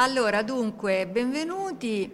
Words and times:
Allora, 0.00 0.42
dunque, 0.42 1.08
benvenuti. 1.08 2.08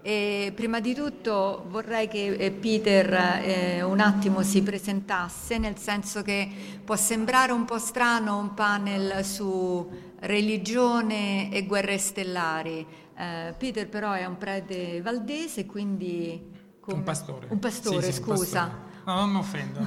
E 0.00 0.52
prima 0.54 0.80
di 0.80 0.94
tutto 0.94 1.66
vorrei 1.68 2.08
che 2.08 2.28
eh, 2.28 2.50
Peter 2.50 3.12
eh, 3.12 3.82
un 3.82 4.00
attimo 4.00 4.40
si 4.42 4.62
presentasse, 4.62 5.58
nel 5.58 5.76
senso 5.76 6.22
che 6.22 6.48
può 6.82 6.96
sembrare 6.96 7.52
un 7.52 7.66
po' 7.66 7.78
strano 7.78 8.38
un 8.38 8.54
panel 8.54 9.22
su 9.22 9.86
religione 10.20 11.52
e 11.52 11.66
guerre 11.66 11.98
stellari. 11.98 12.86
Eh, 13.14 13.54
Peter 13.58 13.86
però 13.86 14.12
è 14.12 14.24
un 14.24 14.38
prete 14.38 15.02
valdese, 15.02 15.66
quindi... 15.66 16.42
Come... 16.80 16.96
Un 16.96 17.02
pastore. 17.02 17.48
Un 17.50 17.58
pastore, 17.58 18.00
sì, 18.00 18.12
sì, 18.12 18.22
scusa. 18.22 18.62
Un 18.62 18.70
pastore. 18.70 18.94
No, 19.04 19.14
non 19.14 19.30
mi 19.30 19.36
offendo. 19.36 19.80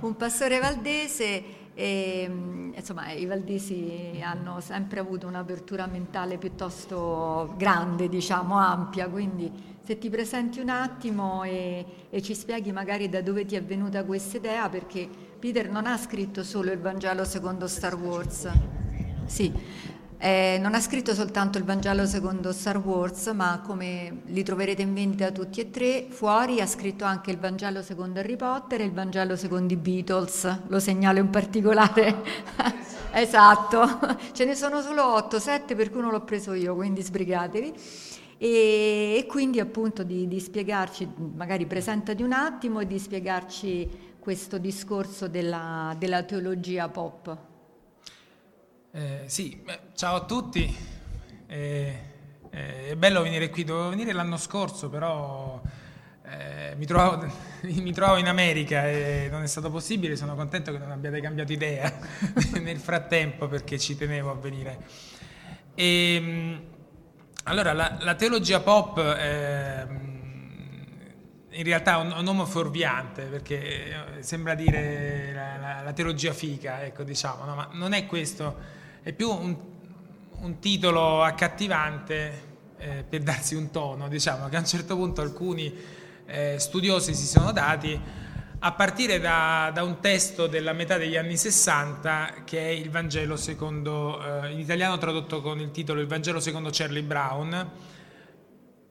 un 0.00 0.16
pastore 0.16 0.60
valdese 0.60 1.65
e, 1.78 2.22
insomma, 2.74 3.12
i 3.12 3.26
valdesi 3.26 4.18
hanno 4.22 4.60
sempre 4.60 4.98
avuto 4.98 5.26
un'apertura 5.26 5.86
mentale 5.86 6.38
piuttosto 6.38 7.52
grande, 7.58 8.08
diciamo, 8.08 8.56
ampia, 8.56 9.06
quindi 9.08 9.52
se 9.84 9.98
ti 9.98 10.08
presenti 10.08 10.58
un 10.58 10.70
attimo 10.70 11.44
e, 11.44 11.84
e 12.08 12.22
ci 12.22 12.34
spieghi 12.34 12.72
magari 12.72 13.10
da 13.10 13.20
dove 13.20 13.44
ti 13.44 13.56
è 13.56 13.62
venuta 13.62 14.04
questa 14.04 14.38
idea, 14.38 14.70
perché 14.70 15.06
Peter 15.38 15.68
non 15.68 15.84
ha 15.84 15.98
scritto 15.98 16.42
solo 16.42 16.72
il 16.72 16.78
Vangelo 16.78 17.24
secondo 17.24 17.68
Star 17.68 17.94
Wars. 17.94 18.50
Sì, 19.26 19.52
eh, 20.18 20.56
non 20.60 20.74
ha 20.74 20.80
scritto 20.80 21.12
soltanto 21.14 21.58
il 21.58 21.64
Vangelo 21.64 22.06
secondo 22.06 22.50
Star 22.52 22.78
Wars, 22.78 23.26
ma 23.28 23.60
come 23.64 24.22
li 24.26 24.42
troverete 24.42 24.80
in 24.80 24.94
vendita 24.94 25.30
tutti 25.30 25.60
e 25.60 25.70
tre, 25.70 26.06
fuori 26.08 26.60
ha 26.60 26.66
scritto 26.66 27.04
anche 27.04 27.30
il 27.30 27.38
Vangelo 27.38 27.82
secondo 27.82 28.20
Harry 28.20 28.36
Potter 28.36 28.80
e 28.80 28.84
il 28.84 28.92
Vangelo 28.92 29.36
secondo 29.36 29.74
i 29.74 29.76
Beatles, 29.76 30.62
lo 30.68 30.80
segnalo 30.80 31.18
in 31.18 31.28
particolare. 31.28 32.22
esatto, 33.12 33.86
ce 34.32 34.44
ne 34.46 34.54
sono 34.54 34.80
solo 34.80 35.14
8, 35.14 35.38
7 35.38 35.74
per 35.74 35.90
cui 35.90 36.00
non 36.00 36.10
l'ho 36.12 36.24
preso 36.24 36.54
io, 36.54 36.74
quindi 36.74 37.02
sbrigatevi. 37.02 37.74
E, 38.38 39.16
e 39.18 39.26
quindi 39.26 39.60
appunto 39.60 40.02
di, 40.02 40.26
di 40.28 40.40
spiegarci, 40.40 41.08
magari 41.34 41.66
presentati 41.66 42.22
un 42.22 42.32
attimo 42.32 42.80
e 42.80 42.86
di 42.86 42.98
spiegarci 42.98 44.14
questo 44.18 44.58
discorso 44.58 45.28
della, 45.28 45.94
della 45.98 46.22
teologia 46.22 46.88
pop. 46.88 47.45
Eh, 48.96 49.24
sì, 49.26 49.62
ciao 49.94 50.16
a 50.16 50.24
tutti. 50.24 50.74
Eh, 51.46 51.98
eh, 52.48 52.88
è 52.88 52.96
bello 52.96 53.20
venire 53.20 53.50
qui, 53.50 53.62
dovevo 53.62 53.90
venire 53.90 54.14
l'anno 54.14 54.38
scorso, 54.38 54.88
però 54.88 55.60
eh, 56.24 56.74
mi, 56.76 56.86
trovavo, 56.86 57.30
mi 57.60 57.92
trovavo 57.92 58.16
in 58.16 58.26
America 58.26 58.88
e 58.88 59.28
non 59.30 59.42
è 59.42 59.46
stato 59.46 59.70
possibile. 59.70 60.16
Sono 60.16 60.34
contento 60.34 60.72
che 60.72 60.78
non 60.78 60.92
abbiate 60.92 61.20
cambiato 61.20 61.52
idea 61.52 61.92
nel 62.58 62.78
frattempo 62.78 63.48
perché 63.48 63.78
ci 63.78 63.98
tenevo 63.98 64.30
a 64.30 64.34
venire. 64.34 64.78
E, 65.74 66.14
ehm, 66.14 66.62
allora, 67.44 67.74
la, 67.74 67.98
la, 68.00 68.14
teologia 68.14 68.60
pop 68.60 68.98
è 68.98 69.86
in 71.50 71.64
realtà 71.64 71.98
un, 71.98 72.12
un 72.12 72.24
nome 72.24 72.46
fuorviante 72.46 73.24
perché 73.24 74.20
sembra 74.20 74.54
dire 74.54 75.32
la, 75.34 75.56
la, 75.58 75.82
la 75.82 75.92
teologia 75.92 76.32
fica, 76.32 76.82
ecco 76.82 77.02
diciamo, 77.02 77.44
no? 77.44 77.54
ma 77.54 77.68
non 77.72 77.92
è 77.92 78.06
questo 78.06 78.84
è 79.06 79.12
più 79.12 79.30
un, 79.30 79.56
un 80.40 80.58
titolo 80.58 81.22
accattivante 81.22 82.42
eh, 82.76 83.04
per 83.08 83.22
darsi 83.22 83.54
un 83.54 83.70
tono, 83.70 84.08
diciamo 84.08 84.48
che 84.48 84.56
a 84.56 84.58
un 84.58 84.66
certo 84.66 84.96
punto 84.96 85.20
alcuni 85.20 85.72
eh, 86.26 86.58
studiosi 86.58 87.14
si 87.14 87.24
sono 87.24 87.52
dati 87.52 87.96
a 88.58 88.72
partire 88.72 89.20
da, 89.20 89.70
da, 89.72 89.84
un 89.84 90.00
testo 90.00 90.48
della 90.48 90.72
metà 90.72 90.96
degli 90.98 91.16
anni 91.16 91.36
60 91.36 92.42
che 92.44 92.58
è 92.58 92.70
il 92.70 92.90
Vangelo 92.90 93.36
secondo, 93.36 94.42
eh, 94.42 94.50
in 94.50 94.58
italiano 94.58 94.98
tradotto 94.98 95.40
con 95.40 95.60
il 95.60 95.70
titolo 95.70 96.00
Il 96.00 96.08
Vangelo 96.08 96.40
secondo 96.40 96.70
Charlie 96.72 97.04
Brown, 97.04 97.70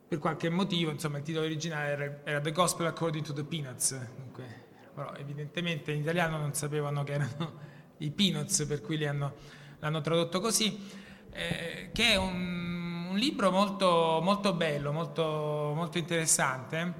per 0.08 0.18
qualche 0.18 0.48
motivo, 0.48 0.92
insomma 0.92 1.18
il 1.18 1.26
titolo 1.26 1.44
originale 1.44 1.90
era, 1.90 2.20
era 2.24 2.40
The 2.40 2.54
Gospel 2.54 2.86
According 2.86 3.26
to 3.26 3.34
the 3.34 3.44
Peanuts, 3.44 4.00
Dunque, 4.16 4.46
però 4.94 5.14
evidentemente 5.16 5.92
in 5.92 6.00
italiano 6.00 6.38
non 6.38 6.54
sapevano 6.54 7.04
che 7.04 7.12
erano 7.12 7.54
i 7.98 8.12
Peanuts 8.12 8.64
per 8.64 8.80
cui 8.80 8.96
li 8.96 9.08
hanno 9.08 9.64
l'hanno 9.86 10.02
tradotto 10.02 10.40
così, 10.40 10.84
eh, 11.32 11.90
che 11.94 12.14
è 12.14 12.16
un, 12.16 13.10
un, 13.12 13.16
libro 13.18 13.52
molto, 13.52 14.20
molto 14.24 14.54
bello, 14.54 14.92
molto, 14.92 15.74
molto 15.76 16.00
interessante 16.00 16.94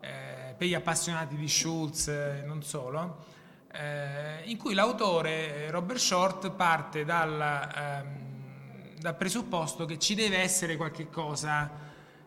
eh, 0.00 0.54
per 0.56 0.66
gli 0.66 0.74
appassionati 0.74 1.36
di 1.36 1.46
Schulz 1.46 2.08
e 2.08 2.42
non 2.44 2.64
solo, 2.64 3.24
eh, 3.70 4.42
in 4.44 4.56
cui 4.56 4.74
l'autore 4.74 5.70
Robert 5.70 6.00
Short 6.00 6.50
parte 6.50 7.04
dal, 7.04 7.70
ehm, 7.76 8.98
dal, 8.98 9.16
presupposto 9.16 9.84
che 9.84 10.00
ci 10.00 10.16
deve 10.16 10.38
essere 10.38 10.76
qualche 10.76 11.08
cosa 11.10 11.70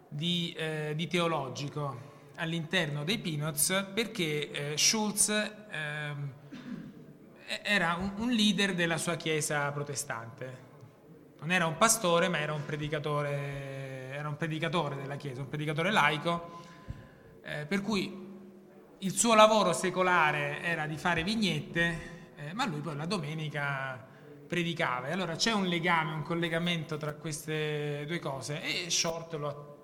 di, 0.08 0.54
eh, 0.58 0.94
di 0.96 1.08
teologico 1.08 2.14
all'interno 2.36 3.04
dei 3.04 3.18
Peanuts 3.18 3.88
perché 3.94 4.52
eh, 4.52 4.78
Schulz 4.78 5.30
ehm, 5.30 6.32
era 7.64 7.96
un, 8.00 8.14
un 8.18 8.32
leader 8.32 8.74
della 8.74 8.98
sua 8.98 9.16
chiesa 9.16 9.72
protestante. 9.72 10.64
Non 11.40 11.52
era 11.52 11.68
un 11.68 11.78
pastore, 11.78 12.28
ma 12.28 12.40
era 12.40 12.54
un 12.54 12.66
predicatore, 12.66 14.12
era 14.14 14.28
un 14.28 14.38
predicatore 14.38 14.96
della 14.96 15.16
chiesa, 15.16 15.42
un 15.42 15.50
predicatore 15.50 15.92
laico, 15.92 16.62
eh, 17.44 17.66
per 17.66 17.82
cui 17.82 18.24
il 19.00 19.12
suo 19.12 19.36
lavoro 19.36 19.74
secolare 19.74 20.62
era 20.62 20.88
di 20.88 20.98
fare 20.98 21.24
vignette, 21.24 22.34
eh, 22.36 22.54
ma 22.54 22.66
lui 22.66 22.80
poi 22.80 22.96
la 22.96 23.06
domenica 23.06 24.04
predicava. 24.48 25.08
E 25.08 25.12
allora 25.12 25.36
c'è 25.36 25.52
un 25.52 25.66
legame, 25.66 26.14
un 26.14 26.24
collegamento 26.24 26.98
tra 26.98 27.14
queste 27.14 28.06
due 28.08 28.20
cose 28.20 28.62
e 28.62 28.90
Short 28.90 29.34
lo 29.36 29.48
ha, 29.48 29.76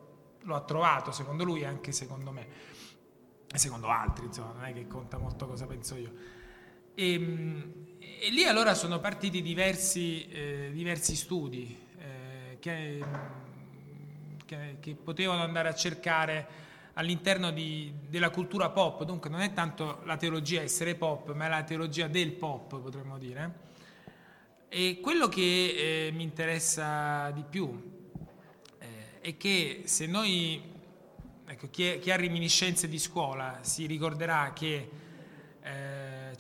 lo 0.44 0.56
ha 0.56 0.62
trovato, 0.62 1.12
secondo 1.12 1.44
lui 1.44 1.62
e 1.62 1.66
anche 1.66 1.92
secondo 1.92 2.32
me, 2.32 2.48
e 3.54 3.58
secondo 3.58 3.90
altri, 3.90 4.26
insomma, 4.26 4.54
non 4.54 4.66
è 4.66 4.74
che 4.74 4.88
conta 4.88 5.18
molto 5.18 5.46
cosa 5.46 5.66
penso 5.68 5.96
io. 5.96 6.40
E, 6.94 7.14
ehm, 7.14 7.74
e 8.24 8.30
lì 8.30 8.44
allora 8.44 8.76
sono 8.76 9.00
partiti 9.00 9.42
diversi, 9.42 10.28
eh, 10.30 10.70
diversi 10.72 11.16
studi 11.16 11.76
eh, 11.98 12.58
che, 12.60 13.04
che, 14.46 14.78
che, 14.80 14.94
potevano 14.96 15.42
andare 15.42 15.70
a 15.70 15.74
cercare 15.74 16.48
all'interno 16.94 17.50
di, 17.50 17.92
della 18.08 18.30
cultura 18.30 18.70
pop, 18.70 19.06
dunque 19.06 19.30
non 19.32 19.40
è 19.40 19.54
tanto 19.54 20.02
la 20.04 20.18
teologia 20.18 20.62
essere 20.62 20.94
pop, 20.94 21.34
ma 21.34 21.46
è 21.46 21.50
la 21.50 21.64
teologia 21.64 22.08
del 22.08 22.32
pop, 22.34 22.80
potremmo 22.80 23.18
dire. 23.18 23.70
E 24.70 25.00
quello 25.02 25.28
che 25.28 26.08
eh, 26.08 26.12
mi 26.12 26.22
interessa 26.22 27.32
di 27.32 27.44
più 27.50 28.10
eh, 28.78 29.20
è 29.20 29.36
che 29.36 29.82
se 29.86 30.06
noi, 30.06 30.62
ecco, 31.46 31.70
chi, 31.72 31.98
chi 31.98 32.12
ha 32.12 32.16
reminiscenze 32.18 32.88
di 32.88 33.00
scuola 33.00 33.60
si 33.62 33.88
ricorderà 33.88 34.54
che 34.54 35.01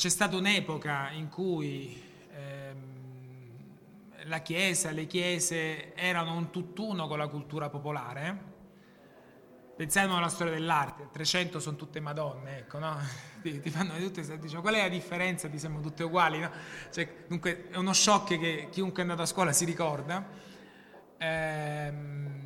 c'è 0.01 0.09
stata 0.09 0.35
un'epoca 0.35 1.11
in 1.11 1.29
cui 1.29 2.01
ehm, 2.33 2.79
la 4.23 4.39
Chiesa, 4.39 4.89
le 4.89 5.05
chiese 5.05 5.93
erano 5.93 6.33
un 6.33 6.49
tutt'uno 6.49 7.07
con 7.07 7.19
la 7.19 7.27
cultura 7.27 7.69
popolare. 7.69 8.49
Pensiamo 9.75 10.17
alla 10.17 10.29
storia 10.29 10.53
dell'arte, 10.53 11.09
300 11.11 11.59
sono 11.59 11.75
tutte 11.75 11.99
Madonne, 11.99 12.57
ecco, 12.57 12.79
no? 12.79 12.97
Ti, 13.43 13.59
ti 13.59 13.69
fanno 13.69 13.95
tutte, 13.97 14.39
dicono, 14.39 14.61
qual 14.61 14.73
è 14.73 14.81
la 14.81 14.89
differenza? 14.89 15.47
Ti 15.47 15.59
sembrano 15.59 15.85
tutte 15.87 16.01
uguali, 16.01 16.39
no? 16.39 16.49
Cioè, 16.91 17.25
dunque 17.27 17.69
è 17.69 17.77
uno 17.77 17.93
shock 17.93 18.39
che 18.39 18.69
chiunque 18.71 18.97
è 18.97 19.01
andato 19.03 19.21
a 19.21 19.27
scuola 19.27 19.51
si 19.51 19.65
ricorda. 19.65 20.27
Ehm, 21.19 22.41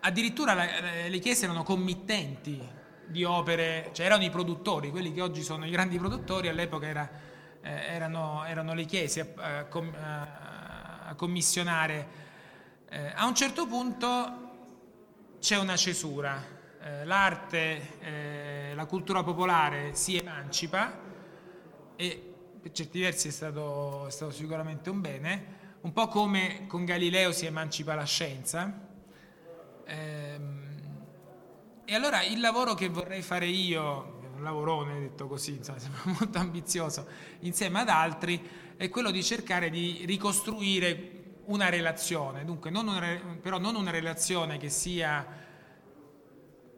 addirittura 0.00 0.52
le 1.08 1.18
chiese 1.20 1.44
erano 1.46 1.62
committenti 1.62 2.76
di 3.08 3.24
opere, 3.24 3.90
cioè 3.92 4.06
erano 4.06 4.24
i 4.24 4.30
produttori, 4.30 4.90
quelli 4.90 5.12
che 5.12 5.20
oggi 5.20 5.42
sono 5.42 5.66
i 5.66 5.70
grandi 5.70 5.98
produttori, 5.98 6.48
all'epoca 6.48 6.86
era, 6.86 7.10
eh, 7.60 7.70
erano, 7.70 8.44
erano, 8.44 8.74
le 8.74 8.84
chiese 8.84 9.34
a, 9.36 9.66
a, 9.68 11.06
a 11.08 11.14
commissionare. 11.14 12.26
Eh, 12.88 13.12
a 13.14 13.26
un 13.26 13.34
certo 13.34 13.66
punto 13.66 14.46
c'è 15.40 15.58
una 15.58 15.76
cesura, 15.76 16.42
eh, 16.80 17.04
l'arte, 17.04 17.98
eh, 18.00 18.72
la 18.74 18.86
cultura 18.86 19.22
popolare 19.22 19.94
si 19.94 20.16
emancipa 20.16 21.06
e 21.96 22.32
per 22.60 22.72
certi 22.72 23.00
versi 23.00 23.28
è 23.28 23.30
stato, 23.30 24.06
è 24.06 24.10
stato 24.10 24.32
sicuramente 24.32 24.90
un 24.90 25.00
bene, 25.00 25.56
un 25.80 25.92
po' 25.92 26.08
come 26.08 26.66
con 26.66 26.84
Galileo 26.84 27.32
si 27.32 27.46
emancipa 27.46 27.94
la 27.94 28.04
scienza. 28.04 28.86
Ehm, 29.86 30.67
e 31.90 31.94
allora 31.94 32.22
il 32.22 32.38
lavoro 32.38 32.74
che 32.74 32.90
vorrei 32.90 33.22
fare 33.22 33.46
io, 33.46 34.20
un 34.34 34.42
lavorone 34.42 35.00
detto 35.00 35.26
così, 35.26 35.56
insomma, 35.56 35.78
sembra 35.80 36.02
molto 36.04 36.36
ambizioso, 36.36 37.06
insieme 37.40 37.80
ad 37.80 37.88
altri, 37.88 38.46
è 38.76 38.90
quello 38.90 39.10
di 39.10 39.22
cercare 39.22 39.70
di 39.70 40.02
ricostruire 40.04 41.12
una 41.46 41.70
relazione, 41.70 42.44
dunque 42.44 42.68
non 42.68 42.88
una, 42.88 43.18
però 43.40 43.56
non 43.58 43.74
una 43.74 43.90
relazione 43.90 44.58
che 44.58 44.68
sia 44.68 45.26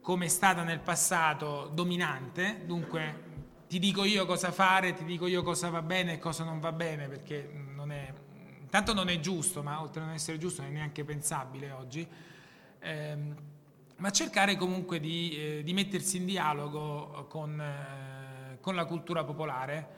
come 0.01 0.27
è 0.27 0.29
stata 0.29 0.63
nel 0.63 0.79
passato 0.79 1.69
dominante, 1.75 2.63
dunque 2.65 3.25
ti 3.67 3.81
dico 3.81 4.05
io 4.05 4.25
cosa 4.27 4.53
fare, 4.53 4.93
ti 4.93 5.05
dico 5.05 5.27
io 5.27 5.43
cosa 5.43 5.71
va 5.71 5.83
bene 5.83 6.13
e 6.13 6.19
cosa 6.21 6.45
non 6.45 6.61
va 6.61 6.71
bene, 6.71 7.09
perché 7.09 7.51
non 7.53 7.91
è, 7.91 8.13
tanto 8.71 8.95
non 8.95 9.09
è 9.09 9.19
giusto, 9.19 9.61
ma 9.65 9.81
oltre 9.81 10.03
a 10.03 10.05
non 10.05 10.15
essere 10.15 10.39
giusto 10.39 10.63
non 10.63 10.71
è 10.71 10.75
neanche 10.75 11.03
pensabile 11.03 11.73
oggi, 11.73 12.07
ehm, 12.79 13.50
ma 14.01 14.11
cercare 14.11 14.57
comunque 14.57 14.99
di, 14.99 15.37
eh, 15.37 15.63
di, 15.63 15.73
mettersi 15.73 16.17
in 16.17 16.25
dialogo 16.25 17.27
con, 17.29 17.61
eh, 17.61 18.59
con 18.61 18.75
la 18.75 18.87
cultura 18.87 19.25
popolare, 19.25 19.89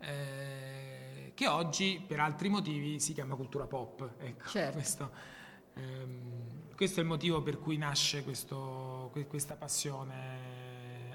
eh, 0.00 1.32
che 1.34 1.46
oggi 1.48 2.02
per 2.04 2.20
altri 2.20 2.48
motivi 2.48 3.00
si 3.00 3.12
chiama 3.12 3.34
cultura 3.34 3.66
pop. 3.66 4.14
Ecco, 4.18 4.48
certo. 4.48 4.72
questo, 4.72 5.10
ehm, 5.74 6.74
questo, 6.76 7.00
è 7.00 7.02
il 7.02 7.08
motivo 7.08 7.42
per 7.42 7.58
cui 7.58 7.76
nasce 7.76 8.22
questo, 8.22 9.12
questa 9.28 9.56
passione 9.56 10.58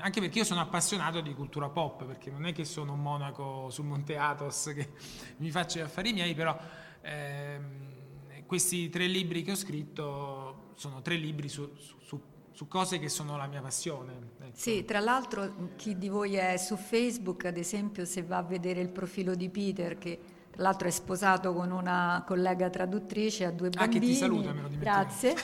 anche 0.03 0.19
perché 0.19 0.39
io 0.39 0.43
sono 0.43 0.59
appassionato 0.59 1.21
di 1.21 1.33
cultura 1.33 1.69
pop, 1.69 2.03
perché 2.03 2.29
non 2.29 2.45
è 2.45 2.51
che 2.51 2.65
sono 2.65 2.91
un 2.91 3.01
monaco 3.01 3.69
sul 3.69 3.85
Monte 3.85 4.17
Athos 4.17 4.73
che 4.75 4.91
mi 5.37 5.49
faccio 5.49 5.79
gli 5.79 5.81
affari 5.81 6.11
miei, 6.11 6.33
però 6.33 6.57
ehm, 6.99 8.45
questi 8.45 8.89
tre 8.89 9.07
libri 9.07 9.43
che 9.43 9.51
ho 9.51 9.55
scritto 9.55 10.71
sono 10.75 11.01
tre 11.01 11.15
libri 11.15 11.47
su, 11.47 11.73
su, 11.77 11.97
su 12.01 12.21
cose 12.67 12.99
che 12.99 13.09
sono 13.09 13.37
la 13.37 13.47
mia 13.47 13.61
passione. 13.61 14.13
Ecco. 14.39 14.51
Sì, 14.53 14.85
tra 14.85 14.99
l'altro 14.99 15.71
chi 15.75 15.97
di 15.97 16.09
voi 16.09 16.35
è 16.35 16.57
su 16.57 16.75
Facebook, 16.75 17.45
ad 17.45 17.57
esempio, 17.57 18.05
se 18.05 18.23
va 18.23 18.37
a 18.37 18.43
vedere 18.43 18.81
il 18.81 18.89
profilo 18.89 19.35
di 19.35 19.49
Peter, 19.49 19.97
che 19.97 20.19
tra 20.51 20.63
l'altro 20.63 20.87
è 20.87 20.91
sposato 20.91 21.53
con 21.53 21.71
una 21.71 22.23
collega 22.25 22.69
traduttrice, 22.69 23.45
ha 23.45 23.51
due 23.51 23.69
bambini. 23.69 23.97
Ah, 23.97 23.99
che 23.99 24.05
ti 24.05 24.15
saluta, 24.15 24.53
me 24.53 24.61
lo 24.61 24.69
Grazie 24.77 25.35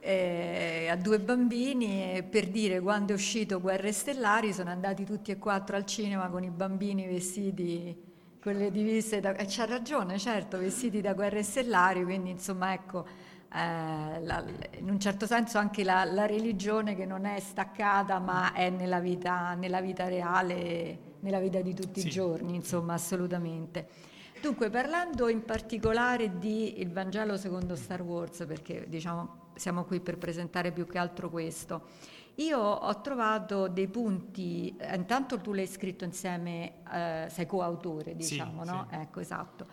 eh, 0.00 0.88
a 0.90 0.96
due 0.96 1.20
bambini 1.20 2.16
e 2.16 2.22
per 2.22 2.48
dire 2.48 2.80
quando 2.80 3.12
è 3.12 3.14
uscito 3.14 3.60
Guerre 3.60 3.92
Stellari 3.92 4.52
sono 4.52 4.70
andati 4.70 5.04
tutti 5.04 5.30
e 5.30 5.38
quattro 5.38 5.76
al 5.76 5.84
cinema 5.84 6.28
con 6.28 6.42
i 6.42 6.50
bambini 6.50 7.06
vestiti 7.06 8.08
con 8.40 8.54
le 8.54 8.70
divise 8.70 9.20
da, 9.20 9.36
e 9.36 9.44
c'ha 9.46 9.66
ragione 9.66 10.18
certo 10.18 10.58
vestiti 10.58 11.02
da 11.02 11.12
Guerre 11.12 11.42
Stellari 11.42 12.02
quindi 12.02 12.30
insomma 12.30 12.72
ecco 12.72 13.28
eh, 13.52 14.20
la, 14.22 14.44
in 14.78 14.88
un 14.88 15.00
certo 15.00 15.26
senso 15.26 15.58
anche 15.58 15.84
la, 15.84 16.04
la, 16.04 16.26
religione 16.26 16.94
che 16.94 17.04
non 17.04 17.24
è 17.24 17.40
staccata 17.40 18.18
ma 18.18 18.52
è 18.52 18.70
nella 18.70 19.00
vita, 19.00 19.54
nella 19.54 19.80
vita 19.80 20.08
reale 20.08 21.08
nella 21.20 21.40
vita 21.40 21.60
di 21.60 21.74
tutti 21.74 22.00
sì. 22.00 22.06
i 22.06 22.10
giorni 22.10 22.54
insomma 22.54 22.94
assolutamente 22.94 24.08
Dunque, 24.40 24.70
parlando 24.70 25.28
in 25.28 25.44
particolare 25.44 26.38
di 26.38 26.80
Il 26.80 26.90
Vangelo 26.92 27.36
secondo 27.36 27.76
Star 27.76 28.00
Wars, 28.00 28.44
perché 28.46 28.86
diciamo 28.88 29.48
siamo 29.54 29.84
qui 29.84 30.00
per 30.00 30.16
presentare 30.16 30.72
più 30.72 30.86
che 30.86 30.96
altro 30.96 31.28
questo. 31.28 31.88
Io 32.36 32.58
ho 32.58 33.00
trovato 33.02 33.68
dei 33.68 33.86
punti, 33.88 34.74
eh, 34.78 34.96
intanto 34.96 35.38
tu 35.40 35.52
l'hai 35.52 35.66
scritto 35.66 36.04
insieme, 36.04 36.76
eh, 36.90 37.26
sei 37.28 37.44
coautore, 37.44 38.16
diciamo, 38.16 38.64
sì, 38.64 38.70
no? 38.70 38.86
Sì. 38.88 38.96
Ecco, 38.96 39.20
esatto. 39.20 39.66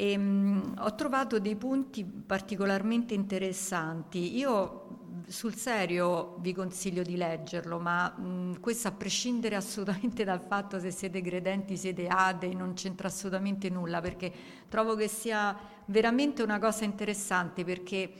E, 0.00 0.12
ehm, 0.12 0.22
mh, 0.22 0.74
ho 0.78 0.94
trovato 0.94 1.38
dei 1.38 1.56
punti 1.56 2.04
particolarmente 2.04 3.12
interessanti. 3.12 4.38
Io 4.38 4.86
sul 5.26 5.54
serio 5.54 6.36
vi 6.38 6.54
consiglio 6.54 7.02
di 7.02 7.16
leggerlo, 7.16 7.78
ma 7.78 8.08
mh, 8.08 8.60
questo 8.60 8.88
a 8.88 8.92
prescindere 8.92 9.56
assolutamente 9.56 10.24
dal 10.24 10.40
fatto 10.40 10.80
se 10.80 10.90
siete 10.90 11.20
credenti, 11.20 11.76
siete 11.76 12.06
atei, 12.06 12.54
non 12.54 12.72
c'entra 12.72 13.08
assolutamente 13.08 13.68
nulla, 13.68 14.00
perché 14.00 14.32
trovo 14.68 14.94
che 14.94 15.06
sia 15.06 15.54
veramente 15.86 16.42
una 16.42 16.58
cosa 16.58 16.84
interessante, 16.84 17.62
perché 17.62 18.10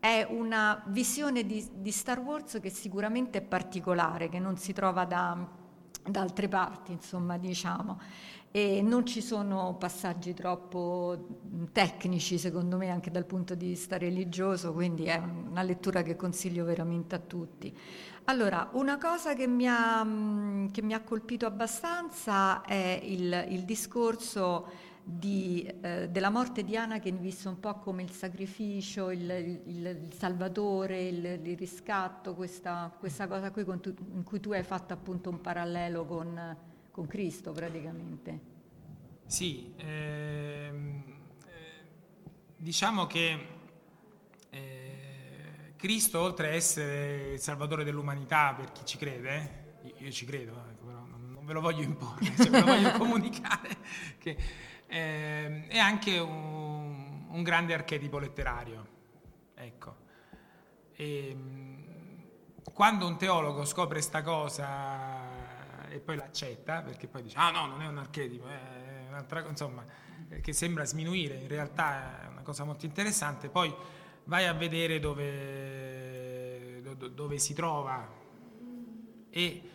è 0.00 0.26
una 0.28 0.82
visione 0.86 1.44
di, 1.46 1.64
di, 1.74 1.90
Star 1.92 2.18
Wars 2.18 2.58
che 2.60 2.70
sicuramente 2.70 3.38
è 3.38 3.42
particolare, 3.42 4.28
che 4.28 4.38
non 4.38 4.56
si 4.56 4.72
trova 4.72 5.04
da, 5.04 5.46
da 6.02 6.20
altre 6.20 6.48
parti, 6.48 6.90
insomma, 6.92 7.38
diciamo. 7.38 7.98
E 8.52 8.82
non 8.82 9.06
ci 9.06 9.20
sono 9.20 9.76
passaggi 9.78 10.34
troppo 10.34 11.68
tecnici, 11.70 12.36
secondo 12.36 12.76
me, 12.76 12.90
anche 12.90 13.10
dal 13.10 13.24
punto 13.24 13.54
di 13.54 13.68
vista 13.68 13.96
religioso, 13.96 14.72
quindi 14.72 15.04
è 15.04 15.18
una 15.18 15.62
lettura 15.62 16.02
che 16.02 16.16
consiglio 16.16 16.64
veramente 16.64 17.14
a 17.14 17.20
tutti. 17.20 17.72
Allora, 18.24 18.68
una 18.72 18.98
cosa 18.98 19.34
che 19.34 19.46
mi 19.46 19.68
ha, 19.68 20.04
che 20.70 20.82
mi 20.82 20.94
ha 20.94 21.00
colpito 21.00 21.46
abbastanza 21.46 22.62
è 22.62 23.00
il, 23.04 23.46
il 23.50 23.62
discorso 23.62 24.68
di, 25.02 25.68
eh, 25.80 26.08
della 26.10 26.30
morte 26.30 26.62
di 26.62 26.76
Anakin 26.76 27.20
visto 27.20 27.48
un 27.48 27.58
po' 27.58 27.78
come 27.78 28.02
il 28.02 28.10
sacrificio, 28.10 29.10
il, 29.10 29.30
il, 29.30 29.86
il 29.86 30.12
salvatore, 30.12 31.02
il, 31.08 31.24
il, 31.42 31.56
riscatto, 31.56 32.34
questa, 32.34 32.94
questa 32.98 33.26
cosa 33.26 33.50
qui 33.50 33.64
tu, 33.80 33.94
in 34.12 34.22
cui 34.22 34.40
tu 34.40 34.52
hai 34.52 34.62
fatto 34.62 34.92
appunto 34.92 35.30
un 35.30 35.40
parallelo 35.40 36.04
con, 36.04 36.56
con 36.90 37.06
Cristo 37.06 37.52
praticamente. 37.52 38.58
Sì, 39.26 39.72
ehm, 39.76 41.04
eh, 41.46 41.84
diciamo 42.56 43.06
che 43.06 43.46
eh, 44.50 45.74
Cristo 45.76 46.20
oltre 46.20 46.48
a 46.48 46.52
essere 46.52 47.32
il 47.34 47.38
salvatore 47.38 47.84
dell'umanità 47.84 48.54
per 48.54 48.72
chi 48.72 48.84
ci 48.84 48.98
crede, 48.98 49.78
io, 49.84 49.94
io 49.98 50.10
ci 50.10 50.26
credo, 50.26 50.52
ecco, 50.68 50.84
però 50.84 51.04
non, 51.06 51.30
non 51.32 51.46
ve 51.46 51.52
lo 51.52 51.60
voglio 51.60 51.82
imporre, 51.82 52.24
cioè, 52.36 52.50
ve 52.50 52.58
lo 52.58 52.66
voglio 52.66 52.90
comunicare, 52.98 53.76
che 54.18 54.36
eh, 54.86 55.66
è 55.68 55.78
anche 55.78 56.18
un, 56.18 57.26
un, 57.28 57.42
grande 57.44 57.72
archetipo 57.72 58.18
letterario. 58.18 58.88
Ecco. 59.54 59.96
E, 60.92 61.28
ehm, 61.28 61.78
quando 62.74 63.06
un 63.06 63.16
teologo 63.16 63.64
scopre 63.64 63.94
questa 63.94 64.22
cosa 64.22 65.39
e 65.90 65.98
poi 65.98 66.16
l'accetta, 66.16 66.82
perché 66.82 67.06
poi 67.06 67.22
dice, 67.22 67.36
ah 67.36 67.50
no, 67.50 67.66
non 67.66 67.82
è 67.82 67.86
un 67.86 67.98
archetipo, 67.98 68.46
è 68.46 69.06
un'altra 69.08 69.40
cosa, 69.40 69.50
insomma, 69.50 69.84
che 70.40 70.52
sembra 70.52 70.84
sminuire, 70.84 71.34
in 71.34 71.48
realtà 71.48 72.24
è 72.24 72.28
una 72.28 72.42
cosa 72.42 72.64
molto 72.64 72.86
interessante, 72.86 73.48
poi 73.48 73.74
vai 74.24 74.46
a 74.46 74.52
vedere 74.52 75.00
dove, 75.00 76.82
dove 77.12 77.38
si 77.38 77.54
trova. 77.54 78.18
E 79.30 79.70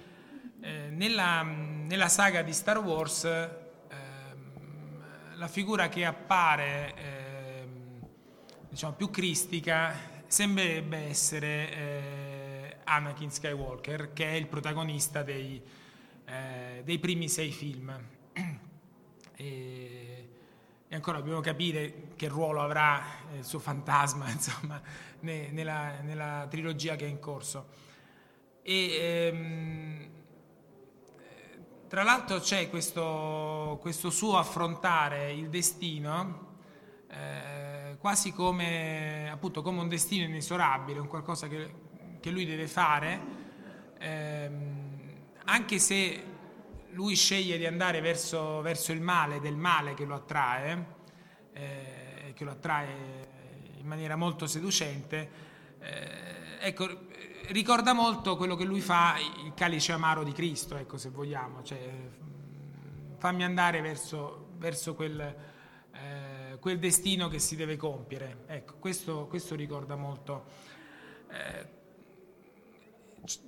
eh, 0.62 0.90
nella, 0.90 1.44
nella, 1.44 2.08
saga 2.08 2.42
di 2.42 2.54
Star 2.54 2.80
Wars 2.80 3.24
la 5.36 5.48
figura 5.48 5.90
che 5.90 6.06
appare 6.06 6.94
eh, 6.96 7.68
diciamo, 8.70 8.94
più 8.94 9.10
cristica 9.10 9.94
sembrerebbe 10.28 10.98
essere 10.98 11.72
eh, 11.72 12.78
Anakin 12.84 13.32
Skywalker, 13.32 14.14
che 14.14 14.26
è 14.26 14.34
il 14.34 14.48
protagonista 14.48 15.24
dei, 15.24 15.62
eh, 16.26 16.82
dei 16.84 17.00
primi 17.00 17.30
sei 17.30 17.52
film. 17.52 17.94
e, 19.36 20.30
e, 20.88 20.96
ancora 20.96 21.20
dobbiamo 21.20 21.42
capire 21.42 22.10
che 22.16 22.28
ruolo 22.28 22.62
avrà 22.62 23.04
il 23.36 23.44
suo 23.44 23.60
fantasma 23.60 24.30
insomma, 24.32 24.82
ne, 25.22 25.50
nella, 25.52 26.02
nella, 26.02 26.48
trilogia 26.50 26.96
che 26.96 27.06
è 27.06 27.10
in 27.10 27.20
corso. 27.20 27.68
E, 28.62 28.98
ehm, 29.00 30.10
tra 31.88 32.04
l'altro 32.04 32.40
c'è 32.40 32.70
questo, 32.70 33.78
questo 33.80 34.10
suo 34.10 34.38
affrontare 34.38 35.32
il 35.32 35.50
destino 35.50 36.54
eh, 37.10 37.96
quasi 38.00 38.34
come, 38.34 39.30
appunto, 39.32 39.62
come, 39.62 39.80
un 39.80 39.88
destino 39.88 40.26
inesorabile, 40.26 41.00
un 41.00 41.08
qualcosa 41.08 41.48
che, 41.48 41.74
che 42.20 42.30
lui 42.30 42.46
deve 42.46 42.68
fare, 42.68 43.22
ehm, 43.98 44.85
anche 45.46 45.80
se 45.80 46.24
lui 46.92 47.16
sceglie 47.16 47.58
di 47.58 47.66
andare 47.66 48.02
verso, 48.02 48.62
verso, 48.62 48.92
il 48.92 49.02
male, 49.02 49.40
del 49.40 49.56
male 49.56 49.94
che 49.94 50.06
lo 50.06 50.16
attrae, 50.16 50.86
eh, 51.54 52.34
che 52.34 52.44
lo 52.44 52.52
attrae 52.52 52.88
in 53.78 53.86
maniera 53.86 54.16
molto 54.16 54.48
seducente, 54.48 55.30
eh, 55.80 56.58
ecco, 56.60 56.88
ricorda 57.48 57.94
molto 57.94 58.38
quello 58.38 58.56
che 58.56 58.64
lui 58.64 58.82
fa, 58.82 59.16
il 59.44 59.54
calice 59.54 59.92
amaro 59.92 60.24
di 60.24 60.32
Cristo, 60.32 60.78
ecco 60.78 60.98
se 60.98 61.10
vogliamo, 61.10 61.62
cioè, 61.64 61.80
mm, 61.80 63.18
fammi 63.18 63.44
andare 63.44 63.82
verso, 63.82 64.54
verso 64.58 64.96
quel, 64.96 65.20
eh, 65.20 66.58
quel, 66.60 66.80
destino 66.80 67.28
che 67.28 67.40
si 67.40 67.56
deve 67.56 67.76
compiere. 67.76 68.44
Ecco, 68.48 68.76
questo, 68.80 69.28
questo 69.28 69.56
ricorda 69.56 69.96
molto. 69.96 70.46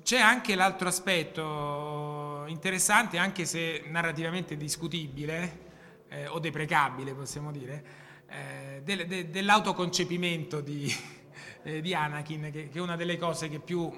C'è 0.02 0.18
anche 0.18 0.56
l'altro 0.56 0.88
aspetto 0.88 2.46
interessante, 2.48 3.20
anche 3.20 3.46
se 3.46 3.84
narrativamente 3.86 4.58
discutibile 4.58 5.66
eh, 6.08 6.28
o 6.28 6.40
deprecabile, 6.40 7.14
possiamo 7.14 7.52
dire, 7.52 7.86
eh, 8.28 8.82
del, 8.84 9.06
de, 9.06 9.30
dell'autoconcepimento 9.30 10.62
di, 10.62 10.92
eh, 11.62 11.82
di 11.82 11.94
Anakin, 11.94 12.50
che, 12.52 12.70
che, 12.70 12.80
è 12.80 12.82
una 12.82 12.96
delle 12.96 13.18
cose 13.18 13.50
che 13.50 13.60
più 13.60 13.92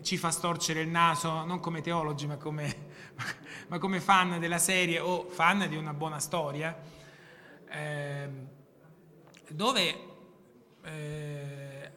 ci 0.00 0.16
fa 0.16 0.30
storcere 0.30 0.80
il 0.80 0.88
naso, 0.88 1.44
non 1.44 1.60
come 1.60 1.82
teologi, 1.82 2.26
ma 2.26 2.38
come, 2.38 2.74
ma 3.68 3.78
come 3.78 4.00
fan 4.00 4.40
della 4.40 4.58
serie 4.58 5.00
o 5.00 5.28
fan 5.28 5.68
di 5.68 5.76
una 5.76 5.92
buona 5.92 6.18
storia, 6.18 6.74
eh, 7.68 8.28
dove 9.48 10.08
eh, 10.82 11.29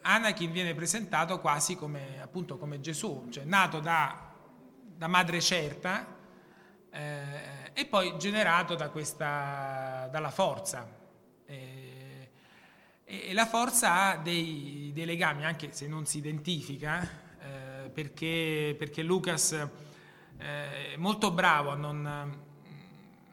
Anakin 0.06 0.52
viene 0.52 0.74
presentato 0.74 1.40
quasi 1.40 1.76
come, 1.76 2.20
appunto, 2.20 2.58
come 2.58 2.78
Gesù, 2.80 3.28
cioè 3.30 3.44
nato 3.44 3.80
da, 3.80 4.30
da 4.96 5.06
madre 5.06 5.40
certa 5.40 6.06
eh, 6.90 7.70
e 7.72 7.86
poi 7.86 8.14
generato 8.18 8.74
da 8.74 8.90
questa, 8.90 10.08
dalla 10.12 10.30
forza. 10.30 10.86
Eh, 11.46 12.30
E, 13.06 13.32
la 13.34 13.46
forza 13.46 13.92
ha 13.94 14.16
dei, 14.16 14.90
dei, 14.94 15.04
legami, 15.04 15.44
anche 15.44 15.72
se 15.72 15.86
non 15.86 16.06
si 16.06 16.18
identifica, 16.18 17.02
eh, 17.40 17.90
perché, 17.90 18.74
perché, 18.78 19.02
Lucas 19.02 19.52
eh, 19.52 20.92
è 20.92 20.96
molto 20.96 21.30
bravo 21.30 21.70
a 21.70 21.76
non, 21.76 22.06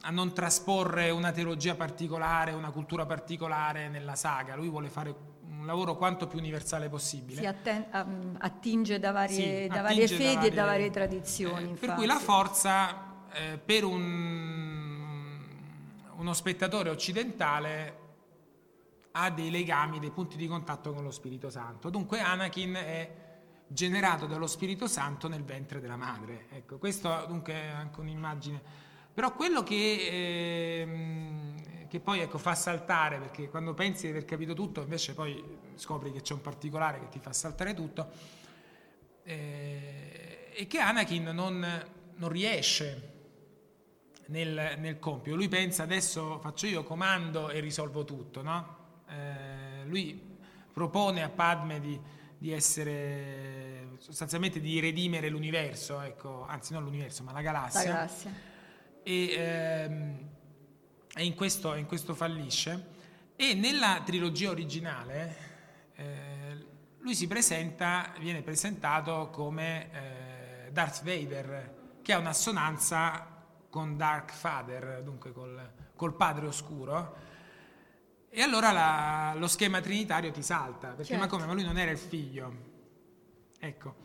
a 0.01 0.09
non 0.09 0.33
trasporre 0.33 1.09
una 1.09 1.31
teologia 1.31 1.75
particolare, 1.75 2.51
una 2.51 2.71
cultura 2.71 3.05
particolare 3.05 3.87
nella 3.87 4.15
saga. 4.15 4.55
Lui 4.55 4.67
vuole 4.69 4.89
fare 4.89 5.15
un 5.57 5.65
lavoro 5.65 5.95
quanto 5.97 6.27
più 6.27 6.39
universale 6.39 6.89
possibile. 6.89 7.41
Si 7.41 7.45
atten- 7.45 8.37
attinge 8.39 8.99
da 8.99 9.11
varie, 9.11 9.63
sì, 9.63 9.67
da 9.67 9.81
varie 9.81 10.07
fedi 10.07 10.23
da 10.23 10.33
varie, 10.33 10.47
e 10.47 10.53
da 10.53 10.65
varie 10.65 10.89
tradizioni. 10.89 11.71
Eh, 11.71 11.75
per 11.75 11.93
cui 11.93 12.05
la 12.05 12.19
forza 12.19 13.27
eh, 13.31 13.57
per 13.57 13.83
un, 13.83 15.39
uno 16.15 16.33
spettatore 16.33 16.89
occidentale 16.89 17.99
ha 19.11 19.29
dei 19.29 19.51
legami, 19.51 19.99
dei 19.99 20.11
punti 20.11 20.37
di 20.37 20.47
contatto 20.47 20.93
con 20.93 21.03
lo 21.03 21.11
Spirito 21.11 21.49
Santo. 21.49 21.89
Dunque 21.89 22.19
Anakin 22.21 22.73
è 22.75 23.15
generato 23.67 24.25
dallo 24.25 24.47
Spirito 24.47 24.87
Santo 24.87 25.27
nel 25.27 25.43
ventre 25.43 25.79
della 25.79 25.97
madre. 25.97 26.47
Ecco, 26.49 26.77
questo 26.77 27.25
dunque 27.27 27.53
è 27.53 27.67
anche 27.67 27.99
un'immagine. 27.99 28.61
Però 29.13 29.33
quello 29.33 29.61
che, 29.63 29.75
eh, 29.75 31.50
che 31.91 31.99
poi 31.99 32.21
ecco, 32.21 32.37
fa 32.37 32.55
saltare, 32.55 33.19
perché 33.19 33.49
quando 33.49 33.73
pensi 33.73 34.03
di 34.03 34.11
aver 34.11 34.23
capito 34.23 34.53
tutto, 34.53 34.79
invece 34.79 35.13
poi 35.13 35.43
scopri 35.75 36.13
che 36.13 36.21
c'è 36.21 36.31
un 36.31 36.39
particolare 36.39 37.01
che 37.01 37.09
ti 37.09 37.19
fa 37.19 37.33
saltare 37.33 37.73
tutto, 37.73 38.09
eh, 39.23 40.51
è 40.51 40.67
che 40.67 40.79
Anakin 40.79 41.23
non, 41.33 41.85
non 42.15 42.29
riesce 42.29 43.09
nel, 44.27 44.75
nel 44.77 44.99
compito. 44.99 45.35
Lui 45.35 45.49
pensa 45.49 45.83
adesso 45.83 46.39
faccio 46.39 46.65
io, 46.65 46.85
comando 46.85 47.49
e 47.49 47.59
risolvo 47.59 48.05
tutto, 48.05 48.41
no? 48.41 48.77
eh, 49.09 49.83
lui 49.83 50.37
propone 50.71 51.23
a 51.23 51.29
Padme 51.29 51.81
di, 51.81 51.99
di, 52.37 52.53
essere 52.53 53.97
sostanzialmente 53.97 54.61
di 54.61 54.79
redimere 54.79 55.27
l'universo, 55.27 55.99
ecco, 55.99 56.45
anzi 56.47 56.71
non 56.71 56.83
l'universo 56.83 57.21
ma 57.23 57.33
la 57.33 57.41
galassia. 57.41 57.83
La 57.83 57.95
galassia. 57.95 58.31
E, 59.03 59.33
ehm, 59.33 60.29
e 61.13 61.25
in, 61.25 61.35
questo, 61.35 61.73
in, 61.75 61.85
questo, 61.85 62.13
fallisce. 62.13 62.99
E 63.35 63.53
nella 63.53 64.01
trilogia 64.05 64.49
originale 64.49 65.35
eh, 65.95 66.65
lui 66.99 67.15
si 67.15 67.27
presenta, 67.27 68.13
viene 68.19 68.41
presentato 68.41 69.29
come 69.31 69.89
eh, 69.91 70.71
Darth 70.71 71.03
Vader, 71.03 71.99
che 72.01 72.13
ha 72.13 72.17
un'assonanza 72.17 73.27
con 73.69 73.97
Dark 73.97 74.31
Father, 74.31 75.01
dunque 75.03 75.31
col, 75.31 75.71
col 75.95 76.13
padre 76.15 76.47
oscuro 76.47 77.29
e 78.33 78.41
allora 78.41 78.71
la, 78.71 79.33
lo 79.35 79.47
schema 79.47 79.81
trinitario 79.81 80.31
ti 80.31 80.41
salta, 80.41 80.87
perché 80.91 81.03
certo. 81.03 81.21
ma 81.21 81.27
come? 81.27 81.45
Ma 81.45 81.51
lui 81.51 81.65
non 81.65 81.77
era 81.77 81.91
il 81.91 81.97
figlio. 81.97 82.69
Ecco. 83.59 83.95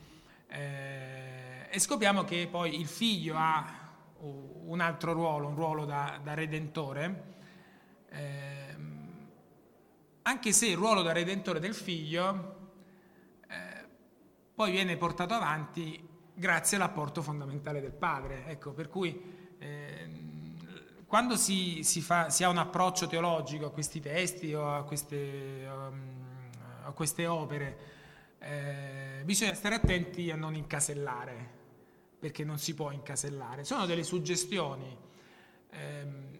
Eh, 0.48 1.68
e 1.70 1.78
scopriamo 1.78 2.24
che 2.24 2.48
poi 2.50 2.80
il 2.80 2.88
figlio 2.88 3.36
ha 3.36 3.85
un 4.20 4.80
altro 4.80 5.12
ruolo, 5.12 5.48
un 5.48 5.54
ruolo 5.54 5.84
da, 5.84 6.20
da 6.22 6.34
redentore, 6.34 7.34
eh, 8.10 8.76
anche 10.22 10.52
se 10.52 10.66
il 10.66 10.76
ruolo 10.76 11.02
da 11.02 11.12
redentore 11.12 11.60
del 11.60 11.74
figlio 11.74 12.54
eh, 13.48 13.84
poi 14.54 14.70
viene 14.70 14.96
portato 14.96 15.34
avanti 15.34 16.08
grazie 16.34 16.76
all'apporto 16.76 17.22
fondamentale 17.22 17.80
del 17.80 17.92
padre. 17.92 18.46
Ecco, 18.46 18.72
per 18.72 18.88
cui 18.88 19.54
eh, 19.58 20.26
quando 21.06 21.36
si, 21.36 21.82
si, 21.84 22.00
fa, 22.00 22.28
si, 22.30 22.42
ha 22.44 22.48
un 22.48 22.58
approccio 22.58 23.06
teologico 23.06 23.66
a 23.66 23.70
questi 23.70 24.00
testi 24.00 24.52
o 24.52 24.74
a 24.74 24.82
queste, 24.82 25.66
um, 25.66 26.50
a 26.84 26.90
queste 26.90 27.26
opere, 27.26 27.78
eh, 28.38 29.22
bisogna 29.24 29.54
stare 29.54 29.76
attenti 29.76 30.30
a 30.30 30.36
non 30.36 30.54
incasellare, 30.54 31.50
perché 32.18 32.44
non 32.44 32.58
si 32.58 32.74
può 32.74 32.90
incasellare. 32.90 33.64
Sono 33.64 33.86
delle 33.86 34.04
suggestioni, 34.04 34.96
ehm, 35.70 36.38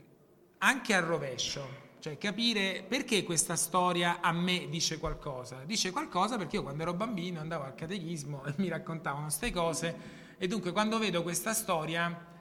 anche 0.59 0.95
al 0.95 1.02
rovescio, 1.02 1.85
cioè 2.00 2.18
capire 2.18 2.85
perché 2.87 3.23
questa 3.25 3.56
storia 3.56 4.21
a 4.21 4.33
me 4.33 4.68
dice 4.68 4.99
qualcosa. 4.99 5.64
Dice 5.64 5.90
qualcosa 5.90 6.37
perché 6.37 6.56
io 6.56 6.62
quando 6.62 6.83
ero 6.83 6.95
bambino 6.95 7.40
andavo 7.40 7.64
al 7.64 7.75
catechismo 7.75 8.45
e 8.45 8.54
mi 8.59 8.68
raccontavano 8.68 9.25
queste 9.25 9.50
cose 9.50 10.25
e 10.38 10.47
dunque 10.47 10.73
quando 10.73 10.99
vedo 10.99 11.23
questa 11.23 11.52
storia 11.54 12.35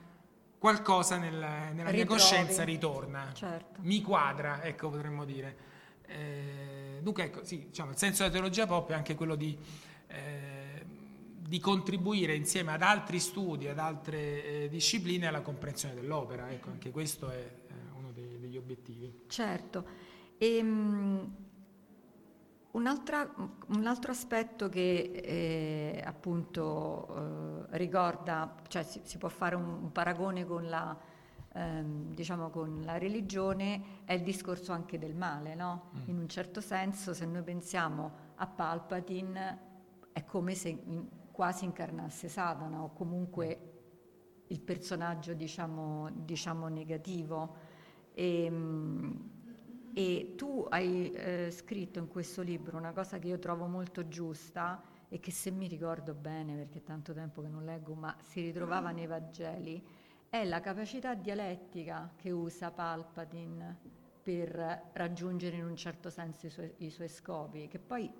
qualcosa 0.58 1.16
nel, 1.16 1.34
nella 1.34 1.90
Ritrovi. 1.90 1.96
mia 1.96 2.06
coscienza 2.06 2.64
ritorna, 2.64 3.30
certo. 3.32 3.80
mi 3.82 4.00
quadra, 4.02 4.62
ecco 4.62 4.88
potremmo 4.88 5.24
dire. 5.24 5.56
Eh, 6.06 7.00
dunque 7.02 7.24
ecco, 7.24 7.44
sì, 7.44 7.66
diciamo, 7.66 7.90
il 7.90 7.96
senso 7.96 8.22
della 8.22 8.34
teologia 8.34 8.66
pop 8.66 8.90
è 8.90 8.94
anche 8.94 9.14
quello 9.14 9.34
di, 9.34 9.56
eh, 10.08 10.55
di 11.48 11.60
contribuire 11.60 12.34
insieme 12.34 12.72
ad 12.72 12.82
altri 12.82 13.20
studi, 13.20 13.68
ad 13.68 13.78
altre 13.78 14.64
eh, 14.64 14.68
discipline 14.68 15.26
alla 15.26 15.42
comprensione 15.42 15.94
dell'opera, 15.94 16.50
ecco, 16.50 16.70
anche 16.70 16.90
questo 16.90 17.30
è 17.30 17.36
eh, 17.68 17.72
uno 17.96 18.10
dei, 18.12 18.38
degli 18.38 18.56
obiettivi. 18.56 19.22
Certo. 19.28 19.86
E, 20.38 20.60
um, 20.60 21.34
un 22.76 22.86
altro 22.86 24.10
aspetto 24.10 24.68
che 24.68 25.10
eh, 25.24 26.02
appunto 26.04 27.66
eh, 27.70 27.78
ricorda, 27.78 28.54
cioè 28.68 28.82
si, 28.82 29.00
si, 29.02 29.16
può 29.16 29.30
fare 29.30 29.54
un, 29.54 29.64
un 29.64 29.92
paragone 29.92 30.44
con 30.44 30.68
la, 30.68 30.94
ehm, 31.54 32.14
diciamo 32.14 32.50
con 32.50 32.82
la, 32.84 32.98
religione, 32.98 34.02
è 34.04 34.12
il 34.12 34.22
discorso 34.22 34.72
anche 34.72 34.98
del 34.98 35.14
male, 35.14 35.54
no? 35.54 35.90
mm. 35.96 36.00
In 36.10 36.18
un 36.18 36.28
certo 36.28 36.60
senso, 36.60 37.14
se 37.14 37.24
noi 37.24 37.42
pensiamo 37.42 38.12
a 38.34 38.46
Palpatine, 38.46 39.58
è 40.12 40.24
come 40.24 40.54
se 40.54 40.68
in, 40.68 41.08
quasi 41.36 41.66
incarnasse 41.66 42.30
Satana 42.30 42.82
o 42.82 42.94
comunque 42.94 43.72
il 44.46 44.58
personaggio, 44.58 45.34
diciamo, 45.34 46.08
diciamo 46.10 46.68
negativo. 46.68 47.56
E, 48.14 48.44
ehm, 48.44 49.30
e 49.92 50.32
tu 50.34 50.66
hai 50.70 51.12
eh, 51.12 51.50
scritto 51.50 51.98
in 51.98 52.08
questo 52.08 52.40
libro 52.40 52.78
una 52.78 52.92
cosa 52.92 53.18
che 53.18 53.28
io 53.28 53.38
trovo 53.38 53.66
molto 53.66 54.08
giusta 54.08 54.82
e 55.10 55.20
che 55.20 55.30
se 55.30 55.50
mi 55.50 55.68
ricordo 55.68 56.14
bene, 56.14 56.56
perché 56.56 56.78
è 56.78 56.82
tanto 56.82 57.12
tempo 57.12 57.42
che 57.42 57.48
non 57.48 57.64
leggo, 57.64 57.92
ma 57.92 58.16
si 58.18 58.40
ritrovava 58.40 58.90
nei 58.90 59.06
Vangeli, 59.06 59.86
è 60.30 60.42
la 60.44 60.60
capacità 60.60 61.14
dialettica 61.14 62.12
che 62.16 62.30
usa 62.30 62.70
Palpatine 62.70 63.76
per 64.22 64.90
raggiungere 64.94 65.56
in 65.56 65.64
un 65.64 65.76
certo 65.76 66.08
senso 66.08 66.46
i 66.46 66.50
suoi, 66.50 66.72
i 66.78 66.90
suoi 66.90 67.08
scopi, 67.08 67.68
che 67.68 67.78
poi 67.78 68.10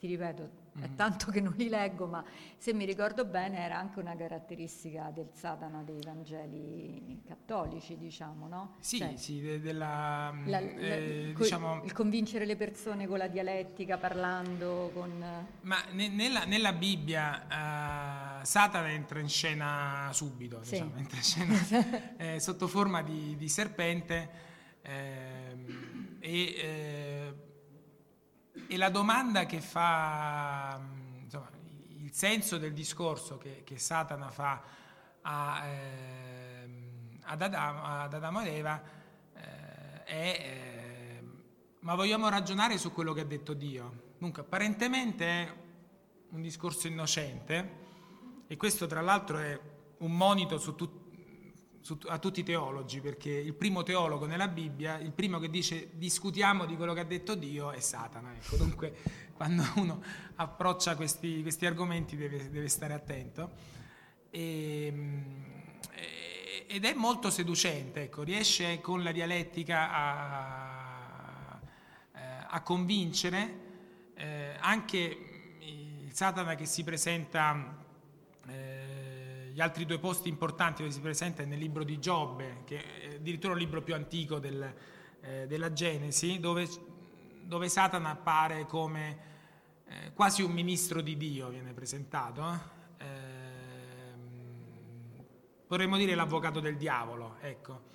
ti 0.00 0.06
ripeto, 0.06 0.42
mm-hmm. 0.78 0.84
è 0.84 0.94
tanto 0.94 1.30
che 1.30 1.42
non 1.42 1.52
li 1.56 1.68
leggo, 1.68 2.06
ma 2.06 2.24
se 2.56 2.72
mi 2.72 2.86
ricordo 2.86 3.26
bene 3.26 3.58
era 3.58 3.76
anche 3.78 3.98
una 3.98 4.16
caratteristica 4.16 5.12
del 5.14 5.28
Satana 5.32 5.82
dei 5.82 6.00
Vangeli 6.02 7.22
cattolici, 7.26 7.98
diciamo, 7.98 8.48
no? 8.48 8.76
Sì, 8.80 8.96
cioè, 8.96 9.16
sì, 9.16 9.40
de- 9.40 9.60
della... 9.60 10.34
La, 10.46 10.58
eh, 10.58 11.32
co- 11.34 11.42
diciamo... 11.42 11.82
Il 11.84 11.92
convincere 11.92 12.46
le 12.46 12.56
persone 12.56 13.06
con 13.06 13.18
la 13.18 13.28
dialettica, 13.28 13.98
parlando 13.98 14.90
con... 14.94 15.22
Ma 15.60 15.84
ne- 15.92 16.08
nella, 16.08 16.44
nella, 16.44 16.72
Bibbia 16.72 18.40
uh, 18.40 18.44
Satana 18.44 18.90
entra 18.90 19.20
in 19.20 19.28
scena 19.28 20.08
subito, 20.12 20.62
sì. 20.62 20.70
diciamo, 20.70 20.96
entra 20.96 21.16
in 21.16 21.22
scena 21.22 22.16
eh, 22.16 22.40
sotto 22.40 22.66
forma 22.66 23.02
di, 23.02 23.36
di 23.36 23.48
serpente 23.50 24.48
eh, 24.82 25.56
e 26.20 26.54
e 28.72 28.76
la 28.76 28.88
domanda 28.88 29.46
che 29.46 29.60
fa, 29.60 30.80
insomma, 31.24 31.50
il 31.88 32.12
senso 32.12 32.56
del 32.56 32.72
discorso 32.72 33.36
che, 33.36 33.62
che 33.64 33.78
Satana 33.78 34.30
fa 34.30 34.62
a, 35.22 35.66
eh, 35.66 36.68
ad, 37.22 37.42
Adamo, 37.42 37.82
ad, 37.82 38.14
Adamo, 38.14 38.40
ed 38.42 38.46
Eva 38.46 38.80
eh, 39.34 40.04
è 40.04 40.36
eh, 40.38 41.22
ma 41.80 41.96
vogliamo 41.96 42.28
ragionare 42.28 42.78
su 42.78 42.92
quello 42.92 43.12
che 43.12 43.22
ha 43.22 43.24
detto 43.24 43.54
Dio. 43.54 44.12
Dunque, 44.18 44.42
apparentemente 44.42 45.26
è 45.26 45.52
un 46.28 46.40
discorso 46.40 46.86
innocente 46.86 47.78
e 48.46 48.56
questo 48.56 48.86
tra 48.86 49.00
l'altro 49.00 49.38
è 49.38 49.60
un 49.98 50.16
monito 50.16 50.58
su 50.58 50.76
tutti 50.76 50.99
a 52.06 52.18
tutti 52.18 52.40
i 52.40 52.42
teologi, 52.42 53.00
perché 53.00 53.30
il 53.30 53.54
primo 53.54 53.82
teologo 53.82 54.26
nella 54.26 54.48
Bibbia, 54.48 54.98
il 54.98 55.12
primo 55.12 55.38
che 55.38 55.48
dice 55.48 55.90
discutiamo 55.94 56.66
di 56.66 56.76
quello 56.76 56.92
che 56.92 57.00
ha 57.00 57.04
detto 57.04 57.34
Dio 57.34 57.70
è 57.70 57.80
Satana. 57.80 58.34
Ecco, 58.34 58.56
dunque 58.56 58.96
quando 59.34 59.64
uno 59.76 60.02
approccia 60.36 60.96
questi, 60.96 61.42
questi 61.42 61.66
argomenti 61.66 62.16
deve, 62.16 62.50
deve, 62.50 62.68
stare 62.68 62.94
attento. 62.94 63.50
E, 64.30 64.86
ehm, 64.86 65.58
ed 66.66 66.84
è 66.84 66.94
molto 66.94 67.30
seducente, 67.30 68.02
ecco, 68.02 68.22
riesce 68.22 68.80
con 68.80 69.02
la 69.02 69.10
dialettica 69.10 69.90
a, 69.90 71.60
a 72.48 72.62
convincere 72.62 73.68
eh, 74.14 74.56
anche 74.60 75.56
il 75.60 76.10
Satana 76.12 76.54
che 76.54 76.66
si 76.66 76.84
presenta... 76.84 77.79
Gli 79.52 79.60
altri 79.60 79.84
due 79.84 79.98
posti 79.98 80.28
importanti 80.28 80.82
dove 80.82 80.94
si 80.94 81.00
presenta 81.00 81.42
è 81.42 81.46
nel 81.46 81.58
libro 81.58 81.82
di 81.82 81.98
Giobbe, 81.98 82.62
che 82.64 83.00
è 83.00 83.14
addirittura 83.16 83.54
il 83.54 83.58
libro 83.58 83.82
più 83.82 83.94
antico 83.94 84.38
del, 84.38 84.74
eh, 85.20 85.46
della 85.46 85.72
Genesi, 85.72 86.38
dove, 86.38 86.68
dove 87.42 87.68
Satana 87.68 88.10
appare 88.10 88.66
come 88.66 89.18
eh, 89.86 90.12
quasi 90.12 90.42
un 90.42 90.52
ministro 90.52 91.00
di 91.00 91.16
Dio, 91.16 91.48
viene 91.48 91.72
presentato. 91.72 92.42
Eh? 92.42 93.04
Ehm, 93.04 94.18
vorremmo 95.66 95.96
dire 95.96 96.14
l'avvocato 96.14 96.60
del 96.60 96.76
diavolo, 96.76 97.36
ecco. 97.40 97.88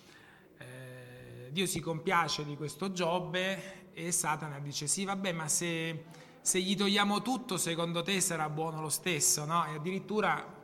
Eh, 0.58 1.50
Dio 1.52 1.66
si 1.66 1.80
compiace 1.80 2.44
di 2.44 2.58
questo 2.58 2.92
Giobbe 2.92 3.92
e 3.94 4.12
Satana 4.12 4.60
dice 4.60 4.88
sì 4.88 5.06
vabbè 5.06 5.32
ma 5.32 5.48
se, 5.48 6.04
se, 6.42 6.60
gli 6.60 6.76
togliamo 6.76 7.22
tutto 7.22 7.56
secondo 7.56 8.04
te 8.04 8.20
sarà 8.20 8.50
buono 8.50 8.82
lo 8.82 8.90
stesso, 8.90 9.46
no? 9.46 9.66
E 9.66 9.76
addirittura 9.76 10.55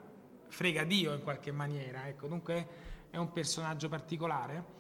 frega 0.52 0.84
Dio 0.84 1.14
in 1.14 1.24
qualche 1.24 1.52
maniera, 1.52 2.08
ecco, 2.08 2.28
dunque 2.28 2.68
è 3.10 3.18
un 3.18 3.32
personaggio 3.32 3.90
particolare. 3.90 4.80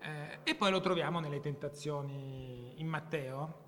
Eh, 0.00 0.38
e 0.42 0.54
poi 0.54 0.70
lo 0.70 0.80
troviamo 0.80 1.20
nelle 1.20 1.40
tentazioni 1.40 2.74
in 2.76 2.86
Matteo, 2.86 3.60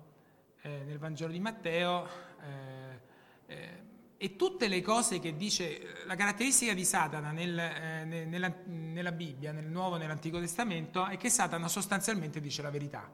eh, 0.61 0.83
nel 0.85 0.97
Vangelo 0.97 1.31
di 1.31 1.39
Matteo, 1.39 2.07
eh, 2.41 3.01
eh 3.45 3.93
e 4.17 4.37
tutte 4.37 4.69
le 4.69 4.81
cose 4.81 5.19
che 5.19 5.35
dice, 5.35 6.03
la 6.05 6.15
caratteristica 6.15 6.73
di 6.73 6.85
Satana 6.85 7.31
nel, 7.31 7.59
eh, 7.59 8.05
nella, 8.05 8.51
nella, 8.65 9.11
Bibbia, 9.11 9.51
nel 9.51 9.65
Nuovo 9.65 9.97
e 9.97 9.99
nell'Antico 9.99 10.39
Testamento, 10.39 11.05
è 11.05 11.17
che 11.17 11.29
Satana 11.29 11.67
sostanzialmente 11.67 12.39
dice 12.39 12.61
la 12.61 12.69
verità. 12.69 13.11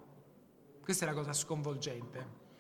Questa 0.79 1.05
è 1.05 1.07
la 1.07 1.15
cosa 1.15 1.33
sconvolgente. 1.33 2.50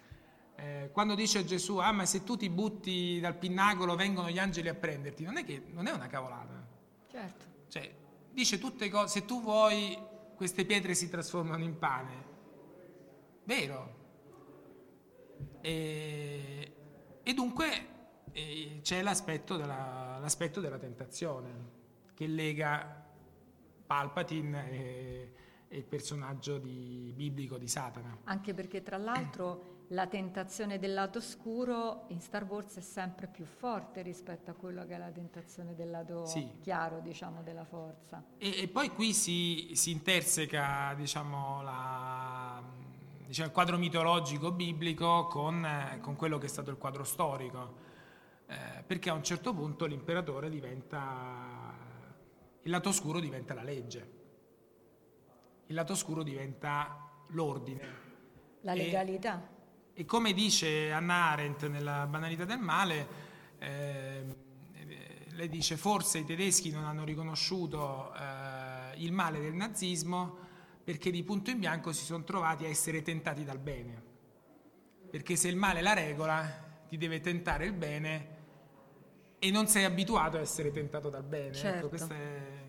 Eh, 0.61 0.91
quando 0.91 1.15
dice 1.15 1.43
Gesù, 1.43 1.77
ah 1.77 1.91
ma 1.91 2.05
se 2.05 2.23
tu 2.23 2.37
ti 2.37 2.47
butti 2.47 3.19
dal 3.19 3.35
pinnacolo 3.35 3.95
vengono 3.95 4.29
gli 4.29 4.37
angeli 4.37 4.69
a 4.69 4.75
prenderti, 4.75 5.23
non 5.23 5.37
è, 5.37 5.43
che, 5.43 5.63
non 5.71 5.87
è 5.87 5.91
una 5.91 6.05
cavolata. 6.05 6.63
Certo. 7.09 7.45
Cioè, 7.67 7.91
dice 8.31 8.59
tutte 8.59 8.87
cose, 8.87 9.19
se 9.19 9.25
tu 9.25 9.41
vuoi 9.41 9.97
queste 10.35 10.63
pietre 10.63 10.93
si 10.93 11.09
trasformano 11.09 11.63
in 11.63 11.79
pane. 11.79 12.25
Vero. 13.43 13.99
E, 15.61 16.73
e 17.23 17.33
dunque 17.33 17.87
e 18.31 18.79
c'è 18.83 19.01
l'aspetto 19.01 19.57
della, 19.57 20.19
l'aspetto 20.19 20.61
della, 20.61 20.77
tentazione 20.77 21.79
che 22.13 22.27
lega 22.27 23.03
Palpatine 23.87 24.71
e, 24.71 25.33
e 25.67 25.77
il 25.77 25.85
personaggio 25.85 26.59
di, 26.59 27.11
biblico 27.15 27.57
di 27.57 27.67
Satana. 27.67 28.19
Anche 28.25 28.53
perché 28.53 28.83
tra 28.83 28.97
l'altro 28.97 29.70
la 29.91 30.07
tentazione 30.07 30.79
del 30.79 30.93
lato 30.93 31.19
scuro 31.19 32.05
in 32.07 32.21
Star 32.21 32.43
Wars 32.45 32.77
è 32.77 32.81
sempre 32.81 33.27
più 33.27 33.45
forte 33.45 34.01
rispetto 34.01 34.51
a 34.51 34.53
quello 34.53 34.85
che 34.85 34.95
è 34.95 34.97
la 34.97 35.09
tentazione 35.09 35.75
del 35.75 35.89
lato 35.89 36.25
sì. 36.25 36.59
chiaro, 36.61 36.99
diciamo, 36.99 37.41
della 37.41 37.65
forza. 37.65 38.23
E, 38.37 38.61
e 38.61 38.67
poi 38.69 38.89
qui 38.89 39.11
si, 39.13 39.71
si 39.73 39.91
interseca, 39.91 40.93
diciamo, 40.95 41.61
la, 41.61 42.63
diciamo, 43.25 43.47
il 43.47 43.53
quadro 43.53 43.77
mitologico 43.77 44.51
biblico 44.51 45.27
con, 45.27 45.67
con, 45.99 46.15
quello 46.15 46.37
che 46.37 46.45
è 46.45 46.49
stato 46.49 46.69
il 46.69 46.77
quadro 46.77 47.03
storico, 47.03 47.75
eh, 48.47 48.83
perché 48.87 49.09
a 49.09 49.13
un 49.13 49.23
certo 49.23 49.53
punto 49.53 49.85
l'imperatore 49.85 50.49
diventa, 50.49 51.75
il 52.61 52.71
lato 52.71 52.93
scuro 52.93 53.19
diventa 53.19 53.53
la 53.53 53.63
legge, 53.63 54.11
il 55.65 55.75
lato 55.75 55.95
scuro 55.95 56.23
diventa 56.23 57.09
l'ordine. 57.27 58.09
La 58.61 58.73
legalità. 58.73 59.50
E, 60.01 60.05
come 60.05 60.33
dice 60.33 60.91
Anna 60.91 61.29
Arendt 61.29 61.67
nella 61.67 62.07
Banalità 62.07 62.43
del 62.43 62.57
male, 62.57 63.07
eh, 63.59 64.35
lei 65.29 65.47
dice 65.47 65.77
forse 65.77 66.19
i 66.19 66.25
tedeschi 66.25 66.71
non 66.71 66.85
hanno 66.85 67.03
riconosciuto 67.03 68.11
eh, 68.15 68.95
il 68.95 69.11
male 69.11 69.39
del 69.39 69.53
nazismo 69.53 70.49
perché 70.83 71.11
di 71.11 71.23
punto 71.23 71.51
in 71.51 71.59
bianco 71.59 71.93
si 71.93 72.03
sono 72.03 72.23
trovati 72.23 72.65
a 72.65 72.67
essere 72.67 73.03
tentati 73.03 73.43
dal 73.43 73.59
bene. 73.59 74.09
Perché 75.11 75.35
se 75.35 75.49
il 75.49 75.55
male 75.55 75.79
è 75.79 75.81
la 75.83 75.93
regola, 75.93 76.83
ti 76.87 76.97
deve 76.97 77.19
tentare 77.19 77.65
il 77.65 77.73
bene 77.73 78.39
e 79.37 79.51
non 79.51 79.67
sei 79.67 79.83
abituato 79.83 80.37
a 80.37 80.39
essere 80.39 80.71
tentato 80.71 81.09
dal 81.09 81.23
bene. 81.23 81.49
Ecco, 81.49 81.57
certo. 81.57 81.77
Ecco, 81.77 81.89
questo 81.89 82.13
è 82.13 82.65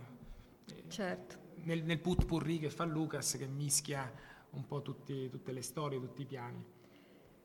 certo. 0.89 1.37
nel, 1.63 1.83
nel 1.83 1.99
put 1.99 2.27
purri 2.27 2.59
che 2.59 2.69
fa 2.69 2.85
Lucas 2.85 3.37
che 3.39 3.47
mischia 3.47 4.13
un 4.51 4.67
po' 4.67 4.83
tutti, 4.83 5.31
tutte 5.31 5.53
le 5.53 5.63
storie, 5.63 5.99
tutti 5.99 6.21
i 6.21 6.27
piani. 6.27 6.81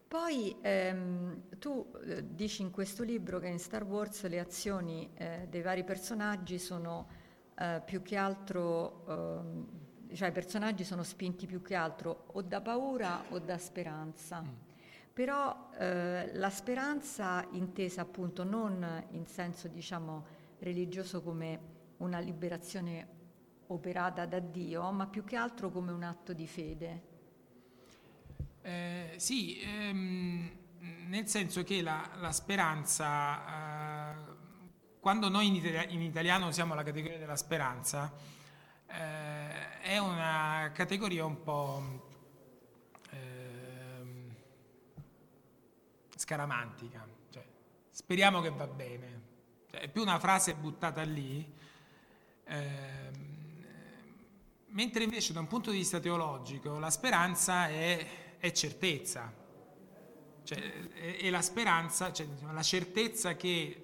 Poi 0.08 0.56
ehm, 0.62 1.60
tu 1.60 1.92
eh, 2.06 2.34
dici 2.34 2.62
in 2.62 2.72
questo 2.72 3.04
libro 3.04 3.40
che 3.40 3.48
in 3.48 3.60
Star 3.60 3.84
Wars 3.84 4.26
le 4.28 4.40
azioni 4.40 5.10
eh, 5.16 5.48
dei 5.50 5.62
vari 5.62 5.84
personaggi 5.84 6.60
sono 6.60 7.08
eh, 7.56 7.82
più 7.84 8.02
che 8.02 8.16
altro, 8.16 9.04
ehm, 9.06 9.68
cioè 10.14 10.30
i 10.30 10.32
personaggi 10.32 10.86
sono 10.86 11.04
spinti 11.04 11.46
più 11.46 11.62
che 11.62 11.76
altro 11.76 12.28
o 12.32 12.42
da 12.42 12.62
paura 12.62 13.26
o 13.32 13.40
da 13.40 13.58
speranza. 13.58 14.42
Mm. 14.42 14.48
Però 15.12 15.72
eh, 15.78 16.32
la 16.36 16.50
speranza 16.52 17.46
intesa 17.52 18.02
appunto 18.02 18.46
non 18.46 19.04
in 19.10 19.26
senso 19.26 19.68
diciamo 19.68 20.26
religioso 20.60 21.22
come 21.22 21.60
una 21.98 22.20
liberazione 22.20 23.16
operata 23.68 24.26
da 24.26 24.40
Dio, 24.40 24.90
ma 24.92 25.06
più 25.08 25.26
che 25.26 25.36
altro 25.36 25.70
come 25.70 25.92
un 25.92 26.04
atto 26.04 26.32
di 26.32 26.48
fede. 26.48 27.16
Eh, 28.68 29.14
sì, 29.16 29.62
ehm, 29.62 30.52
nel 31.08 31.26
senso 31.30 31.64
che 31.64 31.82
la, 31.82 32.10
la 32.16 32.34
speranza, 32.34 34.12
eh, 34.12 34.16
quando 35.00 35.30
noi 35.30 35.48
in, 35.48 35.56
itali- 35.56 35.94
in, 35.94 36.02
italiano 36.02 36.48
usiamo 36.48 36.76
la 36.76 36.84
categoria 36.84 37.18
della 37.18 37.38
speranza, 37.38 38.14
eh, 38.88 39.80
è 39.80 39.98
una 40.00 40.70
categoria 40.74 41.24
un 41.24 41.42
po' 41.44 42.10
ehm, 43.12 44.36
scaramantica, 46.14 47.08
cioè, 47.30 47.46
speriamo 47.90 48.42
che 48.42 48.50
va 48.50 48.68
bene, 48.68 49.22
cioè, 49.72 49.80
è 49.80 49.88
più 49.88 50.02
una 50.02 50.20
frase 50.20 50.56
buttata 50.56 51.04
lì. 51.04 51.54
Ehm, 52.44 53.36
mentre 54.72 55.06
invece 55.06 55.32
da 55.32 55.40
un 55.40 55.48
punto 55.48 55.72
di 55.72 55.78
vista 55.78 56.02
teologico 56.02 56.78
la 56.80 56.90
speranza 56.90 57.70
è 57.70 58.26
è 58.40 58.52
certezza, 58.52 59.34
cioè, 60.44 60.90
è, 60.94 61.18
è, 61.18 61.30
la 61.30 61.42
speranza, 61.42 62.14
cioè, 62.14 62.28
la 62.52 62.64
certezza 62.64 63.36
che 63.36 63.84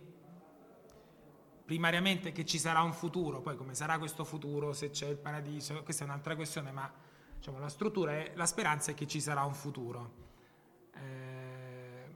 primariamente 1.66 2.32
che 2.32 2.46
ci 2.46 2.60
sarà 2.60 2.82
un 2.82 2.94
futuro, 2.94 3.42
poi 3.42 3.56
come 3.56 3.74
sarà 3.74 3.98
questo 3.98 4.24
futuro, 4.24 4.74
se 4.74 4.90
c'è 4.90 5.08
il 5.08 5.18
paradiso, 5.18 5.82
questa 5.84 6.04
è 6.04 6.08
un'altra 6.08 6.36
questione, 6.36 6.72
ma 6.72 6.92
diciamo, 7.38 7.60
la 7.60 7.70
struttura 7.70 8.14
è 8.14 8.32
la 8.36 8.46
speranza 8.46 8.92
è 8.92 8.94
che 8.94 9.08
ci 9.08 9.20
sarà 9.20 9.44
un 9.44 9.54
futuro. 9.54 10.22
Eh, 10.96 12.16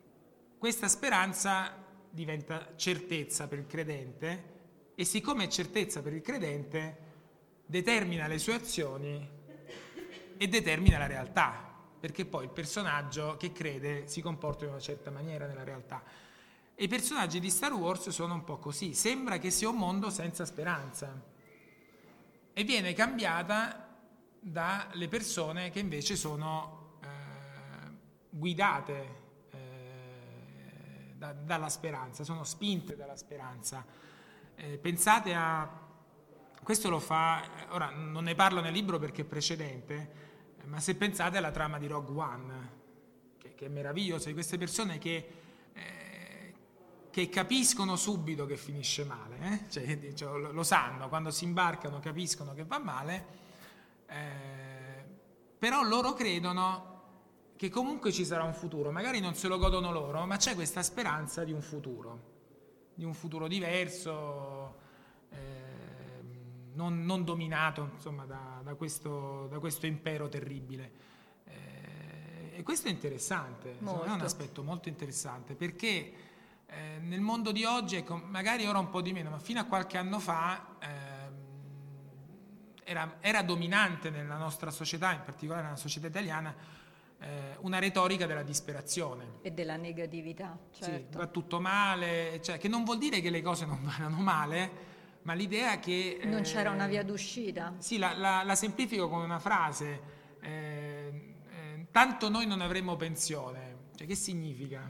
questa 0.57 0.87
speranza 0.87 1.83
diventa 2.09 2.73
certezza 2.75 3.47
per 3.47 3.59
il 3.59 3.67
credente 3.67 4.55
e 4.95 5.05
siccome 5.05 5.45
è 5.45 5.47
certezza 5.47 6.01
per 6.01 6.13
il 6.13 6.21
credente, 6.21 7.05
determina 7.65 8.27
le 8.27 8.37
sue 8.37 8.53
azioni 8.53 9.29
e 10.37 10.47
determina 10.47 10.97
la 10.97 11.07
realtà 11.07 11.66
perché 11.99 12.25
poi 12.25 12.45
il 12.45 12.51
personaggio 12.51 13.35
che 13.37 13.51
crede 13.51 14.07
si 14.07 14.21
comporta 14.21 14.65
in 14.65 14.71
una 14.71 14.79
certa 14.79 15.11
maniera 15.11 15.45
nella 15.47 15.63
realtà. 15.63 16.03
E 16.75 16.83
i 16.83 16.87
personaggi 16.87 17.39
di 17.39 17.49
Star 17.49 17.73
Wars 17.73 18.09
sono 18.09 18.35
un 18.35 18.43
po' 18.43 18.57
così, 18.57 18.93
sembra 18.93 19.39
che 19.39 19.49
sia 19.49 19.67
un 19.69 19.77
mondo 19.77 20.09
senza 20.09 20.45
speranza 20.45 21.35
e 22.53 22.63
viene 22.63 22.93
cambiata 22.93 23.95
dalle 24.39 25.07
persone 25.07 25.71
che 25.71 25.79
invece 25.79 26.15
sono 26.15 26.99
eh, 27.01 27.07
guidate 28.29 29.15
eh, 29.51 31.13
da, 31.15 31.33
dalla 31.33 31.69
speranza, 31.69 32.23
sono 32.23 32.43
spinte 32.43 32.95
dalla 32.95 33.15
speranza. 33.15 33.85
Eh, 34.55 34.77
pensate 34.77 35.33
a... 35.33 35.85
Questo 36.61 36.89
lo 36.89 36.99
fa, 36.99 37.43
ora 37.69 37.89
non 37.89 38.25
ne 38.25 38.35
parlo 38.35 38.59
nel 38.61 38.73
libro 38.73 38.99
perché 38.99 39.21
è 39.21 39.25
precedente, 39.25 40.26
ma 40.67 40.79
se 40.79 40.95
pensate 40.95 41.37
alla 41.37 41.51
trama 41.51 41.77
di 41.77 41.87
Rogue 41.87 42.15
One, 42.15 42.69
che, 43.37 43.55
che 43.55 43.65
è 43.65 43.69
meravigliosa, 43.69 44.27
di 44.27 44.33
queste 44.33 44.57
persone 44.57 44.97
che, 44.97 45.29
eh, 45.73 46.53
che, 47.09 47.29
capiscono 47.29 47.95
subito 47.95 48.45
che 48.45 48.57
finisce 48.57 49.03
male, 49.05 49.37
eh? 49.39 49.69
cioè, 49.69 50.13
cioè, 50.13 50.37
lo, 50.37 50.51
lo, 50.51 50.63
sanno, 50.63 51.09
quando 51.09 51.31
si 51.31 51.45
imbarcano 51.45 51.99
capiscono 51.99 52.53
che 52.53 52.65
va 52.65 52.79
male, 52.79 53.25
eh, 54.07 55.05
però 55.57 55.83
loro 55.83 56.13
credono 56.13 56.95
che 57.55 57.69
comunque 57.69 58.11
ci 58.11 58.23
sarà 58.23 58.43
un 58.43 58.53
futuro, 58.53 58.91
magari 58.91 59.19
non 59.19 59.33
se 59.33 59.47
lo 59.47 59.57
godono 59.57 59.91
loro, 59.91 60.25
ma 60.25 60.37
c'è 60.37 60.53
questa 60.53 60.83
speranza 60.83 61.43
di 61.43 61.51
un 61.51 61.61
futuro, 61.61 62.35
di 62.93 63.03
un 63.03 63.13
futuro 63.13 63.47
diverso. 63.47 64.85
Non, 66.77 67.03
non 67.05 67.23
dominato 67.23 67.89
insomma, 67.93 68.25
da, 68.25 68.61
da, 68.63 68.75
questo, 68.75 69.47
da, 69.47 69.59
questo, 69.59 69.85
impero 69.85 70.29
terribile. 70.29 70.91
Eh, 71.43 72.57
e 72.57 72.63
questo 72.63 72.87
è 72.87 72.91
interessante, 72.91 73.77
insomma, 73.79 74.05
è 74.05 74.11
un 74.11 74.21
aspetto 74.21 74.63
molto 74.63 74.87
interessante 74.87 75.55
perché 75.55 76.13
eh, 76.69 76.99
nel 76.99 77.21
mondo 77.21 77.51
di 77.51 77.63
oggi, 77.63 77.95
ecco, 77.95 78.17
magari 78.17 78.65
ora 78.65 78.77
un 78.79 78.89
po' 78.89 79.01
di 79.01 79.13
meno, 79.13 79.29
ma 79.29 79.39
fino 79.39 79.59
a 79.59 79.63
qualche 79.63 79.97
anno 79.97 80.19
fa 80.19 80.75
eh, 80.79 80.87
era, 82.83 83.17
era, 83.21 83.41
dominante 83.41 84.09
nella 84.09 84.37
nostra 84.37 84.69
società, 84.69 85.13
in 85.13 85.21
particolare 85.23 85.63
nella 85.63 85.77
società 85.77 86.07
italiana, 86.07 86.53
eh, 87.19 87.55
una 87.61 87.79
retorica 87.79 88.25
della 88.25 88.43
disperazione. 88.43 89.39
E 89.41 89.51
della 89.51 89.77
negatività, 89.77 90.57
certo. 90.71 91.11
Sì, 91.11 91.17
va 91.17 91.27
tutto 91.27 91.59
male, 91.59 92.41
cioè, 92.43 92.57
che 92.57 92.67
non 92.67 92.83
vuol 92.83 92.97
dire 92.97 93.21
che 93.21 93.29
le 93.29 93.41
cose 93.41 93.65
non 93.65 93.81
vadano 93.83 94.17
male, 94.17 94.86
ma 95.27 95.33
l'idea 95.33 95.77
che... 95.77 96.21
Non 96.23 96.43
c'era 96.43 96.71
una 96.71 96.87
via 96.87 97.03
d'uscita. 97.03 97.75
Sì, 97.79 97.97
la, 97.97 98.13
la, 98.15 98.43
la 98.43 98.55
semplifico 98.55 99.09
con 99.09 99.21
una 99.21 99.39
frase, 99.39 100.01
eh, 100.39 101.33
eh, 101.51 101.87
tanto 101.91 102.29
noi 102.29 102.47
non 102.47 102.61
avremo 102.61 102.95
pensione. 102.95 103.89
Cioè, 103.93 104.07
che 104.07 104.15
significa? 104.15 104.89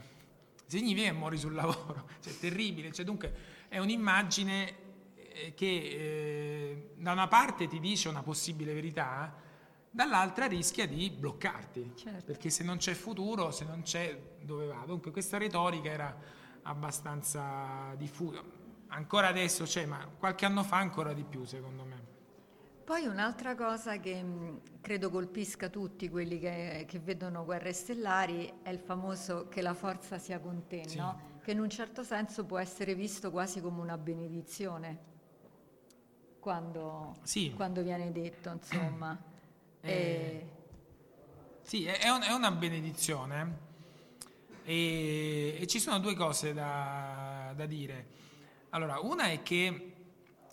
Significa 0.64 1.08
che 1.08 1.12
muori 1.12 1.38
sul 1.38 1.54
lavoro, 1.54 2.08
cioè, 2.22 2.32
è 2.32 2.38
terribile. 2.38 2.92
Cioè, 2.92 3.04
dunque, 3.04 3.34
è 3.66 3.78
un'immagine 3.78 4.74
eh, 5.16 5.54
che 5.54 5.66
eh, 5.66 6.90
da 6.94 7.10
una 7.10 7.26
parte 7.26 7.66
ti 7.66 7.80
dice 7.80 8.08
una 8.08 8.22
possibile 8.22 8.72
verità, 8.72 9.34
dall'altra 9.90 10.46
rischia 10.46 10.86
di 10.86 11.10
bloccarti, 11.10 11.94
certo. 11.96 12.24
perché 12.26 12.48
se 12.48 12.62
non 12.62 12.76
c'è 12.76 12.94
futuro, 12.94 13.50
se 13.50 13.64
non 13.64 13.82
c'è 13.82 14.16
dove 14.40 14.66
va. 14.66 14.84
Dunque 14.86 15.10
questa 15.10 15.36
retorica 15.36 15.90
era 15.90 16.16
abbastanza 16.62 17.92
diffusa 17.96 18.57
ancora 18.88 19.28
adesso 19.28 19.64
c'è, 19.64 19.86
ma 19.86 20.06
qualche 20.18 20.44
anno 20.44 20.62
fa 20.62 20.76
ancora 20.76 21.12
di 21.12 21.24
più 21.24 21.44
secondo 21.44 21.84
me. 21.84 22.06
Poi 22.84 23.06
un'altra 23.06 23.54
cosa 23.54 23.98
che 23.98 24.22
mh, 24.22 24.60
credo 24.80 25.10
colpisca 25.10 25.68
tutti 25.68 26.08
quelli 26.08 26.38
che, 26.38 26.86
che, 26.88 26.98
vedono 26.98 27.44
guerre 27.44 27.74
stellari 27.74 28.60
è 28.62 28.70
il 28.70 28.78
famoso 28.78 29.48
che 29.48 29.60
la 29.60 29.74
forza 29.74 30.18
sia 30.18 30.40
con 30.40 30.66
te, 30.66 30.88
sì. 30.88 30.96
no? 30.96 31.36
che 31.42 31.54
in 31.54 31.60
un 31.60 31.68
certo 31.68 32.02
senso 32.02 32.44
può 32.44 32.58
essere 32.58 32.94
visto 32.94 33.30
quasi 33.30 33.60
come 33.60 33.80
una 33.80 33.96
benedizione 33.98 34.98
quando, 36.40 37.16
sì. 37.22 37.52
quando 37.54 37.82
viene 37.82 38.12
detto, 38.12 38.50
insomma. 38.50 39.16
Eh, 39.80 39.92
e... 39.92 40.48
Sì, 41.62 41.84
è, 41.84 42.08
un, 42.08 42.20
è, 42.22 42.32
una 42.32 42.50
benedizione 42.50 43.58
e, 44.64 45.56
e, 45.56 45.66
ci 45.68 45.78
sono 45.78 46.00
due 46.00 46.16
cose 46.16 46.52
da, 46.52 47.52
da 47.54 47.64
dire. 47.64 48.08
Allora, 48.70 48.98
una 49.00 49.30
è 49.30 49.42
che 49.42 49.94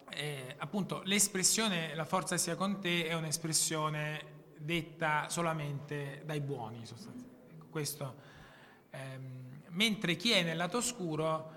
eh, 0.10 0.56
appunto 0.58 1.01
l'espressione 1.04 1.93
la 1.95 2.06
forza 2.06 2.38
sia 2.38 2.56
con 2.56 2.80
te 2.80 3.08
è 3.08 3.13
un'espressione 3.13 4.34
detta 4.58 5.28
solamente 5.30 6.23
dai 6.25 6.39
buoni, 6.39 6.86
sostanzialmente. 6.86 7.54
Ecco, 7.54 7.67
questo, 7.69 8.15
ehm, 8.91 9.63
mentre 9.69 10.15
chi 10.15 10.32
è 10.32 10.43
nel 10.43 10.58
lato 10.58 10.78
oscuro 10.78 11.51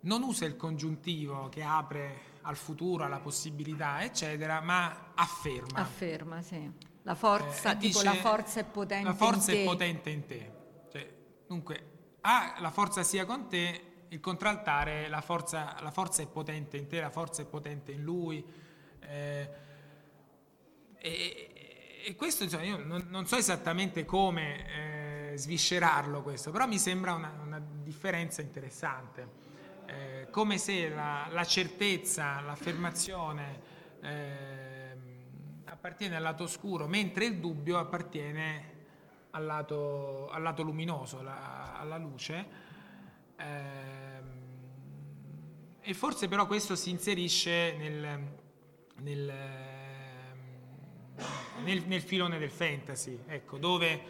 non 0.00 0.22
usa 0.22 0.44
il 0.44 0.56
congiuntivo 0.56 1.48
che 1.48 1.62
apre 1.62 2.30
al 2.42 2.56
futuro, 2.56 3.04
alla 3.04 3.20
possibilità, 3.20 4.02
eccetera, 4.02 4.60
ma 4.60 5.12
afferma. 5.14 5.78
Afferma, 5.78 6.42
sì. 6.42 6.70
La 7.04 7.14
forza, 7.14 7.72
eh, 7.72 7.76
tipo 7.76 8.00
dice, 8.00 8.04
la 8.04 8.14
forza 8.14 8.60
è 8.60 8.64
potente 8.64 9.04
La 9.04 9.14
forza 9.14 9.52
è 9.52 9.64
potente 9.64 10.10
in 10.10 10.26
te. 10.26 10.52
Cioè, 10.90 11.14
dunque, 11.46 11.90
A, 12.22 12.56
la 12.58 12.70
forza 12.70 13.02
sia 13.02 13.24
con 13.24 13.48
te, 13.48 13.91
il 14.12 14.20
contraltare, 14.20 15.08
la 15.08 15.22
forza, 15.22 15.74
la 15.80 15.90
forza 15.90 16.22
è 16.22 16.26
potente 16.26 16.76
in 16.76 16.86
te, 16.86 17.00
la 17.00 17.10
forza 17.10 17.42
è 17.42 17.46
potente 17.46 17.92
in 17.92 18.02
lui. 18.02 18.44
Eh, 19.00 19.50
e, 20.98 22.02
e, 22.04 22.14
questo, 22.14 22.44
insomma, 22.44 22.64
io 22.64 22.76
non, 22.76 23.06
non 23.08 23.26
so 23.26 23.36
esattamente 23.36 24.04
come 24.04 25.32
eh, 25.32 25.36
sviscerarlo 25.38 26.22
questo, 26.22 26.50
però 26.50 26.66
mi 26.66 26.78
sembra 26.78 27.14
una, 27.14 27.32
una 27.42 27.60
differenza 27.82 28.42
interessante. 28.42 29.40
Eh, 29.86 30.28
come 30.30 30.58
se 30.58 30.90
la, 30.90 31.28
la 31.30 31.44
certezza, 31.44 32.40
l'affermazione 32.40 33.60
eh, 34.02 34.96
appartiene 35.64 36.16
al 36.16 36.22
lato 36.22 36.42
oscuro, 36.44 36.86
mentre 36.86 37.24
il 37.24 37.38
dubbio 37.38 37.78
appartiene 37.78 38.70
al 39.30 39.46
lato, 39.46 40.28
al 40.28 40.42
lato 40.42 40.62
luminoso, 40.62 41.22
la, 41.22 41.78
alla 41.78 41.96
luce. 41.96 42.46
Eh, 43.36 44.01
e 45.82 45.94
forse 45.94 46.28
però 46.28 46.46
questo 46.46 46.76
si 46.76 46.90
inserisce 46.90 47.74
nel, 47.76 48.20
nel, 48.98 49.32
nel, 51.64 51.82
nel 51.86 52.02
filone 52.02 52.38
del 52.38 52.50
fantasy, 52.50 53.18
ecco, 53.26 53.58
dove 53.58 54.02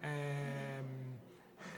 ehm, 0.00 1.18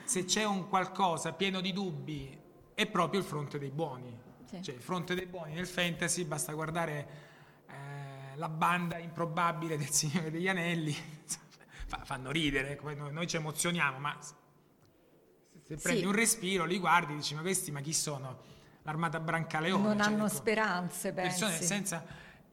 se 0.04 0.24
c'è 0.24 0.44
un 0.44 0.68
qualcosa 0.68 1.32
pieno 1.34 1.60
di 1.60 1.72
dubbi 1.74 2.38
è 2.72 2.86
proprio 2.86 3.20
il 3.20 3.26
fronte 3.26 3.58
dei 3.58 3.70
buoni. 3.70 4.18
Sì. 4.46 4.62
Cioè, 4.62 4.74
il 4.74 4.80
fronte 4.80 5.14
dei 5.14 5.26
buoni 5.26 5.52
nel 5.52 5.66
fantasy 5.66 6.24
basta 6.24 6.52
guardare 6.54 7.08
eh, 7.68 8.36
la 8.36 8.48
banda 8.48 8.96
improbabile 8.96 9.76
del 9.76 9.90
Signore 9.90 10.30
degli 10.30 10.48
Anelli, 10.48 10.96
fanno 12.04 12.30
ridere, 12.30 12.78
noi, 12.82 13.12
noi 13.12 13.26
ci 13.26 13.36
emozioniamo, 13.36 13.98
ma 13.98 14.18
se 14.20 15.76
prendi 15.76 16.00
sì. 16.00 16.06
un 16.06 16.12
respiro, 16.12 16.64
li 16.64 16.78
guardi 16.78 17.12
e 17.12 17.16
dici 17.16 17.34
ma 17.34 17.42
questi 17.42 17.70
ma 17.70 17.80
chi 17.80 17.92
sono? 17.92 18.51
L'armata 18.82 19.20
Brancaleone. 19.20 19.82
Non 19.82 19.98
cioè, 19.98 20.06
hanno 20.06 20.26
ecco, 20.26 20.34
speranze, 20.34 21.12
pensi. 21.12 21.40
Persone 21.40 21.62
senza... 21.62 22.04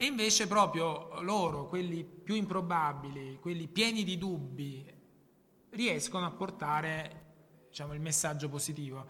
E 0.01 0.05
invece 0.05 0.47
proprio 0.47 1.21
loro, 1.21 1.67
quelli 1.67 2.05
più 2.05 2.35
improbabili, 2.35 3.37
quelli 3.41 3.67
pieni 3.67 4.05
di 4.05 4.17
dubbi, 4.17 4.85
riescono 5.71 6.25
a 6.25 6.31
portare 6.31 7.25
diciamo, 7.67 7.93
il 7.93 7.99
messaggio 7.99 8.47
positivo. 8.47 9.05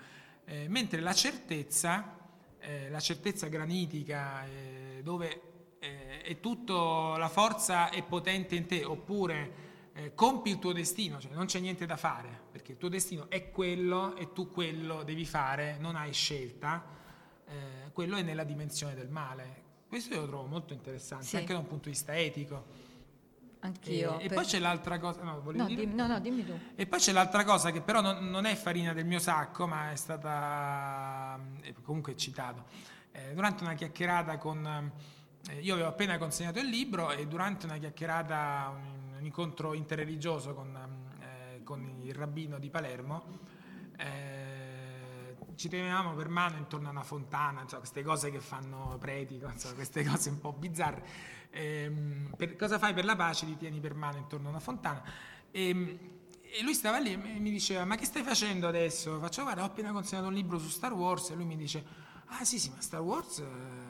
Eh, 0.46 0.68
mentre 0.68 1.00
la 1.00 1.14
certezza, 1.14 2.18
eh, 2.58 2.90
la 2.90 3.00
certezza 3.00 3.48
granitica, 3.48 4.46
eh, 4.48 5.02
dove 5.04 5.42
eh, 5.78 6.22
è 6.22 6.40
tutto, 6.40 7.16
la 7.18 7.30
forza 7.30 7.92
è 7.92 8.02
potente 8.04 8.56
in 8.56 8.66
te, 8.66 8.84
oppure 8.84 9.54
eh, 9.94 10.16
compi 10.16 10.50
il 10.50 10.58
tuo 10.58 10.74
destino, 10.74 11.20
cioè 11.20 11.34
non 11.34 11.46
c'è 11.46 11.60
niente 11.60 11.86
da 11.86 11.98
fare, 11.98 12.46
perché 12.52 12.72
il 12.72 12.78
tuo 12.80 12.90
destino 12.90 13.30
è 13.30 13.52
quello 13.52 14.16
e 14.16 14.34
tu 14.34 14.50
quello 14.50 15.04
devi 15.04 15.26
fare, 15.26 15.78
non 15.78 15.96
hai 15.96 16.14
scelta 16.14 16.98
eh, 17.50 17.92
quello 17.92 18.16
è 18.16 18.22
nella 18.22 18.44
dimensione 18.44 18.96
del 18.96 19.10
male. 19.10 19.68
Questo 19.88 20.14
io 20.14 20.22
lo 20.22 20.28
trovo 20.28 20.46
molto 20.46 20.74
interessante, 20.74 21.26
sì. 21.26 21.38
anche 21.38 21.54
da 21.54 21.60
un 21.60 21.68
punto 21.68 21.86
di 21.86 21.92
vista 21.92 22.16
etico. 22.16 22.88
Anch'io. 23.62 24.20
E, 24.20 24.28
per... 24.28 24.32
e 24.32 24.36
poi 24.36 24.46
c'è 24.46 24.60
l'altra 24.60 25.00
cosa. 25.00 25.24
No, 25.24 25.42
no, 25.44 25.66
dimmi, 25.66 25.86
no, 25.94 26.08
no, 26.08 26.20
dimmi 26.20 26.46
tu. 26.46 26.58
E 26.76 26.86
poi 26.86 27.00
c'è 27.00 27.12
l'altra 27.12 27.44
cosa 27.44 27.72
che 27.72 27.82
però 27.82 28.02
non, 28.02 28.30
non, 28.30 28.46
è 28.46 28.56
farina 28.56 28.94
del 28.94 29.06
mio 29.06 29.20
sacco, 29.20 29.68
ma 29.68 29.92
è 29.92 29.96
stata 29.96 31.40
eh, 31.62 31.74
comunque 31.82 32.16
citato. 32.16 32.66
Eh, 33.12 33.34
durante 33.34 33.64
una 33.64 33.74
chiacchierata 33.74 34.38
con. 34.38 34.92
Eh, 35.50 35.60
io 35.60 35.74
avevo 35.74 35.90
appena 35.90 36.18
consegnato 36.18 36.60
il 36.60 36.68
libro 36.68 37.12
e 37.12 37.28
durante 37.28 37.66
una 37.66 37.78
chiacchierata, 37.78 38.74
un, 38.76 39.18
un 39.18 39.26
incontro 39.26 39.74
interreligioso 39.74 40.54
con, 40.54 40.78
eh, 41.20 41.64
con, 41.64 42.00
il 42.04 42.14
rabbino 42.14 42.60
di 42.60 42.70
Palermo, 42.70 43.40
eh, 43.98 44.49
ci 45.60 45.68
tenevamo 45.68 46.14
per 46.14 46.30
mano 46.30 46.56
intorno 46.56 46.88
a 46.88 46.92
una 46.92 47.04
fontana, 47.04 47.60
insomma, 47.64 47.82
queste 47.82 48.02
cose 48.02 48.32
che 48.32 48.40
fanno 48.40 48.96
preti, 48.98 49.36
insomma, 49.36 49.74
queste 49.74 50.06
cose 50.06 50.30
un 50.30 50.40
po' 50.40 50.54
bizzarre. 50.54 51.06
Ehm, 51.50 52.34
per, 52.38 52.56
cosa 52.56 52.80
fai 52.80 52.94
per 52.94 53.04
la 53.04 53.18
pace? 53.18 53.46
Ti 53.46 53.58
tieni 53.58 53.82
per 53.82 53.94
mano 53.94 54.20
intorno 54.20 54.48
a 54.48 54.52
una 54.52 54.62
fontana. 54.62 55.04
Ehm, 55.52 56.00
e 56.42 56.64
lui 56.64 56.74
stava 56.74 56.98
lì 57.00 57.12
e 57.12 57.18
mi 57.18 57.52
diceva: 57.52 57.84
Ma 57.84 57.98
che 57.98 58.06
stai 58.06 58.24
facendo 58.24 58.70
adesso? 58.70 59.20
Faccio, 59.20 59.42
guarda, 59.42 59.64
ho 59.64 59.66
appena 59.66 59.92
consegnato 59.92 60.28
un 60.28 60.34
libro 60.34 60.58
su 60.60 60.70
Star 60.70 60.94
Wars. 60.94 61.32
E 61.32 61.36
lui 61.36 61.44
mi 61.44 61.58
dice: 61.58 61.84
Ah, 62.28 62.46
sì, 62.46 62.58
sì, 62.58 62.70
ma 62.70 62.80
Star 62.80 63.02
Wars. 63.02 63.40
Eh, 63.40 63.89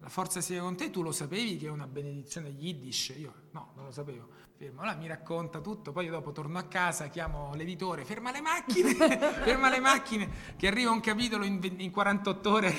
la 0.00 0.08
forza 0.08 0.40
sia 0.40 0.62
con 0.62 0.76
te, 0.76 0.90
tu 0.90 1.02
lo 1.02 1.12
sapevi 1.12 1.58
che 1.58 1.66
è 1.66 1.70
una 1.70 1.86
benedizione 1.86 2.48
yiddish? 2.48 3.14
Io 3.18 3.34
no, 3.50 3.72
non 3.76 3.84
lo 3.84 3.92
sapevo. 3.92 4.28
Fermo, 4.56 4.82
allora 4.82 4.96
mi 4.96 5.06
racconta 5.06 5.60
tutto, 5.60 5.92
poi 5.92 6.08
dopo 6.08 6.32
torno 6.32 6.58
a 6.58 6.64
casa, 6.64 7.08
chiamo 7.08 7.54
l'editore, 7.54 8.04
ferma 8.04 8.30
le 8.30 8.42
macchine, 8.42 8.94
ferma 9.42 9.70
le 9.70 9.80
macchine, 9.80 10.28
che 10.56 10.66
arriva 10.66 10.90
un 10.90 11.00
capitolo 11.00 11.44
in, 11.44 11.60
in 11.78 11.90
48 11.90 12.50
ore, 12.50 12.74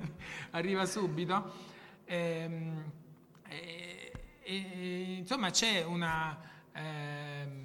arriva 0.52 0.86
subito. 0.86 1.52
E, 2.04 2.16
ehm, 2.16 2.92
e, 3.48 4.12
e, 4.42 5.14
insomma 5.18 5.50
c'è 5.50 5.82
una... 5.82 6.40
Ehm, 6.72 7.64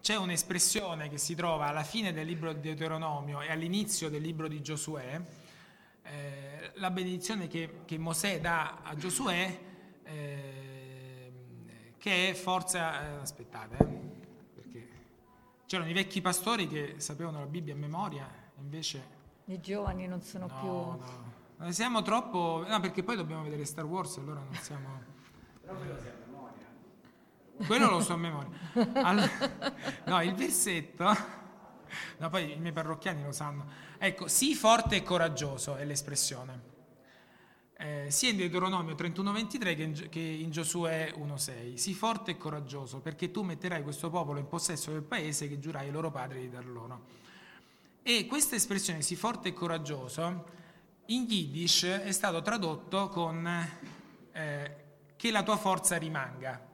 c'è 0.00 0.16
un'espressione 0.16 1.08
che 1.08 1.18
si 1.18 1.34
trova 1.34 1.66
alla 1.66 1.82
fine 1.82 2.12
del 2.12 2.26
libro 2.26 2.52
di 2.52 2.60
Deuteronomio 2.60 3.40
e 3.40 3.50
all'inizio 3.50 4.08
del 4.08 4.22
libro 4.22 4.46
di 4.46 4.62
Giosuè, 4.62 5.20
eh, 6.04 6.55
la 6.74 6.90
benedizione 6.90 7.46
che, 7.48 7.80
che, 7.84 7.98
Mosè 7.98 8.40
dà 8.40 8.80
a 8.82 8.94
Giosuè, 8.94 9.60
eh, 10.02 11.32
che 11.98 12.30
è 12.30 12.34
forza... 12.34 13.02
Eh, 13.02 13.20
aspettate, 13.20 13.76
eh, 13.78 14.26
perché 14.54 14.88
c'erano 15.66 15.88
i 15.90 15.92
vecchi 15.92 16.20
pastori 16.20 16.68
che 16.68 16.94
sapevano 16.98 17.40
la 17.40 17.46
Bibbia 17.46 17.74
a 17.74 17.76
memoria, 17.76 18.28
invece... 18.58 19.14
I 19.46 19.60
giovani 19.60 20.06
non 20.06 20.22
sono 20.22 20.46
no, 20.46 20.58
più... 20.58 20.68
No, 20.68 21.34
no. 21.56 21.70
Siamo 21.72 22.02
troppo... 22.02 22.64
No, 22.66 22.80
perché 22.80 23.02
poi 23.02 23.16
dobbiamo 23.16 23.42
vedere 23.42 23.64
Star 23.64 23.84
Wars, 23.84 24.16
allora 24.18 24.40
non 24.40 24.54
siamo... 24.54 25.02
Però 25.60 25.74
quello 25.74 25.98
si 25.98 26.06
a 26.06 26.12
memoria. 26.26 27.66
Quello 27.66 27.90
lo 27.90 28.00
so 28.00 28.12
a 28.12 28.16
memoria. 28.16 28.50
Allora, 29.02 29.30
no, 30.06 30.22
il 30.22 30.34
versetto 30.34 31.44
no, 32.18 32.28
poi 32.28 32.52
i 32.52 32.58
miei 32.58 32.72
parrocchiani 32.72 33.22
lo 33.22 33.32
sanno. 33.32 33.66
Ecco, 33.98 34.28
sii 34.28 34.54
forte 34.54 34.96
e 34.96 35.02
coraggioso 35.02 35.76
è 35.76 35.84
l'espressione. 35.84 36.74
eh, 37.78 38.06
sia 38.10 38.30
in 38.30 38.36
Deuteronomio 38.38 38.94
31:23 38.94 40.08
che 40.08 40.20
in, 40.20 40.50
Giosuè 40.50 41.12
1:6. 41.14 41.76
Sii 41.76 41.94
forte 41.94 42.32
e 42.32 42.36
coraggioso, 42.38 43.00
perché 43.00 43.30
tu 43.30 43.42
metterai 43.42 43.82
questo 43.82 44.08
popolo 44.08 44.38
in 44.38 44.48
possesso 44.48 44.92
del 44.92 45.02
paese 45.02 45.48
che 45.48 45.58
giurai 45.58 45.86
ai 45.86 45.92
loro 45.92 46.10
padri 46.10 46.40
di 46.40 46.48
dar 46.50 46.64
loro. 46.66 47.24
E 48.02 48.26
questa 48.26 48.54
espressione, 48.54 49.02
sii 49.02 49.16
forte 49.16 49.48
e 49.48 49.52
coraggioso, 49.52 50.44
in 51.06 51.26
Yiddish 51.28 51.84
è 51.84 52.12
stato 52.12 52.40
tradotto 52.40 53.08
con 53.08 53.46
eh, 54.32 54.76
che 55.16 55.30
la 55.30 55.42
tua 55.42 55.56
forza 55.56 55.96
rimanga. 55.96 56.65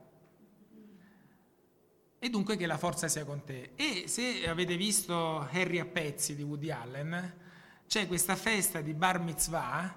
E 2.25 2.31
dunque 2.31 2.57
che 2.57 2.67
la 2.67 2.79
forza 2.79 3.09
sia 3.09 3.25
con 3.25 3.43
te. 3.43 3.73
E 3.75 4.05
se 4.07 4.47
avete 4.47 4.77
visto 4.77 5.41
Harry 5.51 5.81
a 5.81 5.85
pezzi 5.85 6.37
di 6.37 6.45
Woody 6.45 6.71
Allen, 6.71 7.35
c'è 7.89 8.07
questa 8.07 8.37
festa 8.37 8.81
di 8.81 8.95
Bar 8.95 9.19
Mitzvah 9.19 9.93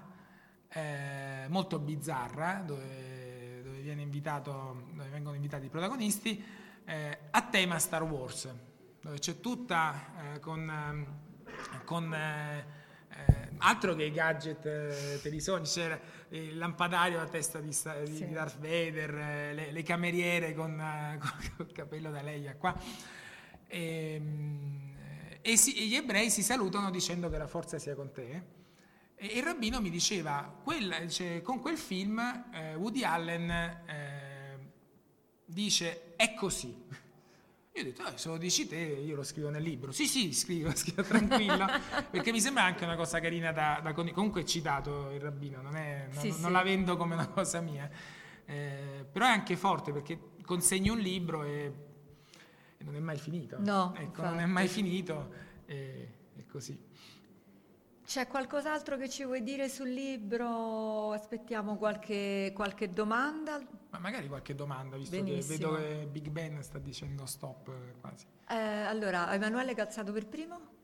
eh, 0.68 1.46
molto 1.46 1.78
bizzarra, 1.78 2.64
dove, 2.66 3.62
dove, 3.62 4.40
dove, 4.42 5.08
vengono 5.08 5.36
invitati 5.36 5.66
i 5.66 5.68
protagonisti, 5.68 6.44
eh, 6.84 7.18
a 7.30 7.42
tema 7.42 7.78
Star 7.78 8.02
Wars, 8.02 8.52
dove 9.00 9.20
c'è 9.20 9.38
tutta 9.38 10.34
eh, 10.34 10.40
con, 10.40 11.06
con 11.84 12.12
eh, 13.16 13.50
altro 13.58 13.94
che 13.94 14.04
i 14.04 14.12
gadget 14.12 14.64
eh, 14.66 15.18
per 15.22 15.32
i 15.32 15.40
sogni, 15.40 15.64
c'era 15.64 15.98
il 16.30 16.56
lampadario 16.58 17.20
a 17.20 17.26
testa 17.26 17.58
di, 17.60 17.68
di 17.68 17.72
sì. 18.16 18.28
Darth 18.30 18.58
Vader, 18.58 19.14
eh, 19.14 19.54
le, 19.54 19.70
le, 19.72 19.82
cameriere 19.82 20.54
con, 20.54 20.78
eh, 20.80 21.18
il 21.64 21.72
capello 21.72 22.10
da 22.10 22.22
Leia 22.22 22.56
qua. 22.56 22.78
E, 23.66 24.14
ehm, 24.14 24.94
e, 25.40 25.56
si, 25.56 25.88
gli 25.88 25.94
ebrei 25.94 26.30
si 26.30 26.42
salutano 26.42 26.90
dicendo 26.90 27.28
che 27.28 27.38
la 27.38 27.46
forza 27.46 27.78
sia 27.78 27.94
con 27.94 28.12
te. 28.12 28.54
E 29.14 29.26
il 29.26 29.42
rabbino 29.42 29.80
mi 29.80 29.90
diceva, 29.90 30.54
quella, 30.62 31.08
cioè, 31.08 31.40
con 31.40 31.60
quel 31.60 31.78
film 31.78 32.20
Woody 32.76 33.02
Allen 33.02 33.80
dice 35.46 36.14
è 36.16 36.34
così. 36.34 36.74
Io 37.76 37.82
ho 37.82 37.84
detto, 37.84 38.02
ah, 38.04 38.16
se 38.16 38.28
lo 38.28 38.38
dici 38.38 38.66
te, 38.66 38.76
io 38.76 39.14
lo 39.14 39.22
scrivo 39.22 39.50
nel 39.50 39.62
libro. 39.62 39.92
Sì, 39.92 40.06
sì, 40.06 40.32
scrivo, 40.32 40.70
scrivo 40.74 41.02
tranquillo, 41.02 41.66
perché 42.10 42.32
mi 42.32 42.40
sembra 42.40 42.64
anche 42.64 42.84
una 42.84 42.96
cosa 42.96 43.20
carina 43.20 43.52
da, 43.52 43.80
da 43.82 43.92
comunque 43.92 44.40
è 44.40 44.44
citato 44.44 45.10
il 45.10 45.20
rabbino, 45.20 45.60
non, 45.60 45.76
è, 45.76 46.08
non, 46.10 46.22
sì, 46.22 46.28
non 46.28 46.38
sì. 46.38 46.50
la 46.50 46.62
vendo 46.62 46.96
come 46.96 47.12
una 47.12 47.28
cosa 47.28 47.60
mia. 47.60 47.90
Eh, 48.46 49.04
però 49.12 49.26
è 49.26 49.28
anche 49.28 49.56
forte 49.56 49.92
perché 49.92 50.18
consegni 50.42 50.88
un 50.88 50.98
libro 50.98 51.42
e, 51.42 51.72
e 52.78 52.84
non 52.84 52.96
è 52.96 53.00
mai 53.00 53.18
finito. 53.18 53.58
No, 53.60 53.94
ecco, 53.94 54.22
non 54.22 54.38
è 54.38 54.46
mai 54.46 54.68
finito 54.68 55.30
e, 55.66 56.12
e 56.34 56.46
così. 56.46 56.85
C'è 58.06 58.28
qualcos'altro 58.28 58.96
che 58.96 59.08
ci 59.08 59.24
vuoi 59.24 59.42
dire 59.42 59.68
sul 59.68 59.88
libro? 59.88 61.10
Aspettiamo 61.10 61.76
qualche, 61.76 62.52
qualche 62.54 62.92
domanda. 62.92 63.60
Ma 63.90 63.98
magari 63.98 64.28
qualche 64.28 64.54
domanda, 64.54 64.96
visto 64.96 65.16
Benissimo. 65.16 65.42
che 65.42 65.58
vedo 65.58 65.74
che 65.74 66.06
Big 66.06 66.28
Ben 66.28 66.62
sta 66.62 66.78
dicendo 66.78 67.26
stop 67.26 67.66
eh, 67.68 67.98
quasi. 68.00 68.26
Eh, 68.48 68.54
allora, 68.54 69.34
Emanuele 69.34 69.74
Calzato 69.74 70.12
per 70.12 70.28
primo. 70.28 70.75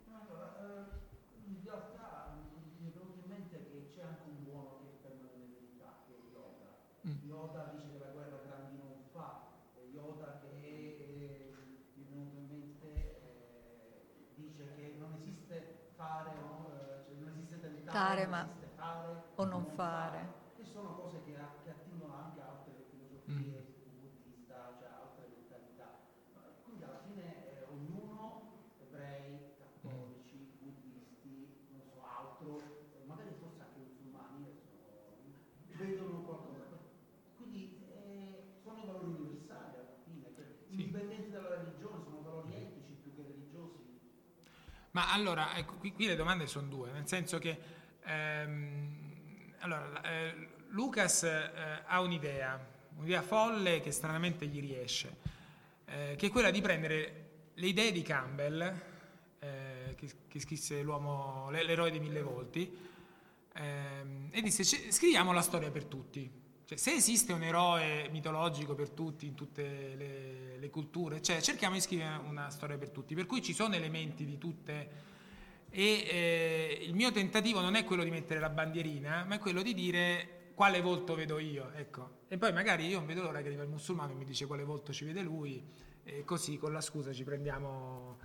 Fare 17.93 18.27
ma 18.27 18.49
o 19.35 19.45
non 19.45 19.67
fare. 19.75 20.41
E 20.57 20.65
sono 20.65 20.95
cose 20.95 21.23
che, 21.25 21.37
che 21.63 21.71
attingono 21.71 22.15
anche 22.15 22.41
a 22.41 22.49
altre 22.49 22.87
filosofie 22.91 23.35
mm. 23.37 24.01
buddista, 24.01 24.75
cioè 24.79 24.89
altre 24.89 25.29
mentalità. 25.29 26.01
Quindi 26.65 26.85
alla 26.85 27.01
fine 27.05 27.61
eh, 27.61 27.67
ognuno, 27.71 28.53
ebrei, 28.81 29.53
cattolici, 29.59 30.37
mm. 30.37 30.65
buddisti, 30.65 31.69
non 31.71 31.83
so 31.85 32.01
altro, 32.03 32.61
eh, 32.97 33.05
magari 33.05 33.35
forse 33.39 33.61
anche 33.61 33.79
musulmani, 33.79 34.57
sono, 34.57 35.85
vedono 35.85 36.23
qualcosa. 36.23 36.81
Quindi 37.37 37.85
eh, 37.93 38.57
sono 38.63 38.85
valori 38.87 39.21
universali 39.21 39.77
alla 39.77 39.97
fine, 40.05 40.33
cioè, 40.35 40.47
sì. 40.67 40.81
indipendenti 40.81 41.31
dalla 41.31 41.57
religione, 41.57 42.03
sono 42.03 42.23
valori 42.23 42.55
etici 42.55 42.95
più 42.95 43.15
che 43.15 43.23
religiosi. 43.23 44.01
Ma 44.93 45.13
allora, 45.13 45.57
ecco, 45.57 45.75
qui, 45.75 45.93
qui 45.93 46.07
le 46.07 46.17
domande 46.17 46.47
sono 46.47 46.69
due, 46.69 46.91
nel 46.93 47.09
senso 47.09 47.39
che 47.39 47.81
Ehm, 48.05 49.55
allora, 49.61 50.03
eh, 50.03 50.49
Lucas 50.71 51.23
eh, 51.23 51.51
ha 51.85 52.01
un'idea, 52.01 52.59
un'idea 52.97 53.23
folle 53.23 53.81
che 53.81 53.91
stranamente 53.93 54.47
gli 54.47 54.61
riesce, 54.61 55.17
eh, 55.85 56.15
che 56.17 56.27
è 56.27 56.31
quella 56.31 56.51
di 56.51 56.61
prendere 56.61 57.31
le 57.55 57.67
idee 57.67 57.93
di 57.93 58.03
Campbell, 58.03 58.61
eh, 59.39 59.95
che, 59.97 60.11
che, 60.29 60.41
scrisse 60.41 60.83
l'uomo, 60.83 61.51
l'eroe 61.51 61.91
dei 61.91 62.01
mille 62.01 62.23
volti, 62.23 62.77
ehm, 63.55 64.29
e 64.33 64.41
disse 64.41 64.65
scriviamo 64.65 65.33
la 65.33 65.43
storia 65.43 65.71
per 65.71 65.85
tutti. 65.85 66.41
Cioè, 66.65 66.79
se 66.79 66.93
esiste 66.93 67.33
un 67.33 67.43
eroe 67.43 68.09
mitologico 68.11 68.75
per 68.75 68.91
tutti, 68.91 69.27
in 69.27 69.35
tutte 69.35 69.95
le, 69.95 70.57
le 70.59 70.71
culture, 70.71 71.21
cioè, 71.21 71.41
cerchiamo 71.41 71.75
di 71.75 71.81
scrivere 71.81 72.17
una 72.25 72.49
storia 72.51 72.79
per 72.79 72.91
tutti, 72.91 73.15
per 73.15 73.27
cui 73.27 73.43
ci 73.43 73.53
sono 73.53 73.75
elementi 73.75 74.25
di 74.25 74.39
tutte 74.39 75.11
e 75.75 76.07
eh, 76.07 76.79
il 76.83 76.95
mio 76.95 77.11
tentativo 77.11 77.61
non 77.61 77.77
è 77.77 77.85
quello 77.85 78.05
di 78.05 78.11
mettere 78.11 78.39
la 78.39 78.51
bandierina, 78.51 79.25
ma 79.27 79.37
è 79.37 79.39
quello 79.39 79.63
di 79.63 79.73
dire 79.73 80.51
quale 80.55 80.83
volto 80.83 81.15
vedo 81.15 81.39
io, 81.39 81.73
ecco. 81.75 82.21
E 82.29 82.37
poi 82.37 82.53
magari 82.53 82.87
io 82.87 82.99
non 82.99 83.07
vedo 83.07 83.23
l'ora 83.23 83.41
che 83.41 83.47
arriva 83.47 83.63
il 83.63 83.71
musulmano 83.71 84.13
e 84.13 84.15
mi 84.15 84.27
dice 84.27 84.47
quale 84.47 84.65
volto 84.65 84.93
ci 84.93 85.07
vede 85.07 85.23
lui, 85.23 85.65
e 86.05 86.25
così 86.25 86.59
con 86.59 86.73
la 86.73 86.83
scusa 86.83 87.13
ci 87.13 87.25
prendiamo 87.25 88.19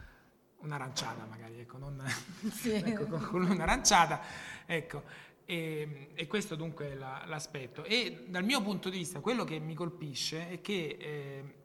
un'aranciata 0.57 1.25
magari, 1.25 1.59
ecco, 1.59 1.77
non, 1.77 2.03
sì. 2.51 2.71
ecco 2.71 3.05
con, 3.05 3.43
un'aranciata, 3.43 4.21
ecco. 4.65 5.03
E, 5.45 6.09
e, 6.13 6.27
questo 6.27 6.55
dunque 6.55 6.91
è 6.91 6.95
la, 6.95 7.23
l'aspetto. 7.27 7.85
E 7.85 8.25
dal 8.27 8.43
mio 8.43 8.61
punto 8.61 8.89
di 8.89 8.97
vista 8.97 9.21
quello 9.21 9.45
che 9.45 9.59
mi 9.59 9.73
colpisce 9.73 10.49
è 10.49 10.59
che 10.59 10.97
eh, 10.99 11.55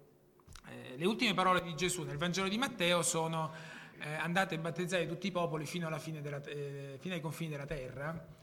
eh, 0.68 0.96
le 0.96 1.04
ultime 1.04 1.34
parole 1.34 1.60
di 1.62 1.74
Gesù 1.74 2.04
nel 2.04 2.16
Vangelo 2.16 2.46
di 2.46 2.58
Matteo 2.58 3.02
sono 3.02 3.50
eh, 4.02 4.14
andate 4.14 4.56
a 4.56 4.58
battezzare 4.58 5.06
tutti 5.06 5.28
i 5.28 5.30
popoli 5.30 5.64
fino, 5.64 5.88
della, 6.20 6.42
eh, 6.44 6.96
fino, 6.98 7.14
ai 7.14 7.20
confini 7.20 7.50
della 7.50 7.66
terra. 7.66 8.40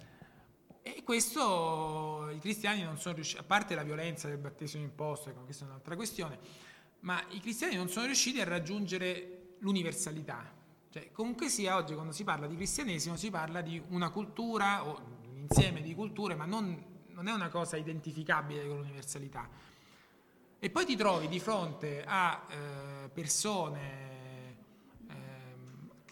E 0.82 1.04
questo 1.04 2.30
i 2.34 2.40
cristiani 2.40 2.84
non 2.84 2.98
sono 2.98 3.16
riusciti, 3.16 3.40
a 3.40 3.44
parte 3.44 3.76
la 3.76 3.84
violenza 3.84 4.30
del 4.30 4.38
battesimo 4.38 4.84
imposto, 4.84 5.32
questa 5.44 5.66
è 5.66 5.68
un'altra 5.68 5.96
questione, 5.96 6.40
ma 7.02 7.22
i 7.32 7.40
cristiani 7.42 7.76
non 7.76 7.90
sono 7.90 8.06
riusciti 8.06 8.40
a 8.40 8.46
raggiungere 8.46 9.56
l'universalità. 9.60 10.56
Cioè, 10.90 11.12
comunque 11.12 11.50
sia, 11.50 11.76
oggi 11.76 11.94
quando 11.94 12.14
si 12.14 12.24
parla 12.24 12.48
di 12.48 12.56
cristianesimo 12.56 13.16
si 13.18 13.30
parla 13.30 13.62
di 13.62 13.82
una 13.90 14.10
cultura 14.10 14.88
o 14.88 15.00
un 15.28 15.38
insieme 15.42 15.82
di 15.82 15.94
culture, 15.94 16.36
ma 16.36 16.46
non, 16.46 16.84
non 17.08 17.28
è 17.28 17.32
una 17.34 17.50
cosa 17.50 17.76
identificabile 17.76 18.66
con 18.66 18.78
l'universalità. 18.78 19.48
E 20.58 20.70
poi 20.70 20.86
ti 20.86 20.96
trovi 20.96 21.28
di 21.28 21.40
fronte 21.40 22.04
a 22.06 22.46
eh, 22.50 23.10
persone 23.10 24.09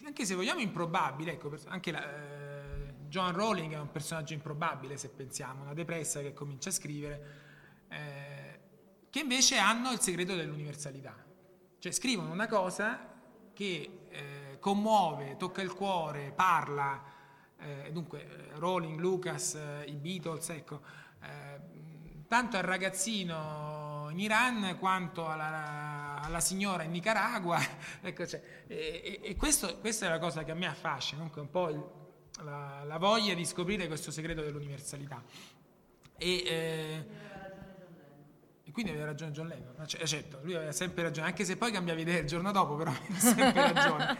anche 0.08 0.24
se 0.24 0.34
vogliamo 0.34 0.60
improbabile, 0.60 1.32
ecco, 1.32 1.54
anche 1.66 1.90
la, 1.90 2.02
eh, 2.02 2.94
John 3.08 3.32
Rowling 3.32 3.74
è 3.74 3.78
un 3.78 3.90
personaggio 3.90 4.32
improbabile 4.32 4.96
se 4.96 5.10
pensiamo, 5.10 5.62
una 5.62 5.74
depressa 5.74 6.20
che 6.20 6.32
comincia 6.32 6.70
a 6.70 6.72
scrivere, 6.72 7.26
eh, 7.88 8.60
che 9.10 9.20
invece 9.20 9.58
hanno 9.58 9.92
il 9.92 10.00
segreto 10.00 10.34
dell'universalità, 10.34 11.14
cioè 11.78 11.92
scrivono 11.92 12.32
una 12.32 12.46
cosa 12.46 13.16
che 13.52 14.06
eh, 14.08 14.56
commuove, 14.58 15.36
tocca 15.36 15.60
il 15.60 15.74
cuore, 15.74 16.32
parla, 16.34 17.02
eh, 17.58 17.90
dunque 17.92 18.22
eh, 18.22 18.58
Rowling, 18.58 18.98
Lucas, 18.98 19.56
eh, 19.56 19.84
i 19.88 19.96
Beatles, 19.96 20.48
ecco, 20.50 20.80
tanto 22.28 22.56
al 22.56 22.62
ragazzino 22.62 23.87
in 24.10 24.20
Iran 24.20 24.76
quanto 24.78 25.28
alla, 25.28 26.20
alla 26.22 26.40
signora 26.40 26.82
in 26.82 26.90
Nicaragua. 26.90 27.58
ecco, 28.00 28.26
cioè, 28.26 28.42
e, 28.66 29.20
e 29.22 29.36
questo, 29.36 29.78
questa 29.78 30.06
è 30.06 30.08
la 30.08 30.18
cosa 30.18 30.44
che 30.44 30.50
a 30.50 30.54
me 30.54 30.66
affascina, 30.66 31.16
comunque 31.18 31.40
un 31.40 31.50
po' 31.50 31.68
il, 31.70 32.44
la, 32.44 32.84
la, 32.84 32.98
voglia 32.98 33.34
di 33.34 33.44
scoprire 33.44 33.86
questo 33.86 34.10
segreto 34.10 34.42
dell'universalità. 34.42 35.22
E, 36.16 36.42
eh, 36.46 37.06
e 38.64 38.72
quindi 38.72 38.90
aveva 38.90 39.06
ragione 39.06 39.30
John 39.32 39.46
Lennon, 39.46 39.86
cioè, 39.86 40.04
certo, 40.04 40.40
lui 40.42 40.54
aveva 40.54 40.72
sempre 40.72 41.02
ragione, 41.02 41.26
anche 41.26 41.44
se 41.44 41.56
poi 41.56 41.72
cambiava 41.72 42.00
idea 42.00 42.18
il 42.18 42.26
giorno 42.26 42.52
dopo, 42.52 42.76
però 42.76 42.90
aveva 42.94 43.18
sempre 43.18 43.72
ragione. 43.72 44.18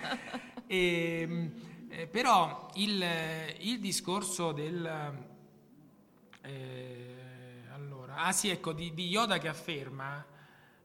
E, 0.66 1.50
eh, 1.90 2.06
però 2.06 2.70
il, 2.74 3.04
il, 3.58 3.80
discorso 3.80 4.52
del... 4.52 5.26
Eh, 6.42 6.97
Ah 8.20 8.32
sì, 8.32 8.48
ecco, 8.48 8.72
di, 8.72 8.92
di 8.94 9.06
Yoda 9.06 9.38
che 9.38 9.46
afferma, 9.46 10.24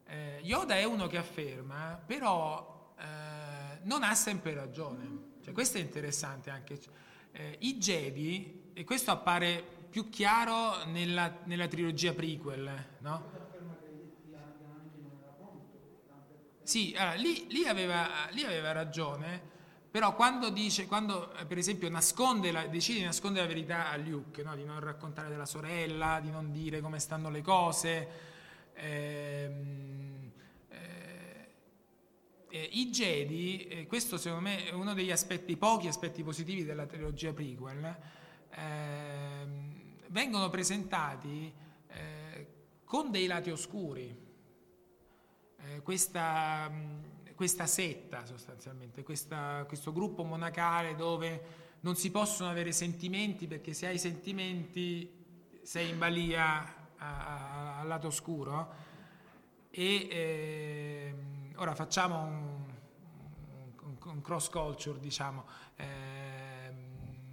eh, 0.05 0.39
Yoda 0.43 0.75
è 0.75 0.83
uno 0.83 1.07
che 1.07 1.17
afferma, 1.17 1.99
però 2.05 2.93
eh, 2.99 3.79
non 3.83 4.03
ha 4.03 4.13
sempre 4.13 4.53
ragione. 4.53 5.31
Cioè, 5.43 5.51
questo 5.51 5.77
è 5.77 5.81
interessante 5.81 6.51
anche. 6.51 6.79
Eh, 7.31 7.57
I 7.61 7.77
Jedi, 7.77 8.71
e 8.73 8.83
questo 8.83 9.09
appare 9.09 9.63
più 9.89 10.09
chiaro 10.09 10.85
nella, 10.85 11.39
nella 11.45 11.67
trilogia 11.67 12.13
prequel, 12.13 12.85
no? 12.99 13.41
Sì, 16.61 16.93
allora, 16.95 17.15
lì, 17.15 17.47
lì, 17.49 17.67
aveva, 17.67 18.07
lì, 18.29 18.43
aveva, 18.43 18.71
ragione, 18.71 19.51
però 19.93 20.15
quando 20.15 20.49
dice, 20.49 20.87
quando 20.87 21.31
per 21.47 21.59
esempio 21.59 21.87
la, 21.87 22.65
decide 22.65 22.97
di 22.97 23.05
nascondere 23.05 23.45
la 23.45 23.53
verità 23.53 23.91
a 23.91 23.97
Luke, 23.97 24.41
no? 24.41 24.55
di 24.55 24.63
non 24.63 24.79
raccontare 24.79 25.29
della 25.29 25.45
sorella, 25.45 26.19
di 26.19 26.31
non 26.31 26.51
dire 26.51 26.81
come 26.81 26.97
stanno 26.97 27.29
le 27.29 27.43
cose, 27.43 28.09
ehm, 28.73 30.31
eh, 30.69 31.47
eh, 32.49 32.69
i 32.71 32.89
Jedi, 32.89 33.67
eh, 33.67 33.85
questo 33.85 34.17
secondo 34.17 34.49
me 34.49 34.65
è 34.65 34.71
uno 34.71 34.95
degli 34.95 35.11
aspetti, 35.11 35.55
pochi 35.57 35.87
aspetti 35.87 36.23
positivi 36.23 36.63
della 36.63 36.87
trilogia 36.87 37.31
prequel, 37.31 37.97
ehm, 38.49 39.73
vengono 40.07 40.49
presentati 40.49 41.53
eh, 41.89 42.47
con 42.83 43.11
dei 43.11 43.27
lati 43.27 43.51
oscuri 43.51 44.21
eh, 45.65 45.81
questa, 45.83 46.71
questa, 47.35 47.65
setta 47.65 48.25
sostanzialmente, 48.25 49.03
questa, 49.03 49.63
questo 49.67 49.91
gruppo 49.91 50.23
monacale 50.23 50.95
dove 50.95 51.61
non 51.81 51.95
si 51.95 52.11
possono 52.11 52.49
avere 52.49 52.71
sentimenti 52.71 53.47
perché 53.47 53.73
se 53.73 53.87
hai 53.87 53.99
sentimenti 53.99 55.21
sei 55.63 55.89
in 55.89 55.97
balia 55.97 56.81
al 56.97 57.87
lato 57.87 58.07
oscuro 58.07 58.73
e 59.69 60.07
eh, 60.09 61.15
ora 61.55 61.75
facciamo 61.75 62.21
un, 62.21 62.63
un, 63.81 63.97
un, 64.03 64.21
cross 64.21 64.49
culture 64.49 64.99
diciamo 64.99 65.45
eh, 65.75 66.73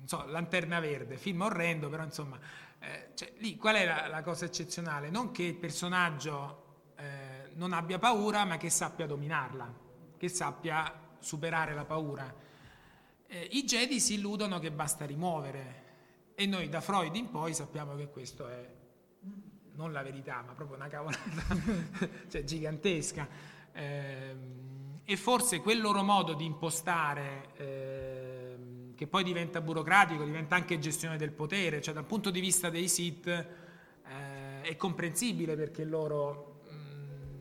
so, 0.05 0.25
Lanterna 0.27 0.81
Verde, 0.81 1.17
film 1.17 1.43
orrendo 1.43 1.89
però 1.89 2.03
insomma 2.03 2.39
eh, 2.81 3.11
cioè, 3.15 3.33
lì 3.39 3.57
qual 3.57 3.77
è 3.77 3.85
la, 3.85 4.09
la, 4.09 4.23
cosa 4.23 4.47
eccezionale? 4.47 5.11
Non 5.11 5.31
che 5.31 5.43
il 5.43 5.55
personaggio 5.55 6.93
eh, 6.97 7.51
non 7.55 7.73
abbia 7.73 7.99
paura 7.99 8.45
ma 8.45 8.57
che 8.57 8.71
sappia 8.71 9.07
dominarla, 9.07 9.73
che 10.21 10.29
sappia 10.29 10.93
superare 11.19 11.73
la 11.73 11.87
paura. 11.87 12.31
Eh, 13.27 13.49
I 13.53 13.65
Jedi 13.65 13.99
si 13.99 14.15
illudono 14.15 14.59
che 14.59 14.71
basta 14.71 15.07
rimuovere 15.07 15.85
e 16.35 16.45
noi 16.45 16.69
da 16.69 16.83
Freud 16.83 17.17
in 17.17 17.31
poi 17.31 17.55
sappiamo 17.55 17.97
che 17.97 18.11
questo 18.11 18.47
è 18.47 18.69
non 19.77 19.93
la 19.93 20.03
verità 20.03 20.43
ma 20.47 20.53
proprio 20.53 20.77
una 20.77 20.89
cavolata 20.89 21.57
cioè, 22.29 22.45
gigantesca. 22.45 23.27
Eh, 23.73 24.37
e 25.05 25.17
forse 25.17 25.61
quel 25.61 25.81
loro 25.81 26.03
modo 26.03 26.35
di 26.35 26.45
impostare, 26.45 27.49
eh, 27.57 28.57
che 28.95 29.07
poi 29.07 29.25
diventa 29.25 29.63
burocratico, 29.63 30.23
diventa 30.25 30.55
anche 30.55 30.79
gestione 30.79 31.17
del 31.17 31.33
potere, 31.33 31.81
cioè 31.81 31.95
dal 31.95 32.05
punto 32.05 32.31
di 32.31 32.41
vista 32.41 32.69
dei 32.69 32.89
Sith 32.89 33.27
eh, 33.27 34.61
è 34.61 34.77
comprensibile 34.77 35.57
perché 35.57 35.85
loro 35.85 36.50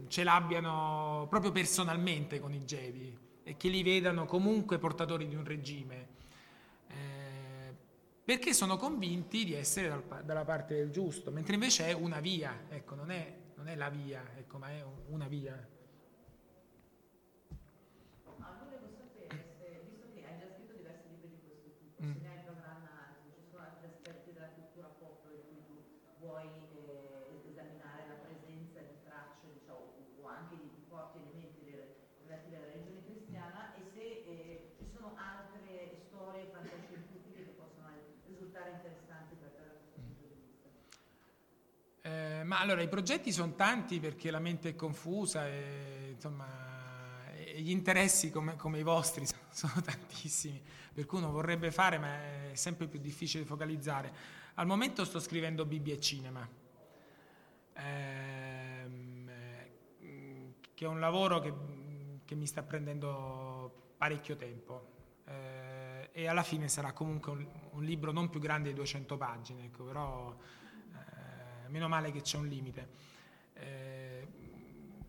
ce 0.10 0.24
l'abbiano 0.24 1.28
proprio 1.30 1.52
personalmente 1.52 2.40
con 2.40 2.54
i 2.54 2.66
Jedi 2.66 3.18
e 3.44 3.56
che 3.56 3.70
li 3.70 3.82
vedano 3.82 4.26
comunque 4.26 4.78
portatori 4.78 5.28
di 5.28 5.36
un 5.36 5.46
regime, 5.46 6.08
eh, 6.88 7.74
perché 8.24 8.54
sono 8.54 8.76
convinti 8.76 9.46
di 9.46 9.54
essere 9.54 9.88
dal, 9.88 10.24
dalla 10.24 10.44
parte 10.44 10.76
del 10.76 10.92
giusto, 10.92 11.32
mentre 11.32 11.54
invece 11.54 11.88
è 11.88 11.94
una 11.94 12.20
via, 12.20 12.66
ecco, 12.70 12.96
non 12.96 13.10
è, 13.12 13.34
non 13.56 13.68
è 13.68 13.76
la 13.76 13.90
via, 13.90 14.24
ecco, 14.38 14.58
ma 14.58 14.70
è 14.70 14.84
una 15.08 15.28
via. 15.28 15.78
Ma 42.50 42.60
allora 42.60 42.82
i 42.82 42.88
progetti 42.88 43.32
sono 43.32 43.54
tanti 43.54 44.00
perché 44.00 44.32
la 44.32 44.40
mente 44.40 44.70
è 44.70 44.76
confusa 44.76 45.48
e 45.48 46.14
insomma 46.14 47.28
e 47.36 47.62
gli 47.62 47.70
interessi 47.70 48.32
come, 48.32 48.56
come, 48.56 48.80
i 48.80 48.84
vostri 48.84 49.24
sono, 49.52 49.82
tantissimi, 49.84 50.60
per 50.92 51.06
cui 51.06 51.20
uno 51.20 51.30
vorrebbe 51.30 51.72
fare 51.72 52.00
ma 52.00 52.50
è 52.50 52.56
sempre 52.56 52.88
più 52.88 53.00
difficile 53.00 53.46
focalizzare. 53.46 54.12
Al 54.56 54.66
momento 54.66 55.06
sto 55.06 55.20
scrivendo 55.20 55.64
Bibbia 55.64 55.94
e 55.94 56.00
cinema, 56.00 56.50
ehm, 57.74 59.32
che 60.74 60.86
è 60.86 60.88
un 60.88 61.00
lavoro 61.00 61.40
che, 61.40 61.54
che, 62.26 62.34
mi 62.34 62.48
sta 62.48 62.64
prendendo 62.64 63.94
parecchio 63.96 64.36
tempo. 64.36 64.98
Eh, 65.26 66.10
e 66.12 66.28
alla 66.28 66.44
fine 66.44 66.68
sarà 66.68 66.94
comunque 66.94 67.32
un, 67.32 67.48
un, 67.74 67.84
libro 67.84 68.12
non 68.12 68.30
più 68.30 68.40
grande 68.40 68.70
di 68.70 68.76
200 68.76 69.18
pagine, 69.18 69.66
ecco, 69.66 69.84
però 69.84 70.36
meno 71.70 71.88
male 71.88 72.12
che 72.12 72.22
c'è 72.22 72.38
un 72.38 72.48
limite. 72.48 72.90
Eh, 73.54 74.28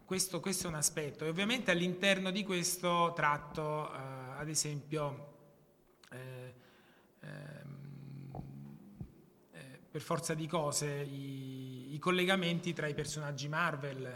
questo, 0.05 0.41
questo, 0.41 0.66
è 0.66 0.68
un 0.68 0.74
aspetto 0.74 1.24
e 1.24 1.28
ovviamente 1.28 1.70
all'interno 1.70 2.30
di 2.30 2.43
questo 2.43 3.12
tratto, 3.14 3.93
eh, 3.93 3.97
ad 4.39 4.49
esempio, 4.49 5.35
eh, 6.11 6.55
ehm, 7.20 8.32
eh, 9.53 9.80
per 9.89 10.01
forza 10.01 10.35
di 10.35 10.49
cose, 10.49 10.89
i, 10.89 11.95
i, 11.95 11.99
collegamenti 12.01 12.72
tra 12.72 12.89
i 12.89 12.95
personaggi 12.95 13.47
Marvel 13.47 14.12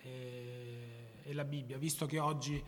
e, 0.00 1.20
e 1.22 1.32
la 1.32 1.44
Bibbia, 1.44 1.76
visto 1.76 2.06
che 2.06 2.20
oggi 2.20 2.62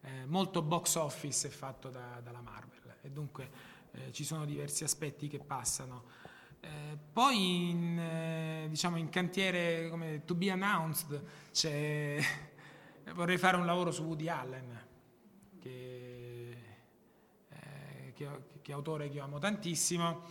eh, 0.00 0.26
molto 0.26 0.62
box 0.62 0.96
office 0.96 1.46
è 1.46 1.50
fatto 1.50 1.90
da, 1.90 2.20
dalla 2.22 2.40
Marvel 2.40 2.96
e 3.02 3.10
dunque 3.10 3.74
ci 4.10 4.24
sono 4.24 4.44
diversi 4.44 4.84
aspetti 4.84 5.26
che 5.26 5.38
passano. 5.38 6.04
Eh, 6.60 6.98
poi 7.12 7.70
in, 7.70 7.98
eh, 7.98 8.66
diciamo 8.68 8.96
in 8.96 9.08
cantiere 9.08 9.88
come 9.88 10.24
to 10.24 10.34
be 10.34 10.50
announced 10.50 11.22
vorrei 13.14 13.38
fare 13.38 13.56
un 13.56 13.66
lavoro 13.66 13.90
su 13.90 14.02
Woody 14.02 14.28
Allen, 14.28 14.86
che, 15.60 16.56
eh, 17.48 18.12
che, 18.14 18.28
che, 18.60 18.72
autore 18.72 19.08
che 19.08 19.20
amo 19.20 19.38
tantissimo, 19.38 20.22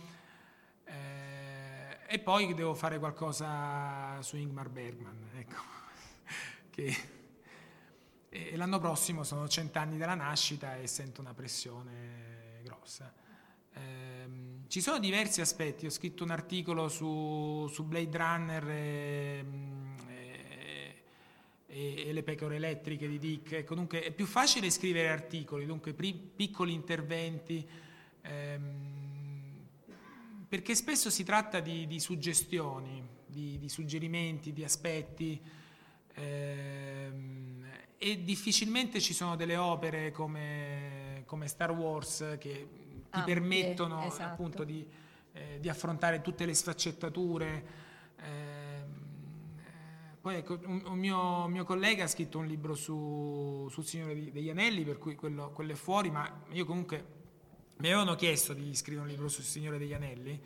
eh, 0.84 1.98
e 2.06 2.18
poi 2.18 2.54
devo 2.54 2.74
fare 2.74 2.98
qualcosa 2.98 4.20
su 4.22 4.36
Ingmar 4.36 4.68
Bergman. 4.68 5.24
Ecco. 5.36 5.74
che, 6.70 6.94
e 8.28 8.56
l'anno 8.56 8.78
prossimo 8.78 9.22
sono 9.22 9.48
cent'anni 9.48 9.96
dalla 9.96 10.14
nascita 10.14 10.76
e 10.76 10.86
sento 10.86 11.20
una 11.20 11.32
pressione 11.32 12.60
grossa. 12.62 13.12
Eh, 13.76 14.64
ci 14.68 14.80
sono 14.80 14.98
diversi 14.98 15.40
aspetti, 15.40 15.86
ho 15.86 15.90
scritto 15.90 16.24
un 16.24 16.30
articolo 16.30 16.88
su, 16.88 17.68
su 17.70 17.84
Blade 17.84 18.16
Runner 18.16 18.68
e, 18.68 19.44
e, 21.66 22.04
e, 22.06 22.12
le 22.12 22.22
pecore 22.22 22.56
elettriche 22.56 23.06
di 23.06 23.18
Dick, 23.18 23.64
comunque 23.64 24.02
è 24.02 24.10
più 24.10 24.26
facile 24.26 24.70
scrivere 24.70 25.08
articoli, 25.08 25.66
dunque 25.66 25.92
pri, 25.92 26.14
piccoli 26.14 26.72
interventi, 26.72 27.66
ehm, 28.22 29.66
perché 30.48 30.74
spesso 30.74 31.10
si 31.10 31.22
tratta 31.22 31.60
di, 31.60 31.86
di 31.86 32.00
suggestioni, 32.00 33.06
di, 33.26 33.58
di, 33.58 33.68
suggerimenti, 33.68 34.52
di 34.52 34.64
aspetti. 34.64 35.40
Ehm, 36.14 37.64
e 37.98 38.22
difficilmente 38.22 39.00
ci 39.00 39.14
sono 39.14 39.36
delle 39.36 39.56
opere 39.56 40.12
come, 40.12 41.22
come 41.26 41.46
Star 41.48 41.72
Wars 41.72 42.36
che 42.38 42.85
ti 43.10 43.18
Ampie, 43.18 43.34
permettono 43.34 44.02
esatto. 44.02 44.32
appunto 44.32 44.64
di, 44.64 44.86
eh, 45.32 45.58
di, 45.60 45.68
affrontare 45.68 46.20
tutte 46.20 46.44
le 46.46 46.54
sfaccettature. 46.54 47.66
Eh, 48.16 49.04
poi 50.20 50.36
ecco, 50.36 50.58
un, 50.64 50.82
un, 50.86 50.98
mio, 50.98 51.46
mio, 51.46 51.64
collega 51.64 52.04
ha 52.04 52.08
scritto 52.08 52.38
un 52.38 52.46
libro 52.46 52.74
su, 52.74 53.68
sul 53.70 53.84
Signore 53.84 54.32
degli 54.32 54.50
Anelli, 54.50 54.82
per 54.84 54.98
cui 54.98 55.14
quello, 55.14 55.50
quello, 55.50 55.72
è 55.72 55.76
fuori, 55.76 56.10
ma 56.10 56.42
io 56.50 56.64
comunque 56.64 57.14
mi 57.76 57.86
avevano 57.88 58.14
chiesto 58.16 58.52
di 58.52 58.74
scrivere 58.74 59.06
un 59.06 59.12
libro 59.12 59.28
sul 59.28 59.44
Signore 59.44 59.78
degli 59.78 59.92
Anelli 59.92 60.42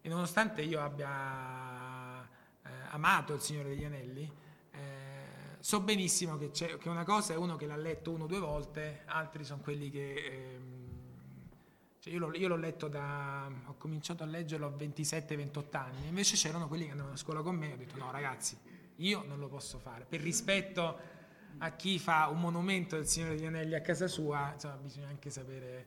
e 0.00 0.08
nonostante 0.08 0.62
io 0.62 0.80
abbia 0.80 2.22
eh, 2.22 2.70
amato 2.90 3.34
il 3.34 3.40
Signore 3.40 3.68
degli 3.68 3.84
Anelli, 3.84 4.32
eh, 4.70 5.56
so 5.58 5.80
benissimo 5.80 6.38
che, 6.38 6.50
che, 6.50 6.88
una 6.88 7.04
cosa 7.04 7.34
è 7.34 7.36
uno 7.36 7.56
che 7.56 7.66
l'ha 7.66 7.76
letto 7.76 8.12
uno 8.12 8.24
o 8.24 8.26
due 8.26 8.38
volte, 8.38 9.02
altri 9.04 9.44
sono 9.44 9.60
quelli 9.60 9.90
che... 9.90 10.14
Ehm, 10.14 10.97
cioè 12.08 12.16
io, 12.16 12.18
l'ho, 12.18 12.34
io, 12.34 12.48
l'ho, 12.48 12.56
letto 12.56 12.88
da... 12.88 13.50
ho 13.66 13.74
cominciato 13.76 14.22
a 14.22 14.26
leggerlo 14.26 14.66
a 14.66 14.70
27-28 14.70 15.76
anni, 15.76 16.08
invece 16.08 16.36
c'erano 16.36 16.66
quelli 16.66 16.84
che 16.84 16.90
andavano 16.92 17.14
a 17.14 17.18
scuola 17.18 17.42
con 17.42 17.54
me 17.54 17.70
e 17.70 17.72
ho 17.74 17.76
detto 17.76 17.96
no 17.98 18.10
ragazzi, 18.10 18.56
io 18.96 19.22
non 19.24 19.38
lo 19.38 19.48
posso 19.48 19.78
fare, 19.78 20.04
per 20.08 20.20
rispetto 20.20 21.16
a 21.58 21.70
chi 21.72 21.98
fa 21.98 22.28
un 22.28 22.40
monumento 22.40 22.96
del 22.96 23.06
Signore 23.06 23.34
degli 23.34 23.44
Anelli 23.44 23.74
a 23.74 23.80
casa 23.80 24.06
sua, 24.06 24.52
insomma 24.54 24.76
bisogna 24.76 25.08
anche 25.08 25.30
sapere 25.30 25.86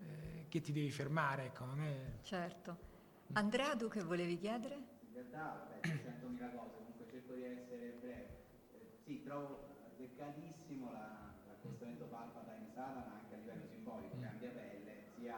eh, 0.00 0.46
che 0.48 0.60
ti 0.60 0.72
devi 0.72 0.90
fermare, 0.90 1.46
ecco, 1.46 1.64
non 1.64 1.80
è... 1.82 1.94
Certo. 2.22 2.88
Andrea, 3.32 3.76
tu 3.76 3.88
che 3.88 4.02
volevi 4.02 4.38
chiedere? 4.38 4.74
In 4.74 5.14
realtà, 5.14 5.68
beh, 5.68 5.88
100.000 5.88 6.56
cose, 6.56 6.74
comunque 6.76 7.06
cerco 7.10 7.34
di 7.34 7.44
essere 7.44 7.96
breve. 8.00 8.38
Eh, 8.72 8.98
sì, 9.04 9.22
trovo 9.22 9.68
azzeccatissimo 9.86 10.90
la, 10.90 11.32
l'accostamento 11.46 12.04
Palpatine-Satana 12.06 13.20
anche 13.20 13.34
a 13.34 13.38
livello 13.38 13.66
simbolico, 13.70 14.16
Mm. 14.39 14.39
Sia 15.20 15.36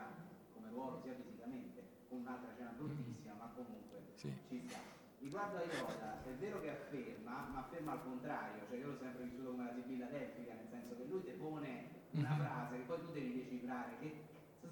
come 0.55 0.68
ruolo 0.70 1.01
sia 1.03 1.12
fisicamente, 1.14 1.83
con 2.09 2.20
un'altra 2.20 2.53
scena 2.55 2.70
bruttissima, 2.76 3.35
ma 3.35 3.51
comunque 3.55 3.99
Sì. 4.14 4.33
ci 4.49 4.62
sta. 4.68 4.78
Riguardo 5.18 5.57
a 5.59 5.62
Yoda, 5.62 6.22
è 6.24 6.30
vero 6.39 6.61
che 6.61 6.70
afferma, 6.70 7.47
ma 7.53 7.59
afferma 7.61 7.93
al 7.93 8.03
contrario, 8.03 8.62
cioè 8.68 8.78
io 8.78 8.87
l'ho 8.89 8.97
sempre 8.99 9.24
vissuto 9.24 9.51
come 9.51 9.64
la 9.64 9.72
sibilla 9.74 10.07
delfica, 10.07 10.55
nel 10.55 10.66
senso 10.68 10.97
che 10.97 11.05
lui 11.05 11.22
ti 11.22 11.30
pone 11.33 11.91
una 12.12 12.30
Mhm. 12.30 12.39
frase 12.41 12.76
che 12.76 12.83
poi 12.83 12.99
tu 13.01 13.12
devi 13.12 13.35
decifrare, 13.35 13.97
che 14.01 14.22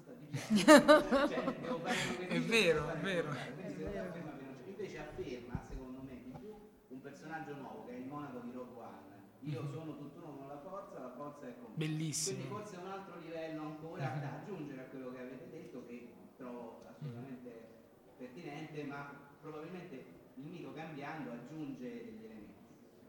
sta 0.01 0.11
dicendo? 0.11 1.07
cioè, 1.27 1.53
devo 1.59 1.81
che 1.81 2.27
È 2.27 2.39
vero, 2.41 2.89
è 2.89 2.97
vero. 2.97 3.29
invece 4.65 4.97
afferma, 4.99 5.61
secondo 5.69 6.01
me, 6.01 6.21
di 6.23 6.31
più 6.39 6.53
un 6.89 7.01
personaggio 7.01 7.55
nuovo 7.55 7.85
che 7.85 7.91
è 7.91 7.95
il 7.95 8.07
monaco 8.07 8.39
di 8.39 8.51
Rogue 8.51 8.75
One. 8.83 9.09
Io 9.43 9.61
Mhm. 9.63 9.71
sono 9.71 9.97
tutt'uno 9.97 10.35
con 10.35 10.47
la 10.47 10.59
forza, 10.59 10.80
forza 11.31 11.47
è 11.47 11.55
con. 11.57 11.71
Bellissimo. 11.75 12.37
Quindi 12.37 12.53
forse 12.53 12.77
un 12.77 12.87
altro 12.87 13.19
livello 13.19 13.61
ancora 13.61 14.07
da 14.19 14.35
aggiungere 14.41 14.81
a 14.81 14.85
quello 14.85 15.11
che 15.13 15.19
avete 15.19 15.49
detto 15.49 15.85
che 15.87 16.11
trovo 16.37 16.83
assolutamente 16.87 17.67
pertinente, 18.17 18.83
ma 18.83 19.13
probabilmente 19.39 19.95
il 20.35 20.43
mito 20.43 20.73
cambiando 20.73 21.31
aggiunge 21.31 21.89
degli 21.89 22.23
elementi. 22.25 22.53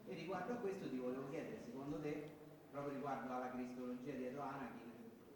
E 0.06 0.14
riguardo 0.14 0.52
a 0.52 0.56
questo 0.56 0.88
ti 0.88 0.98
volevo 0.98 1.28
chiedere, 1.30 1.60
secondo 1.64 1.98
te, 2.00 2.30
proprio 2.70 2.94
riguardo 2.94 3.32
alla 3.32 3.50
cristologia 3.50 4.12
dietro 4.12 4.42
Anakin, 4.42 4.90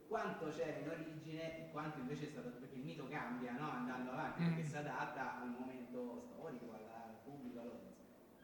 quanto 0.09 0.49
c'era 0.49 0.78
in 0.78 0.89
origine 0.89 1.59
e 1.68 1.70
quanto 1.72 1.99
invece 1.99 2.26
è 2.26 2.30
stato, 2.30 2.51
perché 2.51 2.76
il 2.76 2.84
mito 2.84 3.09
cambia 3.09 3.53
no? 3.53 3.70
andando 3.70 4.12
avanti, 4.12 4.43
Mm. 4.43 4.47
perché 4.47 4.64
si 4.64 4.76
adatta 4.76 5.41
al 5.41 5.49
momento 5.51 6.20
storico, 6.30 6.72
al 6.72 7.14
pubblico, 7.24 7.61
all'audience. 7.61 7.95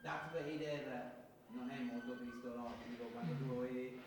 Darth 0.01 0.31
Vader 0.33 1.21
non 1.47 1.69
è 1.69 1.79
molto 1.81 2.17
cristologico 2.17 3.05
quando 3.13 3.33
tu 3.37 3.45
lo 3.47 3.59
vedi, 3.59 3.99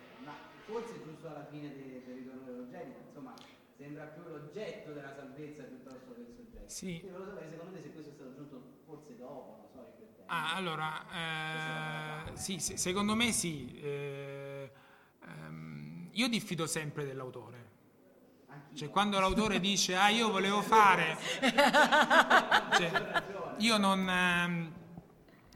forse 0.67 1.03
giusto 1.05 1.29
alla 1.29 1.47
fine 1.51 1.69
de- 1.75 2.03
del 2.05 2.15
ritorno 2.17 2.43
dello 2.45 2.65
Jedi, 2.65 2.93
insomma, 3.07 3.35
sembra 3.77 4.05
più 4.07 4.23
l'oggetto 4.29 4.93
della 4.93 5.15
salvezza 5.15 5.63
piuttosto 5.63 6.15
che 6.15 6.21
il 6.21 6.35
soggetto. 6.37 6.69
Sì. 6.69 7.03
Io 7.05 7.13
volevo 7.13 7.31
sapere 7.31 7.51
secondo 7.51 7.73
te 7.77 7.83
se 7.83 7.93
questo 7.93 8.11
è 8.11 8.15
stato 8.15 8.31
aggiunto 8.31 8.63
forse 8.85 9.17
dopo, 9.17 9.57
non 9.61 9.69
so, 9.73 9.79
in 9.79 9.97
quel 9.97 10.09
tempo. 10.17 10.33
Ah, 10.33 10.55
allora, 10.55 12.27
eh, 12.31 12.37
sì, 12.37 12.59
se- 12.59 12.77
secondo 12.77 13.15
me 13.15 13.33
sì. 13.33 13.79
eh, 13.81 14.71
ehm, 15.25 16.09
io 16.13 16.29
diffido 16.29 16.67
sempre 16.67 17.05
dell'autore. 17.05 17.65
Anch'io. 18.49 18.77
Cioè, 18.77 18.91
quando 18.91 19.21
l'autore 19.21 19.61
dice, 19.61 19.95
ah, 19.97 20.09
io 20.09 20.31
volevo 20.31 20.63
fare... 20.63 21.17
Cioè, 22.77 23.23
io 23.59 23.79
non... 23.79 24.09
ehm, 24.09 24.73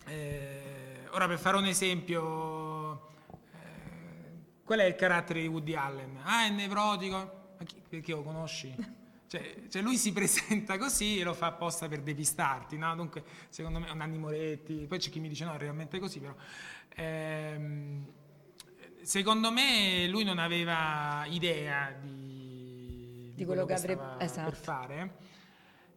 eh, 0.07 1.07
ora, 1.11 1.27
per 1.27 1.39
fare 1.39 1.57
un 1.57 1.67
esempio, 1.67 2.60
qual 4.71 4.83
è 4.83 4.85
il 4.85 4.95
carattere 4.95 5.41
di 5.41 5.49
Woody 5.49 5.75
Allen? 5.75 6.21
Ah, 6.23 6.45
è 6.45 6.51
nevrotico. 6.51 7.17
Ma 7.59 7.65
chi- 7.65 7.83
perché 7.89 8.13
lo 8.13 8.23
conosci? 8.23 8.73
Cioè, 9.31 9.69
cioè, 9.69 9.81
lui 9.81 9.97
si 9.97 10.11
presenta 10.15 10.77
così 10.77 11.21
e 11.21 11.23
lo 11.23 11.35
fa 11.35 11.47
apposta 11.47 11.87
per 11.87 12.03
depistarti, 12.03 12.77
no? 12.77 12.93
Dunque, 12.97 13.23
secondo 13.49 13.79
me, 13.79 13.95
Nanni 13.95 14.19
Moretti, 14.19 14.87
poi 14.89 14.99
c'è 14.99 15.09
chi 15.09 15.21
mi 15.21 15.29
dice 15.29 15.45
no, 15.45 15.55
è 15.55 15.57
realmente 15.59 16.01
così, 16.01 16.19
però... 16.19 16.35
ehm, 16.97 18.07
secondo 19.03 19.53
me 19.53 20.09
lui 20.09 20.25
non 20.25 20.39
aveva 20.39 21.25
idea 21.27 21.93
di, 21.93 23.33
Di 23.37 23.45
quello 23.45 23.65
che 23.65 23.77
stava 23.77 23.93
avrebbe- 23.93 24.25
esatto. 24.25 24.51
per 24.51 24.59
fare. 24.59 25.15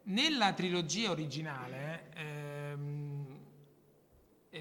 Nella 0.04 0.54
trilogia 0.54 1.10
originale 1.10 2.12
ehm, 2.14 3.40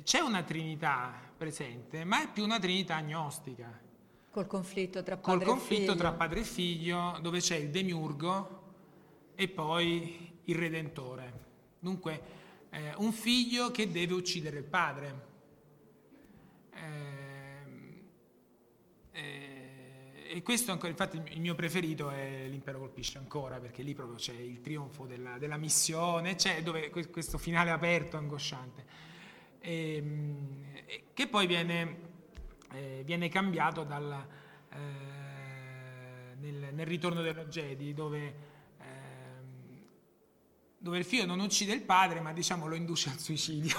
c'è 0.02 0.20
una 0.20 0.42
trinità 0.42 1.12
presente, 1.36 2.04
ma 2.04 2.22
è 2.22 2.30
più 2.30 2.42
una 2.42 2.58
trinità 2.58 2.96
agnostica, 2.96 3.82
Col 4.33 4.47
conflitto 4.47 5.03
tra 5.03 5.18
col 5.18 5.37
padre 5.37 5.45
conflitto 5.45 5.74
e 5.74 5.85
figlio. 5.85 5.95
tra 5.95 6.12
padre 6.12 6.41
e 6.41 6.45
figlio, 6.45 7.18
dove 7.20 7.39
c'è 7.41 7.57
il 7.57 7.68
demiurgo 7.68 8.62
e 9.35 9.47
poi 9.49 10.39
il 10.45 10.55
redentore. 10.55 11.41
Dunque, 11.78 12.22
eh, 12.70 12.95
un 12.97 13.12
figlio 13.12 13.70
che 13.70 13.91
deve 13.91 14.14
uccidere 14.14 14.57
il 14.57 14.64
padre. 14.64 15.26
Ehm, 16.72 18.01
eh, 19.12 20.30
e 20.30 20.43
questo 20.43 20.72
ancora, 20.72 20.89
infatti 20.89 21.20
il 21.35 21.41
mio 21.41 21.55
preferito 21.55 22.09
è 22.09 22.47
l'impero 22.49 22.78
colpisce 22.78 23.18
ancora, 23.18 23.61
perché 23.61 23.83
lì 23.83 23.93
proprio 23.93 24.16
c'è 24.16 24.33
il 24.33 24.62
trionfo 24.62 25.05
della, 25.05 25.37
della 25.37 25.59
missione, 25.59 26.37
c'è 26.37 26.62
dove, 26.62 26.89
que- 26.89 27.11
questo 27.11 27.37
finale 27.37 27.70
aperto, 27.70 28.16
angosciante, 28.16 29.11
Ehm, 29.64 30.64
che 31.14 31.28
poi 31.28 31.47
viene, 31.47 32.11
eh, 32.72 33.02
viene 33.04 33.28
cambiato 33.28 33.84
dal, 33.84 34.26
eh, 34.70 36.34
nel, 36.36 36.74
nel 36.74 36.86
ritorno 36.86 37.22
dello 37.22 37.44
Jedi, 37.44 37.94
dove, 37.94 38.34
ehm, 38.78 39.80
dove 40.78 40.98
il 40.98 41.04
figlio 41.04 41.26
non 41.26 41.40
uccide 41.40 41.72
il 41.72 41.82
padre, 41.82 42.20
ma 42.20 42.32
diciamo 42.32 42.66
lo 42.66 42.74
induce 42.74 43.10
al 43.10 43.18
suicidio, 43.18 43.76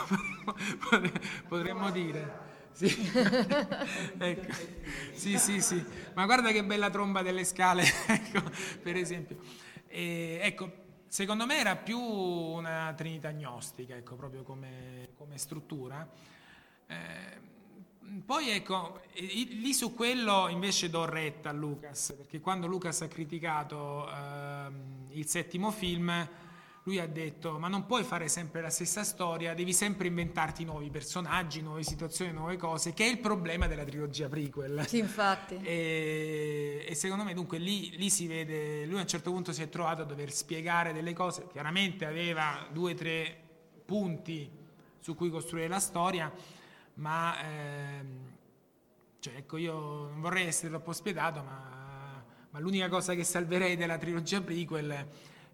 potremmo 1.47 1.91
dire. 1.91 2.51
Sì. 2.71 2.87
Ecco. 4.17 4.53
sì, 5.13 5.37
sì, 5.37 5.61
sì, 5.61 5.83
ma 6.13 6.25
guarda 6.25 6.51
che 6.51 6.63
bella 6.63 6.89
tromba 6.89 7.21
delle 7.21 7.43
scale, 7.43 7.83
ecco, 8.07 8.41
per 8.81 8.95
esempio. 8.95 9.37
E, 9.87 10.39
ecco, 10.41 10.71
secondo 11.07 11.45
me 11.45 11.57
era 11.57 11.75
più 11.75 11.99
una 11.99 12.93
trinità 12.95 13.27
agnostica, 13.27 13.95
ecco, 13.95 14.15
proprio 14.15 14.43
come, 14.43 15.09
come 15.15 15.37
struttura. 15.37 16.09
Eh, 16.87 17.51
poi 18.25 18.49
ecco, 18.49 19.01
lì 19.15 19.73
su 19.73 19.93
quello 19.93 20.47
invece 20.47 20.89
do 20.89 21.05
retta 21.05 21.49
a 21.49 21.53
Lucas, 21.53 22.13
perché 22.15 22.39
quando 22.39 22.67
Lucas 22.67 23.01
ha 23.01 23.07
criticato 23.07 24.09
ehm, 24.09 25.07
il 25.09 25.27
settimo 25.27 25.71
film, 25.71 26.29
lui 26.83 26.99
ha 26.99 27.07
detto 27.07 27.57
ma 27.59 27.67
non 27.67 27.85
puoi 27.85 28.03
fare 28.03 28.27
sempre 28.27 28.61
la 28.61 28.69
stessa 28.69 29.03
storia, 29.03 29.53
devi 29.53 29.73
sempre 29.73 30.07
inventarti 30.07 30.63
nuovi 30.63 30.89
personaggi, 30.89 31.61
nuove 31.61 31.83
situazioni, 31.83 32.31
nuove 32.31 32.57
cose, 32.57 32.93
che 32.93 33.05
è 33.05 33.09
il 33.09 33.19
problema 33.19 33.67
della 33.67 33.83
trilogia 33.83 34.27
prequel. 34.27 34.85
Sì, 34.87 34.97
infatti. 34.99 35.59
E, 35.73 36.85
e 36.87 36.95
secondo 36.95 37.23
me 37.23 37.33
dunque 37.33 37.57
lì, 37.57 37.95
lì 37.97 38.09
si 38.09 38.27
vede, 38.27 38.85
lui 38.85 38.97
a 38.97 39.01
un 39.01 39.07
certo 39.07 39.31
punto 39.31 39.51
si 39.53 39.61
è 39.61 39.69
trovato 39.69 40.01
a 40.01 40.05
dover 40.05 40.31
spiegare 40.31 40.93
delle 40.93 41.13
cose, 41.13 41.47
chiaramente 41.51 42.05
aveva 42.05 42.67
due 42.71 42.91
o 42.91 42.95
tre 42.95 43.41
punti 43.85 44.49
su 44.99 45.15
cui 45.15 45.29
costruire 45.29 45.67
la 45.67 45.79
storia, 45.79 46.31
ma 46.95 47.41
ehm, 47.43 48.31
cioè, 49.19 49.35
ecco, 49.35 49.57
io 49.57 49.73
non 49.73 50.21
vorrei 50.21 50.47
essere 50.47 50.69
troppo 50.69 50.91
spietato, 50.91 51.41
ma, 51.43 52.23
ma 52.49 52.59
l'unica 52.59 52.89
cosa 52.89 53.13
che 53.13 53.23
salverei 53.23 53.75
della 53.75 53.97
trilogia 53.97 54.41
prequel 54.41 55.07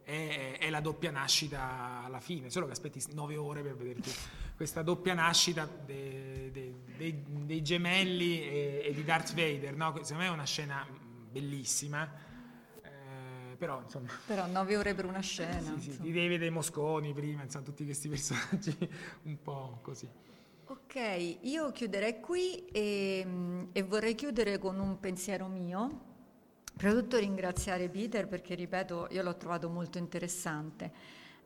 è, 0.04 0.58
è 0.58 0.70
la 0.70 0.80
doppia 0.80 1.12
nascita 1.12 2.04
alla 2.04 2.20
fine, 2.20 2.50
solo 2.50 2.66
che 2.66 2.72
aspetti 2.72 3.04
nove 3.14 3.38
ore 3.38 3.62
per 3.62 3.76
vederti 3.76 4.12
questa 4.60 4.82
doppia 4.82 5.14
nascita 5.14 5.66
de- 5.86 6.50
de- 6.52 6.74
dei, 6.98 7.24
dei 7.46 7.62
gemelli 7.62 8.42
e, 8.42 8.82
e 8.84 8.94
di 8.94 9.06
Darth 9.06 9.34
Vader, 9.34 9.74
no? 9.74 9.94
secondo 10.02 10.24
me 10.24 10.26
è 10.26 10.34
una 10.34 10.44
scena 10.44 10.86
bellissima, 11.32 12.12
eh, 12.82 13.56
però 13.56 13.82
insomma... 13.82 14.10
Però 14.26 14.48
nove 14.48 14.76
ore 14.76 14.94
per 14.94 15.06
una 15.06 15.22
scena. 15.22 15.76
Sì, 15.78 15.94
sì, 15.94 16.02
di 16.02 16.12
David 16.12 16.42
e 16.42 16.50
Mosconi 16.50 17.14
prima, 17.14 17.44
insomma, 17.44 17.64
tutti 17.64 17.86
questi 17.86 18.10
personaggi 18.10 18.76
un 19.24 19.42
po' 19.42 19.80
così. 19.82 20.10
Ok, 20.72 21.40
io 21.42 21.72
chiuderei 21.72 22.20
qui 22.20 22.64
e, 22.68 23.26
e 23.72 23.82
vorrei 23.82 24.14
chiudere 24.14 24.60
con 24.60 24.80
un 24.80 25.00
pensiero 25.00 25.48
mio. 25.48 26.02
Prima 26.78 26.94
di 26.94 27.00
tutto 27.00 27.18
ringraziare 27.18 27.90
Peter 27.90 28.28
perché, 28.28 28.54
ripeto, 28.54 29.08
io 29.10 29.24
l'ho 29.24 29.36
trovato 29.36 29.68
molto 29.68 29.98
interessante. 29.98 30.92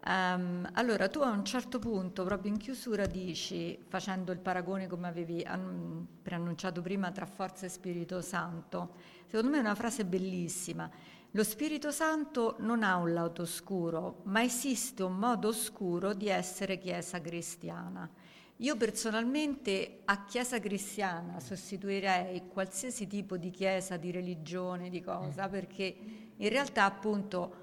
Ehm, 0.06 0.70
allora, 0.74 1.08
tu 1.08 1.20
a 1.20 1.30
un 1.30 1.46
certo 1.46 1.80
punto, 1.80 2.26
proprio 2.26 2.52
in 2.52 2.58
chiusura, 2.58 3.06
dici, 3.06 3.80
facendo 3.88 4.34
il 4.34 4.40
paragone 4.40 4.88
come 4.88 5.08
avevi 5.08 5.42
an- 5.44 6.06
preannunciato 6.22 6.82
prima 6.82 7.10
tra 7.12 7.26
forza 7.26 7.66
e 7.66 7.70
Spirito 7.70 8.20
Santo, 8.20 8.96
secondo 9.28 9.52
me 9.52 9.58
è 9.60 9.62
una 9.62 9.76
frase 9.76 10.04
bellissima. 10.04 10.90
Lo 11.32 11.44
Spirito 11.46 11.92
Santo 11.92 12.58
non 12.60 12.84
ha 12.84 12.98
un 12.98 13.14
lato 13.14 13.44
oscuro, 13.44 14.20
ma 14.24 14.44
esiste 14.44 15.02
un 15.02 15.16
modo 15.16 15.48
oscuro 15.48 16.14
di 16.14 16.28
essere 16.28 16.78
Chiesa 16.78 17.22
cristiana. 17.22 18.10
Io 18.58 18.78
personalmente 18.78 20.02
a 20.06 20.26
Chiesa 20.26 20.60
cristiana 20.60 21.40
sostituirei 21.40 22.48
qualsiasi 22.48 23.08
tipo 23.08 23.36
di 23.36 23.50
chiesa, 23.50 23.98
di 23.98 24.12
religione, 24.12 24.90
di 24.90 25.02
cosa, 25.02 25.50
perché 25.50 25.96
in 26.36 26.50
realtà 26.50 26.86
appunto 26.86 27.62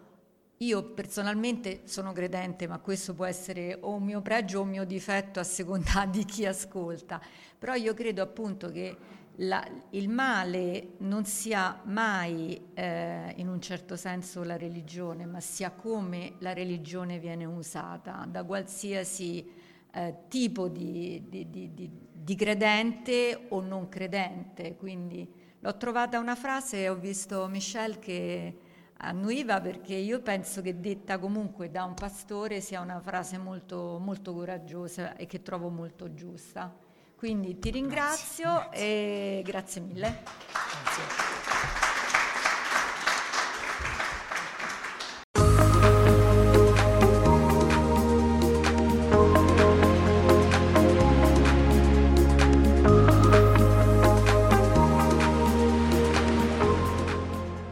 io 0.58 0.82
personalmente 0.82 1.82
sono 1.84 2.12
credente, 2.12 2.66
ma 2.66 2.78
questo 2.80 3.14
può 3.14 3.24
essere 3.24 3.78
o 3.80 3.94
un 3.94 4.02
mio 4.02 4.20
pregio 4.20 4.58
o 4.58 4.62
un 4.62 4.68
mio 4.68 4.84
difetto 4.84 5.40
a 5.40 5.44
seconda 5.44 6.04
di 6.10 6.24
chi 6.24 6.44
ascolta, 6.44 7.20
però 7.58 7.74
io 7.74 7.94
credo 7.94 8.20
appunto 8.20 8.70
che 8.70 8.96
la, 9.36 9.66
il 9.90 10.08
male 10.08 10.94
non 10.98 11.24
sia 11.24 11.80
mai 11.84 12.60
eh, 12.74 13.32
in 13.36 13.48
un 13.48 13.60
certo 13.60 13.96
senso 13.96 14.42
la 14.42 14.58
religione, 14.58 15.24
ma 15.24 15.40
sia 15.40 15.70
come 15.70 16.34
la 16.38 16.52
religione 16.52 17.18
viene 17.18 17.46
usata. 17.46 18.26
Da 18.28 18.44
qualsiasi 18.44 19.59
eh, 19.92 20.14
tipo 20.28 20.68
di, 20.68 21.24
di, 21.28 21.50
di, 21.50 21.90
di, 22.12 22.34
credente 22.34 23.46
o 23.48 23.60
non 23.60 23.88
credente. 23.88 24.76
Quindi 24.76 25.28
l'ho 25.58 25.76
trovata 25.76 26.18
una 26.18 26.34
frase 26.34 26.82
e 26.82 26.88
ho 26.88 26.96
visto 26.96 27.46
Michel 27.48 27.98
che 27.98 28.58
annuiva 29.02 29.60
perché 29.60 29.94
io 29.94 30.20
penso 30.20 30.60
che 30.62 30.78
detta 30.78 31.18
comunque 31.18 31.70
da 31.70 31.84
un 31.84 31.94
pastore 31.94 32.60
sia 32.60 32.80
una 32.80 33.00
frase 33.00 33.38
molto, 33.38 33.98
molto 34.00 34.34
coraggiosa 34.34 35.16
e 35.16 35.26
che 35.26 35.42
trovo 35.42 35.68
molto 35.68 36.14
giusta. 36.14 36.74
Quindi 37.16 37.58
ti 37.58 37.70
ringrazio 37.70 38.44
grazie, 38.44 38.70
grazie. 38.70 39.38
e 39.38 39.42
grazie 39.42 39.80
mille. 39.80 40.22
Grazie. 40.22 41.39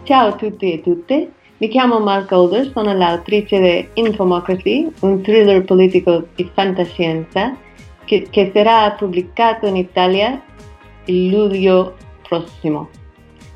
Ciao 0.08 0.28
a 0.28 0.36
tutti 0.36 0.72
e 0.72 0.80
tutte, 0.80 1.32
mi 1.58 1.68
chiamo 1.68 2.00
Mark 2.00 2.32
Older, 2.32 2.70
sono 2.72 2.94
l'autrice 2.94 3.60
di 3.60 4.00
Infomocracy, 4.00 4.90
un 5.00 5.20
thriller 5.20 5.62
politico 5.64 6.28
di 6.34 6.50
fantascienza 6.50 7.54
che, 8.06 8.26
che 8.30 8.50
sarà 8.54 8.90
pubblicato 8.92 9.66
in 9.66 9.76
Italia 9.76 10.42
il 11.04 11.28
luglio 11.28 11.94
prossimo. 12.26 12.88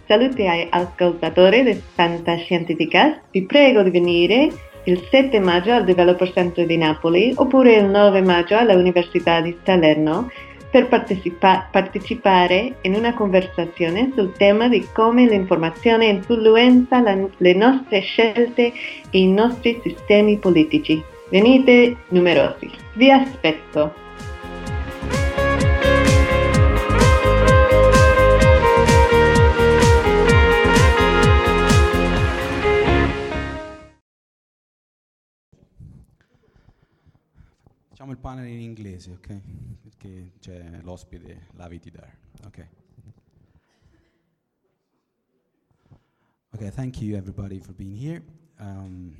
Saluti 0.07 0.46
ai 0.46 0.66
ascoltatori 0.68 1.62
di 1.62 1.72
Fantascientificast, 1.94 3.22
vi 3.30 3.46
prego 3.46 3.82
di 3.82 3.88
venire 3.88 4.50
il 4.84 5.07
7 5.11 5.40
maggio 5.40 5.72
al 5.72 5.84
Developer 5.84 6.30
Center 6.32 6.66
di 6.66 6.76
Napoli 6.76 7.32
oppure 7.34 7.76
il 7.76 7.86
9 7.86 8.20
maggio 8.20 8.59
all'Università 8.59 9.40
di 9.40 9.57
Salerno 9.64 10.28
per 10.73 10.89
partecipa- 10.89 11.68
partecipare 11.70 12.77
in 12.81 12.95
una 12.95 13.12
conversazione 13.12 14.11
sul 14.16 14.33
tema 14.33 14.68
di 14.68 14.89
come 14.95 15.29
l'informazione 15.29 16.07
influenza 16.07 17.03
la- 17.03 17.29
le 17.37 17.53
nostre 17.53 18.01
scelte 18.01 18.73
e 19.11 19.18
i 19.18 19.29
nostri 19.29 19.79
sistemi 19.83 20.39
politici. 20.39 21.01
Venite 21.29 21.97
numerosi. 22.09 22.70
Vi 22.95 23.11
aspetto. 23.11 23.93
Panel 38.23 38.47
in 38.47 38.61
inglese, 38.61 39.11
ok? 39.11 39.41
Perché 39.83 40.31
c'è 40.39 40.81
l'ospite 40.83 41.49
Lavie 41.55 41.81
Tidhar. 41.81 42.16
Ok. 42.45 42.68
Okay, 46.55 46.70
thank 46.70 47.01
you 47.01 47.16
everybody 47.16 47.59
for 47.59 47.73
being 47.75 47.97
here. 47.97 48.23
Um, 48.61 49.16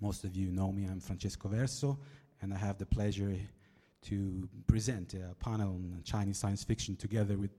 most 0.00 0.24
of 0.24 0.34
you 0.34 0.50
know 0.50 0.72
me, 0.72 0.86
I'm 0.86 1.00
Francesco 1.00 1.48
Verso, 1.48 1.98
and 2.40 2.54
I 2.54 2.56
have 2.56 2.78
the 2.78 2.86
pleasure 2.86 3.36
to 4.08 4.48
present 4.66 5.12
a 5.12 5.34
panel 5.34 5.74
on 5.74 6.00
Chinese 6.02 6.38
science 6.38 6.64
fiction 6.64 6.96
together 6.96 7.36
with 7.36 7.50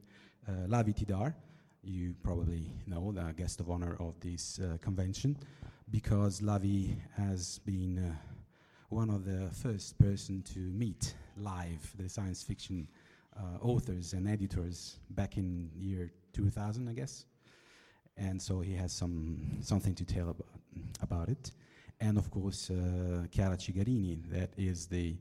uh, 0.48 0.68
Lavie 0.68 0.94
Tidhar. 0.96 1.36
You 1.84 2.16
probably 2.24 2.72
know 2.88 3.12
the 3.12 3.32
guest 3.38 3.60
of 3.60 3.70
honor 3.70 3.96
of 4.00 4.20
this 4.22 4.60
uh, 4.60 4.78
convention 4.82 5.38
because 5.92 6.42
Lavie 6.42 6.98
has 7.16 7.60
been 7.60 8.00
uh, 8.00 8.33
one 8.94 9.10
of 9.10 9.26
the 9.26 9.50
first 9.52 9.98
person 9.98 10.44
to 10.44 10.60
meet 10.60 11.16
live 11.36 11.92
the 11.98 12.08
science 12.08 12.44
fiction 12.44 12.88
uh, 13.36 13.58
authors 13.60 14.14
and 14.14 14.30
editors 14.30 15.00
back 15.10 15.36
in 15.36 15.72
year 15.76 16.12
2000, 16.34 16.88
I 16.88 16.94
guess. 16.94 17.26
And 18.18 18.40
so 18.40 18.60
he 18.60 18.76
has 18.76 18.94
some 18.94 19.58
something 19.62 19.96
to 19.96 20.06
tell 20.06 20.30
about 20.30 20.46
about 21.02 21.30
it. 21.30 21.52
And 22.02 22.20
of 22.20 22.30
course, 22.30 22.70
uh, 22.70 23.26
Chiara 23.32 23.58
Cigarini, 23.58 24.20
that 24.30 24.52
is 24.58 24.86
the 24.86 25.16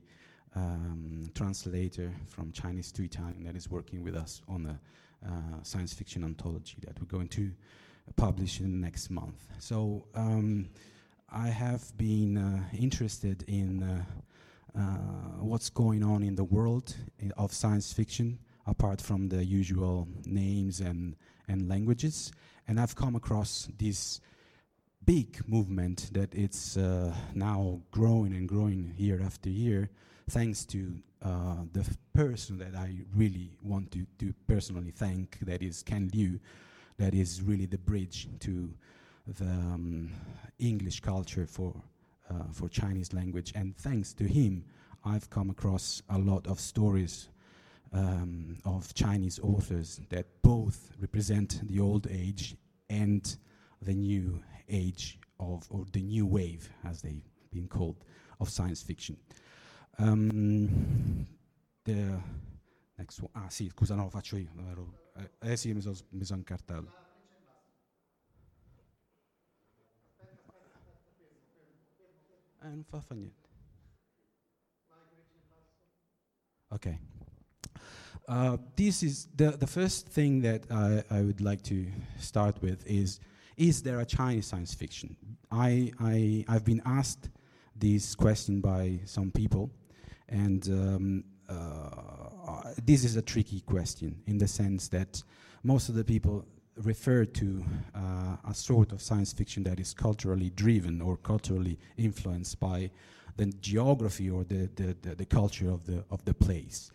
um, 0.55 1.31
translator 1.33 2.13
from 2.27 2.51
Chinese 2.51 2.91
to 2.91 3.03
Italian 3.03 3.43
that 3.45 3.55
is 3.55 3.71
working 3.71 4.03
with 4.03 4.15
us 4.15 4.43
on 4.47 4.63
the 4.63 4.77
uh, 5.27 5.63
science 5.63 5.93
fiction 5.93 6.23
anthology 6.23 6.77
that 6.85 6.99
we're 6.99 7.17
going 7.17 7.29
to 7.29 7.51
publish 8.15 8.59
in 8.59 8.71
the 8.71 8.85
next 8.85 9.09
month. 9.09 9.47
So. 9.57 10.05
Um, 10.13 10.69
I 11.31 11.47
have 11.47 11.95
been 11.97 12.37
uh, 12.37 12.63
interested 12.77 13.43
in 13.47 13.83
uh, 13.83 14.03
uh, 14.77 14.81
what's 15.39 15.69
going 15.69 16.03
on 16.03 16.23
in 16.23 16.35
the 16.35 16.43
world 16.43 16.95
of 17.37 17.51
science 17.51 17.91
fiction, 17.91 18.39
apart 18.67 19.01
from 19.01 19.29
the 19.29 19.43
usual 19.43 20.07
names 20.25 20.79
and, 20.79 21.15
and 21.47 21.67
languages. 21.67 22.31
And 22.67 22.79
I've 22.79 22.95
come 22.95 23.15
across 23.15 23.67
this 23.77 24.21
big 25.05 25.47
movement 25.47 26.09
that 26.13 26.33
it's 26.33 26.77
uh, 26.77 27.13
now 27.33 27.81
growing 27.91 28.33
and 28.33 28.47
growing 28.47 28.93
year 28.97 29.21
after 29.23 29.49
year, 29.49 29.89
thanks 30.29 30.65
to 30.65 30.93
uh, 31.21 31.55
the 31.73 31.85
person 32.13 32.57
that 32.57 32.75
I 32.75 32.95
really 33.15 33.57
want 33.61 33.91
to, 33.91 34.05
to 34.19 34.33
personally 34.47 34.91
thank, 34.91 35.39
that 35.41 35.61
is 35.61 35.83
Ken 35.83 36.09
Liu, 36.13 36.39
that 36.97 37.13
is 37.13 37.41
really 37.41 37.65
the 37.65 37.77
bridge 37.77 38.27
to 38.41 38.73
the 39.27 39.45
um, 39.45 40.11
English 40.59 40.99
culture 40.99 41.45
for, 41.45 41.73
uh, 42.29 42.51
for 42.51 42.69
Chinese 42.69 43.13
language. 43.13 43.51
And 43.55 43.75
thanks 43.77 44.13
to 44.13 44.25
him, 44.25 44.65
I've 45.05 45.29
come 45.29 45.49
across 45.49 46.01
a 46.09 46.17
lot 46.17 46.47
of 46.47 46.59
stories 46.59 47.29
um, 47.91 48.57
of 48.65 48.93
Chinese 48.93 49.39
authors 49.39 50.01
that 50.09 50.25
both 50.41 50.91
represent 50.99 51.61
the 51.67 51.79
old 51.79 52.07
age 52.09 52.55
and 52.89 53.35
the 53.81 53.93
new 53.93 54.41
age 54.69 55.19
of, 55.39 55.67
or 55.69 55.85
the 55.91 56.01
new 56.01 56.25
wave, 56.25 56.69
as 56.85 57.01
they've 57.01 57.23
been 57.51 57.67
called, 57.67 58.03
of 58.39 58.49
science 58.49 58.81
fiction. 58.81 59.17
Um, 59.99 61.27
the 61.83 62.17
next 62.97 63.21
one, 63.21 63.29
ah 63.35 63.49
sì, 63.49 63.69
scusa, 63.69 63.95
no, 63.95 64.03
lo 64.03 64.09
faccio 64.09 64.37
io. 64.37 64.49
Eh, 65.17 65.51
eh 65.51 65.57
sì, 65.57 65.73
mi 65.73 65.81
sono 65.81 65.95
son 66.21 66.37
incartato. 66.39 67.02
Fa. 72.63 73.03
Okay. 76.73 76.97
Uh, 78.27 78.57
this 78.77 79.03
is 79.03 79.27
the, 79.35 79.51
the 79.51 79.67
first 79.67 80.07
thing 80.07 80.41
that 80.41 80.63
I, 80.71 81.03
I 81.11 81.21
would 81.21 81.41
like 81.41 81.61
to 81.63 81.85
start 82.19 82.61
with 82.61 82.85
is 82.87 83.19
is 83.57 83.83
there 83.83 83.99
a 83.99 84.05
Chinese 84.05 84.47
science 84.47 84.73
fiction? 84.73 85.15
I, 85.51 85.91
I, 85.99 86.45
I've 86.47 86.65
been 86.65 86.81
asked 86.85 87.29
this 87.75 88.15
question 88.15 88.61
by 88.61 88.99
some 89.05 89.29
people, 89.29 89.69
and 90.29 90.67
um, 90.69 91.23
uh, 91.49 92.73
this 92.83 93.03
is 93.03 93.15
a 93.15 93.21
tricky 93.21 93.59
question 93.59 94.23
in 94.25 94.39
the 94.39 94.47
sense 94.47 94.87
that 94.87 95.21
most 95.63 95.89
of 95.89 95.95
the 95.95 96.03
people 96.03 96.45
refer 96.77 97.25
to 97.25 97.63
uh, 97.95 98.37
a 98.49 98.53
sort 98.53 98.91
of 98.91 99.01
science 99.01 99.33
fiction 99.33 99.63
that 99.63 99.79
is 99.79 99.93
culturally 99.93 100.49
driven 100.49 101.01
or 101.01 101.17
culturally 101.17 101.77
influenced 101.97 102.59
by 102.59 102.89
the 103.37 103.45
geography 103.61 104.29
or 104.29 104.43
the, 104.43 104.69
the, 104.75 104.95
the, 105.01 105.15
the 105.15 105.25
culture 105.25 105.69
of 105.69 105.85
the, 105.85 106.03
of 106.11 106.23
the 106.25 106.33
place. 106.33 106.91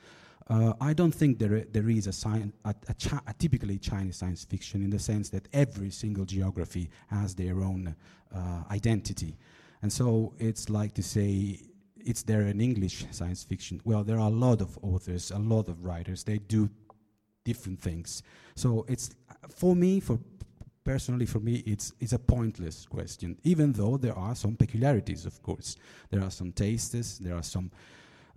Uh, 0.49 0.73
I 0.81 0.95
don't 0.95 1.13
think 1.13 1.39
there, 1.39 1.65
there 1.73 1.91
is 1.91 2.07
a, 2.07 2.13
sci- 2.13 2.51
a, 2.65 2.75
a, 2.89 2.95
chi- 2.95 3.21
a, 3.27 3.35
typically 3.35 3.79
Chinese 3.79 4.17
science 4.17 4.45
fiction 4.45 4.83
in 4.83 4.91
the 4.91 4.99
sense 4.99 5.29
that 5.31 5.47
every 5.53 5.91
single 5.91 6.25
geography 6.25 6.91
has 7.09 7.35
their 7.35 7.61
own 7.61 7.95
uh, 8.35 8.63
identity. 8.71 9.37
And 9.83 9.93
so 9.93 10.33
it's 10.39 10.71
like 10.71 10.95
to 10.95 11.03
say, 11.03 11.61
it's 11.99 12.23
there 12.23 12.43
an 12.43 12.61
English 12.61 13.05
science 13.11 13.45
fiction. 13.45 13.81
Well, 13.85 14.05
there 14.05 14.17
are 14.17 14.29
a 14.29 14.33
lot 14.33 14.63
of 14.63 14.79
authors, 14.83 15.31
a 15.31 15.39
lot 15.39 15.69
of 15.69 15.85
writers. 15.85 16.25
They 16.25 16.39
do 16.39 16.71
different 17.45 17.81
things. 17.81 18.23
So 18.55 18.87
it's 18.89 19.11
for 19.49 19.75
me, 19.77 20.01
for 20.01 20.19
personally 20.85 21.27
for 21.27 21.41
me, 21.41 21.63
it's 21.67 21.93
it's 22.01 22.13
a 22.13 22.19
pointless 22.19 22.87
question. 22.87 23.37
Even 23.45 23.73
though 23.73 23.97
there 23.97 24.17
are 24.17 24.35
some 24.35 24.57
peculiarities, 24.57 25.27
of 25.27 25.43
course, 25.43 25.77
there 26.11 26.23
are 26.23 26.31
some 26.31 26.53
tastes, 26.53 27.19
there 27.19 27.37
are 27.37 27.43
some 27.43 27.71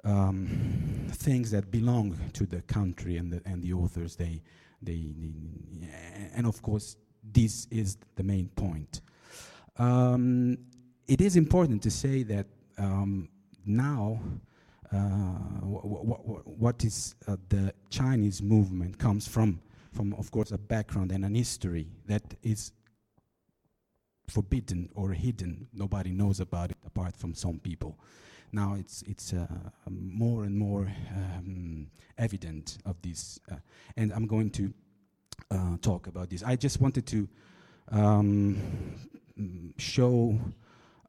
um, 0.04 1.08
things 1.12 1.52
that 1.52 1.72
belong 1.72 2.18
to 2.34 2.46
the 2.46 2.62
country 2.64 3.18
and 3.18 3.32
the 3.32 3.42
and 3.46 3.64
the 3.64 3.74
authors. 3.74 4.16
They 4.16 4.42
they, 4.82 5.14
they 5.16 5.90
and 6.36 6.46
of 6.46 6.62
course 6.62 6.98
this 7.24 7.68
is 7.72 7.98
the 8.16 8.24
main 8.24 8.50
point. 8.50 9.02
Um, 9.78 10.58
it 11.08 11.22
is 11.22 11.36
important 11.36 11.82
to 11.84 11.92
say 11.92 12.24
that 12.24 12.48
um, 12.78 13.30
now 13.66 14.20
uh, 14.92 14.98
what 14.98 16.84
is 16.84 17.16
uh, 17.28 17.38
the 17.50 17.74
Chinese 17.90 18.42
movement 18.42 18.98
comes 18.98 19.28
from 19.28 19.62
from, 19.94 20.14
of 20.14 20.32
course, 20.32 20.52
a 20.52 20.58
background 20.58 21.12
and 21.12 21.26
an 21.26 21.36
history 21.36 21.88
that 22.06 22.24
is 22.44 22.72
forbidden 24.28 24.90
or 24.96 25.12
hidden. 25.12 25.68
Nobody 25.74 26.12
knows 26.12 26.40
about 26.40 26.72
it 26.72 26.78
apart 26.86 27.16
from 27.18 27.34
some 27.34 27.60
people. 27.60 27.98
Now 28.54 28.76
it's 28.78 29.02
it's 29.04 29.34
uh, 29.34 29.48
more 29.90 30.44
and 30.44 30.58
more 30.58 30.92
um, 31.16 31.88
evident 32.18 32.78
of 32.86 33.02
this, 33.02 33.40
uh, 33.50 33.56
and 33.96 34.12
I'm 34.12 34.28
going 34.28 34.50
to 34.52 34.74
uh, 35.50 35.78
talk 35.82 36.08
about 36.08 36.30
this. 36.30 36.44
I 36.44 36.58
just 36.58 36.82
wanted 36.82 37.06
to 37.08 37.30
um, 37.92 38.58
show 39.78 40.38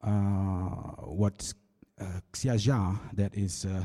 uh, 0.02 0.08
what 0.08 1.52
uh, 2.00 2.20
Xia 2.32 2.98
that 3.14 3.34
is 3.34 3.64
uh, 3.64 3.84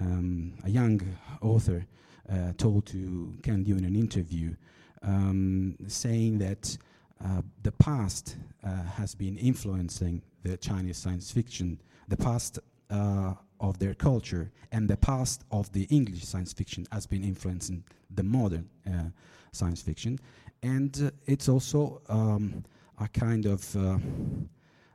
um, 0.00 0.54
a 0.64 0.70
young 0.70 1.00
author, 1.40 1.86
uh, 2.30 2.52
told 2.56 2.86
to 2.86 3.34
Ken 3.42 3.64
Liu 3.64 3.76
in 3.76 3.84
an 3.84 3.96
interview, 3.96 4.54
um, 5.02 5.76
saying 5.86 6.38
that 6.38 6.76
uh, 7.24 7.42
the 7.62 7.72
past 7.72 8.36
uh, 8.64 8.82
has 8.96 9.14
been 9.14 9.36
influencing 9.38 10.22
the 10.42 10.56
Chinese 10.56 10.96
science 10.96 11.30
fiction, 11.30 11.80
the 12.08 12.16
past 12.16 12.58
uh, 12.90 13.34
of 13.60 13.78
their 13.78 13.94
culture, 13.94 14.50
and 14.72 14.88
the 14.88 14.96
past 14.96 15.44
of 15.50 15.70
the 15.72 15.84
English 15.84 16.24
science 16.24 16.52
fiction 16.52 16.86
has 16.92 17.06
been 17.06 17.24
influencing 17.24 17.82
the 18.14 18.22
modern 18.22 18.68
uh, 18.86 19.04
science 19.52 19.82
fiction. 19.82 20.18
And 20.62 21.12
it's 21.26 21.48
also 21.48 22.02
um, 22.08 22.64
a 23.00 23.08
kind 23.08 23.46
of, 23.46 23.76
um, 23.76 24.48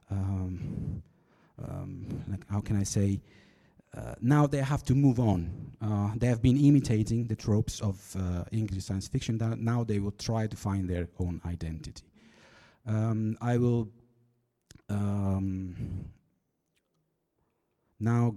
um, 0.09 2.23
like 2.29 2.49
how 2.49 2.61
can 2.61 2.77
I 2.77 2.83
say, 2.83 3.19
uh, 3.95 4.15
now 4.21 4.47
they 4.47 4.57
have 4.57 4.83
to 4.83 4.95
move 4.95 5.19
on. 5.19 5.71
Uh, 5.81 6.11
they 6.15 6.27
have 6.27 6.41
been 6.41 6.57
imitating 6.57 7.25
the 7.27 7.35
tropes 7.35 7.79
of 7.81 8.15
uh, 8.17 8.43
English 8.51 8.85
science 8.85 9.07
fiction. 9.07 9.37
That 9.37 9.59
now 9.59 9.83
they 9.83 9.99
will 9.99 10.11
try 10.11 10.47
to 10.47 10.57
find 10.57 10.89
their 10.89 11.07
own 11.19 11.41
identity. 11.45 12.03
Um, 12.87 13.37
I 13.39 13.57
will 13.57 13.89
um, 14.89 16.05
now 17.99 18.35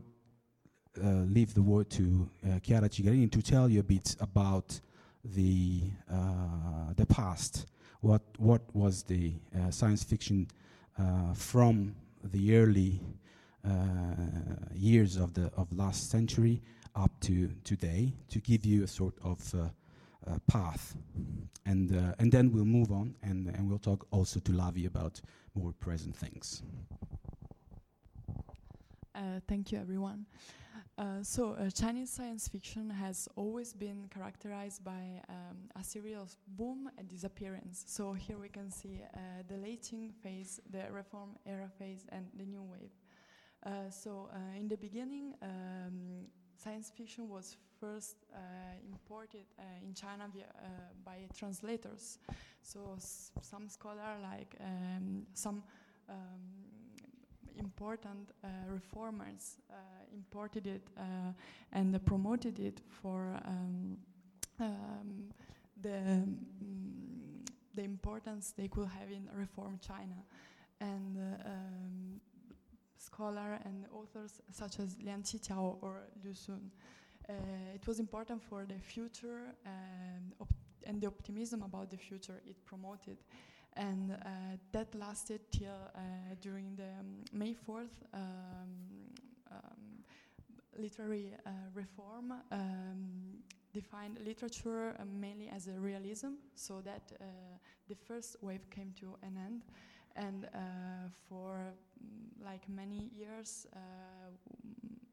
uh, 1.03 1.09
leave 1.09 1.55
the 1.55 1.63
word 1.63 1.89
to 1.91 2.29
uh, 2.45 2.59
Chiara 2.61 2.89
Cigarini 2.89 3.31
to 3.33 3.43
tell 3.43 3.69
you 3.69 3.81
a 3.81 3.83
bit 3.83 4.15
about 4.21 4.79
the 5.25 5.83
uh, 6.13 6.93
the 6.97 7.07
past. 7.07 7.67
What 8.01 8.23
what 8.39 8.63
was 8.75 9.03
the 9.05 9.33
science 9.71 10.05
fiction 10.05 10.49
from 11.35 11.95
the 12.23 12.57
early 12.57 13.01
years 14.75 15.17
of 15.17 15.33
the 15.35 15.51
of 15.57 15.73
last 15.73 16.11
century 16.11 16.63
up 16.95 17.11
to 17.21 17.51
today 17.65 18.13
to 18.29 18.41
give 18.41 18.65
you 18.65 18.85
a 18.85 18.87
sort 18.87 19.15
of 19.23 19.55
uh, 19.55 19.69
uh, 20.31 20.39
path, 20.47 20.97
and 21.65 21.91
and 22.19 22.33
then 22.33 22.53
we'll 22.53 22.65
move 22.65 22.91
on 22.91 23.15
and 23.23 23.49
and 23.49 23.69
we'll 23.69 23.79
talk 23.79 24.07
also 24.11 24.41
to 24.41 24.53
Lavie 24.53 24.87
about 24.87 25.21
more 25.55 25.73
present 25.73 26.17
things. 26.17 26.63
thank 29.49 29.71
you, 29.73 29.79
everyone. 29.79 30.27
Uh, 30.99 31.23
so, 31.23 31.53
uh, 31.53 31.69
Chinese 31.69 32.09
science 32.09 32.49
fiction 32.49 32.89
has 32.89 33.29
always 33.37 33.75
been 33.75 34.09
characterized 34.09 34.83
by 34.83 35.21
um, 35.29 35.59
a 35.79 35.85
series 35.85 36.17
of 36.17 36.35
boom 36.57 36.89
and 36.97 37.07
disappearance. 37.07 37.85
So, 37.87 38.15
here 38.15 38.39
we 38.39 38.49
can 38.49 38.71
see 38.71 39.03
uh, 39.13 39.19
the 39.47 39.59
late 39.59 39.83
Qing 39.83 40.11
phase, 40.23 40.59
the 40.71 40.91
reform 40.91 41.37
era 41.45 41.69
phase, 41.79 42.07
and 42.09 42.27
the 42.35 42.47
new 42.47 42.63
wave. 42.63 42.93
Uh, 43.67 43.91
so 43.91 44.29
uh, 44.33 44.59
in 44.61 44.69
the 44.69 44.77
beginning, 44.77 45.35
um, 45.43 46.27
science 46.57 46.93
fiction 46.97 47.29
was 47.29 47.57
first 47.81 48.17
uh, 48.33 48.39
imported 48.89 49.45
in 49.83 49.93
China 49.93 50.29
via, 50.33 50.45
by 51.05 51.27
translators. 51.37 52.19
So 52.63 52.97
some 53.43 53.69
scholar 53.69 54.17
like 54.23 54.55
um, 54.61 55.27
some 55.35 55.65
um, 56.09 56.15
important 57.59 58.31
uh, 58.45 58.49
reformers 58.69 59.57
uh, 59.71 59.75
imported 60.15 60.67
it 60.67 60.83
uh, 60.97 61.33
and 61.73 62.05
promoted 62.07 62.59
it 62.61 62.81
for 62.89 63.37
um, 63.45 63.97
um, 64.61 65.25
the, 65.83 65.97
um, 65.97 66.37
the 67.75 67.83
importance 67.83 68.53
they 68.57 68.69
could 68.69 68.89
have 68.89 69.11
in 69.11 69.29
reform 69.35 69.79
China. 69.85 70.23
And 70.81 71.17
um, 71.45 72.21
scholar 72.99 73.59
and 73.65 73.87
authors 73.93 74.41
such 74.51 74.79
as 74.81 74.97
Liang 75.03 75.23
Qichao 75.23 75.77
or 75.81 76.03
Lu 76.25 76.31
Xun. 76.31 76.71
Uh, 77.29 77.33
it 77.75 77.87
was 77.87 77.99
important 77.99 78.43
for 78.43 78.65
the 78.65 78.79
future 78.79 79.55
um, 79.67 80.47
and 80.87 81.01
the 81.01 81.07
optimism 81.07 81.63
about 81.63 81.91
the 81.91 81.97
future 81.97 82.41
it 82.47 82.65
promoted. 82.65 83.19
And 83.77 84.13
uh, 84.13 84.17
that 84.73 84.95
lasted 84.95 85.41
till 85.51 85.69
uh, 85.95 86.01
during 86.41 86.77
the 86.77 86.85
um, 87.01 87.25
May 87.33 87.55
4th 87.55 87.91
um, 88.15 88.21
um, 89.51 90.05
literary 90.79 91.33
uh, 91.45 91.51
reform 91.75 92.33
um, 92.53 93.43
defined 93.75 94.19
literature 94.25 94.95
uh, 94.99 95.05
mainly 95.21 95.49
as 95.55 95.69
a 95.69 95.73
realism, 95.73 96.39
so 96.55 96.81
that 96.81 97.13
uh, 97.21 97.25
the 97.89 97.95
first 97.95 98.37
wave 98.41 98.69
came 98.71 98.93
to 99.01 99.17
an 99.23 99.37
end 99.37 99.63
and 100.17 100.47
uh, 100.55 100.59
for 101.29 101.73
mm, 102.03 102.45
like 102.45 102.69
many 102.69 103.11
years 103.15 103.67
uh, 103.75 103.79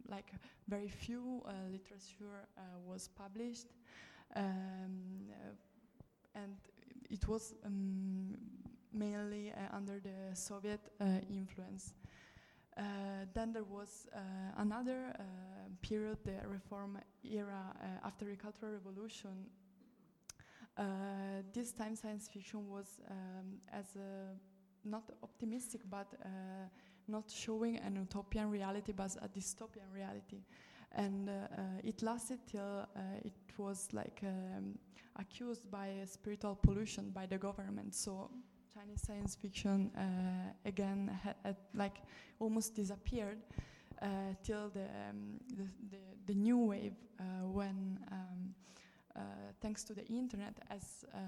like 0.10 0.32
very 0.68 0.88
few 0.88 1.42
uh, 1.46 1.52
literature 1.72 2.48
was 2.86 3.08
published 3.08 3.68
um, 4.36 5.30
and 6.36 6.56
it 7.10 7.28
was 7.28 7.54
um, 7.66 8.36
mainly 8.92 9.54
under 9.72 10.00
the 10.00 10.36
Soviet 10.36 10.80
influence. 11.30 11.94
Uh, 12.76 12.82
then 13.34 13.54
there 13.54 13.64
was 13.64 14.08
uh, 14.16 14.20
another 14.58 15.14
uh, 15.20 15.24
period, 15.82 16.18
the 16.24 16.38
reform 16.48 16.98
era 17.24 17.76
after 18.04 18.26
the 18.26 18.36
Cultural 18.36 18.72
Revolution. 18.72 19.46
this 21.54 21.72
time, 21.72 21.96
science 21.96 22.28
fiction 22.28 22.68
was 22.68 23.00
um, 23.12 23.60
as 23.72 23.96
a 23.96 24.34
not 24.86 25.04
optimistic, 25.22 25.82
but 25.90 26.08
uh, 26.24 26.28
not 27.08 27.30
showing 27.30 27.78
an 27.78 27.96
utopian 27.96 28.50
reality, 28.50 28.92
but 28.92 29.16
a 29.22 29.28
dystopian 29.28 29.92
reality. 29.94 30.42
And 30.92 31.30
uh, 31.30 31.32
uh, 31.32 31.62
it 31.84 32.02
lasted 32.02 32.40
till 32.48 32.88
it 33.24 33.34
was 33.58 33.90
like 33.94 34.22
um, 34.24 34.78
accused 35.16 35.70
by 35.72 35.90
spiritual 36.06 36.56
pollution 36.56 37.10
by 37.10 37.26
the 37.26 37.38
government. 37.38 37.96
So 37.96 38.30
Chinese 38.74 39.02
science 39.02 39.36
fiction 39.36 39.92
again 40.66 41.20
had 41.24 41.58
like 41.74 41.98
almost 42.40 42.76
disappeared. 42.76 43.40
Uh, 44.04 44.34
till 44.44 44.70
the, 44.70 44.82
um, 44.82 45.40
the, 45.56 45.64
the, 45.92 45.98
the, 46.26 46.34
new 46.34 46.58
wave 46.58 46.96
uh, 47.20 47.24
when 47.48 47.98
um, 48.12 48.18
uh, 48.52 48.80
thanks 49.62 49.84
to 49.84 49.94
the 49.94 50.06
internet 50.08 50.56
as 50.70 51.06
um, 51.14 51.22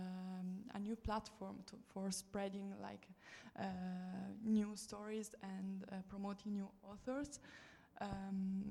a 0.73 0.79
new 0.79 0.95
platform 0.95 1.57
to, 1.67 1.75
for 1.87 2.11
spreading 2.11 2.73
like 2.81 3.07
uh, 3.59 3.65
new 4.43 4.71
stories 4.75 5.31
and 5.43 5.85
uh, 5.91 5.95
promoting 6.09 6.53
new 6.53 6.67
authors 6.83 7.39
um, 8.01 8.63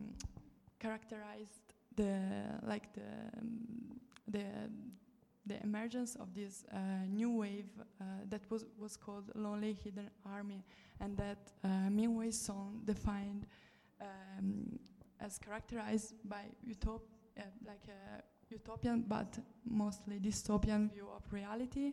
characterized 0.79 1.75
the 1.97 2.19
like 2.67 2.93
the 2.93 3.39
um, 3.39 4.01
the 4.29 4.45
the 5.47 5.63
emergence 5.63 6.17
of 6.17 6.35
this 6.35 6.65
uh, 6.73 6.79
new 7.09 7.31
wave 7.31 7.71
uh, 8.01 8.05
that 8.29 8.43
was 8.51 8.65
was 8.79 8.97
called 8.97 9.31
Lonely 9.35 9.77
Hidden 9.85 10.11
Army, 10.27 10.65
and 11.01 11.17
that 11.17 11.53
uh, 11.63 11.69
Wei 11.91 12.31
Song 12.31 12.81
defined 12.85 13.47
um, 14.01 14.79
as 15.21 15.39
characterized 15.39 16.15
by 16.25 16.45
utop 16.67 17.01
like 17.67 17.87
utopian 18.55 19.05
but 19.09 19.39
mostly 19.65 20.19
dystopian 20.19 20.91
view 20.93 21.09
of 21.17 21.23
reality 21.33 21.93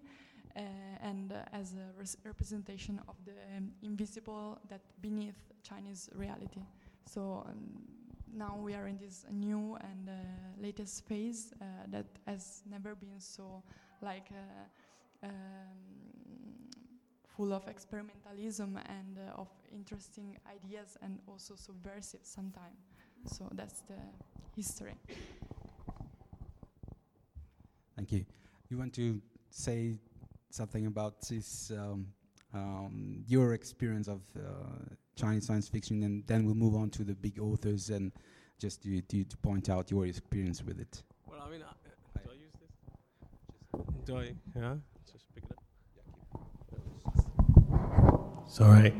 uh, 0.55 0.59
and 1.01 1.32
uh, 1.32 1.43
as 1.53 1.74
a 1.74 1.88
representation 2.26 2.99
of 3.07 3.16
the 3.26 3.38
um, 3.57 3.72
invisible 3.82 4.59
that 4.70 4.82
beneath 5.01 5.39
Chinese 5.64 6.09
reality. 6.16 6.62
So 7.05 7.45
um, 7.47 7.82
now 8.34 8.57
we 8.62 8.74
are 8.74 8.88
in 8.88 8.97
this 8.97 9.26
new 9.32 9.78
and 9.82 10.09
uh, 10.09 10.14
latest 10.62 11.05
phase 11.05 11.53
uh, 11.62 11.66
that 11.88 12.05
has 12.26 12.64
never 12.70 12.95
been 12.95 13.20
so 13.20 13.64
like 14.01 14.30
uh, 14.32 15.28
um, 15.28 15.32
full 17.36 17.53
of 17.53 17.66
experimentalism 17.66 18.78
and 18.88 19.18
uh, 19.18 19.41
of 19.41 19.47
interesting 19.74 20.38
ideas 20.49 20.97
and 21.01 21.20
also 21.28 21.55
subversive 21.55 22.22
sometimes. 22.24 22.80
So 23.26 23.47
that's 23.53 23.82
the 23.82 23.99
history. 24.55 24.95
Thank 28.02 28.14
you. 28.14 28.26
You 28.70 28.80
want 28.80 28.93
to 28.95 29.22
say 29.52 29.99
something 30.49 30.88
about 30.88 31.22
this, 31.30 31.72
um, 31.78 32.08
um, 32.52 33.24
your 33.28 33.54
experience 33.54 34.08
of 34.08 34.22
uh, 34.36 34.41
Chinese 35.16 35.45
science 35.45 35.70
fiction, 35.70 36.02
and 36.02 36.26
then 36.26 36.43
we'll 36.43 36.56
move 36.56 36.74
on 36.74 36.89
to 36.91 37.04
the 37.04 37.14
big 37.14 37.39
authors 37.39 37.91
and 37.91 38.12
just 38.58 38.82
to, 38.82 39.02
to, 39.02 39.24
to 39.24 39.38
point 39.38 39.70
out 39.70 39.91
your 39.91 40.08
experience 40.08 40.64
with 40.64 40.80
it. 40.80 41.04
Well, 41.28 41.43
I 41.45 41.52
mean, 41.52 41.62
uh, 41.62 41.74
do 42.24 42.32
I 42.32 42.34
use 42.34 42.54
this? 42.60 42.72
do 44.08 44.18
I? 44.18 44.34
Yeah. 44.56 44.78
Just 45.12 45.26
pick 45.36 45.43
it 45.43 45.52
up. 47.70 48.49
Sorry. 48.49 48.95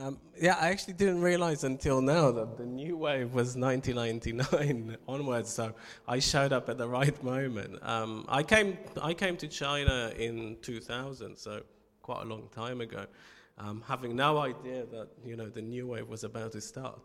Um, 0.00 0.18
yeah, 0.40 0.56
I 0.58 0.70
actually 0.70 0.94
didn't 0.94 1.20
realize 1.20 1.62
until 1.62 2.00
now 2.00 2.30
that 2.30 2.56
the 2.56 2.64
new 2.64 2.96
wave 2.96 3.34
was 3.34 3.54
1999 3.54 4.96
onwards. 5.08 5.50
So 5.50 5.74
I 6.08 6.18
showed 6.20 6.54
up 6.54 6.70
at 6.70 6.78
the 6.78 6.88
right 6.88 7.22
moment. 7.22 7.78
Um, 7.82 8.24
I 8.26 8.42
came 8.42 8.78
I 9.02 9.12
came 9.12 9.36
to 9.36 9.46
China 9.46 10.10
in 10.16 10.56
2000, 10.62 11.36
so 11.36 11.62
quite 12.00 12.22
a 12.22 12.24
long 12.24 12.48
time 12.50 12.80
ago, 12.80 13.04
um, 13.58 13.84
having 13.86 14.16
no 14.16 14.38
idea 14.38 14.86
that 14.86 15.08
you 15.22 15.36
know 15.36 15.50
the 15.50 15.60
new 15.60 15.88
wave 15.88 16.08
was 16.08 16.24
about 16.24 16.52
to 16.52 16.62
start. 16.62 16.98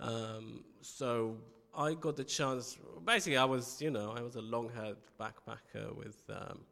Um, 0.00 0.64
so 0.80 1.36
I 1.76 1.94
got 1.94 2.16
the 2.16 2.24
chance. 2.24 2.78
Basically, 3.04 3.36
I 3.36 3.44
was 3.44 3.80
you 3.80 3.92
know 3.92 4.12
I 4.16 4.22
was 4.22 4.34
a 4.34 4.42
long-haired 4.42 4.96
backpacker 5.20 5.94
with 5.94 6.20
um, 6.30 6.62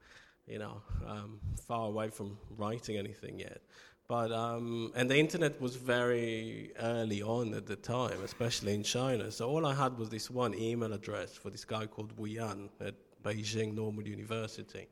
you 0.48 0.58
know 0.58 0.82
um, 1.06 1.38
far 1.68 1.86
away 1.86 2.08
from 2.08 2.36
writing 2.56 2.96
anything 2.96 3.38
yet. 3.38 3.60
But 4.08 4.32
um, 4.32 4.92
and 4.94 5.08
the 5.08 5.16
internet 5.16 5.60
was 5.60 5.76
very 5.76 6.72
early 6.80 7.22
on 7.22 7.54
at 7.54 7.66
the 7.66 7.76
time, 7.76 8.22
especially 8.24 8.74
in 8.74 8.82
China. 8.82 9.30
So 9.30 9.48
all 9.48 9.64
I 9.64 9.74
had 9.74 9.96
was 9.96 10.10
this 10.10 10.30
one 10.30 10.54
email 10.54 10.92
address 10.92 11.34
for 11.34 11.50
this 11.50 11.64
guy 11.64 11.86
called 11.86 12.12
Wu 12.18 12.26
Yan 12.26 12.68
at 12.80 12.94
Beijing 13.22 13.74
Normal 13.74 14.06
University. 14.06 14.88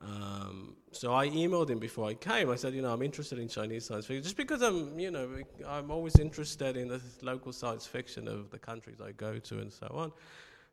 Um, 0.00 0.76
so 0.90 1.14
I 1.14 1.28
emailed 1.28 1.70
him 1.70 1.78
before 1.78 2.08
I 2.08 2.14
came. 2.14 2.50
I 2.50 2.56
said, 2.56 2.74
you 2.74 2.82
know, 2.82 2.92
I'm 2.92 3.02
interested 3.02 3.38
in 3.38 3.48
Chinese 3.48 3.86
science 3.86 4.06
fiction, 4.06 4.22
just 4.22 4.36
because 4.36 4.62
I'm, 4.62 4.98
you 4.98 5.10
know, 5.10 5.28
I'm 5.66 5.90
always 5.90 6.18
interested 6.18 6.76
in 6.76 6.88
the 6.88 7.00
local 7.22 7.52
science 7.52 7.86
fiction 7.86 8.26
of 8.26 8.50
the 8.50 8.58
countries 8.58 9.00
I 9.00 9.12
go 9.12 9.38
to 9.38 9.58
and 9.60 9.72
so 9.72 9.86
on. 9.94 10.12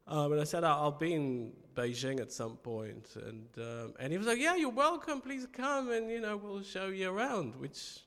Um, 0.09 0.31
and 0.31 0.41
I 0.41 0.43
said, 0.43 0.63
I'll 0.63 0.91
be 0.91 1.13
in 1.13 1.53
Beijing 1.75 2.19
at 2.19 2.31
some 2.31 2.57
point. 2.57 3.15
And, 3.15 3.47
um, 3.57 3.93
and 3.99 4.11
he 4.11 4.17
was 4.17 4.25
like, 4.25 4.39
yeah, 4.39 4.55
you're 4.55 4.69
welcome. 4.71 5.21
Please 5.21 5.45
come 5.53 5.91
and, 5.91 6.09
you 6.09 6.19
know, 6.19 6.35
we'll 6.35 6.63
show 6.63 6.87
you 6.87 7.11
around, 7.11 7.55
which 7.55 7.99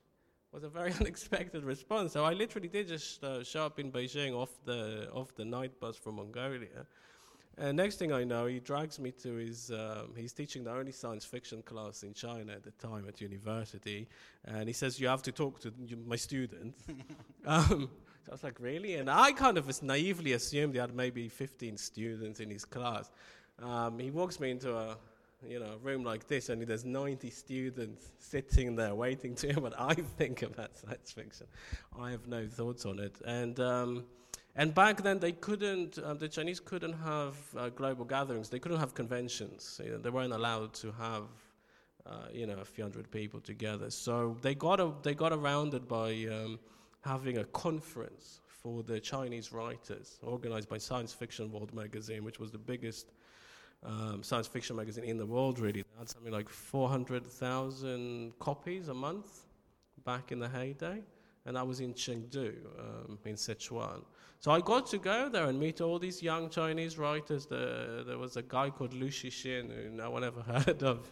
was 0.51 0.65
a 0.65 0.69
very 0.69 0.93
unexpected 1.01 1.63
response. 1.63 2.13
So 2.13 2.25
I 2.25 2.33
literally 2.33 2.67
did 2.67 2.89
just 2.89 3.23
uh, 3.23 3.45
show 3.45 3.65
up 3.65 3.79
in 3.79 3.93
Beijing 3.93 4.35
off 4.35 4.51
the, 4.65 5.09
off 5.13 5.33
the 5.37 5.45
night 5.45 5.79
bus 5.79 5.97
from 5.97 6.17
Mongolia. 6.17 6.87
And 7.57 7.77
next 7.77 7.97
thing 7.97 8.13
I 8.13 8.25
know, 8.25 8.47
he 8.47 8.59
drags 8.59 8.99
me 8.99 9.13
to 9.23 9.35
his, 9.35 9.71
um, 9.71 10.15
he's 10.17 10.33
teaching 10.33 10.65
the 10.65 10.73
only 10.73 10.91
science 10.91 11.25
fiction 11.25 11.63
class 11.63 12.03
in 12.03 12.15
China 12.15 12.53
at 12.53 12.65
the 12.65 12.73
time 12.73 13.07
at 13.07 13.21
university. 13.21 14.09
And 14.45 14.67
he 14.69 14.73
says, 14.73 14.99
you 14.99 15.07
have 15.07 15.23
to 15.23 15.33
talk 15.33 15.61
to 15.61 15.73
my 16.05 16.17
students. 16.17 16.83
um, 17.47 17.91
so 18.25 18.31
I 18.31 18.35
was 18.35 18.45
like, 18.45 18.61
really? 18.61 18.95
And 18.95 19.11
I 19.11 19.33
kind 19.33 19.59
of 19.59 19.83
naively 19.83 20.33
assumed 20.33 20.75
he 20.75 20.81
had 20.81 20.95
maybe 20.95 21.29
15 21.29 21.77
students 21.77 22.41
in 22.41 22.51
his 22.51 22.65
class. 22.65 23.11
Um, 23.59 23.99
he 23.99 24.11
walks 24.11 24.39
me 24.39 24.51
into 24.51 24.77
a 24.77 24.97
you 25.47 25.59
know, 25.59 25.77
room 25.83 26.05
like 26.05 26.29
this, 26.29 26.49
and 26.49 26.63
there's 26.63 26.85
90 26.85 27.31
students 27.31 28.13
sitting 28.19 28.77
there 28.77 28.95
waiting 28.95 29.35
to 29.37 29.49
hear 29.49 29.61
what 29.61 29.75
I 29.79 29.95
think 29.95 30.43
about 30.43 30.77
science 30.77 31.11
fiction. 31.11 31.47
I 31.99 32.11
have 32.11 32.27
no 32.29 32.47
thoughts 32.47 32.87
on 32.87 32.99
it. 32.99 33.17
And, 33.27 33.59
um, 33.59 34.05
and 34.55 34.75
back 34.75 35.03
then, 35.03 35.19
they 35.19 35.33
couldn't, 35.33 35.99
um, 36.05 36.19
the 36.19 36.29
Chinese 36.29 36.61
couldn't 36.61 36.93
have 36.93 37.37
uh, 37.57 37.71
global 37.71 38.05
gatherings, 38.05 38.49
they 38.49 38.59
couldn't 38.59 38.79
have 38.79 38.95
conventions. 38.95 39.81
You 39.83 39.93
know, 39.93 39.99
they 39.99 40.11
weren't 40.11 40.33
allowed 40.33 40.75
to 40.75 40.93
have. 40.93 41.25
Uh, 42.05 42.27
you 42.33 42.49
know, 42.49 42.59
a 42.59 42.65
few 42.65 42.83
hundred 42.83 43.09
people 43.13 43.39
together. 43.39 43.89
So 43.89 44.37
they 44.43 44.57
got 44.57 44.81
a, 44.81 44.91
they 45.05 45.15
got 45.15 45.33
around 45.33 45.73
it 45.73 45.87
by 45.87 46.27
um, 46.33 46.59
having 47.03 47.39
a 47.39 47.45
conference 47.45 48.41
for 48.47 48.83
the 48.83 49.01
Chinese 49.01 49.53
writers, 49.53 50.19
organized 50.23 50.69
by 50.69 50.79
Science 50.79 51.13
Fiction 51.13 51.51
World 51.51 51.75
magazine, 51.75 52.25
which 52.25 52.39
was 52.39 52.51
the 52.51 52.59
biggest 52.59 53.13
um, 53.85 54.23
science 54.23 54.47
fiction 54.47 54.77
magazine 54.77 55.05
in 55.05 55.17
the 55.17 55.27
world, 55.27 55.59
really. 55.59 55.83
They 55.83 55.99
had 55.99 56.09
something 56.09 56.33
like 56.33 56.49
400,000 56.49 58.39
copies 58.39 58.89
a 58.89 58.95
month 58.95 59.47
back 60.05 60.31
in 60.31 60.39
the 60.39 60.49
heyday, 60.49 61.03
and 61.47 61.59
I 61.59 61.63
was 61.63 61.81
in 61.81 61.93
Chengdu, 61.95 62.55
um, 62.79 63.19
in 63.25 63.35
Sichuan. 63.35 64.05
So 64.39 64.51
I 64.53 64.61
got 64.61 64.87
to 64.89 64.99
go 64.99 65.29
there 65.29 65.47
and 65.47 65.59
meet 65.59 65.81
all 65.81 65.99
these 65.99 66.23
young 66.23 66.49
Chinese 66.49 66.99
writers. 66.99 67.47
The, 67.47 68.05
there 68.07 68.19
was 68.19 68.37
a 68.37 68.43
guy 68.43 68.71
called 68.71 68.95
Liu 68.95 69.09
Cixin, 69.09 69.71
who 69.75 69.91
no 69.91 70.11
one 70.11 70.25
ever 70.25 70.41
heard 70.65 70.83
of, 70.83 71.09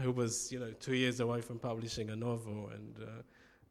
who 0.00 0.12
was, 0.12 0.52
you 0.52 0.60
know, 0.60 0.72
two 0.78 0.94
years 0.94 1.20
away 1.20 1.40
from 1.40 1.58
publishing 1.58 2.10
a 2.10 2.16
novel, 2.16 2.70
and 2.72 2.96
uh, 3.00 3.22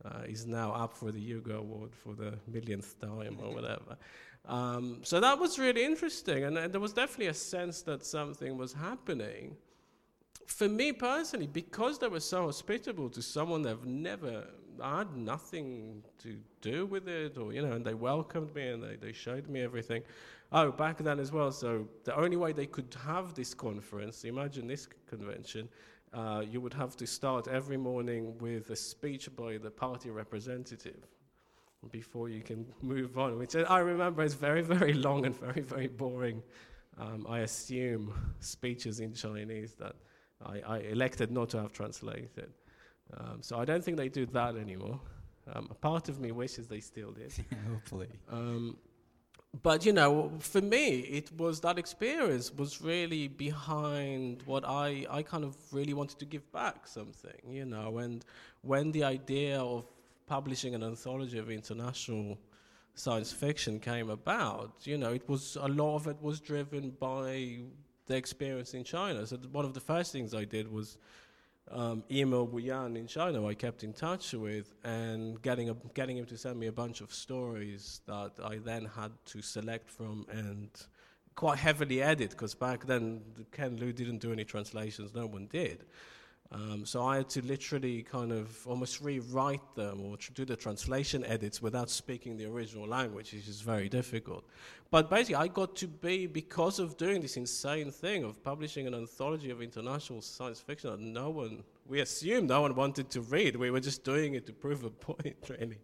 uh, 0.06 0.24
is 0.26 0.46
now 0.46 0.72
up 0.72 0.94
for 0.94 1.12
the 1.12 1.20
Hugo 1.20 1.60
Award 1.60 1.96
for 1.96 2.14
the 2.14 2.34
millionth 2.48 3.00
time 3.00 3.38
or 3.42 3.54
whatever. 3.54 3.98
Um, 4.46 5.02
so 5.04 5.20
that 5.20 5.40
was 5.40 5.60
really 5.60 5.86
interesting, 5.86 6.46
and, 6.46 6.58
and, 6.58 6.74
there 6.74 6.82
was 6.82 6.94
definitely 6.94 7.28
a 7.28 7.34
sense 7.34 7.84
that 7.84 8.04
something 8.04 8.58
was 8.58 8.74
happening. 8.74 9.56
For 10.48 10.68
me 10.68 10.94
personally, 10.94 11.46
because 11.46 12.00
they 12.00 12.08
were 12.08 12.20
so 12.20 12.48
hospitable 12.48 13.10
to 13.12 13.22
someone 13.22 13.62
they've 13.62 13.86
never 13.86 14.46
I 14.82 15.00
had 15.00 15.16
nothing 15.16 16.04
to 16.20 16.38
do 16.62 16.86
with 16.86 17.08
it, 17.08 17.38
or 17.38 17.54
you 17.54 17.62
know, 17.62 17.74
and 17.74 17.86
they 17.86 17.94
welcomed 17.94 18.54
me 18.56 18.70
and 18.70 18.84
they, 18.84 18.96
they 18.96 19.12
showed 19.12 19.48
me 19.48 19.62
everything. 19.62 20.04
Oh, 20.52 20.72
back 20.72 20.98
then 20.98 21.20
as 21.20 21.32
well. 21.32 21.52
So 21.52 21.88
the 22.04 22.16
only 22.16 22.38
way 22.38 22.52
they 22.52 22.66
could 22.66 22.96
have 23.06 23.34
this 23.34 23.54
conference, 23.54 24.24
imagine 24.26 24.68
this 24.68 24.88
convention, 25.08 25.70
uh, 26.14 26.44
you 26.50 26.60
would 26.60 26.74
have 26.74 26.96
to 26.98 27.08
start 27.08 27.48
every 27.48 27.78
morning 27.78 28.38
with 28.40 28.70
a 28.70 28.76
speech 28.76 29.34
by 29.36 29.58
the 29.58 29.72
party 29.72 30.10
representative 30.10 31.08
before 31.90 32.30
you 32.30 32.42
can 32.42 32.66
move 32.82 33.18
on, 33.18 33.38
which 33.40 33.56
I 33.56 33.80
remember 33.80 34.22
is 34.22 34.34
very, 34.34 34.62
very 34.62 34.94
long 34.94 35.26
and 35.26 35.36
very, 35.36 35.62
very 35.62 35.88
boring. 35.88 36.44
Um, 37.00 37.26
I 37.28 37.40
assume 37.40 38.14
speeches 38.40 39.00
in 39.00 39.14
Chinese 39.14 39.74
that 39.76 39.96
I, 40.46 40.60
I, 40.60 40.78
elected 40.80 41.32
not 41.32 41.50
to 41.50 41.62
have 41.62 41.72
translated. 41.72 42.52
Um, 43.18 43.38
so 43.42 43.58
I 43.58 43.66
don't 43.66 43.84
think 43.84 43.98
they 43.98 44.10
do 44.10 44.26
that 44.28 44.56
anymore. 44.58 45.00
Um, 45.54 45.70
a 45.72 45.74
part 45.74 46.10
of 46.10 46.20
me 46.20 46.32
wishes 46.32 46.68
they 46.68 46.82
still 46.82 47.12
did. 47.12 47.34
Hopefully. 47.72 48.10
But 49.64 49.86
you 49.86 49.92
know, 49.92 50.32
for 50.40 50.62
me, 50.62 51.00
it 51.00 51.30
was 51.38 51.60
that 51.62 51.78
experience 51.78 52.54
was 52.54 52.82
really 52.82 53.28
behind 53.28 54.44
what 54.46 54.64
I 54.66 55.06
I 55.10 55.24
kind 55.24 55.44
of 55.44 55.56
really 55.72 55.94
wanted 55.94 56.20
to 56.20 56.26
give 56.26 56.50
back 56.54 56.88
something, 56.88 57.42
you 57.50 57.66
know, 57.66 57.98
and 57.98 58.24
when 58.62 58.92
the 58.92 59.04
idea 59.04 59.60
of 59.60 59.86
publishing 60.26 60.74
an 60.74 60.84
anthology 60.84 61.38
of 61.38 61.50
international 61.52 62.38
science 62.94 63.34
fiction 63.34 63.80
came 63.80 64.10
about, 64.10 64.72
you 64.84 64.98
know, 64.98 65.12
it 65.12 65.28
was 65.28 65.58
a 65.60 65.68
lot 65.68 65.96
of 65.98 66.08
it 66.08 66.22
was 66.22 66.40
driven 66.40 66.92
by 66.92 67.60
the 68.06 68.16
experience 68.16 68.74
in 68.74 68.84
China. 68.86 69.28
So 69.28 69.38
one 69.52 69.66
of 69.66 69.74
the 69.74 69.82
first 69.82 70.14
things 70.14 70.34
I 70.34 70.46
did 70.46 70.72
was 70.72 70.98
um, 71.74 72.04
email 72.12 72.46
Wu 72.48 72.60
Yan 72.60 72.98
in 72.98 73.08
China, 73.08 73.48
I 73.48 73.54
kept 73.54 73.84
in 73.84 73.94
touch 73.94 74.34
with, 74.34 74.74
and 74.84 75.42
getting, 75.42 75.70
a, 75.70 75.76
getting 75.94 76.18
him 76.18 76.26
to 76.26 76.38
send 76.38 76.60
me 76.60 76.68
a 76.68 76.72
bunch 76.72 77.02
of 77.02 77.14
stories 77.14 78.02
that 78.08 78.32
I 78.44 78.58
then 78.58 78.86
had 78.86 79.12
to 79.28 79.42
select 79.42 79.90
from 79.90 80.26
and 80.30 80.70
quite 81.36 81.58
heavily 81.58 82.02
edit, 82.02 82.32
because 82.32 82.54
back 82.54 82.86
then 82.86 83.22
Ken 83.52 83.78
Liu 83.78 83.94
didn't 83.94 84.20
do 84.20 84.32
any 84.32 84.44
translations, 84.44 85.14
no 85.14 85.26
one 85.26 85.48
did. 85.48 85.86
Um, 86.54 86.86
so 86.86 87.06
I 87.06 87.18
had 87.18 87.30
to 87.30 87.42
literally 87.46 88.04
kind 88.04 88.34
of 88.34 88.68
almost 88.68 89.00
rewrite 89.00 89.76
them 89.76 90.02
or 90.02 90.18
do 90.34 90.44
the 90.44 90.58
translation 90.58 91.24
edits 91.26 91.62
without 91.62 91.90
speaking 91.90 92.36
the 92.36 92.46
original 92.46 92.86
language, 92.86 93.32
which 93.32 93.48
is 93.48 93.62
very 93.62 93.88
difficult. 93.88 94.44
But 94.90 95.10
basically, 95.10 95.36
I 95.36 95.48
got 95.48 95.78
to 95.78 95.88
be, 95.88 96.28
because 96.28 96.80
of 96.80 96.98
doing 96.98 97.22
this 97.22 97.38
insane 97.38 97.90
thing 97.90 98.26
of 98.26 98.44
publishing 98.44 98.86
an 98.86 98.94
anthology 98.94 99.50
of 99.50 99.62
international 99.62 100.22
science 100.22 100.60
fiction 100.60 100.90
that 100.92 101.00
no 101.00 101.30
one, 101.30 101.64
we 101.88 102.02
assumed 102.02 102.50
no 102.50 102.62
one 102.62 102.76
wanted 102.76 103.10
to 103.12 103.22
read. 103.22 103.56
We 103.56 103.72
were 103.72 103.80
just 103.80 104.04
doing 104.04 104.34
it 104.34 104.46
to 104.48 104.52
prove 104.52 104.84
a 104.84 104.90
point, 104.90 105.38
really. 105.48 105.80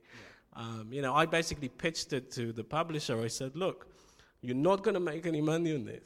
Um, 0.53 0.89
you 0.91 1.01
know, 1.01 1.13
I 1.13 1.25
basically 1.25 1.69
pitched 1.69 2.11
it 2.11 2.29
to 2.31 2.51
the 2.51 2.63
publisher. 2.65 3.21
I 3.21 3.27
said, 3.27 3.55
look, 3.55 3.87
you're 4.41 4.55
not 4.55 4.83
going 4.83 4.95
to 4.95 4.99
make 4.99 5.25
any 5.25 5.39
money 5.39 5.73
on 5.73 5.85
this. 5.85 6.03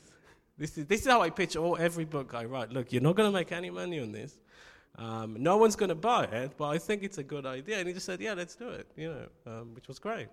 This 0.57 0.77
is, 0.77 0.85
this 0.85 1.01
is 1.01 1.07
how 1.07 1.21
I 1.21 1.31
pitch 1.31 1.55
all 1.55 1.77
every 1.77 2.05
book 2.05 2.35
I 2.35 2.45
write. 2.45 2.69
Look, 2.69 2.93
you're 2.93 3.01
not 3.01 3.15
going 3.15 3.31
to 3.31 3.35
make 3.35 3.51
any 3.51 3.71
money 3.71 3.99
on 3.99 4.11
this. 4.11 4.37
Um, 4.97 5.37
no 5.39 5.57
one's 5.57 5.75
going 5.75 5.89
to 5.89 5.95
buy 5.95 6.25
it, 6.25 6.51
but 6.57 6.67
I 6.69 6.77
think 6.77 7.03
it's 7.03 7.17
a 7.17 7.23
good 7.23 7.45
idea. 7.45 7.79
And 7.79 7.87
he 7.87 7.93
just 7.93 8.05
said, 8.05 8.19
yeah, 8.19 8.33
let's 8.33 8.55
do 8.55 8.69
it, 8.69 8.87
you 8.95 9.09
know, 9.09 9.27
um, 9.51 9.73
which 9.73 9.87
was 9.87 9.99
great. 9.99 10.27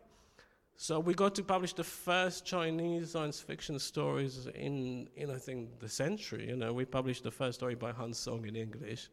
So 0.76 1.00
we 1.00 1.12
got 1.12 1.34
to 1.34 1.42
publish 1.42 1.72
the 1.72 1.84
first 1.84 2.44
Chinese 2.44 3.10
science 3.10 3.40
fiction 3.40 3.78
stories 3.78 4.46
in, 4.54 5.08
in 5.16 5.30
I 5.30 5.36
think, 5.36 5.80
the 5.80 5.88
century. 5.88 6.48
You 6.48 6.56
know, 6.56 6.72
we 6.72 6.84
published 6.84 7.24
the 7.24 7.32
first 7.32 7.58
story 7.58 7.74
by 7.74 7.90
Han 7.92 8.14
Song 8.14 8.46
in 8.46 8.54
English. 8.54 9.08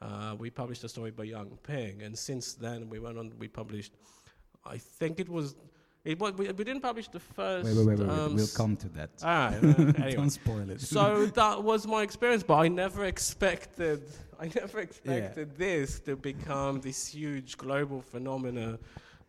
Uh, 0.00 0.36
we 0.38 0.50
published 0.50 0.84
a 0.84 0.88
story 0.88 1.10
by 1.10 1.24
Yang 1.24 1.58
Ping, 1.64 2.02
and 2.02 2.16
since 2.16 2.54
then 2.54 2.88
we 2.88 3.00
went 3.00 3.18
on. 3.18 3.32
We 3.38 3.48
published, 3.48 3.92
I 4.64 4.78
think 4.78 5.18
it 5.18 5.28
was 5.28 5.56
it 6.04 6.18
was, 6.18 6.32
we, 6.34 6.46
we 6.46 6.64
didn't 6.64 6.80
publish 6.80 7.08
the 7.08 7.20
first. 7.20 7.66
Wait, 7.66 7.76
wait, 7.76 7.86
wait, 7.86 7.98
wait. 7.98 8.08
Um, 8.08 8.34
we'll 8.34 8.46
come 8.48 8.76
to 8.76 8.88
that. 8.90 9.10
Ah, 9.22 9.52
anyway. 9.62 10.14
Don't 10.14 10.30
spoil 10.30 10.70
it. 10.70 10.80
so 10.80 11.26
that 11.26 11.62
was 11.62 11.86
my 11.86 12.02
experience, 12.02 12.42
but 12.42 12.56
I 12.56 12.68
never 12.68 13.04
expected. 13.04 14.02
I 14.38 14.50
never 14.54 14.80
expected 14.80 15.48
yeah. 15.50 15.58
this 15.58 16.00
to 16.00 16.16
become 16.16 16.80
this 16.80 17.08
huge 17.08 17.58
global 17.58 18.00
phenomenon. 18.00 18.78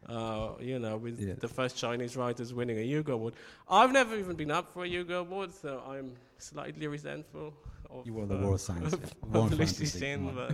Uh, 0.08 0.54
you 0.60 0.80
know, 0.80 0.98
with 0.98 1.20
yeah. 1.20 1.34
the 1.40 1.48
first 1.48 1.78
Chinese 1.78 2.18
writers 2.18 2.54
winning 2.54 2.80
a 2.80 2.82
Hugo 2.82 3.14
Award. 3.14 3.36
I've 3.70 3.92
never 3.92 4.18
even 4.18 4.36
been 4.36 4.50
up 4.50 4.74
for 4.74 4.84
a 4.84 4.88
Hugo 4.88 5.20
Award, 5.20 5.54
so 5.54 5.84
I'm 5.88 6.14
slightly 6.40 6.88
resentful 6.88 7.54
of 7.90 8.06
You 8.08 8.14
were 8.14 8.26
the 8.26 8.38
uh, 8.38 8.42
world 8.42 8.62
science. 8.62 8.96
but 9.28 9.40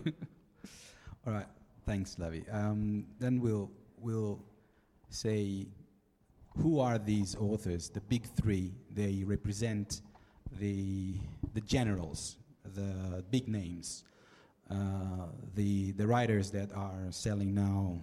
All 1.25 1.33
right, 1.33 1.45
thanks, 1.85 2.15
Lavie. 2.19 2.43
Um, 2.53 3.05
then 3.19 3.39
we'll 3.39 3.71
we'll 3.99 4.43
say 5.09 5.67
who 6.61 6.79
are 6.79 6.97
these 6.97 7.35
authors? 7.35 7.89
The 7.89 8.01
big 8.01 8.23
three. 8.35 8.73
They 8.93 9.23
represent 9.25 10.01
the 10.59 11.15
the 11.53 11.61
generals, 11.61 12.37
the 12.75 13.23
big 13.29 13.47
names, 13.47 14.03
uh, 14.69 15.27
the 15.55 15.91
the 15.93 16.05
writers 16.05 16.51
that 16.51 16.73
are 16.73 17.11
selling 17.11 17.53
now, 17.53 17.99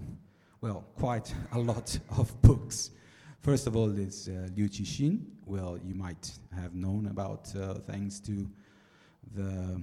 well, 0.61 0.84
quite 0.96 1.34
a 1.52 1.59
lot 1.59 1.98
of 2.18 2.40
books. 2.42 2.90
First 3.40 3.66
of 3.66 3.76
all, 3.76 3.90
is 3.90 4.28
uh, 4.28 4.48
Liu 4.57 4.68
Cixin. 4.68 5.20
Well, 5.44 5.78
you 5.84 5.94
might 5.94 6.32
have 6.55 6.74
known 6.74 7.09
about 7.09 7.55
uh, 7.55 7.74
thanks 7.86 8.18
to 8.20 8.48
the 9.34 9.80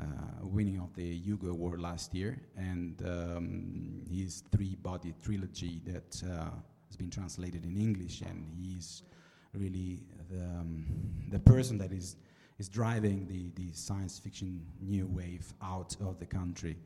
uh, 0.00 0.04
winning 0.42 0.78
of 0.78 0.94
the 0.94 1.16
Hugo 1.16 1.50
Award 1.50 1.80
last 1.80 2.14
year, 2.14 2.40
and 2.56 3.02
um, 3.04 4.02
his 4.08 4.44
three-body 4.52 5.14
trilogy 5.22 5.80
that 5.86 6.22
uh, 6.30 6.50
has 6.90 6.96
been 6.96 7.10
translated 7.10 7.64
in 7.64 7.76
English, 7.76 8.20
and 8.22 8.44
he's 8.60 9.02
really 9.54 10.00
the, 10.28 10.40
um, 10.40 10.84
the 11.30 11.38
person 11.38 11.78
that 11.78 11.92
is 11.92 12.16
is 12.58 12.68
driving 12.68 13.26
the, 13.26 13.50
the 13.62 13.72
science 13.72 14.18
fiction 14.18 14.60
new 14.82 15.06
wave 15.06 15.54
out 15.62 15.96
of 16.02 16.18
the 16.18 16.26
country. 16.26 16.76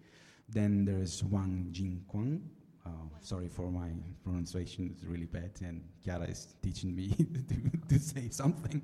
Then 0.48 0.84
there's 0.84 1.24
Wang 1.24 1.66
Jinkang. 1.72 2.42
Uh, 2.86 2.90
sorry 3.20 3.48
for 3.48 3.72
my 3.72 3.88
pronunciation, 4.22 4.88
it's 4.94 5.02
really 5.04 5.24
bad, 5.24 5.50
and 5.62 5.82
Chiara 6.04 6.26
is 6.26 6.54
teaching 6.62 6.94
me 6.94 7.08
to, 7.48 7.88
to 7.88 7.98
say 7.98 8.28
something. 8.28 8.80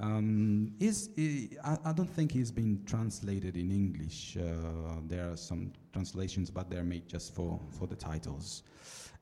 Um, 0.00 0.72
is, 0.80 1.10
I, 1.64 1.76
I 1.84 1.92
don't 1.92 2.12
think 2.12 2.32
he's 2.32 2.50
been 2.50 2.82
translated 2.84 3.56
in 3.56 3.70
English. 3.70 4.36
Uh, 4.36 5.00
there 5.06 5.30
are 5.30 5.36
some 5.36 5.72
translations, 5.92 6.50
but 6.50 6.70
they're 6.70 6.82
made 6.82 7.08
just 7.08 7.34
for, 7.34 7.60
for 7.78 7.86
the 7.86 7.96
titles. 7.96 8.62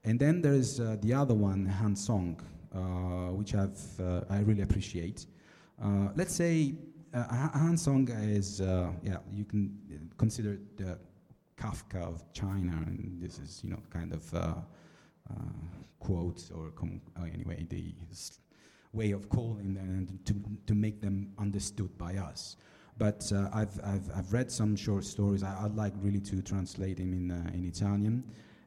And 0.04 0.18
then 0.20 0.40
there's 0.40 0.78
uh, 0.78 0.96
the 1.00 1.12
other 1.12 1.34
one, 1.34 1.66
Han 1.66 1.96
Song, 1.96 2.40
uh, 2.72 3.32
which 3.32 3.54
I've, 3.54 3.80
uh, 4.00 4.20
I 4.30 4.40
really 4.40 4.62
appreciate. 4.62 5.26
Uh, 5.82 6.08
let's 6.14 6.34
say 6.34 6.74
uh, 7.12 7.48
Han 7.54 7.76
Song 7.76 8.08
is, 8.08 8.60
uh, 8.60 8.92
yeah, 9.02 9.16
you 9.32 9.44
can 9.44 9.76
consider 10.16 10.58
the 10.76 10.98
Kafka 11.56 12.02
of 12.02 12.30
China, 12.32 12.72
and 12.86 13.20
this 13.20 13.38
is, 13.38 13.60
you 13.64 13.70
know, 13.70 13.82
kind 13.90 14.12
of 14.12 14.64
quotes 15.98 16.50
or 16.50 16.70
com- 16.70 17.00
anyway, 17.32 17.66
the 17.68 17.94
way 18.92 19.10
of 19.10 19.28
calling 19.28 19.74
them 19.74 19.88
and 19.88 20.24
to, 20.24 20.34
to 20.66 20.74
make 20.74 21.00
them 21.00 21.32
understood 21.38 21.96
by 21.98 22.16
us. 22.16 22.56
But 22.98 23.30
I've, 23.52 23.78
I've, 23.84 24.10
I've 24.14 24.32
read 24.32 24.50
some 24.50 24.76
short 24.76 25.04
stories. 25.04 25.42
I, 25.42 25.64
I'd 25.64 25.74
like 25.74 25.94
really 26.00 26.20
to 26.20 26.40
translate 26.42 26.98
them 26.98 27.12
in, 27.12 27.30
in 27.54 27.64
Italian. 27.64 28.24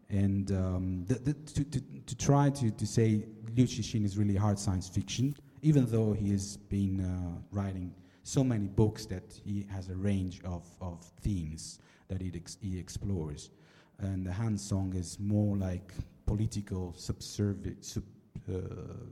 And 0.10 0.52
um, 0.52 1.06
the, 1.08 1.16
the, 1.16 1.34
to, 1.34 1.64
to, 1.64 1.82
to 2.06 2.16
try 2.16 2.50
to, 2.50 2.72
to 2.72 2.86
say 2.88 3.26
Liu 3.56 3.66
Cixin 3.66 4.04
is 4.04 4.18
really 4.18 4.36
hard 4.36 4.58
science 4.58 4.90
fiction, 4.90 5.36
even 5.62 5.86
though 5.86 6.14
he 6.14 6.32
has 6.32 6.58
been 6.58 7.02
uh, 7.02 7.42
writing 7.52 7.94
so 8.24 8.44
many 8.44 8.68
books 8.68 9.06
that 9.08 9.40
he 9.44 9.66
has 9.72 9.90
a 9.90 9.96
range 9.96 10.42
of, 10.44 10.66
of 10.82 11.04
themes 11.22 11.80
that 12.08 12.22
he, 12.22 12.32
ex- 12.36 12.58
he 12.62 12.78
explores. 12.78 13.52
And 14.00 14.26
the 14.26 14.34
Han 14.34 14.58
Song 14.58 14.94
is 14.96 15.20
more 15.20 15.58
like 15.58 15.94
political 16.26 16.94
subservi- 16.98 17.84
sub, 17.84 18.04
uh, 18.52 18.60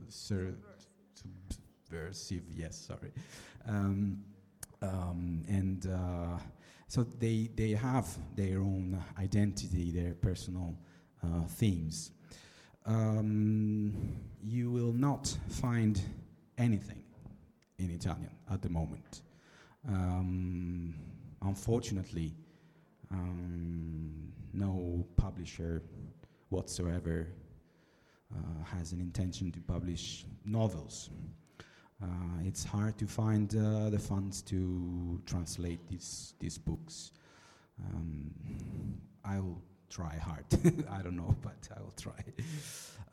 ser- 0.07 0.55
subversive, 1.13 2.43
yes, 2.55 2.75
sorry. 2.87 3.11
Um, 3.67 4.23
um, 4.81 5.43
and 5.47 5.87
uh, 5.87 6.37
so 6.87 7.03
they, 7.03 7.49
they 7.55 7.71
have 7.71 8.07
their 8.35 8.59
own 8.59 9.03
identity, 9.19 9.91
their 9.91 10.13
personal 10.13 10.75
themes. 11.47 12.11
Um, 12.86 13.93
you 14.43 14.71
will 14.71 14.93
not 14.93 15.36
find 15.49 16.01
anything 16.57 17.03
in 17.80 17.91
Italian 17.91 18.32
at 18.49 18.61
the 18.61 18.69
moment. 18.69 19.21
Um, 19.88 20.95
unfortunately, 21.41 22.34
um, 23.11 24.32
no 24.53 25.05
publisher 25.15 25.84
whatsoever 26.49 27.28
uh, 28.34 28.63
has 28.63 28.91
an 28.91 28.99
intention 28.99 29.51
to 29.51 29.59
publish 29.59 30.25
novels. 30.45 31.09
Uh, 32.01 32.05
it's 32.43 32.63
hard 32.63 32.97
to 32.97 33.07
find 33.07 33.55
uh, 33.55 33.89
the 33.89 33.99
funds 33.99 34.41
to 34.43 35.19
translate 35.25 35.80
these 35.89 36.36
these 36.39 36.57
books. 36.57 37.11
Um, 37.86 38.32
I 39.25 39.39
will 39.39 39.61
try 39.89 40.15
hard. 40.17 40.45
I 40.91 41.01
don't 41.01 41.15
know, 41.15 41.35
but 41.41 41.67
I 41.75 41.81
will 41.81 41.93
try. 41.97 42.23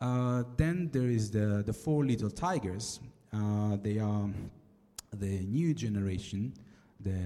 Uh, 0.00 0.44
then 0.56 0.90
there 0.92 1.08
is 1.08 1.30
the 1.30 1.62
the 1.64 1.72
four 1.72 2.04
little 2.04 2.30
tigers. 2.30 3.00
Uh, 3.32 3.76
they 3.82 3.98
are 3.98 4.28
the 5.12 5.40
new 5.46 5.74
generation, 5.74 6.54
the 7.00 7.18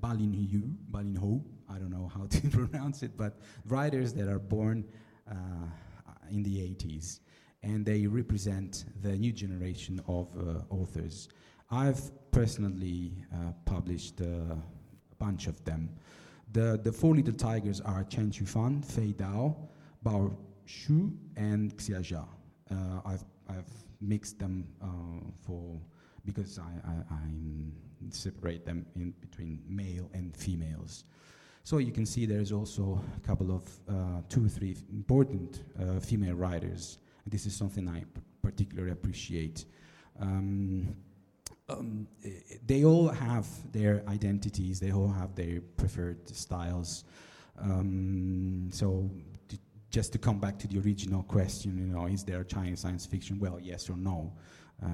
Balinhu, 0.00 0.74
Balinho. 0.90 1.42
I 1.68 1.78
don't 1.78 1.90
know 1.90 2.10
how 2.14 2.26
to 2.30 2.48
pronounce 2.48 3.02
it, 3.02 3.16
but 3.16 3.38
writers 3.66 4.12
that 4.14 4.28
are 4.28 4.38
born 4.38 4.84
uh, 5.30 5.34
in 6.30 6.42
the 6.42 6.58
80s 6.58 7.20
and 7.62 7.86
they 7.86 8.06
represent 8.06 8.84
the 9.02 9.16
new 9.16 9.32
generation 9.32 10.02
of 10.08 10.28
uh, 10.36 10.74
authors. 10.74 11.28
I've 11.70 12.00
personally 12.30 13.12
uh, 13.32 13.52
published 13.64 14.20
uh, 14.20 14.24
a 14.54 14.58
bunch 15.18 15.46
of 15.46 15.64
them. 15.64 15.88
The, 16.52 16.78
the 16.82 16.92
four 16.92 17.14
little 17.14 17.32
tigers 17.32 17.80
are 17.80 18.04
Chen 18.04 18.30
Qiufan, 18.30 18.84
Fei 18.84 19.14
Dao, 19.14 19.56
Bao 20.04 20.36
Shu, 20.66 21.12
and 21.36 21.74
Xia 21.76 22.00
Jia. 22.00 22.26
Uh, 22.70 23.00
I've, 23.06 23.24
I've 23.48 23.72
mixed 24.00 24.38
them 24.38 24.66
uh, 24.82 24.86
for 25.40 25.80
because 26.24 26.58
I, 26.58 26.88
I, 26.88 27.14
I 27.14 27.20
separate 28.10 28.66
them 28.66 28.86
in 28.94 29.12
between 29.20 29.62
male 29.66 30.10
and 30.12 30.36
females. 30.36 31.04
So 31.64 31.78
you 31.78 31.92
can 31.92 32.04
see 32.04 32.26
there's 32.26 32.52
also 32.52 33.02
a 33.16 33.26
couple 33.26 33.50
of 33.50 33.62
uh, 33.88 34.22
two 34.28 34.44
or 34.44 34.48
three 34.48 34.76
important 34.90 35.62
uh, 35.80 36.00
female 36.00 36.34
writers. 36.34 36.98
This 37.26 37.46
is 37.46 37.54
something 37.54 37.88
I 37.88 38.04
particularly 38.42 38.92
appreciate. 38.92 39.64
Um, 40.20 40.96
um, 41.72 42.06
eh, 42.24 42.30
they 42.66 42.84
all 42.84 43.08
have 43.08 43.46
their 43.72 44.02
identities, 44.08 44.80
they 44.80 44.92
all 44.92 45.08
have 45.08 45.34
their 45.34 45.60
preferred 45.76 46.28
styles. 46.28 47.04
Um, 47.60 48.70
so, 48.72 49.10
to, 49.48 49.58
just 49.90 50.12
to 50.12 50.18
come 50.18 50.38
back 50.38 50.58
to 50.60 50.68
the 50.68 50.78
original 50.80 51.22
question, 51.22 51.78
you 51.78 51.86
know, 51.86 52.06
is 52.06 52.24
there 52.24 52.44
Chinese 52.44 52.80
science 52.80 53.06
fiction? 53.06 53.38
Well, 53.38 53.58
yes 53.60 53.90
or 53.90 53.96
no. 53.96 54.32
Uh, 54.84 54.88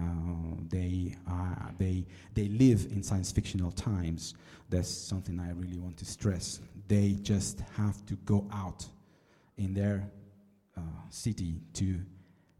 they, 0.68 1.16
are, 1.26 1.72
they, 1.78 2.04
they 2.34 2.48
live 2.48 2.86
in 2.90 3.02
science 3.02 3.32
fictional 3.32 3.70
times. 3.70 4.34
That's 4.68 4.90
something 4.90 5.40
I 5.40 5.52
really 5.52 5.78
want 5.78 5.96
to 5.98 6.04
stress. 6.04 6.60
They 6.88 7.12
just 7.22 7.60
have 7.76 8.04
to 8.06 8.14
go 8.16 8.46
out 8.52 8.86
in 9.56 9.72
their 9.72 10.10
uh, 10.76 10.80
city 11.08 11.62
to, 11.74 12.00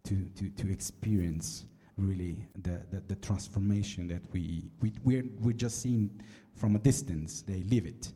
to, 0.05 0.31
to, 0.37 0.49
to 0.49 0.73
experience 0.73 1.65
really 1.99 2.47
the, 2.63 2.81
the, 2.91 3.01
the 3.09 3.17
transformation 3.17 4.09
that 4.09 4.23
we, 4.33 4.71
we, 4.81 4.93
we're, 5.05 5.25
we're 5.41 5.53
just 5.53 5.83
seeing 5.83 6.11
from 6.55 6.77
a 6.77 6.79
distance. 6.79 7.43
They 7.43 7.63
live 7.65 7.87
it. 7.87 8.13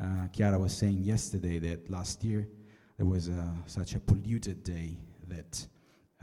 Uh, 0.00 0.28
Chiara 0.32 0.58
was 0.58 0.76
saying 0.76 1.02
yesterday 1.02 1.58
that 1.58 1.90
last 1.90 2.22
year 2.22 2.48
there 2.96 3.06
was 3.06 3.28
a, 3.28 3.54
such 3.66 3.94
a 3.94 4.00
polluted 4.00 4.62
day 4.62 4.96
that 5.28 5.66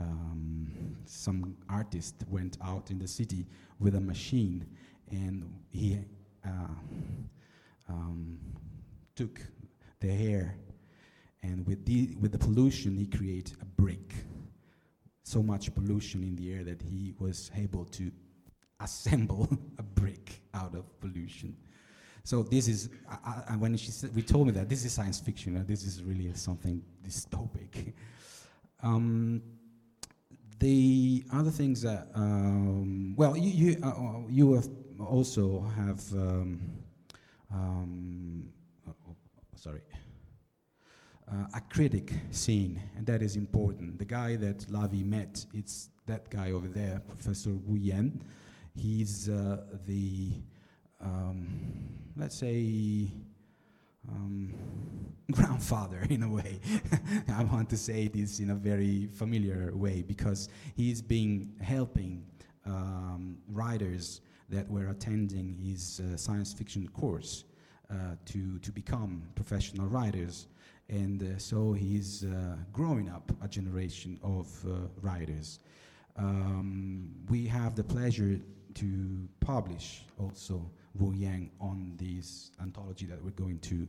um, 0.00 0.96
some 1.04 1.56
artist 1.68 2.16
went 2.28 2.56
out 2.62 2.90
in 2.90 2.98
the 2.98 3.08
city 3.08 3.46
with 3.78 3.94
a 3.94 4.00
machine 4.00 4.66
and 5.10 5.52
he 5.70 5.98
uh, 6.44 6.50
um, 7.88 8.38
took 9.14 9.40
the 10.00 10.10
air 10.10 10.56
and 11.42 11.66
with 11.66 11.84
the, 11.84 12.16
with 12.20 12.32
the 12.32 12.38
pollution 12.38 12.96
he 12.96 13.06
created 13.06 13.56
a 13.60 13.64
brick 13.64 14.14
so 15.24 15.42
much 15.42 15.74
pollution 15.74 16.22
in 16.22 16.36
the 16.36 16.52
air 16.52 16.62
that 16.62 16.80
he 16.80 17.14
was 17.18 17.50
able 17.56 17.86
to 17.86 18.12
assemble 18.80 19.48
a 19.78 19.82
brick 19.82 20.40
out 20.52 20.74
of 20.74 21.00
pollution. 21.00 21.56
So 22.22 22.42
this 22.42 22.68
is 22.68 22.90
I, 23.10 23.42
I, 23.50 23.56
when 23.56 23.76
she 23.76 23.90
said, 23.90 24.14
we 24.14 24.22
told 24.22 24.46
me 24.46 24.52
that 24.52 24.68
this 24.68 24.84
is 24.84 24.92
science 24.92 25.20
fiction 25.20 25.62
this 25.66 25.84
is 25.84 26.02
really 26.02 26.32
something 26.34 26.82
dystopic. 27.04 27.92
Um, 28.82 29.40
the 30.58 31.24
other 31.32 31.50
things 31.50 31.80
that 31.82 32.08
um, 32.14 33.14
well 33.16 33.34
you 33.34 33.50
you, 33.50 33.78
uh, 33.82 33.88
uh, 33.88 34.20
you 34.28 34.52
have 34.52 34.68
also 35.00 35.62
have 35.74 36.02
um, 36.12 36.60
um, 37.50 38.48
oh, 38.86 38.94
oh, 39.08 39.16
sorry 39.56 39.80
uh, 41.30 41.46
a 41.54 41.60
critic 41.60 42.12
scene 42.30 42.80
and 42.96 43.06
that 43.06 43.22
is 43.22 43.36
important 43.36 43.98
the 43.98 44.04
guy 44.04 44.36
that 44.36 44.58
Lavie 44.70 45.04
met 45.04 45.44
it's 45.54 45.90
that 46.06 46.28
guy 46.30 46.50
over 46.50 46.68
there 46.68 47.00
Professor 47.08 47.50
Wu 47.50 47.76
Yan 47.76 48.22
he's 48.74 49.28
uh, 49.28 49.62
the 49.86 50.32
um, 51.04 51.94
let's 52.16 52.36
say, 52.36 53.08
um, 54.08 54.52
grandfather 55.30 56.02
in 56.10 56.22
a 56.22 56.28
way. 56.28 56.60
I 57.34 57.44
want 57.44 57.70
to 57.70 57.76
say 57.76 58.08
this 58.08 58.40
in 58.40 58.50
a 58.50 58.54
very 58.54 59.06
familiar 59.06 59.72
way 59.74 60.02
because 60.02 60.48
he's 60.76 61.02
been 61.02 61.54
helping 61.60 62.24
um, 62.66 63.38
writers 63.48 64.20
that 64.48 64.68
were 64.68 64.88
attending 64.88 65.56
his 65.56 66.00
uh, 66.00 66.16
science 66.16 66.52
fiction 66.52 66.88
course 66.88 67.44
uh, 67.90 68.16
to, 68.26 68.58
to 68.60 68.72
become 68.72 69.22
professional 69.34 69.86
writers. 69.86 70.48
And 70.88 71.22
uh, 71.22 71.38
so 71.38 71.72
he's 71.72 72.24
uh, 72.24 72.56
growing 72.72 73.08
up 73.08 73.32
a 73.42 73.48
generation 73.48 74.18
of 74.22 74.46
uh, 74.66 74.88
writers. 75.00 75.60
Um, 76.16 77.10
we 77.28 77.46
have 77.46 77.74
the 77.74 77.84
pleasure 77.84 78.38
to 78.74 79.28
publish 79.40 80.02
also 80.18 80.70
Wu 80.98 81.12
Yan 81.14 81.50
on 81.60 81.94
this 81.96 82.50
anthology 82.60 83.06
that 83.06 83.22
we're 83.22 83.30
going 83.30 83.58
to, 83.60 83.88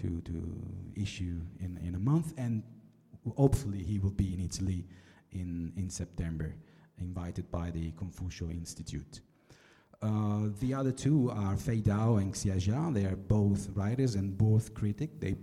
to, 0.00 0.20
to 0.22 0.56
issue 0.94 1.40
in, 1.60 1.78
in 1.84 1.94
a 1.94 1.98
month, 1.98 2.32
and 2.38 2.62
hopefully 3.36 3.82
he 3.82 3.98
will 3.98 4.10
be 4.10 4.32
in 4.32 4.40
Italy 4.40 4.84
in, 5.32 5.72
in 5.76 5.90
September, 5.90 6.54
invited 6.98 7.50
by 7.50 7.70
the 7.70 7.90
Confucio 7.92 8.50
Institute. 8.50 9.20
Uh, 10.02 10.48
the 10.60 10.72
other 10.74 10.92
two 10.92 11.30
are 11.30 11.56
Fei 11.56 11.80
Dao 11.80 12.20
and 12.20 12.32
Xia 12.32 12.56
Jia. 12.56 12.92
They 12.92 13.04
are 13.06 13.16
both 13.16 13.68
writers 13.74 14.14
and 14.14 14.36
both 14.36 14.74
critics. 14.74 15.14
They 15.18 15.36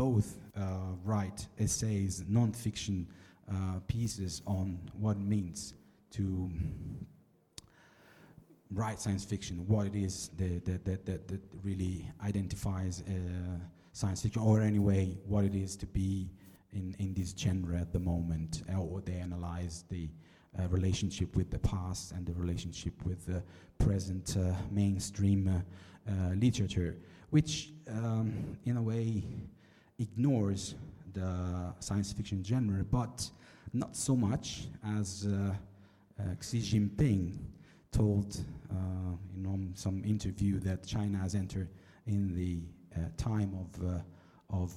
both 0.00 0.38
uh, 0.56 0.94
write 1.04 1.46
essays, 1.58 2.24
non-fiction 2.26 3.06
uh, 3.50 3.80
pieces 3.86 4.40
on 4.46 4.78
what 4.98 5.14
it 5.18 5.26
means 5.36 5.74
to 6.10 6.50
write 8.72 8.98
science 8.98 9.26
fiction, 9.26 9.62
what 9.68 9.86
it 9.86 9.94
is 9.94 10.30
that, 10.38 10.64
that, 10.64 11.04
that, 11.04 11.28
that, 11.28 11.40
really 11.62 12.10
identifies 12.24 13.02
uh, 13.08 13.12
science 13.92 14.22
fiction, 14.22 14.40
or 14.40 14.62
anyway, 14.62 15.18
what 15.26 15.44
it 15.44 15.54
is 15.54 15.76
to 15.76 15.84
be 15.84 16.30
in, 16.72 16.96
in 16.98 17.12
this 17.12 17.34
genre 17.38 17.78
at 17.78 17.92
the 17.92 17.98
moment, 17.98 18.62
uh, 18.72 18.80
or 18.80 19.02
they 19.02 19.16
analyze 19.16 19.84
the 19.90 20.08
uh, 20.58 20.66
relationship 20.68 21.36
with 21.36 21.50
the 21.50 21.58
past 21.58 22.12
and 22.12 22.24
the 22.24 22.32
relationship 22.32 22.94
with 23.04 23.26
the 23.26 23.42
present 23.76 24.34
uh, 24.38 24.54
mainstream 24.70 25.62
literature, 26.36 26.96
which 27.28 27.74
um, 27.88 28.32
in 28.64 28.78
a 28.78 28.82
way 28.82 29.22
ignores 30.00 30.74
the 31.12 31.72
science 31.78 32.12
fiction 32.12 32.42
genre, 32.42 32.82
but 32.84 33.30
not 33.72 33.94
so 33.94 34.16
much 34.16 34.68
as 34.98 35.28
Xi 36.40 36.58
Jinping 36.58 37.36
told 37.92 38.44
uh, 38.70 38.74
in 39.44 39.72
some 39.74 40.02
interview 40.04 40.58
that 40.60 40.86
China 40.86 41.18
has 41.18 41.34
entered 41.34 41.68
in 42.06 42.34
the 42.34 42.60
uh, 42.96 43.06
time 43.16 43.52
of, 43.54 43.86
uh, 43.86 44.62
of 44.62 44.72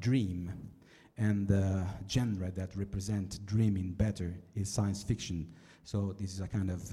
dream. 0.00 0.52
And 1.16 1.48
the 1.48 1.84
genre 2.08 2.50
that 2.52 2.76
represents 2.76 3.38
dreaming 3.38 3.92
better 3.92 4.34
is 4.54 4.68
science 4.68 5.02
fiction. 5.02 5.48
So 5.84 6.14
this 6.18 6.32
is 6.32 6.40
a 6.40 6.46
kind 6.46 6.70
of 6.70 6.92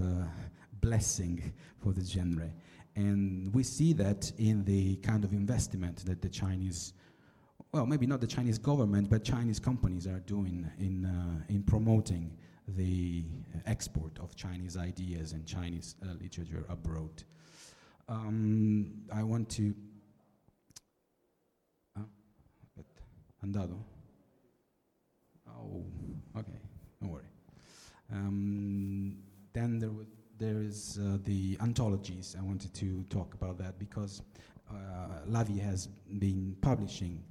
blessing 0.82 1.54
for 1.78 1.94
the 1.94 2.04
genre. 2.04 2.50
And 2.96 3.54
we 3.54 3.64
see 3.64 3.94
that 3.94 4.32
in 4.38 4.64
the 4.64 4.96
kind 4.98 5.24
of 5.24 5.34
investment 5.34 6.06
that 6.06 6.22
the 6.22 6.30
Chinese, 6.30 6.94
well, 7.76 7.86
maybe 7.86 8.08
not 8.08 8.22
the 8.22 8.28
Chinese 8.28 8.58
government, 8.58 9.10
but 9.10 9.22
Chinese 9.22 9.60
companies 9.60 10.08
are 10.08 10.22
doing 10.22 10.66
in, 10.80 11.06
uh, 11.06 11.44
in 11.50 11.62
promoting 11.62 12.32
the 12.70 13.26
export 13.66 14.18
of 14.20 14.34
Chinese 14.34 14.78
ideas 14.78 15.34
and 15.34 15.46
Chinese 15.46 15.96
uh, 16.02 16.14
literature 16.22 16.64
abroad. 16.70 17.24
Um, 18.08 18.94
I 19.14 19.24
want 19.24 19.50
to. 19.58 19.76
Uh, 21.98 22.04
andado. 23.46 23.78
Oh, 25.50 25.84
okay, 26.38 26.60
don't 27.02 27.12
worry. 27.12 27.28
Um, 28.10 29.18
then 29.52 29.80
there, 29.80 29.90
there 30.38 30.62
is 30.62 30.98
uh, 31.02 31.18
the 31.26 31.58
anthologies. 31.60 32.38
I 32.40 32.42
wanted 32.42 32.74
to 32.76 33.04
talk 33.10 33.34
about 33.34 33.58
that 33.58 33.78
because 33.80 34.22
uh, 34.72 35.28
Lavie 35.28 35.60
has 35.60 35.88
been 35.88 36.56
publishing 36.62 37.22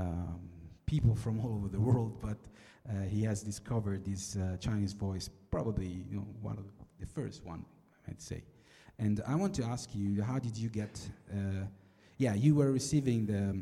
um, 0.00 0.40
people 0.86 1.14
from 1.14 1.40
all 1.40 1.54
over 1.54 1.68
the 1.68 1.80
world, 1.88 2.12
but 2.20 2.38
uh, 2.88 3.02
he 3.02 3.22
has 3.22 3.42
discovered 3.42 4.04
this 4.04 4.36
uh, 4.36 4.56
Chinese 4.58 4.92
voice, 4.92 5.28
probably 5.50 6.04
you 6.10 6.16
know, 6.16 6.26
one 6.42 6.58
of 6.58 6.64
the 6.98 7.06
first 7.06 7.44
one, 7.44 7.64
I'd 8.08 8.20
say. 8.20 8.42
And 8.98 9.22
I 9.26 9.34
want 9.34 9.54
to 9.54 9.64
ask 9.64 9.90
you, 9.94 10.22
how 10.22 10.38
did 10.38 10.56
you 10.56 10.68
get? 10.68 11.00
Uh, 11.32 11.64
yeah, 12.18 12.34
you 12.34 12.54
were 12.54 12.70
receiving 12.70 13.26
the 13.26 13.58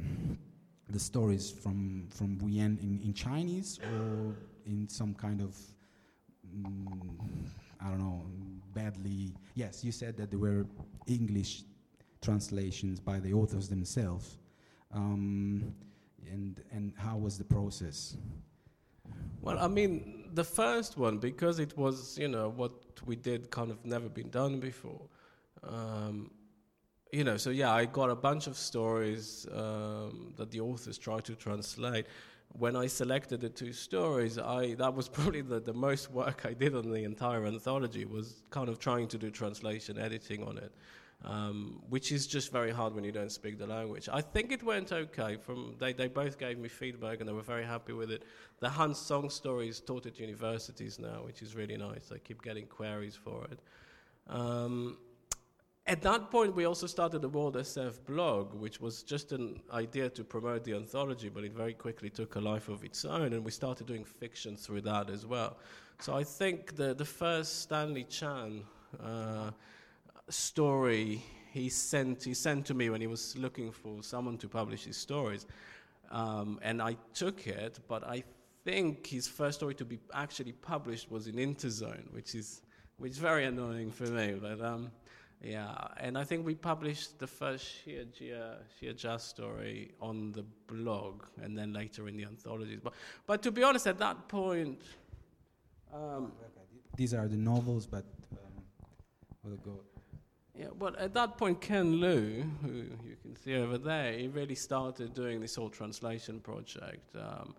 the 0.93 0.99
stories 0.99 1.51
from 1.51 2.09
from 2.11 2.39
Wu 2.39 2.49
Yan 2.49 2.79
in, 2.83 3.01
in 3.05 3.13
Chinese 3.15 3.79
or 3.93 4.37
in 4.67 4.89
some 4.89 5.15
kind 5.15 5.41
of 5.41 5.57
mm, 6.57 7.29
I 7.81 7.89
don't 7.91 8.01
know, 8.01 8.25
badly. 8.75 9.33
Yes, 9.55 9.85
you 9.85 9.93
said 9.93 10.17
that 10.17 10.31
there 10.31 10.41
were 10.41 10.67
English 11.07 11.63
translations 12.21 12.99
by 12.99 13.21
the 13.21 13.33
authors 13.33 13.69
themselves. 13.69 14.39
Um, 14.93 15.75
and 16.31 16.63
and 16.71 16.93
how 16.97 17.17
was 17.17 17.39
the 17.39 17.45
process? 17.45 18.17
Well, 19.41 19.59
I 19.59 19.69
mean, 19.69 20.31
the 20.35 20.45
first 20.45 20.99
one, 20.99 21.19
because 21.19 21.59
it 21.59 21.77
was, 21.77 22.19
you 22.19 22.29
know, 22.29 22.49
what 22.51 22.73
we 23.07 23.17
did 23.17 23.51
kind 23.51 23.71
of 23.71 23.85
never 23.85 24.09
been 24.09 24.31
done 24.31 24.61
before. 24.61 25.03
Um, 25.63 26.31
you 27.13 27.25
know, 27.25 27.37
so 27.37 27.51
yeah, 27.51 27.73
I 27.73 27.87
got 27.87 28.11
a 28.11 28.17
bunch 28.17 28.47
of 28.47 28.57
stories 28.57 29.47
um, 29.53 30.35
that 30.37 30.51
the 30.51 30.61
authors 30.61 30.99
tried 30.99 31.25
to 31.25 31.35
translate. 31.35 32.07
When 32.53 32.77
I 32.77 32.87
selected 32.87 33.41
the 33.41 33.49
two 33.49 33.73
stories, 33.73 34.39
I 34.39 34.75
that 34.75 34.95
was 34.95 35.09
probably 35.17 35.43
the, 35.43 35.61
the 35.61 35.73
most 35.73 36.11
work 36.11 36.45
I 36.45 36.53
did 36.53 36.75
on 36.75 36.91
the 36.91 37.05
entire 37.05 37.47
anthology 37.47 38.05
was 38.05 38.43
kind 38.51 38.69
of 38.69 38.79
trying 38.79 39.09
to 39.09 39.19
do 39.19 39.31
translation 39.31 39.99
editing 39.99 40.43
on 40.43 40.59
it 40.59 40.73
um, 41.25 41.83
which 41.89 42.13
is 42.13 42.27
just 42.27 42.53
very 42.53 42.71
hard 42.71 42.95
when 42.95 43.05
you 43.05 43.13
don't 43.13 43.33
speak 43.33 43.59
the 43.59 43.67
language. 43.67 44.09
I 44.13 44.21
think 44.21 44.53
it 44.53 44.63
went 44.63 44.93
okay. 44.93 45.37
From 45.37 45.75
they, 45.79 45.93
they 45.93 46.07
both 46.07 46.39
gave 46.39 46.59
me 46.59 46.69
feedback 46.69 47.21
and 47.21 47.29
they 47.29 47.33
were 47.33 47.43
very 47.43 47.65
happy 47.65 47.93
with 47.93 48.11
it. 48.11 48.23
The 48.61 48.69
Han 48.69 48.95
Song 48.95 49.29
story 49.29 49.69
is 49.69 49.81
taught 49.81 50.07
at 50.07 50.21
universities 50.21 50.99
now, 50.99 51.23
which 51.25 51.43
is 51.43 51.57
really 51.57 51.77
nice. 51.77 52.13
I 52.15 52.19
keep 52.19 52.43
getting 52.43 52.67
queries 52.67 53.17
for 53.17 53.47
it. 53.51 53.59
Um, 54.29 54.99
at 55.87 56.03
that 56.03 56.31
point, 56.31 56.55
we 56.55 56.67
also 56.67 56.87
started 56.87 57.23
the 57.23 57.31
World 57.31 57.57
SF 57.57 58.05
blog, 58.05 58.53
which 58.55 58.79
was 58.79 59.03
just 59.03 59.33
an 59.33 59.59
idea 59.73 60.11
to 60.11 60.23
promote 60.23 60.63
the 60.63 60.75
anthology, 60.75 61.31
but 61.31 61.45
it 61.45 61.55
very 61.55 61.73
quickly 61.73 62.11
took 62.11 62.35
a 62.37 62.41
life 62.41 62.69
of 62.69 62.85
its 62.85 63.07
own, 63.07 63.33
and 63.33 63.43
we 63.43 63.51
started 63.51 63.87
doing 63.87 64.05
fiction 64.05 64.55
through 64.55 64.83
that 64.83 65.09
as 65.09 65.25
well. 65.25 65.57
So 65.99 66.15
I 66.15 66.25
think 66.25 66.77
the, 66.77 66.95
the 66.95 67.07
first 67.07 67.63
Stanley 67.63 68.05
Chen. 68.05 68.63
Uh, 69.03 69.51
story 70.31 71.23
he 71.51 71.69
sent 71.69 72.25
he 72.25 72.35
sent 72.35 72.67
to 72.67 72.75
me 72.75 72.91
when 72.91 73.01
he 73.01 73.07
was 73.07 73.37
looking 73.37 73.73
for 73.73 74.03
someone 74.03 74.39
to 74.39 74.49
publish 74.49 74.85
his 74.85 74.97
stories, 74.97 75.47
um, 76.11 76.59
and 76.63 76.81
I 76.83 76.97
took 77.15 77.47
it. 77.47 77.81
But 77.89 78.05
I 78.05 78.23
think 78.65 79.07
his 79.07 79.27
first 79.27 79.59
story 79.59 79.75
to 79.75 79.85
be 79.85 79.99
actually 80.13 80.53
published 80.53 81.11
was 81.11 81.27
in 81.27 81.37
Interzone, 81.37 82.13
which 82.13 82.35
is 82.35 82.63
which 82.99 83.13
is 83.13 83.19
very 83.19 83.45
annoying 83.45 83.91
for 83.91 84.05
me. 84.05 84.35
But 84.41 84.61
um, 84.61 84.91
yeah, 85.43 85.75
and 85.99 86.19
I 86.19 86.25
think 86.25 86.45
we 86.45 86.55
published 86.55 87.19
the 87.19 87.27
first 87.27 87.87
Xia 87.87 88.07
Jia, 88.07 88.57
Jia 88.83 89.21
story 89.21 89.93
on 90.01 90.33
the 90.33 90.45
blog, 90.67 91.25
and 91.43 91.57
then 91.57 91.73
later 91.73 92.09
in 92.09 92.17
the 92.17 92.25
anthologies. 92.25 92.81
But 92.83 92.95
but 93.27 93.43
to 93.43 93.51
be 93.51 93.63
honest, 93.63 93.87
at 93.87 93.99
that 93.99 94.29
point. 94.29 94.83
Um, 95.93 96.33
These 96.97 97.15
are 97.15 97.29
the 97.29 97.37
novels, 97.37 97.87
but 97.87 98.05
um, 98.33 98.63
we'll 99.43 99.57
go 99.57 99.81
yeah, 100.59 100.67
well, 100.77 100.95
at 100.99 101.15
that 101.15 101.39
point, 101.39 101.61
Ken 101.61 102.01
Liu, 102.01 102.45
who 102.63 102.73
you 103.07 103.17
can 103.23 103.37
see 103.37 103.55
over 103.55 103.79
there, 103.79 104.13
he 104.13 104.27
really 104.27 104.57
started 104.57 105.15
doing 105.15 105.41
this 105.41 105.55
whole 105.55 105.69
translation 105.69 106.41
project. 106.41 107.15
Um, 107.15 107.55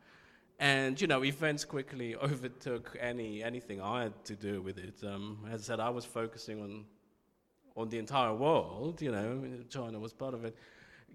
and, 0.59 0.99
you 0.99 1.07
know, 1.07 1.23
events 1.23 1.63
quickly 1.63 2.15
overtook 2.21 2.97
any 2.99 3.41
anything 3.41 3.81
I 3.81 4.03
had 4.03 4.25
to 4.25 4.35
do 4.35 4.61
with 4.61 4.77
it. 4.77 4.95
Um, 5.07 5.45
as 5.49 5.61
I 5.61 5.63
said, 5.63 5.79
I 5.79 5.89
was 5.89 6.03
focusing 6.03 6.61
on, 6.61 6.85
on 7.77 7.87
the 7.87 7.99
entire 7.99 8.33
world, 8.33 9.01
you 9.01 9.13
know, 9.13 9.47
China 9.69 9.97
was 9.97 10.11
part 10.11 10.33
of 10.33 10.43
it. 10.43 10.57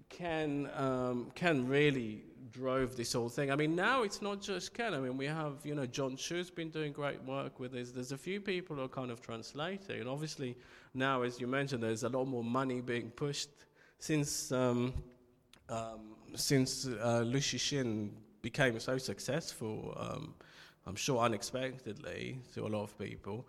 Ken, 0.09 0.69
um, 0.75 1.31
Ken 1.35 1.67
really 1.67 2.23
drove 2.51 2.95
this 2.95 3.13
whole 3.13 3.29
thing. 3.29 3.51
I 3.51 3.55
mean, 3.55 3.75
now 3.75 4.03
it's 4.03 4.21
not 4.21 4.41
just 4.41 4.73
Ken. 4.73 4.93
I 4.93 4.99
mean, 4.99 5.17
we 5.17 5.25
have, 5.25 5.65
you 5.65 5.75
know, 5.75 5.85
John 5.85 6.15
Chu's 6.15 6.49
been 6.49 6.69
doing 6.69 6.93
great 6.93 7.21
work 7.23 7.59
with 7.59 7.73
this. 7.73 7.91
There's 7.91 8.11
a 8.11 8.17
few 8.17 8.39
people 8.39 8.75
who 8.77 8.83
are 8.83 8.87
kind 8.87 9.11
of 9.11 9.21
translating. 9.21 9.99
And 9.99 10.09
obviously, 10.09 10.57
now, 10.93 11.23
as 11.23 11.39
you 11.39 11.47
mentioned, 11.47 11.83
there's 11.83 12.03
a 12.03 12.09
lot 12.09 12.25
more 12.25 12.43
money 12.43 12.81
being 12.81 13.09
pushed 13.09 13.49
since, 13.99 14.51
um, 14.51 14.93
um, 15.69 16.15
since 16.35 16.87
uh, 16.87 17.23
Liu 17.25 17.39
Cixin 17.39 18.11
became 18.41 18.79
so 18.79 18.97
successful, 18.97 19.93
um, 19.97 20.35
I'm 20.85 20.95
sure 20.95 21.19
unexpectedly 21.19 22.39
to 22.53 22.65
a 22.65 22.69
lot 22.69 22.83
of 22.83 22.97
people. 22.97 23.47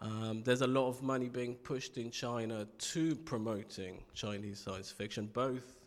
Um, 0.00 0.42
there's 0.44 0.60
a 0.60 0.66
lot 0.66 0.88
of 0.88 1.02
money 1.02 1.28
being 1.28 1.54
pushed 1.56 1.96
in 1.96 2.10
China 2.10 2.66
to 2.78 3.16
promoting 3.16 4.04
Chinese 4.14 4.60
science 4.60 4.90
fiction, 4.90 5.26
both 5.32 5.85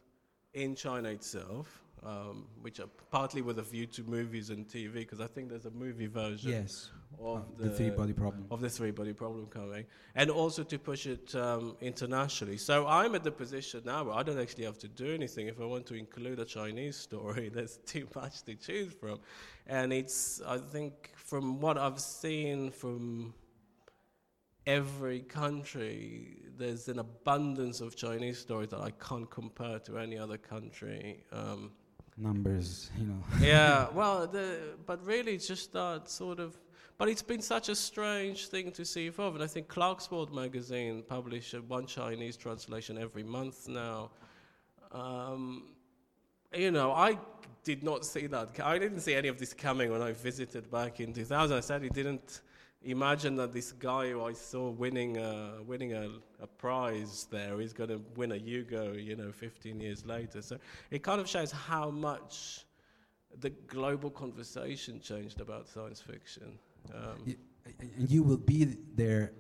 in 0.54 0.76
China 0.76 1.10
itself, 1.10 1.82
um, 2.06 2.46
which 2.62 2.80
are 2.80 2.88
partly 3.12 3.42
with 3.42 3.60
a 3.60 3.62
view 3.62 3.86
to 3.86 4.04
movies 4.04 4.50
and 4.50 4.68
TV, 4.68 4.94
because 4.94 5.20
I 5.22 5.28
think 5.28 5.50
there's 5.50 5.66
a 5.66 5.72
movie 5.72 6.08
version 6.08 6.52
Yes, 6.52 6.90
of 7.20 7.38
uh, 7.38 7.42
the, 7.58 7.70
three 7.70 7.90
body 7.90 8.14
problem. 8.14 8.46
of 8.50 8.62
the 8.62 8.70
three 8.70 8.92
body 8.92 9.14
problem 9.14 9.46
coming, 9.48 9.86
and 10.16 10.30
also 10.30 10.64
to 10.64 10.80
push 10.80 11.06
it 11.06 11.36
um, 11.36 11.76
internationally. 11.82 12.58
So 12.58 12.88
I'm 12.88 13.16
at 13.16 13.24
the 13.24 13.32
position 13.32 13.82
now 13.86 14.06
where 14.06 14.16
I 14.16 14.24
don't 14.24 14.40
actually 14.40 14.66
have 14.66 14.78
to 14.80 14.88
do 14.88 15.14
anything. 15.14 15.48
If 15.48 15.60
I 15.60 15.66
want 15.66 15.86
to 15.88 15.96
include 15.96 16.40
a 16.40 16.46
Chinese 16.46 16.96
story, 16.96 17.50
there's 17.54 17.78
too 17.86 18.08
much 18.16 18.44
to 18.44 18.56
choose 18.56 18.94
from, 18.94 19.20
and 19.68 19.92
it's 19.92 20.42
I 20.48 20.58
think 20.58 21.12
from 21.16 21.60
what 21.60 21.78
I've 21.78 22.00
seen 22.00 22.72
from 22.72 23.34
every 24.70 25.22
country, 25.22 26.38
there's 26.58 26.88
an 26.90 27.00
abundance 27.00 27.82
of 27.82 27.96
Chinese 27.96 28.38
stories 28.38 28.70
that 28.70 28.82
I 28.82 28.92
can't 28.92 29.30
compare 29.30 29.80
to 29.80 29.98
any 29.98 30.18
other 30.18 30.38
country. 30.38 31.24
Um, 31.32 31.72
Numbers, 32.18 32.92
you 33.00 33.08
know. 33.08 33.24
yeah, 33.42 33.88
well, 33.94 34.28
the, 34.28 34.76
but 34.86 35.04
really, 35.06 35.34
it's 35.34 35.48
just 35.48 35.74
that 35.74 36.10
sort 36.10 36.40
of. 36.40 36.56
But 36.98 37.08
it's 37.08 37.22
been 37.22 37.42
such 37.42 37.70
a 37.70 37.76
strange 37.76 38.48
thing 38.48 38.72
to 38.74 38.84
see 38.84 39.08
evolve, 39.08 39.36
and 39.36 39.44
I 39.44 39.48
think 39.48 39.70
Clarkesworld 39.70 40.34
magazine 40.34 41.02
publish 41.08 41.54
uh, 41.54 41.60
one 41.60 41.88
Chinese 41.88 42.36
translation 42.36 42.98
every 42.98 43.24
month 43.24 43.70
now. 43.70 44.12
Um, 44.92 45.76
you 46.54 46.72
know, 46.72 46.92
I 46.92 47.18
did 47.64 47.84
not 47.84 48.06
see 48.06 48.28
that. 48.28 48.60
I 48.62 48.78
didn't 48.78 49.00
see 49.00 49.16
any 49.16 49.30
of 49.30 49.38
this 49.40 49.54
coming 49.54 49.90
when 49.92 50.02
I 50.02 50.12
visited 50.12 50.70
back 50.70 51.00
in 51.00 51.14
2000. 51.14 51.58
I 51.58 51.62
said 51.62 51.82
he 51.84 51.90
didn't 51.90 52.42
imagine 52.84 53.36
that 53.38 53.54
this 53.54 53.72
guy 53.72 54.14
I 54.20 54.34
saw 54.34 54.70
winning 54.70 55.18
a, 55.18 55.62
winning 55.66 55.94
a, 55.94 56.10
a 56.42 56.48
prize 56.48 57.28
there 57.32 57.62
is 57.62 57.74
going 57.74 57.90
to 57.90 58.02
win 58.16 58.32
a 58.32 58.38
Hugo, 58.38 58.94
you 58.94 59.16
know, 59.16 59.32
15 59.32 59.80
years 59.80 60.06
later. 60.06 60.42
So 60.42 60.58
it 60.92 61.04
kind 61.04 61.20
of 61.20 61.28
shows 61.28 61.52
how 61.52 61.90
much 61.90 62.66
the 63.40 63.50
global 63.50 64.10
conversation 64.10 65.00
changed 65.00 65.42
about 65.42 65.68
science 65.68 66.02
fiction. 66.02 66.58
Um, 66.94 67.36
and 68.00 68.10
you 68.10 68.24
will 68.24 68.38
be 68.38 68.78
there 68.96 69.34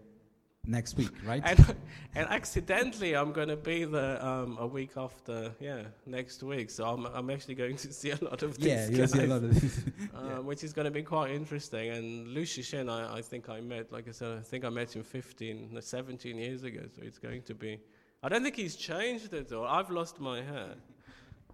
next 0.65 0.97
week, 0.97 1.09
right? 1.25 1.41
and, 1.45 1.75
and 2.15 2.27
accidentally, 2.29 3.15
I'm 3.15 3.31
going 3.31 3.47
to 3.47 3.55
be 3.55 3.85
there 3.85 4.23
um, 4.23 4.57
a 4.59 4.67
week 4.67 4.91
after, 4.97 5.51
yeah, 5.59 5.83
next 6.05 6.43
week. 6.43 6.69
So 6.69 6.85
I'm, 6.85 7.05
I'm 7.07 7.29
actually 7.29 7.55
going 7.55 7.77
to 7.77 7.93
see 7.93 8.11
a 8.11 8.17
lot 8.21 8.43
of 8.43 8.57
these 8.57 8.65
yeah, 8.65 8.89
you'll 8.89 9.07
see 9.07 9.19
a 9.19 9.21
guys. 9.21 9.29
lot 9.29 9.43
of 9.43 9.61
this. 9.61 9.79
um, 10.15 10.45
which 10.45 10.63
is 10.63 10.73
going 10.73 10.85
to 10.85 10.91
be 10.91 11.03
quite 11.03 11.31
interesting. 11.31 11.89
And 11.89 12.27
Liu 12.29 12.43
Cixin, 12.43 12.89
I, 12.89 13.17
I 13.17 13.21
think 13.21 13.49
I 13.49 13.61
met, 13.61 13.91
like 13.91 14.07
I 14.07 14.11
said, 14.11 14.37
I 14.37 14.41
think 14.41 14.65
I 14.65 14.69
met 14.69 14.95
him 14.95 15.03
15, 15.03 15.69
no, 15.71 15.79
17 15.79 16.37
years 16.37 16.63
ago. 16.63 16.81
So 16.95 17.01
it's 17.03 17.19
going 17.19 17.41
to 17.43 17.53
be. 17.55 17.79
I 18.21 18.29
don't 18.29 18.43
think 18.43 18.55
he's 18.55 18.75
changed 18.75 19.33
at 19.33 19.51
all. 19.51 19.65
I've 19.65 19.89
lost 19.89 20.19
my 20.19 20.41
hair. 20.41 20.75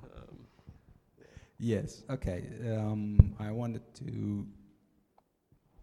Um, 0.03 0.39
Yes. 1.57 2.03
Okay. 2.09 2.43
Um, 2.69 3.33
I 3.39 3.49
wanted 3.51 3.81
to 3.95 4.45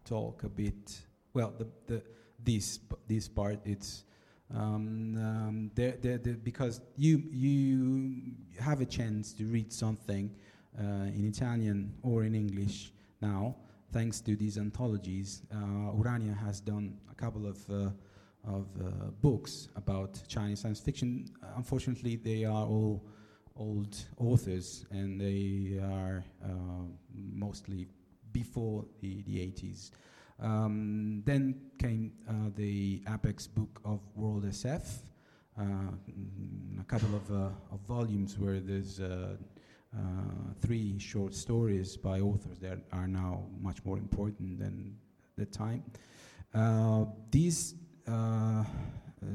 talk 0.05 0.43
a 0.43 0.49
bit. 0.49 1.01
Well, 1.33 1.53
the 1.57 1.67
the 1.87 2.03
this 2.43 2.79
this 3.07 3.27
part 3.27 3.59
it's 3.65 4.03
um, 4.53 5.15
um, 5.17 5.71
there, 5.73 5.95
there, 6.01 6.17
there 6.17 6.35
because 6.35 6.81
you 6.95 7.23
you 7.31 8.33
have 8.59 8.81
a 8.81 8.85
chance 8.85 9.33
to 9.33 9.45
read 9.45 9.73
something 9.73 10.29
uh, 10.79 10.83
in 11.15 11.25
Italian 11.25 11.93
or 12.03 12.23
in 12.23 12.35
English 12.35 12.91
now, 13.21 13.55
thanks 13.91 14.19
to 14.21 14.35
these 14.35 14.57
anthologies. 14.57 15.43
Uh, 15.51 15.95
Urania 15.97 16.33
has 16.33 16.59
done 16.59 16.97
a 17.11 17.15
couple 17.15 17.47
of. 17.47 17.57
Uh, 17.69 17.89
of 18.45 18.67
uh, 18.81 19.09
books 19.21 19.69
about 19.77 20.21
Chinese 20.27 20.59
science 20.59 20.79
fiction. 20.79 21.25
Unfortunately, 21.55 22.17
they 22.17 22.43
are 22.43 22.65
all 22.65 23.01
old 23.55 23.95
authors, 24.17 24.85
and 24.91 25.19
they 25.19 25.79
are 25.81 26.23
uh, 26.43 26.49
mostly 27.13 27.87
before 28.31 28.85
the, 28.99 29.21
the 29.23 29.37
80s. 29.37 29.91
Um, 30.39 31.21
then 31.25 31.55
came 31.79 32.11
uh, 32.27 32.49
the 32.55 33.01
Apex 33.07 33.47
book 33.47 33.81
of 33.85 33.99
World 34.15 34.45
SF, 34.45 34.99
uh, 35.57 35.61
mm, 35.61 36.81
a 36.81 36.83
couple 36.85 37.15
of, 37.15 37.31
uh, 37.31 37.49
of 37.71 37.79
volumes 37.87 38.37
where 38.39 38.59
there's 38.59 38.99
uh, 38.99 39.35
uh, 39.95 39.99
three 40.61 40.97
short 40.97 41.35
stories 41.35 41.95
by 41.95 42.19
authors 42.19 42.57
that 42.59 42.79
are 42.91 43.07
now 43.07 43.43
much 43.61 43.85
more 43.85 43.97
important 43.97 44.57
than 44.59 44.95
the 45.37 45.45
time. 45.45 45.83
These 47.31 47.75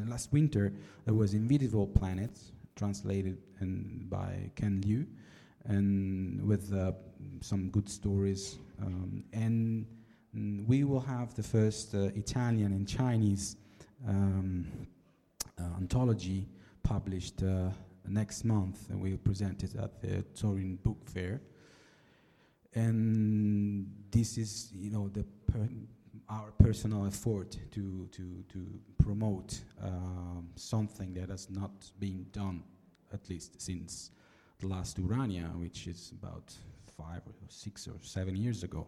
last 0.07 0.33
winter 0.33 0.73
there 1.05 1.15
was 1.15 1.35
Invisible 1.35 1.87
Planets, 1.87 2.53
translated 2.75 3.39
and 3.61 4.11
by 4.11 4.51
Ken 4.57 4.83
Liu, 4.85 5.07
and 5.65 6.43
with 6.47 6.73
some 7.41 7.71
good 7.71 7.89
stories. 7.89 8.59
Um, 8.81 9.25
and 9.33 9.87
mm, 10.37 10.67
we 10.67 10.85
will 10.85 11.01
have 11.01 11.35
the 11.35 11.43
first 11.43 11.95
uh, 11.95 12.11
Italian 12.15 12.73
and 12.73 12.87
Chinese 12.87 13.57
um, 14.07 14.67
uh, 15.59 15.63
anthology 15.79 16.47
published 16.83 17.43
uh, 17.43 17.71
next 18.07 18.45
month, 18.45 18.89
and 18.91 19.01
we'll 19.01 19.19
present 19.19 19.63
it 19.63 19.75
at 19.77 20.01
the 20.01 20.23
Turin 20.35 20.77
Book 20.77 21.05
Fair. 21.05 21.41
And 22.75 23.91
this 24.11 24.39
is, 24.39 24.71
you 24.75 24.91
know, 24.91 25.09
the 25.09 25.25
per- 25.47 25.69
our 26.29 26.51
personal 26.59 27.07
effort 27.07 27.57
to 27.73 28.07
to 28.13 28.45
to 28.53 28.81
promote 28.99 29.61
um, 29.83 30.49
something 30.57 31.15
that 31.15 31.31
has 31.31 31.49
not 31.51 31.73
been 31.99 32.27
done, 32.33 32.63
at 33.13 33.29
least 33.29 33.61
since 33.61 34.11
the 34.61 34.67
last 34.67 34.99
Urania, 34.99 35.51
which 35.57 35.87
is 35.87 36.13
about 36.13 36.53
five 36.97 37.23
or 37.27 37.35
six 37.49 37.87
or 37.89 37.99
seven 38.03 38.37
years 38.37 38.63
ago. 38.65 38.87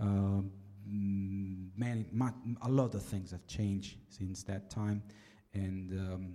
Um, 0.00 0.50
many, 0.86 2.06
mu- 2.12 2.56
a 2.62 2.68
lot 2.68 2.94
of 2.94 3.02
things 3.02 3.30
have 3.32 3.46
changed 3.46 3.96
since 4.08 4.42
that 4.44 4.70
time, 4.70 5.02
and 5.54 5.92
um, 5.92 6.32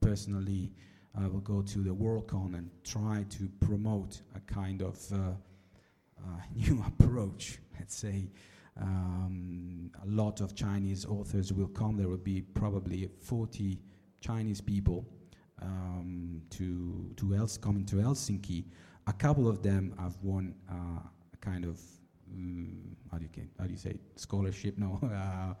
personally, 0.00 0.72
I 1.18 1.26
will 1.26 1.40
go 1.40 1.62
to 1.62 1.78
the 1.80 1.90
WorldCon 1.94 2.54
and 2.56 2.70
try 2.84 3.24
to 3.30 3.48
promote 3.60 4.20
a 4.36 4.40
kind 4.52 4.82
of 4.82 4.98
uh, 5.12 5.16
uh, 5.16 6.22
new 6.54 6.84
approach, 6.86 7.58
let's 7.78 7.96
say. 7.96 8.30
Um, 8.80 9.90
a 10.02 10.06
lot 10.06 10.40
of 10.40 10.54
Chinese 10.54 11.04
authors 11.04 11.52
will 11.52 11.68
come. 11.68 11.96
There 11.96 12.08
will 12.08 12.16
be 12.16 12.40
probably 12.40 13.08
40 13.20 13.78
Chinese 14.20 14.60
people 14.60 15.04
um, 15.60 16.42
to 16.50 17.12
to 17.16 17.34
Els- 17.34 17.58
coming 17.58 17.84
to 17.86 17.96
Helsinki. 17.96 18.64
A 19.06 19.12
couple 19.12 19.48
of 19.48 19.62
them 19.62 19.94
have 19.98 20.16
won 20.22 20.54
uh, 20.70 21.00
a 21.34 21.36
kind 21.40 21.64
of 21.64 21.80
mm, 22.34 22.94
how 23.10 23.18
do 23.18 23.24
you 23.24 23.44
how 23.58 23.64
do 23.64 23.70
you 23.72 23.78
say 23.78 23.98
scholarship? 24.16 24.78
No, 24.78 24.98
uh, 25.04 25.54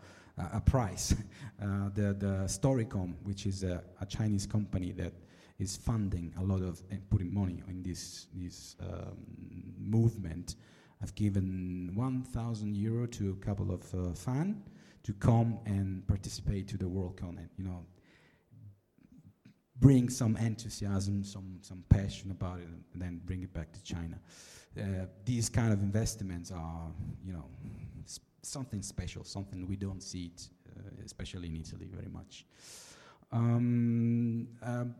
a- 0.56 0.60
prize. 0.60 1.14
uh, 1.62 1.90
the 1.94 2.14
the 2.14 2.44
Storycom, 2.46 3.14
which 3.24 3.46
is 3.46 3.62
a, 3.64 3.82
a 4.00 4.06
Chinese 4.06 4.46
company 4.46 4.92
that 4.92 5.12
is 5.58 5.76
funding 5.76 6.32
a 6.38 6.42
lot 6.42 6.62
of 6.62 6.82
and 6.90 7.08
putting 7.10 7.32
money 7.32 7.62
in 7.68 7.82
this 7.82 8.26
this 8.34 8.76
um, 8.80 9.16
movement. 9.78 10.56
I've 11.02 11.14
given 11.14 11.92
1,000 11.94 12.76
euro 12.76 13.06
to 13.06 13.30
a 13.30 13.44
couple 13.46 13.72
of 13.72 13.82
uh, 13.94 14.12
fans 14.12 14.56
to 15.02 15.14
come 15.14 15.58
and 15.64 16.06
participate 16.06 16.68
to 16.68 16.76
the 16.76 16.84
WorldCon 16.84 17.38
and 17.38 17.48
you 17.56 17.64
know 17.64 17.86
bring 19.80 20.10
some 20.10 20.36
enthusiasm, 20.36 21.24
some 21.24 21.58
some 21.62 21.84
passion 21.88 22.30
about 22.30 22.60
it, 22.60 22.68
and 22.92 23.02
then 23.02 23.20
bring 23.24 23.42
it 23.42 23.52
back 23.52 23.72
to 23.72 23.82
China. 23.82 24.18
Uh, 24.78 25.06
these 25.24 25.48
kind 25.48 25.72
of 25.72 25.80
investments 25.82 26.52
are 26.52 26.92
you 27.24 27.32
know 27.32 27.44
s- 28.04 28.20
something 28.42 28.82
special, 28.82 29.24
something 29.24 29.66
we 29.66 29.76
don't 29.76 30.02
see 30.02 30.26
it, 30.26 30.48
uh, 30.76 30.82
especially 31.04 31.48
in 31.48 31.56
Italy, 31.56 31.88
very 31.92 32.08
much. 32.08 32.46
Um, 33.32 34.48
um, 34.62 34.94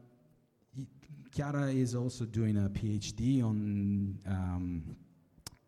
Chiara 1.33 1.67
is 1.67 1.95
also 1.95 2.25
doing 2.25 2.57
a 2.57 2.69
PhD 2.69 3.43
on 3.45 4.19
um, 4.27 4.97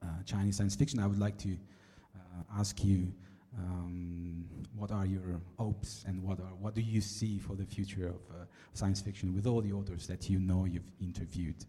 uh, 0.02 0.06
Chinese 0.24 0.56
science 0.56 0.74
fiction. 0.74 0.98
I 0.98 1.06
would 1.06 1.20
like 1.20 1.38
to 1.38 1.50
uh, 1.52 2.58
ask 2.58 2.82
you, 2.84 3.12
um, 3.56 4.44
what 4.74 4.90
are 4.90 5.06
your 5.06 5.40
hopes 5.58 6.04
and 6.08 6.22
what 6.22 6.40
are 6.40 6.54
what 6.60 6.74
do 6.74 6.80
you 6.80 7.00
see 7.00 7.38
for 7.38 7.54
the 7.54 7.64
future 7.66 8.08
of 8.08 8.20
uh, 8.30 8.44
science 8.72 9.00
fiction 9.00 9.34
with 9.34 9.46
all 9.46 9.60
the 9.60 9.72
authors 9.72 10.06
that 10.08 10.28
you 10.28 10.40
know 10.40 10.64
you've 10.64 10.90
interviewed? 11.00 11.64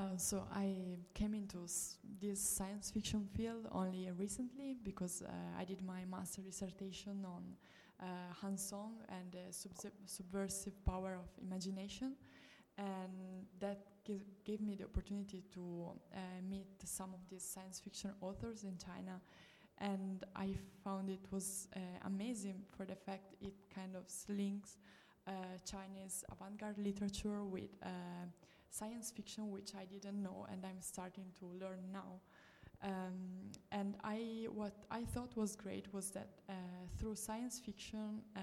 Uh, 0.00 0.16
so 0.16 0.44
I 0.54 0.96
came 1.12 1.34
into 1.34 1.64
s- 1.64 1.98
this 2.20 2.40
science 2.40 2.90
fiction 2.90 3.28
field 3.36 3.66
only 3.70 4.10
recently 4.16 4.74
because 4.82 5.20
uh, 5.22 5.30
I 5.58 5.64
did 5.64 5.82
my 5.82 6.06
master 6.10 6.40
dissertation 6.40 7.22
on 7.26 7.42
uh, 8.00 8.06
Han 8.40 8.56
Song 8.56 8.94
and 9.10 9.30
the 9.30 9.52
subversive 10.06 10.82
power 10.86 11.18
of 11.22 11.26
imagination, 11.46 12.14
and 12.78 13.44
that 13.58 13.84
gave 14.44 14.62
me 14.62 14.74
the 14.74 14.84
opportunity 14.84 15.44
to 15.52 15.90
uh, 16.14 16.18
meet 16.48 16.68
some 16.84 17.10
of 17.12 17.20
these 17.28 17.42
science 17.44 17.78
fiction 17.78 18.12
authors 18.22 18.64
in 18.64 18.78
China. 18.78 19.20
And 19.78 20.24
I 20.34 20.54
found 20.82 21.10
it 21.10 21.26
was 21.30 21.68
uh, 21.76 21.80
amazing 22.06 22.62
for 22.76 22.86
the 22.86 22.96
fact 22.96 23.34
it 23.42 23.54
kind 23.74 23.96
of 23.96 24.04
links 24.28 24.78
Chinese 25.64 26.24
avant-garde 26.32 26.78
literature 26.78 27.44
with 27.44 27.70
science 28.70 29.10
fiction, 29.10 29.50
which 29.50 29.74
I 29.74 29.84
didn't 29.84 30.22
know, 30.22 30.46
and 30.50 30.64
I'm 30.64 30.80
starting 30.80 31.26
to 31.38 31.46
learn 31.46 31.80
now. 31.92 32.20
Um, 32.82 33.50
and 33.72 33.96
I, 34.02 34.46
what 34.52 34.72
I 34.90 35.04
thought 35.04 35.36
was 35.36 35.54
great 35.54 35.92
was 35.92 36.10
that 36.12 36.30
uh, 36.48 36.52
through 36.96 37.16
science 37.16 37.60
fiction, 37.60 38.22
uh, 38.36 38.40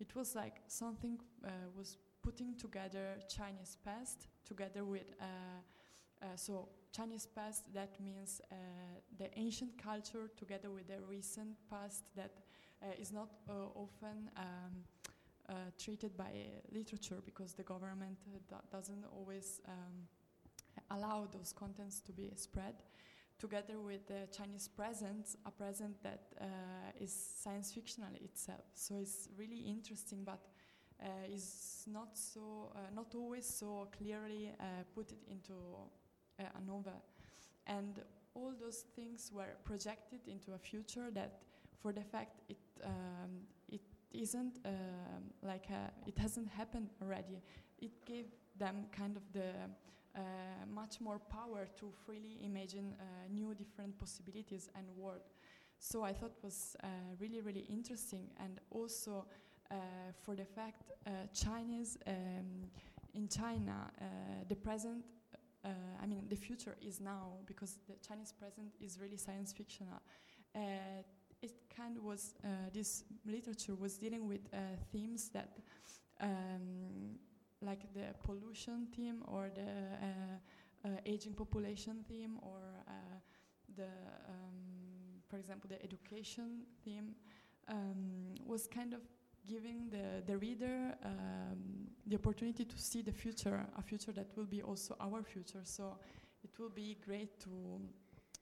it 0.00 0.14
was 0.14 0.34
like 0.34 0.62
something 0.68 1.18
uh, 1.44 1.50
was 1.76 1.98
putting 2.22 2.54
together 2.56 3.18
Chinese 3.28 3.76
past 3.84 4.28
together 4.46 4.84
with 4.84 5.04
so 6.34 6.68
Chinese 6.92 7.26
past, 7.26 7.72
that 7.74 8.00
means 8.00 8.40
uh, 8.50 8.54
the 9.18 9.28
ancient 9.38 9.76
culture 9.82 10.30
together 10.36 10.70
with 10.70 10.88
the 10.88 11.00
recent 11.08 11.56
past 11.70 12.04
that 12.16 12.32
uh, 12.82 12.86
is 12.98 13.12
not 13.12 13.28
uh, 13.48 13.52
often 13.74 14.30
um, 14.36 14.84
uh, 15.48 15.52
treated 15.78 16.16
by 16.16 16.30
literature 16.72 17.22
because 17.24 17.54
the 17.54 17.62
government 17.62 18.18
uh, 18.52 18.56
doesn't 18.70 19.04
always 19.12 19.60
um, 19.66 20.06
allow 20.90 21.26
those 21.32 21.52
contents 21.52 22.00
to 22.00 22.12
be 22.12 22.30
spread. 22.36 22.74
Together 23.38 23.80
with 23.80 24.06
the 24.08 24.26
Chinese 24.36 24.68
present, 24.68 25.36
a 25.46 25.50
present 25.50 26.02
that 26.02 26.22
uh, 26.40 26.44
is 27.00 27.12
science 27.12 27.72
fictional 27.72 28.10
itself. 28.20 28.64
So 28.74 28.96
it's 29.00 29.28
really 29.38 29.60
interesting, 29.60 30.24
but 30.24 30.40
is 31.32 31.84
not 31.86 32.18
so, 32.18 32.72
not 32.92 33.14
always 33.14 33.46
so 33.46 33.86
clearly 33.96 34.50
put 34.92 35.12
it 35.12 35.22
into 35.30 35.54
uh, 36.40 36.44
a 36.56 36.66
novel. 36.66 37.02
And 37.66 38.00
all 38.34 38.52
those 38.60 38.84
things 38.94 39.30
were 39.32 39.56
projected 39.64 40.20
into 40.26 40.52
a 40.52 40.58
future 40.58 41.10
that, 41.12 41.42
for 41.80 41.92
the 41.92 42.02
fact 42.02 42.40
it 42.48 42.58
um, 42.84 43.42
isn't 44.12 44.58
um, 44.64 44.72
like 45.42 45.66
a, 45.70 45.90
it 46.06 46.18
hasn't 46.18 46.48
happened 46.48 46.90
already, 47.02 47.42
it 47.78 48.04
gave 48.04 48.26
them 48.58 48.86
kind 48.92 49.16
of 49.16 49.22
the 49.32 49.52
uh, 50.16 50.20
much 50.72 51.00
more 51.00 51.18
power 51.18 51.68
to 51.78 51.92
freely 52.04 52.38
imagine 52.42 52.94
uh, 52.98 53.04
new 53.30 53.54
different 53.54 53.98
possibilities 53.98 54.68
and 54.74 54.86
world. 54.96 55.22
So 55.78 56.02
I 56.02 56.12
thought 56.12 56.32
was 56.42 56.76
uh, 56.82 56.86
really 57.20 57.40
really 57.40 57.66
interesting 57.68 58.30
and 58.40 58.58
also 58.70 59.26
uh, 59.70 59.74
for 60.24 60.34
the 60.34 60.44
fact 60.44 60.90
uh, 61.06 61.10
Chinese 61.32 61.98
um, 62.06 62.70
in 63.14 63.28
China 63.28 63.90
the 64.48 64.56
present 64.56 65.04
uh, 65.64 66.02
I 66.02 66.06
mean, 66.06 66.24
the 66.28 66.36
future 66.36 66.76
is 66.80 67.00
now 67.00 67.32
because 67.46 67.78
the 67.88 67.94
Chinese 68.06 68.32
present 68.32 68.74
is 68.80 68.98
really 69.00 69.16
science 69.16 69.52
fictional. 69.52 70.00
Uh, 70.54 71.02
it 71.42 71.52
kind 71.74 71.96
of 71.96 72.04
was, 72.04 72.34
uh, 72.44 72.48
this 72.72 73.04
literature 73.26 73.74
was 73.74 73.98
dealing 73.98 74.26
with 74.26 74.40
uh, 74.52 74.56
themes 74.92 75.30
that, 75.30 75.58
um, 76.20 77.18
like 77.62 77.92
the 77.94 78.14
pollution 78.24 78.86
theme 78.94 79.22
or 79.26 79.50
the 79.54 79.62
uh, 79.62 80.88
uh, 80.88 80.88
aging 81.06 81.34
population 81.34 82.04
theme 82.08 82.38
or 82.42 82.60
the, 83.76 83.84
um, 83.84 85.20
for 85.28 85.36
example, 85.36 85.68
the 85.68 85.82
education 85.82 86.62
theme, 86.84 87.14
um, 87.68 88.34
was 88.46 88.66
kind 88.66 88.94
of 88.94 89.00
giving 89.46 89.88
the, 89.90 90.22
the 90.26 90.36
reader 90.36 90.94
um, 91.04 91.88
the 92.06 92.16
opportunity 92.16 92.64
to 92.64 92.78
see 92.78 93.02
the 93.02 93.12
future, 93.12 93.66
a 93.78 93.82
future 93.82 94.12
that 94.12 94.26
will 94.36 94.46
be 94.46 94.62
also 94.62 94.96
our 95.00 95.22
future. 95.22 95.60
So 95.64 95.96
it 96.42 96.50
will 96.58 96.70
be 96.70 96.96
great 97.04 97.38
to 97.40 97.80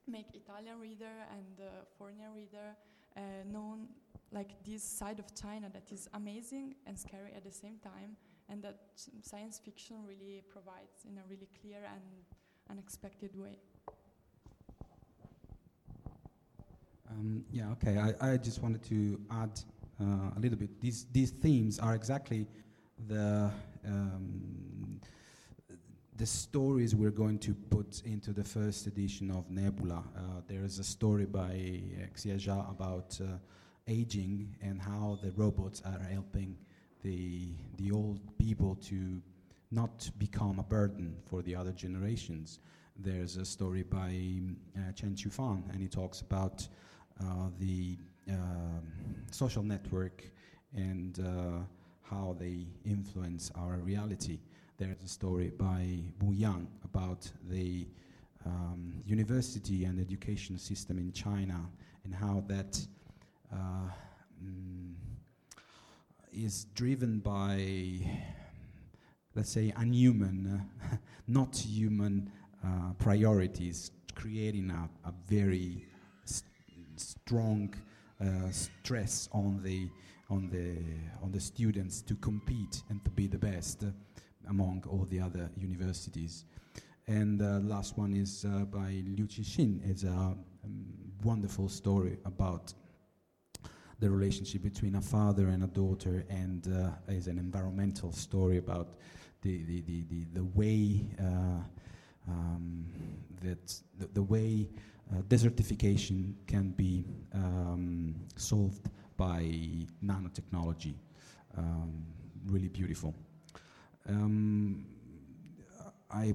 make 0.09 0.27
Italian 0.35 0.79
reader 0.81 1.17
and 1.33 1.61
uh, 1.61 1.85
foreign 1.99 2.17
reader 2.35 2.77
uh, 3.17 3.21
known 3.51 3.89
like 4.33 4.51
this 4.65 4.83
side 4.83 5.19
of 5.19 5.35
China 5.35 5.69
that 5.73 5.91
is 5.93 6.09
amazing 6.15 6.75
and 6.87 6.99
scary 6.99 7.33
at 7.35 7.45
the 7.45 7.53
same 7.53 7.79
time, 7.83 8.17
and 8.49 8.63
that 8.63 8.79
science 9.23 9.61
fiction 9.65 9.97
really 10.07 10.43
provides 10.49 11.05
in 11.09 11.19
a 11.19 11.23
really 11.29 11.49
clear 11.61 11.79
and 11.85 12.03
unexpected 12.71 13.31
way. 13.37 13.59
Um, 17.11 17.45
yeah, 17.53 17.71
okay. 17.73 17.99
I, 17.99 18.33
I 18.33 18.37
just 18.37 18.63
wanted 18.63 18.83
to 18.85 19.21
add 19.31 19.61
uh, 20.01 20.37
a 20.37 20.41
little 20.41 20.59
bit. 20.59 20.81
These 20.81 21.07
these 21.13 21.31
themes 21.31 21.79
are 21.79 21.95
exactly 21.95 22.47
the 23.07 23.51
um, 23.87 24.76
the 26.17 26.27
stories 26.27 26.95
we're 26.95 27.11
going 27.11 27.39
to 27.39 27.55
put 27.55 28.03
into 28.05 28.33
the 28.33 28.45
first 28.45 28.87
edition 28.87 29.31
of 29.31 29.51
Nebula. 29.51 30.03
Uh, 30.17 30.21
there 30.49 30.65
is 30.65 30.79
a 30.79 30.85
story 30.85 31.27
by 31.27 31.51
uh, 31.51 32.07
Xia 32.15 32.37
Jia 32.37 32.71
about 32.71 33.19
uh, 33.21 33.37
aging 33.87 34.57
and 34.63 34.81
how 34.81 35.19
the 35.23 35.31
robots 35.33 35.83
are 35.85 36.01
helping 36.11 36.57
the 37.03 37.49
the 37.77 37.91
old 37.93 38.21
people 38.39 38.77
to 38.77 39.21
not 39.71 40.11
become 40.19 40.59
a 40.59 40.63
burden 40.63 41.17
for 41.27 41.43
the 41.43 41.55
other 41.55 41.73
generations. 41.73 42.61
There's 42.97 43.37
a 43.37 43.45
story 43.45 43.83
by 43.83 44.41
uh, 44.79 44.93
Chen 44.93 45.15
Qiufan, 45.15 45.71
and 45.71 45.81
he 45.83 45.89
talks 45.89 46.23
about 46.23 46.67
uh, 47.21 47.49
the 47.59 47.99
um, 48.31 48.83
social 49.31 49.63
network 49.63 50.25
and 50.75 51.19
uh, 51.21 51.59
how 52.03 52.37
they 52.39 52.67
influence 52.85 53.51
our 53.55 53.77
reality. 53.77 54.39
There's 54.79 55.03
a 55.03 55.09
story 55.09 55.53
by 55.57 56.01
Wu 56.21 56.35
Yan 56.35 56.69
about 56.85 57.31
the 57.49 57.87
um, 58.45 58.93
university 59.07 59.87
and 59.87 59.99
education 59.99 60.59
system 60.59 60.99
in 60.99 61.13
China 61.13 61.59
and 62.05 62.15
how 62.15 62.45
that 62.49 62.79
uh, 63.51 63.89
mm, 64.45 64.93
is 66.31 66.67
driven 66.75 67.21
by, 67.21 68.01
let's 69.35 69.51
say, 69.51 69.73
unhuman, 69.79 70.69
not 71.27 71.57
human 71.57 72.31
uh, 72.63 72.93
priorities, 72.99 73.93
creating 74.15 74.71
a, 74.71 75.09
a 75.09 75.15
very 75.27 75.87
st- 76.27 76.51
strong 76.97 77.75
uh, 78.21 78.51
stress 78.51 79.31
on 79.33 79.63
the 79.63 79.89
on 80.29 80.51
the 80.51 80.77
on 81.23 81.31
the 81.33 81.41
students 81.41 82.03
to 82.03 82.15
compete 82.17 82.83
and 82.91 83.03
to 83.05 83.11
be 83.13 83.27
the 83.27 83.39
best 83.39 83.85
among 84.49 84.85
all 84.89 85.07
the 85.11 85.21
other 85.21 85.51
universities. 85.57 86.45
And 87.09 87.39
the 87.39 87.57
uh, 87.57 87.61
last 87.61 87.97
one 87.97 88.13
is 88.15 88.45
uh, 88.45 88.65
by 88.65 89.03
Liu 89.07 89.27
Cixin. 89.27 89.81
It's 89.89 90.03
a 90.03 90.09
um, 90.09 90.37
wonderful 91.23 91.69
story 91.69 92.19
about 92.25 92.73
the 94.01 94.11
relationship 94.11 94.63
between 94.63 94.97
a 94.97 95.01
father 95.01 95.49
and 95.49 95.63
a 95.63 95.69
daughter, 95.69 96.25
and 96.29 96.67
uh, 96.69 97.13
is 97.13 97.29
an 97.29 97.39
environmental 97.39 98.13
story 98.13 98.59
about 98.59 98.89
the 99.43 99.63
the 99.65 99.81
the 99.83 100.05
the, 100.11 100.25
the 100.35 100.45
way 100.45 101.07
uh, 101.21 101.63
um, 102.29 102.85
that 103.43 103.81
the, 103.99 104.07
the 104.13 104.23
way 104.23 104.69
uh, 105.13 105.23
desertification 105.29 106.35
can 106.47 106.71
be 106.71 107.05
um, 107.33 108.15
solved 108.35 108.91
by 109.17 109.43
nanotechnology. 110.05 110.95
Um, 111.57 112.05
really 112.47 112.69
beautiful. 112.69 113.15
Um, 114.09 114.87
I 116.11 116.35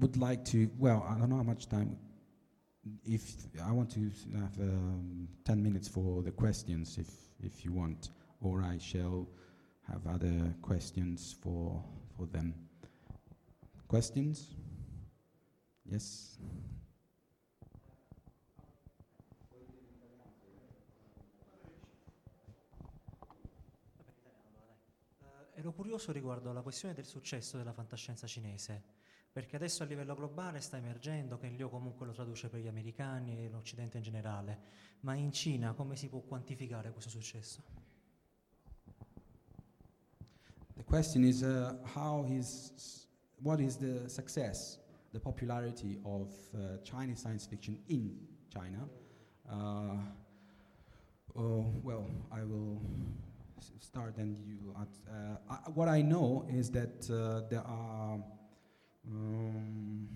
would 0.00 0.16
like 0.16 0.44
to, 0.46 0.70
well, 0.78 1.06
I 1.08 1.18
don't 1.18 1.28
know 1.28 1.36
how 1.36 1.42
much 1.42 1.68
time. 1.68 1.96
If 3.04 3.34
I 3.62 3.72
want 3.72 3.90
to 3.92 4.10
have 4.34 4.58
um, 4.58 5.28
10 5.44 5.62
minutes 5.62 5.88
for 5.88 6.22
the 6.22 6.30
questions, 6.30 6.96
if, 6.98 7.08
if 7.44 7.64
you 7.64 7.72
want, 7.72 8.10
or 8.40 8.62
I 8.62 8.78
shall 8.78 9.28
have 9.88 10.06
other 10.06 10.54
questions 10.62 11.34
for, 11.42 11.82
for 12.16 12.26
them. 12.26 12.54
Questions? 13.88 14.54
Yes? 15.84 16.38
Ero 25.60 25.72
curioso 25.72 26.10
riguardo 26.10 26.48
alla 26.48 26.62
questione 26.62 26.94
del 26.94 27.04
successo 27.04 27.58
della 27.58 27.74
fantascienza 27.74 28.26
cinese, 28.26 28.82
perché 29.30 29.56
adesso 29.56 29.82
a 29.82 29.86
livello 29.86 30.14
globale 30.14 30.60
sta 30.60 30.78
emergendo, 30.78 31.36
che 31.36 31.48
Liu 31.48 31.68
comunque 31.68 32.06
lo 32.06 32.12
traduce 32.12 32.48
per 32.48 32.60
gli 32.60 32.66
americani 32.66 33.38
e 33.38 33.48
l'Occidente 33.50 33.98
in 33.98 34.02
generale, 34.02 34.58
ma 35.00 35.14
in 35.14 35.30
Cina 35.32 35.74
come 35.74 35.96
si 35.96 36.08
può 36.08 36.20
quantificare 36.20 36.90
questo 36.92 37.10
successo? 37.10 37.62
The 40.76 40.84
question 40.84 41.24
is 41.24 41.42
uh, 41.42 41.76
how 41.94 42.24
is 42.26 43.06
what 43.42 43.60
is 43.60 43.76
the 43.76 44.08
success, 44.08 44.80
the 45.12 45.20
popularity 45.20 46.00
of 46.04 46.32
uh, 46.54 46.80
Chinese 46.82 47.20
science 47.20 47.46
fiction 47.46 47.78
in 47.88 48.16
China? 48.48 48.88
Uh, 49.46 49.98
oh, 51.34 51.70
well, 51.82 52.08
I 52.30 52.44
will 52.44 52.80
start 53.78 54.16
and 54.16 54.36
you. 54.46 54.74
Uh, 54.76 55.36
I, 55.48 55.70
what 55.74 55.88
I 55.88 56.02
know 56.02 56.46
is 56.50 56.70
that 56.70 57.08
uh, 57.10 57.48
there 57.48 57.66
are 57.66 58.18
um, 59.08 60.08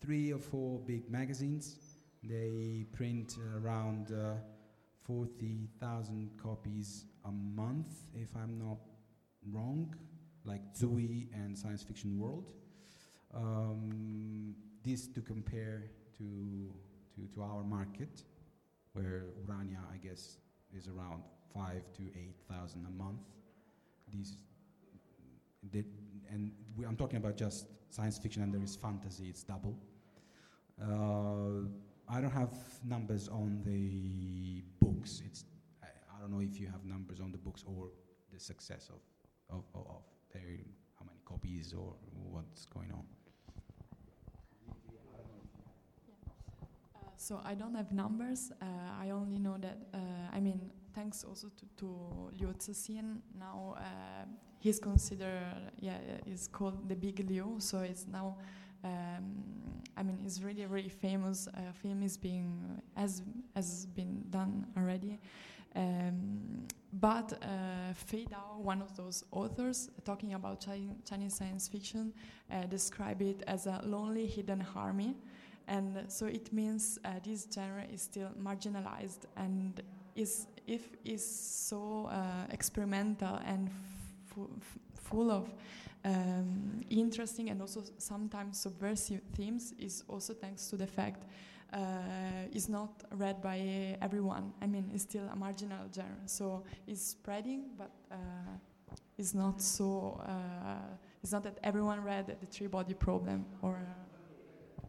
three 0.00 0.32
or 0.32 0.38
four 0.38 0.80
big 0.80 1.10
magazines 1.10 1.78
They 2.22 2.86
print 2.92 3.36
around 3.58 4.10
uh, 4.10 4.36
40,000 5.06 6.30
copies 6.42 7.04
a 7.26 7.30
month, 7.30 7.88
if 8.14 8.34
I'm 8.34 8.58
not 8.58 8.78
wrong, 9.52 9.94
like 10.44 10.62
Zooey 10.74 11.28
and 11.34 11.56
Science 11.56 11.82
Fiction 11.82 12.18
World. 12.18 12.52
Um, 13.34 14.54
this 14.82 15.06
to 15.08 15.20
compare 15.20 15.90
to, 16.16 16.72
to, 17.14 17.34
to 17.34 17.42
our 17.42 17.62
market, 17.62 18.22
where 18.94 19.24
Urania, 19.46 19.80
I 19.92 19.98
guess, 19.98 20.38
is 20.74 20.88
around 20.88 21.24
five 21.54 21.82
to 21.96 22.02
8,000 22.50 22.86
a 22.86 22.90
month. 23.02 23.20
These, 24.12 24.36
the, 25.70 25.84
and 26.30 26.52
we, 26.76 26.84
I'm 26.84 26.96
talking 26.96 27.16
about 27.16 27.36
just 27.36 27.66
science 27.90 28.18
fiction 28.18 28.42
and 28.42 28.52
there 28.52 28.62
is 28.62 28.76
fantasy, 28.76 29.28
it's 29.28 29.42
double. 29.42 29.76
Uh, 30.82 31.68
I 32.08 32.20
don't 32.20 32.32
have 32.32 32.50
numbers 32.84 33.28
on 33.28 33.62
the 33.64 34.62
books. 34.84 35.22
It's 35.24 35.44
I, 35.82 35.86
I, 35.86 36.20
don't 36.20 36.32
know 36.32 36.40
if 36.40 36.60
you 36.60 36.66
have 36.66 36.84
numbers 36.84 37.20
on 37.20 37.30
the 37.30 37.38
books 37.38 37.64
or 37.66 37.88
the 38.32 38.40
success 38.40 38.90
of 38.90 39.00
of, 39.56 39.64
of, 39.74 39.86
of 39.86 40.02
how 40.98 41.06
many 41.06 41.20
copies 41.24 41.72
or 41.72 41.94
what's 42.30 42.66
going 42.66 42.90
on. 42.92 43.04
so 47.16 47.40
I 47.44 47.54
don't 47.54 47.74
have 47.74 47.90
numbers. 47.92 48.52
Uh, 48.60 48.66
I 49.00 49.10
only 49.10 49.38
know 49.38 49.56
that 49.60 49.78
uh, 49.94 49.98
I 50.36 50.40
mean 50.40 50.60
thanks 50.94 51.24
also 51.24 51.48
to, 51.48 51.66
to 51.76 52.30
Liu 52.38 52.54
Cixin. 52.58 53.18
Now 53.38 53.74
uh, 53.76 54.24
he's 54.58 54.78
considered 54.78 55.72
yeah 55.80 55.98
is 56.26 56.48
called 56.48 56.88
the 56.88 56.96
Big 56.96 57.28
Liu. 57.28 57.56
So 57.58 57.80
it's 57.80 58.06
now 58.06 58.36
um, 58.84 59.42
I 59.96 60.02
mean, 60.02 60.18
it's 60.24 60.42
really, 60.42 60.66
really 60.66 60.90
famous. 60.90 61.48
Uh, 61.48 61.72
film 61.72 62.02
is 62.02 62.16
being 62.16 62.82
has 62.96 63.22
has 63.54 63.86
been 63.86 64.24
done 64.30 64.66
already. 64.76 65.18
Um, 65.74 66.66
but 66.92 67.32
uh, 67.42 67.92
Fei 67.94 68.26
Dao, 68.26 68.60
one 68.60 68.80
of 68.80 68.96
those 68.96 69.24
authors 69.32 69.90
talking 70.04 70.34
about 70.34 70.64
Chi 70.64 70.82
Chinese 71.08 71.34
science 71.34 71.66
fiction, 71.66 72.12
uh, 72.52 72.66
describe 72.66 73.22
it 73.22 73.42
as 73.46 73.66
a 73.66 73.80
lonely 73.84 74.26
hidden 74.26 74.64
army, 74.76 75.16
and 75.66 76.04
so 76.08 76.26
it 76.26 76.52
means 76.52 76.98
uh, 77.04 77.14
this 77.24 77.48
genre 77.52 77.84
is 77.92 78.02
still 78.02 78.30
marginalized 78.40 79.24
and 79.36 79.82
is 80.14 80.46
if 80.66 80.96
is 81.04 81.24
so 81.24 82.08
uh, 82.10 82.46
experimental 82.50 83.40
and 83.46 83.70
full 84.94 85.30
of 85.30 85.52
um, 86.04 86.82
interesting 86.90 87.50
and 87.50 87.60
also 87.60 87.82
sometimes 87.98 88.58
subversive 88.58 89.20
themes 89.34 89.72
is 89.78 90.04
also 90.08 90.34
thanks 90.34 90.68
to 90.68 90.76
the 90.76 90.86
fact 90.86 91.24
uh, 91.72 91.78
is 92.52 92.68
not 92.68 93.02
read 93.12 93.42
by 93.42 93.96
everyone. 94.00 94.52
I 94.62 94.66
mean, 94.66 94.90
it's 94.94 95.02
still 95.02 95.28
a 95.32 95.36
marginal 95.36 95.86
genre, 95.92 96.26
so 96.26 96.62
it's 96.86 97.02
spreading, 97.02 97.70
but 97.76 97.90
uh, 98.12 98.16
it's 99.18 99.34
not 99.34 99.60
so. 99.60 100.20
Uh, 100.26 100.96
it's 101.22 101.32
not 101.32 101.42
that 101.44 101.58
everyone 101.62 102.02
read 102.04 102.26
the 102.26 102.46
Three 102.46 102.68
Body 102.68 102.94
Problem 102.94 103.44
or. 103.62 103.76
Uh, 103.76 104.84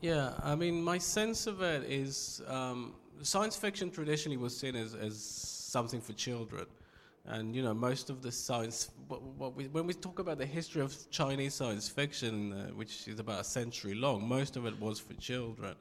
yeah, 0.00 0.34
I 0.42 0.54
mean, 0.54 0.82
my 0.82 0.98
sense 0.98 1.46
of 1.46 1.62
it 1.62 1.84
is 1.90 2.42
um, 2.46 2.94
science 3.22 3.56
fiction 3.56 3.90
traditionally 3.90 4.36
was 4.36 4.56
seen 4.56 4.76
as, 4.76 4.94
as 4.94 5.22
something 5.22 6.00
for 6.00 6.12
children. 6.12 6.66
And 7.26 7.56
you 7.56 7.62
know, 7.62 7.72
most 7.72 8.10
of 8.10 8.20
the 8.20 8.30
science, 8.30 8.90
what, 9.08 9.22
what 9.22 9.56
we, 9.56 9.64
when 9.68 9.86
we 9.86 9.94
talk 9.94 10.18
about 10.18 10.38
the 10.38 10.46
history 10.46 10.82
of 10.82 10.94
Chinese 11.10 11.54
science 11.54 11.88
fiction, 11.88 12.52
uh, 12.52 12.66
which 12.74 13.08
is 13.08 13.18
about 13.18 13.40
a 13.40 13.44
century 13.44 13.94
long, 13.94 14.28
most 14.28 14.56
of 14.56 14.66
it 14.66 14.78
was 14.78 15.00
for 15.00 15.14
children. 15.14 15.74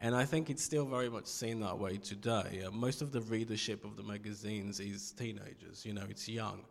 And 0.00 0.16
I 0.16 0.24
think 0.24 0.50
it's 0.50 0.62
still 0.62 0.86
very 0.86 1.10
much 1.10 1.26
seen 1.26 1.60
that 1.60 1.78
way 1.78 1.98
today. 1.98 2.64
Uh, 2.66 2.70
most 2.70 3.02
of 3.02 3.12
the 3.12 3.20
readership 3.20 3.84
of 3.84 3.96
the 3.96 4.02
magazines 4.02 4.80
is 4.80 5.12
teenagers, 5.12 5.84
you 5.84 5.92
know, 5.92 6.06
it's 6.08 6.28
young. 6.28 6.64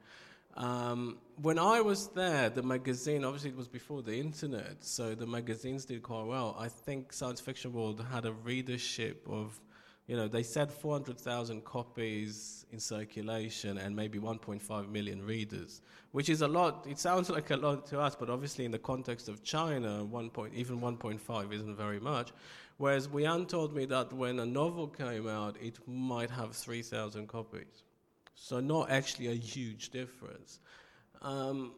Um, 0.58 1.20
when 1.42 1.60
I 1.60 1.80
was 1.80 2.08
there, 2.10 2.50
the 2.50 2.64
magazine, 2.64 3.24
obviously 3.24 3.52
it 3.52 3.56
was 3.56 3.68
before 3.68 4.02
the 4.02 4.20
internet, 4.20 4.78
so 4.82 5.16
the 5.16 5.28
magazines 5.28 5.86
did 5.86 6.04
quite 6.04 6.26
well. 6.26 6.58
I 6.60 6.68
think 6.68 7.14
Science 7.14 7.40
Fiction 7.40 7.72
World 7.72 8.04
had 8.12 8.26
a 8.26 8.34
readership 8.34 9.26
of 9.30 9.60
you 10.10 10.16
know, 10.16 10.28
they 10.28 10.42
said 10.42 10.72
400,000 10.72 11.64
copies 11.64 12.66
in 12.72 12.80
circulation 12.80 13.78
and 13.78 13.96
maybe 13.96 14.18
1.5 14.18 14.90
million 14.90 15.24
readers, 15.24 15.82
which 16.14 16.30
is 16.30 16.42
a 16.42 16.48
lot. 16.48 16.88
It 16.90 16.98
sounds 16.98 17.30
like 17.30 17.52
a 17.52 17.56
lot 17.56 17.86
to 17.88 18.00
us, 18.00 18.16
but 18.16 18.28
obviously 18.28 18.66
in 18.66 18.72
the 18.72 18.80
context 18.80 19.30
of 19.30 19.44
China, 19.44 20.04
1 20.04 20.30
point, 20.32 20.56
even 20.56 20.82
1.5 20.82 21.54
isn't 21.54 21.76
very 21.76 22.00
much. 22.00 22.34
Whereas 22.78 23.08
Wu 23.08 23.22
Yan 23.22 23.46
told 23.46 23.76
me 23.76 23.86
that 23.86 24.12
when 24.12 24.40
a 24.40 24.48
novel 24.48 24.88
came 24.88 25.28
out, 25.28 25.56
it 25.62 25.78
might 25.86 26.32
have 26.32 26.56
3,000 26.56 27.28
copies. 27.28 27.84
So 28.34 28.60
not 28.60 28.90
actually 28.90 29.28
a 29.28 29.36
huge 29.36 29.92
difference. 29.92 30.60
Um, 31.22 31.74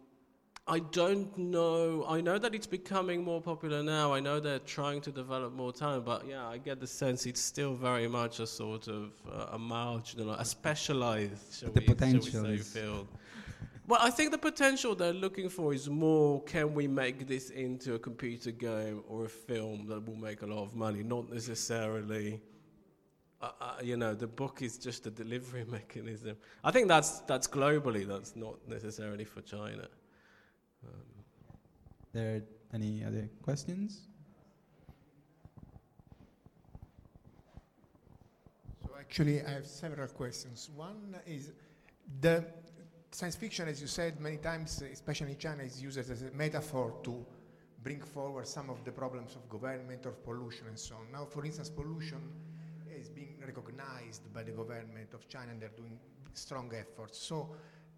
I 0.67 0.79
don't 0.79 1.35
know. 1.37 2.05
I 2.07 2.21
know 2.21 2.37
that 2.37 2.53
it's 2.53 2.67
becoming 2.67 3.23
more 3.23 3.41
popular 3.41 3.81
now. 3.81 4.13
I 4.13 4.19
know 4.19 4.39
they're 4.39 4.59
trying 4.59 5.01
to 5.01 5.11
develop 5.11 5.53
more 5.53 5.73
talent, 5.73 6.05
but 6.05 6.27
yeah, 6.27 6.47
I 6.47 6.59
get 6.59 6.79
the 6.79 6.87
sense 6.87 7.25
it's 7.25 7.41
still 7.41 7.73
very 7.73 8.07
much 8.07 8.39
a 8.39 8.47
sort 8.47 8.87
of 8.87 9.11
uh, 9.29 9.47
a 9.53 9.59
marginal, 9.59 10.31
a 10.31 10.45
specialized, 10.45 11.59
shall 11.59 11.71
the 11.71 11.79
we, 11.79 11.87
potential 11.87 12.43
we 12.43 12.57
say, 12.59 12.81
field. 12.81 13.07
Well, 13.87 13.99
I 14.01 14.11
think 14.11 14.31
the 14.31 14.37
potential 14.37 14.93
they're 14.93 15.13
looking 15.13 15.49
for 15.49 15.73
is 15.73 15.89
more 15.89 16.43
can 16.43 16.75
we 16.75 16.87
make 16.87 17.27
this 17.27 17.49
into 17.49 17.95
a 17.95 17.99
computer 17.99 18.51
game 18.51 19.03
or 19.09 19.25
a 19.25 19.29
film 19.29 19.87
that 19.87 20.05
will 20.07 20.15
make 20.15 20.43
a 20.43 20.45
lot 20.45 20.61
of 20.61 20.75
money, 20.75 21.01
not 21.01 21.29
necessarily. 21.29 22.39
Uh, 23.41 23.49
uh, 23.59 23.73
you 23.81 23.97
know, 23.97 24.13
the 24.13 24.27
book 24.27 24.61
is 24.61 24.77
just 24.77 25.07
a 25.07 25.11
delivery 25.11 25.65
mechanism. 25.69 26.37
I 26.63 26.69
think 26.69 26.87
that's 26.87 27.21
that's 27.21 27.47
globally. 27.47 28.07
That's 28.07 28.35
not 28.35 28.55
necessarily 28.67 29.25
for 29.25 29.41
China. 29.41 29.87
There 32.13 32.41
any 32.73 33.03
other 33.05 33.29
questions? 33.41 34.01
So 38.83 38.89
actually, 38.99 39.41
I 39.41 39.51
have 39.51 39.65
several 39.65 40.07
questions. 40.07 40.69
One 40.75 41.15
is 41.25 41.51
the 42.19 42.45
science 43.11 43.35
fiction, 43.35 43.67
as 43.69 43.79
you 43.79 43.87
said 43.87 44.19
many 44.19 44.37
times, 44.37 44.81
especially 44.91 45.31
in 45.31 45.37
China, 45.37 45.63
is 45.63 45.81
used 45.81 45.97
as 45.97 46.09
a 46.09 46.31
metaphor 46.31 46.93
to 47.03 47.25
bring 47.83 48.01
forward 48.01 48.47
some 48.47 48.69
of 48.69 48.83
the 48.83 48.91
problems 48.91 49.35
of 49.35 49.49
government 49.49 50.05
or 50.05 50.11
pollution 50.11 50.67
and 50.67 50.77
so 50.77 50.95
on. 50.95 51.11
Now, 51.11 51.25
for 51.25 51.45
instance, 51.45 51.69
pollution 51.69 52.21
is 52.93 53.09
being 53.09 53.37
recognized 53.45 54.33
by 54.33 54.43
the 54.43 54.51
government 54.51 55.13
of 55.13 55.27
China 55.27 55.51
and 55.51 55.61
they're 55.61 55.69
doing 55.75 55.97
strong 56.33 56.71
efforts. 56.75 57.17
So 57.17 57.55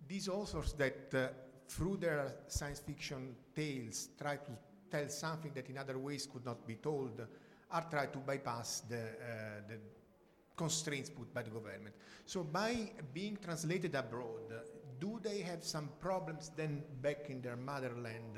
these 0.07 0.29
authors 0.29 0.73
that 0.73 1.13
uh, 1.13 1.27
through 1.67 1.97
their 1.97 2.33
science 2.47 2.79
fiction 2.79 3.35
tales, 3.55 4.09
try 4.19 4.37
to 4.37 4.51
tell 4.91 5.09
something 5.09 5.51
that 5.53 5.69
in 5.69 5.77
other 5.77 5.97
ways 5.97 6.27
could 6.31 6.45
not 6.45 6.65
be 6.67 6.75
told, 6.75 7.19
or 7.73 7.81
try 7.89 8.05
to 8.05 8.17
bypass 8.19 8.81
the, 8.81 8.99
uh, 8.99 9.67
the 9.67 9.77
constraints 10.55 11.09
put 11.09 11.33
by 11.33 11.41
the 11.41 11.49
government. 11.49 11.95
So 12.25 12.43
by 12.43 12.91
being 13.13 13.37
translated 13.43 13.95
abroad, 13.95 14.53
do 14.99 15.19
they 15.21 15.41
have 15.41 15.63
some 15.63 15.89
problems 15.99 16.51
then 16.55 16.83
back 17.01 17.29
in 17.29 17.41
their 17.41 17.55
motherland? 17.55 18.37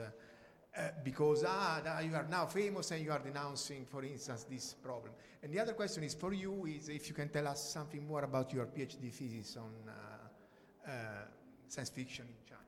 Uh, 0.77 0.89
because 1.03 1.45
ah, 1.47 1.99
you 2.01 2.13
are 2.13 2.27
now 2.29 2.45
famous 2.45 2.91
and 2.91 3.01
you 3.03 3.11
are 3.11 3.19
denouncing, 3.19 3.85
for 3.85 4.03
instance, 4.03 4.45
this 4.49 4.73
problem. 4.73 5.13
And 5.41 5.53
the 5.53 5.59
other 5.59 5.73
question 5.73 6.03
is 6.03 6.13
for 6.13 6.33
you 6.33 6.65
is 6.65 6.89
if 6.89 7.07
you 7.07 7.15
can 7.15 7.29
tell 7.29 7.47
us 7.47 7.71
something 7.71 8.05
more 8.05 8.23
about 8.23 8.51
your 8.51 8.65
PhD 8.65 9.13
thesis 9.13 9.57
on 9.57 9.71
uh, 9.87 10.91
uh 10.91 10.91
science 11.67 11.89
fiction 11.89 12.25
in 12.27 12.49
China. 12.49 12.64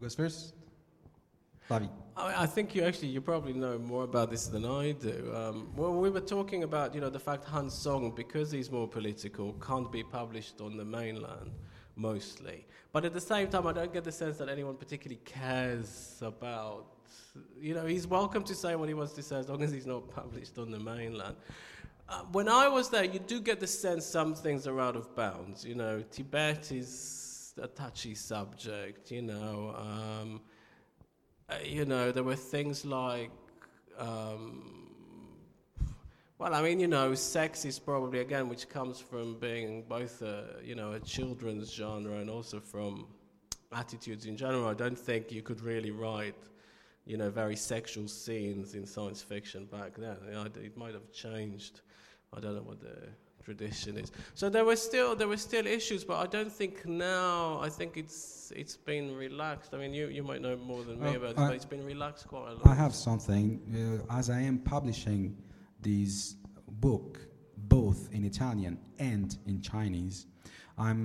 Goes 0.00 0.14
first? 0.14 0.54
Bobby. 1.68 1.90
I, 2.16 2.44
I 2.44 2.46
think 2.46 2.74
you 2.74 2.82
actually 2.84 3.08
you 3.08 3.20
probably 3.20 3.52
know 3.52 3.78
more 3.78 4.04
about 4.04 4.30
this 4.30 4.46
than 4.46 4.64
I 4.64 4.92
do. 4.92 5.30
Um, 5.34 5.68
well, 5.76 5.92
we 5.92 6.08
were 6.08 6.22
talking 6.22 6.62
about 6.62 6.94
you 6.94 7.02
know 7.02 7.10
the 7.10 7.18
fact 7.18 7.44
Han 7.44 7.68
Song 7.68 8.12
because 8.16 8.50
he's 8.50 8.70
more 8.70 8.88
political 8.88 9.52
can't 9.54 9.92
be 9.92 10.02
published 10.02 10.62
on 10.62 10.78
the 10.78 10.84
mainland 10.84 11.50
mostly. 11.96 12.66
But 12.92 13.04
at 13.04 13.12
the 13.12 13.20
same 13.20 13.48
time, 13.48 13.66
I 13.66 13.72
don't 13.72 13.92
get 13.92 14.04
the 14.04 14.12
sense 14.12 14.38
that 14.38 14.48
anyone 14.48 14.76
particularly 14.76 15.20
cares 15.26 16.16
about. 16.22 16.86
You 17.60 17.74
know, 17.74 17.84
he's 17.84 18.06
welcome 18.06 18.42
to 18.44 18.54
say 18.54 18.74
what 18.76 18.88
he 18.88 18.94
wants 18.94 19.12
to 19.12 19.22
say 19.22 19.36
as 19.36 19.50
long 19.50 19.62
as 19.62 19.70
he's 19.70 19.86
not 19.86 20.08
published 20.08 20.56
on 20.58 20.70
the 20.70 20.78
mainland. 20.78 21.36
Uh, 22.08 22.22
when 22.32 22.48
I 22.48 22.68
was 22.68 22.88
there, 22.88 23.04
you 23.04 23.20
do 23.20 23.40
get 23.40 23.60
the 23.60 23.66
sense 23.66 24.06
some 24.06 24.34
things 24.34 24.66
are 24.66 24.80
out 24.80 24.96
of 24.96 25.14
bounds. 25.14 25.64
You 25.64 25.74
know, 25.74 26.02
Tibet 26.10 26.72
is 26.72 27.19
a 27.60 27.68
touchy 27.68 28.14
subject, 28.14 29.10
you 29.10 29.22
know. 29.22 29.74
Um, 29.76 30.40
uh, 31.48 31.56
you 31.64 31.84
know, 31.84 32.12
there 32.12 32.22
were 32.22 32.36
things 32.36 32.84
like, 32.84 33.30
um, 33.98 34.90
well, 36.38 36.54
I 36.54 36.62
mean, 36.62 36.80
you 36.80 36.86
know, 36.86 37.14
sex 37.14 37.64
is 37.64 37.78
probably, 37.78 38.20
again, 38.20 38.48
which 38.48 38.68
comes 38.68 38.98
from 38.98 39.38
being 39.38 39.82
both, 39.88 40.22
a, 40.22 40.56
you 40.64 40.74
know, 40.74 40.92
a 40.92 41.00
children's 41.00 41.72
genre 41.72 42.14
and 42.18 42.30
also 42.30 42.60
from 42.60 43.06
attitudes 43.72 44.26
in 44.26 44.36
general. 44.36 44.66
I 44.66 44.74
don't 44.74 44.98
think 44.98 45.30
you 45.30 45.42
could 45.42 45.60
really 45.60 45.90
write, 45.90 46.36
you 47.04 47.16
know, 47.16 47.30
very 47.30 47.56
sexual 47.56 48.08
scenes 48.08 48.74
in 48.74 48.86
science 48.86 49.22
fiction 49.22 49.66
back 49.66 49.96
then. 49.96 50.16
You 50.26 50.32
know, 50.32 50.44
it 50.44 50.76
might 50.76 50.94
have 50.94 51.12
changed. 51.12 51.82
I 52.32 52.40
don't 52.40 52.54
know 52.54 52.62
what 52.62 52.80
the 52.80 52.96
tradition 53.54 53.98
is. 53.98 54.10
So 54.34 54.48
there 54.48 54.64
were 54.64 54.76
still 54.76 55.10
there 55.16 55.28
were 55.28 55.36
still 55.50 55.66
issues, 55.66 56.04
but 56.04 56.18
I 56.24 56.26
don't 56.26 56.52
think 56.60 56.74
now. 56.86 57.60
I 57.60 57.68
think 57.68 57.96
it's 57.96 58.52
it's 58.60 58.76
been 58.76 59.06
relaxed. 59.16 59.70
I 59.74 59.78
mean, 59.82 59.92
you, 59.98 60.06
you 60.08 60.22
might 60.30 60.40
know 60.46 60.56
more 60.56 60.82
than 60.88 60.96
me 61.00 61.10
Uh, 61.14 61.20
about 61.20 61.34
this, 61.36 61.44
I- 61.44 61.48
but 61.48 61.56
it's 61.56 61.70
been 61.76 61.84
relaxed 61.94 62.26
quite 62.28 62.48
a 62.52 62.54
lot. 62.54 62.66
I 62.66 62.74
have 62.74 62.94
something. 62.94 63.46
Uh, 64.08 64.18
as 64.18 64.26
I 64.30 64.40
am 64.50 64.58
publishing 64.76 65.22
this 65.82 66.36
book, 66.86 67.10
both 67.78 68.00
in 68.12 68.24
Italian 68.24 68.78
and 68.98 69.28
in 69.46 69.60
Chinese, 69.72 70.26
I'm 70.78 71.04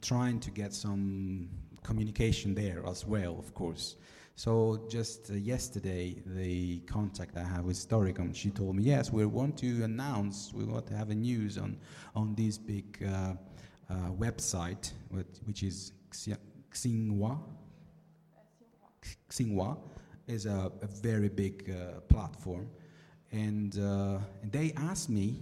trying 0.00 0.38
to 0.40 0.50
get 0.50 0.72
some 0.74 1.48
communication 1.82 2.54
there 2.54 2.80
as 2.86 3.00
well, 3.06 3.34
of 3.38 3.48
course. 3.54 3.96
So 4.44 4.86
just 4.88 5.30
uh, 5.30 5.34
yesterday, 5.34 6.16
the 6.26 6.80
contact 6.80 7.36
I 7.36 7.44
have 7.44 7.64
with 7.64 7.76
Storycom, 7.76 8.34
she 8.34 8.50
told 8.50 8.74
me, 8.74 8.82
yes, 8.82 9.12
we 9.12 9.24
want 9.24 9.56
to 9.58 9.84
announce, 9.84 10.52
we 10.52 10.64
want 10.64 10.84
to 10.88 10.96
have 10.96 11.10
a 11.10 11.14
news 11.14 11.58
on 11.58 11.76
on 12.16 12.34
this 12.34 12.58
big 12.58 13.06
uh, 13.06 13.34
uh, 13.88 13.94
website, 14.18 14.90
which, 15.10 15.62
is 15.62 15.92
Xinhua. 16.12 17.38
Xinhua 19.30 19.78
is 20.26 20.46
a, 20.46 20.72
a 20.82 20.88
very 20.88 21.28
big 21.28 21.70
uh, 21.70 22.00
platform, 22.08 22.68
and, 23.30 23.78
uh, 23.78 24.18
and 24.42 24.50
they 24.50 24.72
asked 24.76 25.08
me 25.08 25.38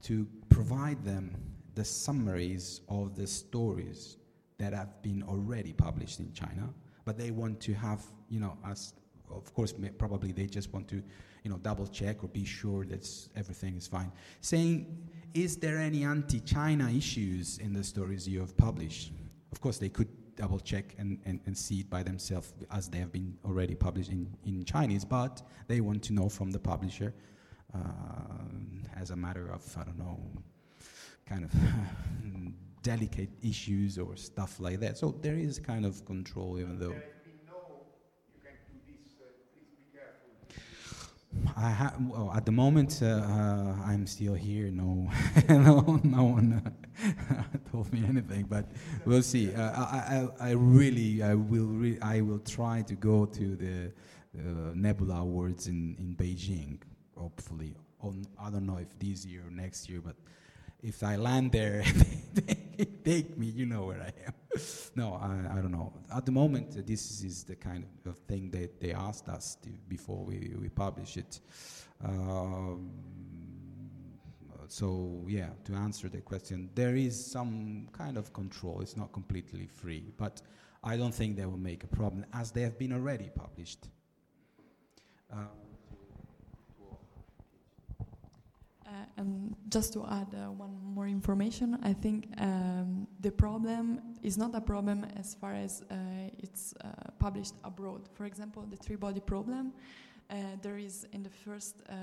to 0.00 0.26
provide 0.48 1.04
them 1.04 1.36
the 1.74 1.84
summaries 1.84 2.80
of 2.88 3.16
the 3.16 3.26
stories 3.26 4.16
that 4.56 4.72
have 4.72 5.02
been 5.02 5.22
already 5.24 5.74
published 5.74 6.20
in 6.20 6.32
China, 6.32 6.72
but 7.04 7.18
they 7.18 7.30
want 7.30 7.60
to 7.60 7.74
have, 7.74 8.02
you 8.28 8.40
know, 8.40 8.56
as 8.66 8.94
of 9.30 9.52
course, 9.54 9.74
may, 9.78 9.90
probably 9.90 10.32
they 10.32 10.46
just 10.46 10.72
want 10.72 10.88
to, 10.88 11.02
you 11.42 11.50
know, 11.50 11.58
double 11.58 11.86
check 11.86 12.22
or 12.22 12.28
be 12.28 12.44
sure 12.44 12.84
that 12.86 13.08
everything 13.36 13.76
is 13.76 13.86
fine. 13.86 14.12
Saying, 14.40 15.08
is 15.34 15.56
there 15.56 15.78
any 15.78 16.04
anti-China 16.04 16.90
issues 16.90 17.58
in 17.58 17.72
the 17.72 17.82
stories 17.82 18.28
you 18.28 18.40
have 18.40 18.56
published? 18.56 19.12
Of 19.52 19.60
course, 19.60 19.78
they 19.78 19.88
could 19.88 20.08
double 20.36 20.58
check 20.58 20.94
and, 20.98 21.18
and, 21.24 21.40
and 21.46 21.56
see 21.56 21.80
it 21.80 21.90
by 21.90 22.02
themselves 22.02 22.52
as 22.70 22.88
they 22.88 22.98
have 22.98 23.12
been 23.12 23.36
already 23.44 23.74
published 23.74 24.10
in, 24.10 24.28
in 24.44 24.64
Chinese, 24.64 25.04
but 25.04 25.42
they 25.68 25.80
want 25.80 26.02
to 26.04 26.12
know 26.12 26.28
from 26.28 26.50
the 26.50 26.58
publisher 26.58 27.14
uh, 27.74 27.78
as 28.96 29.10
a 29.10 29.16
matter 29.16 29.50
of, 29.50 29.62
I 29.78 29.84
don't 29.84 29.98
know, 29.98 30.20
kind 31.26 31.44
of 31.44 31.52
delicate 32.84 33.30
issues 33.42 33.98
or 33.98 34.16
stuff 34.16 34.60
like 34.60 34.78
that. 34.80 34.98
So 34.98 35.16
there 35.22 35.36
is 35.36 35.58
kind 35.58 35.84
of 35.86 36.04
control, 36.06 36.60
even 36.60 36.78
though. 36.78 37.02
I 41.56 41.70
ha- 41.70 41.94
well, 42.00 42.32
at 42.34 42.46
the 42.46 42.52
moment, 42.52 43.00
uh, 43.02 43.06
uh, 43.06 43.76
I'm 43.84 44.06
still 44.06 44.34
here. 44.34 44.70
No, 44.70 45.10
no, 45.48 46.00
no 46.04 46.24
one 46.24 46.62
uh, 46.64 47.42
told 47.72 47.92
me 47.92 48.04
anything, 48.06 48.44
but 48.48 48.70
we'll 49.04 49.22
see. 49.22 49.52
Uh, 49.54 49.70
I, 49.72 50.28
I, 50.40 50.48
I 50.48 50.50
really, 50.52 51.22
I 51.22 51.34
will, 51.34 51.66
re- 51.66 51.98
I 52.00 52.20
will 52.20 52.38
try 52.38 52.82
to 52.82 52.94
go 52.94 53.26
to 53.26 53.56
the 53.56 53.92
uh, 54.38 54.72
Nebula 54.74 55.16
Awards 55.20 55.66
in, 55.66 55.96
in 55.98 56.14
Beijing, 56.16 56.78
hopefully. 57.16 57.74
On, 58.00 58.24
I 58.40 58.50
don't 58.50 58.66
know 58.66 58.78
if 58.78 58.88
this 58.98 59.24
year 59.26 59.42
or 59.46 59.50
next 59.50 59.88
year, 59.88 60.00
but 60.00 60.16
if 60.82 61.02
I 61.02 61.16
land 61.16 61.52
there, 61.52 61.84
take 63.04 63.36
me. 63.36 63.46
You 63.46 63.66
know 63.66 63.86
where 63.86 64.00
I 64.00 64.12
am. 64.26 64.34
no, 64.94 65.14
I, 65.14 65.58
I 65.58 65.60
don't 65.60 65.72
know. 65.72 65.92
At 66.14 66.26
the 66.26 66.32
moment, 66.32 66.76
uh, 66.76 66.82
this 66.84 67.22
is 67.22 67.44
the 67.44 67.56
kind 67.56 67.84
of 68.06 68.18
thing 68.18 68.50
that 68.50 68.80
they 68.80 68.92
asked 68.92 69.28
us 69.28 69.56
to 69.62 69.68
before 69.88 70.24
we, 70.24 70.54
we 70.60 70.68
publish 70.68 71.16
it. 71.16 71.40
Um, 72.04 72.90
so 74.68 75.24
yeah, 75.26 75.50
to 75.64 75.74
answer 75.74 76.08
the 76.08 76.20
question, 76.20 76.70
there 76.74 76.96
is 76.96 77.14
some 77.24 77.88
kind 77.92 78.16
of 78.16 78.32
control. 78.32 78.80
It's 78.80 78.96
not 78.96 79.12
completely 79.12 79.66
free, 79.66 80.12
but 80.16 80.40
I 80.82 80.96
don't 80.96 81.14
think 81.14 81.36
they 81.36 81.46
will 81.46 81.56
make 81.56 81.84
a 81.84 81.88
problem 81.88 82.24
as 82.32 82.50
they 82.50 82.62
have 82.62 82.78
been 82.78 82.92
already 82.92 83.30
published. 83.34 83.88
Uh, 85.32 85.46
Uh, 88.86 88.90
and 89.16 89.54
just 89.68 89.92
to 89.94 90.04
add 90.06 90.34
uh, 90.34 90.50
one 90.50 90.70
more 90.82 91.06
information, 91.06 91.78
I 91.82 91.92
think 91.92 92.28
um, 92.38 93.06
the 93.20 93.30
problem 93.30 94.00
is 94.22 94.36
not 94.36 94.54
a 94.54 94.60
problem 94.60 95.06
as 95.16 95.34
far 95.34 95.54
as 95.54 95.82
uh, 95.90 95.94
it's 96.38 96.74
uh, 96.84 96.88
published 97.18 97.54
abroad. 97.64 98.08
For 98.14 98.24
example, 98.24 98.66
the 98.70 98.76
three-body 98.76 99.20
problem. 99.20 99.72
Uh, 100.30 100.36
there 100.62 100.78
is 100.78 101.06
in 101.12 101.22
the 101.22 101.28
first 101.28 101.76
uh, 101.88 101.94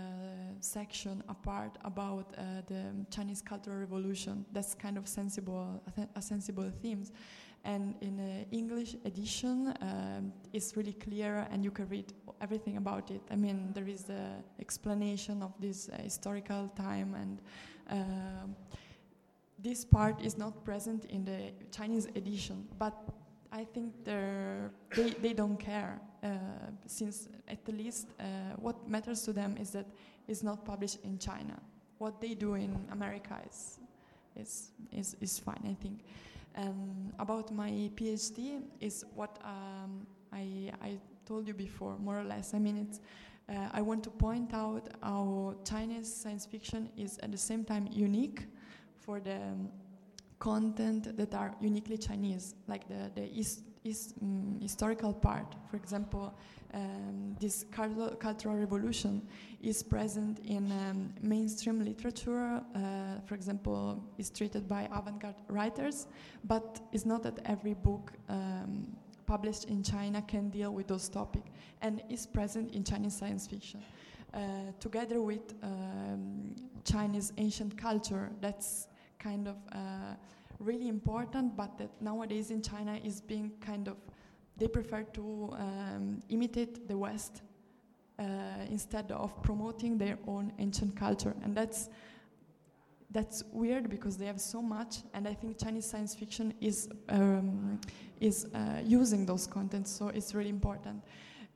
section 0.60 1.24
a 1.28 1.34
part 1.34 1.78
about 1.84 2.36
uh, 2.38 2.62
the 2.68 2.84
Chinese 3.10 3.42
Cultural 3.42 3.78
Revolution. 3.78 4.46
That's 4.54 4.76
kind 4.76 4.98
of 4.98 5.08
sensible, 5.08 5.82
a 6.16 6.22
sensible 6.22 6.72
themes. 6.82 7.12
And 7.64 7.94
in 8.02 8.18
the 8.18 8.46
English 8.52 8.96
edition, 9.06 9.74
um, 9.82 10.34
it's 10.52 10.76
really 10.76 10.94
clear, 10.94 11.48
and 11.52 11.64
you 11.64 11.72
can 11.72 11.88
read 11.90 12.12
everything 12.40 12.78
about 12.78 13.12
it. 13.12 13.22
I 13.30 13.36
mean, 13.36 13.72
there 13.74 13.88
is 13.88 14.04
the 14.04 14.44
explanation 14.60 15.44
of 15.44 15.54
this 15.60 15.90
uh, 15.90 16.02
historical 16.02 16.70
time, 16.76 17.16
and 17.16 17.40
um 17.90 18.56
this 19.64 19.86
part 19.86 20.20
is 20.22 20.38
not 20.38 20.64
present 20.66 21.06
in 21.06 21.24
the 21.24 21.52
Chinese 21.72 22.08
edition. 22.16 22.68
But 22.80 22.94
I 23.52 23.64
think 23.64 23.94
they 24.04 24.70
they 25.22 25.34
don't 25.34 25.58
care, 25.58 26.00
uh, 26.24 26.30
since 26.88 27.30
at 27.48 27.68
least 27.68 28.08
uh, 28.20 28.24
what 28.58 28.90
matters 28.90 29.22
to 29.24 29.34
them 29.34 29.56
is 29.58 29.72
that 29.72 29.86
it's 30.28 30.42
not 30.42 30.66
published 30.66 31.00
in 31.04 31.18
China. 31.20 31.60
What 32.00 32.20
they 32.20 32.34
do 32.34 32.56
in 32.56 32.76
America 32.92 33.40
is 33.48 33.80
is 34.36 34.72
is, 34.92 35.16
is 35.22 35.40
fine, 35.40 35.64
I 35.70 35.76
think. 35.82 36.00
Um, 36.56 37.14
about 37.18 37.52
my 37.54 37.90
PhD 37.96 38.62
is 38.80 39.06
what 39.16 39.40
um, 39.44 40.06
I, 40.34 40.72
I 40.82 40.98
told 41.26 41.48
you 41.48 41.54
before, 41.54 41.98
more 41.98 42.20
or 42.20 42.24
less. 42.24 42.54
I 42.54 42.60
mean, 42.60 42.78
it's, 42.78 43.00
uh, 43.48 43.70
I 43.72 43.82
want 43.82 44.04
to 44.04 44.10
point 44.10 44.54
out 44.54 44.90
how 45.02 45.56
Chinese 45.64 46.14
science 46.14 46.46
fiction 46.46 46.90
is 46.98 47.18
at 47.20 47.32
the 47.32 47.38
same 47.38 47.64
time 47.64 47.88
unique 47.92 48.48
for 49.00 49.20
the 49.20 49.36
um, 49.36 49.70
content 50.40 51.16
that 51.16 51.34
are 51.34 51.56
uniquely 51.62 51.98
Chinese, 51.98 52.56
like 52.68 52.88
the, 52.88 53.12
the 53.16 53.30
um, 54.22 54.60
historical 54.62 55.14
part. 55.14 55.56
For 55.70 55.78
example, 55.78 56.34
um, 56.74 57.36
this 57.40 57.66
cultural, 57.72 58.56
revolution 58.56 59.22
is 59.62 59.84
present 59.84 60.40
in 60.40 60.72
um, 60.72 61.14
mainstream 61.22 61.84
literature, 61.84 62.62
uh, 62.76 62.80
for 63.26 63.36
example, 63.36 64.04
is 64.18 64.30
treated 64.30 64.68
by 64.68 64.88
avant-garde 64.94 65.36
writers, 65.50 66.08
but 66.46 66.80
it's 66.92 67.06
not 67.06 67.24
that 67.24 67.40
every 67.46 67.74
book 67.74 68.12
um, 68.30 68.88
published 69.26 69.66
in 69.66 69.84
China 69.84 70.22
can 70.22 70.50
deal 70.50 70.72
with 70.72 70.88
those 70.88 71.10
topics, 71.10 71.50
and 71.82 72.02
is 72.10 72.26
present 72.26 72.74
in 72.74 72.84
Chinese 72.84 73.16
science 73.16 73.48
fiction. 73.48 73.82
Uh, 74.34 74.40
together 74.80 75.22
with 75.22 75.54
um, 75.62 76.56
Chinese 76.86 77.34
ancient 77.38 77.78
culture, 77.78 78.30
that's 78.40 78.88
kind 79.20 79.48
of 79.48 79.58
uh, 79.74 80.16
really 80.60 80.88
important, 80.88 81.56
but 81.56 81.78
that 81.78 81.90
nowadays 82.02 82.52
in 82.52 82.62
China 82.62 82.98
is 83.04 83.20
being 83.20 83.52
kind 83.60 83.88
of 83.88 83.98
they 84.62 84.68
prefer 84.68 85.02
to 85.02 85.50
um, 85.54 86.20
imitate 86.30 86.88
the 86.88 86.96
West 86.96 87.42
uh, 88.20 88.24
instead 88.70 89.12
of 89.12 89.42
promoting 89.42 89.98
their 89.98 90.20
own 90.28 90.54
ancient 90.60 90.96
culture, 90.96 91.36
and 91.44 91.56
that's 91.56 91.90
that's 93.10 93.44
weird 93.52 93.90
because 93.90 94.18
they 94.18 94.28
have 94.28 94.40
so 94.40 94.62
much, 94.62 94.98
and 95.16 95.28
I 95.28 95.34
think 95.34 95.58
Chinese 95.58 95.86
science 95.86 96.14
fiction 96.14 96.54
is 96.62 96.90
um, 97.10 97.80
is 98.20 98.46
uh, 98.54 98.82
using 98.86 99.26
those 99.26 99.48
contents, 99.48 99.90
so 99.90 100.10
it's 100.10 100.36
really 100.36 100.52
important. 100.52 101.04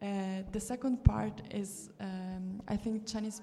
Uh, 0.02 0.42
the 0.52 0.60
second 0.60 1.04
part 1.04 1.44
is 1.52 1.92
um, 2.00 2.60
I 2.68 2.76
think 2.76 3.06
Chinese 3.06 3.40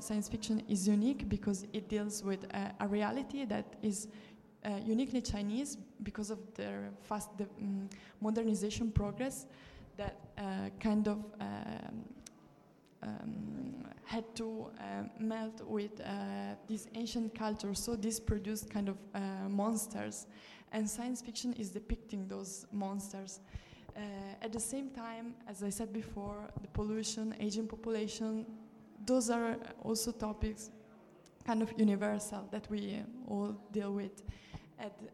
science 0.00 0.28
fiction 0.28 0.62
is 0.68 0.88
unique 0.88 1.28
because 1.28 1.66
it 1.74 1.90
deals 1.90 2.24
with 2.24 2.44
a, 2.54 2.74
a 2.80 2.88
reality 2.88 3.44
that 3.44 3.76
is 3.82 4.08
uh, 4.64 4.70
uniquely 4.84 5.20
Chinese 5.20 5.76
because 6.02 6.30
of 6.30 6.38
their 6.54 6.90
fast 7.02 7.30
um, 7.40 7.88
modernization 8.20 8.90
progress 8.90 9.46
that 9.96 10.16
uh, 10.38 10.68
kind 10.80 11.08
of 11.08 11.24
um, 11.40 12.04
um, 13.02 13.84
had 14.04 14.24
to 14.34 14.66
uh, 14.78 15.04
melt 15.18 15.60
with 15.66 16.00
uh, 16.00 16.54
this 16.66 16.86
ancient 16.94 17.34
culture. 17.34 17.74
So 17.74 17.96
this 17.96 18.20
produced 18.20 18.70
kind 18.70 18.88
of 18.88 18.96
monsters, 19.50 20.26
and 20.72 20.88
science 20.88 21.22
fiction 21.22 21.52
is 21.54 21.70
depicting 21.70 22.28
those 22.28 22.66
monsters. 22.72 23.40
At 24.42 24.52
the 24.52 24.60
same 24.60 24.90
time, 24.90 25.34
as 25.48 25.62
I 25.62 25.70
said 25.70 25.92
before, 25.92 26.50
the 26.60 26.68
pollution, 26.68 27.34
aging 27.40 27.66
population, 27.66 28.44
those 29.06 29.30
are 29.30 29.56
also 29.82 30.12
topics 30.12 30.70
kind 31.46 31.62
of 31.62 31.72
universal 31.78 32.46
that 32.50 32.68
we 32.70 33.02
all 33.26 33.56
deal 33.72 33.92
with. 33.92 34.22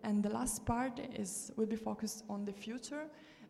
And 0.02 0.22
the 0.22 0.30
last 0.30 0.64
part 0.66 0.98
is 1.14 1.52
will 1.56 1.66
be 1.66 1.76
focused 1.76 2.24
on 2.28 2.44
the 2.44 2.52
future. 2.52 3.06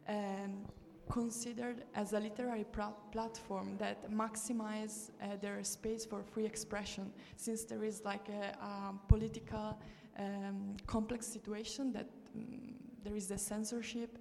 Um, 0.09 0.67
considered 1.11 1.85
as 1.95 2.13
a 2.13 2.21
literary 2.21 2.65
platform 3.13 3.77
that 3.79 4.11
maximize 4.11 5.11
uh, 5.21 5.37
their 5.41 5.63
space 5.63 6.07
for 6.07 6.23
free 6.23 6.47
expression, 6.47 7.13
since 7.37 7.65
there 7.65 7.85
is 7.85 8.03
like 8.05 8.29
a, 8.29 8.57
a 8.65 8.95
political 9.09 9.79
um, 10.19 10.77
complex 10.87 11.27
situation 11.27 11.93
that 11.93 12.09
um, 12.35 12.75
there 13.05 13.17
is 13.17 13.27
the 13.27 13.39
censorship. 13.39 14.19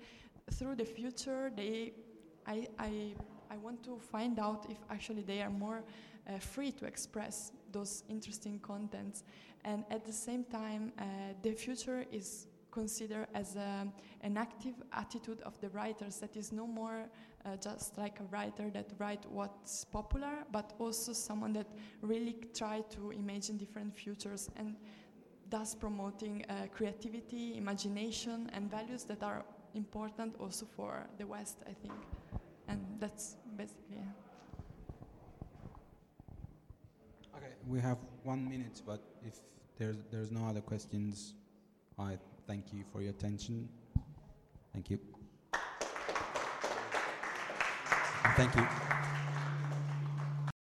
Through 0.51 0.75
the 0.75 0.85
future, 0.85 1.51
they, 1.55 1.93
I, 2.45 2.67
I, 2.77 3.13
I 3.49 3.57
want 3.57 3.83
to 3.83 3.97
find 3.99 4.39
out 4.39 4.65
if 4.69 4.77
actually 4.89 5.21
they 5.21 5.41
are 5.41 5.49
more 5.49 5.83
uh, 6.27 6.39
free 6.39 6.71
to 6.73 6.85
express 6.85 7.51
those 7.71 8.03
interesting 8.09 8.59
contents, 8.59 9.23
and 9.63 9.83
at 9.89 10.05
the 10.05 10.13
same 10.13 10.43
time, 10.45 10.91
uh, 10.97 11.03
the 11.41 11.53
future 11.53 12.05
is 12.11 12.47
considered 12.71 13.27
as 13.33 13.55
a, 13.55 13.87
an 14.21 14.37
active 14.37 14.75
attitude 14.93 15.41
of 15.41 15.59
the 15.59 15.69
writers 15.69 16.17
that 16.19 16.35
is 16.37 16.51
no 16.51 16.65
more 16.65 17.05
uh, 17.45 17.55
just 17.57 17.97
like 17.97 18.19
a 18.19 18.23
writer 18.25 18.69
that 18.69 18.91
write 18.97 19.25
what's 19.29 19.83
popular, 19.85 20.43
but 20.51 20.73
also 20.79 21.13
someone 21.13 21.53
that 21.53 21.67
really 22.01 22.37
try 22.53 22.81
to 22.89 23.11
imagine 23.11 23.57
different 23.57 23.95
futures 23.95 24.49
and 24.55 24.75
thus 25.49 25.75
promoting 25.75 26.45
uh, 26.49 26.67
creativity, 26.71 27.57
imagination, 27.57 28.49
and 28.53 28.71
values 28.71 29.03
that 29.03 29.21
are 29.21 29.43
important 29.75 30.35
also 30.39 30.65
for 30.65 31.05
the 31.17 31.27
West, 31.27 31.57
I 31.67 31.73
think. 31.73 31.93
And 32.67 32.79
that's 32.99 33.35
basically. 33.57 33.97
it. 33.97 34.05
Okay, 37.35 37.53
we 37.67 37.79
have 37.81 37.97
one 38.23 38.47
minute, 38.47 38.81
but 38.85 39.01
if 39.25 39.33
there's 39.77 39.97
there's 40.09 40.31
no 40.31 40.47
other 40.47 40.61
questions, 40.61 41.35
I 41.97 42.17
thank 42.47 42.73
you 42.73 42.83
for 42.91 43.01
your 43.01 43.11
attention. 43.11 43.67
Thank 44.73 44.89
you. 44.89 44.99
Thank 48.35 48.55
you. 48.55 48.63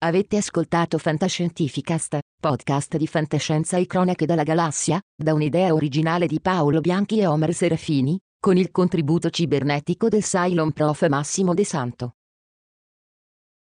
Avete 0.05 0.37
ascoltato 0.37 0.99
Fantascientificast, 0.99 2.19
podcast 2.39 2.97
di 2.97 3.07
fantascienza 3.07 3.77
e 3.77 3.87
cronache 3.87 4.27
dalla 4.27 4.43
galassia, 4.43 4.99
da 5.15 5.33
un'idea 5.33 5.73
originale 5.73 6.27
di 6.27 6.39
Paolo 6.39 6.79
Bianchi 6.79 7.19
e 7.19 7.25
Omer 7.25 7.53
Serafini, 7.55 8.19
con 8.39 8.57
il 8.57 8.69
contributo 8.69 9.31
cibernetico 9.31 10.07
del 10.07 10.21
Cylon 10.21 10.73
Prof 10.73 11.07
Massimo 11.07 11.55
De 11.55 11.65
Santo. 11.65 12.17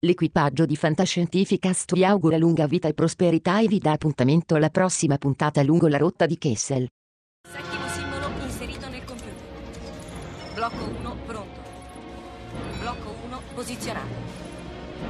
L'equipaggio 0.00 0.66
di 0.66 0.76
Fantascientificast 0.76 1.94
vi 1.94 2.04
augura 2.04 2.36
lunga 2.36 2.66
vita 2.66 2.86
e 2.86 2.92
prosperità 2.92 3.60
e 3.60 3.66
vi 3.66 3.78
dà 3.78 3.92
appuntamento 3.92 4.54
alla 4.54 4.68
prossima 4.68 5.16
puntata 5.16 5.62
lungo 5.62 5.88
la 5.88 5.96
rotta 5.96 6.26
di 6.26 6.36
Kessel. 6.36 6.86
Settimo 7.48 7.88
simbolo 7.88 8.28
inserito 8.44 8.90
nel 8.90 9.02
computer. 9.04 9.32
Blocco 10.52 10.84
1 10.84 11.16
pronto. 11.24 11.60
Blocco 12.78 13.14
1 13.24 13.40
posizionato. 13.54 14.14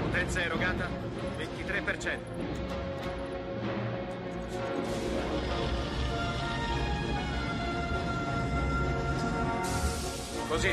Potenza 0.03 0.41
erogata 0.41 0.89
23%. 1.37 2.19
Così. 10.47 10.71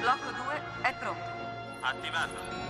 Blocco 0.00 0.30
2 0.30 0.88
è 0.88 0.94
pronto. 0.98 1.28
Attivato. 1.80 2.69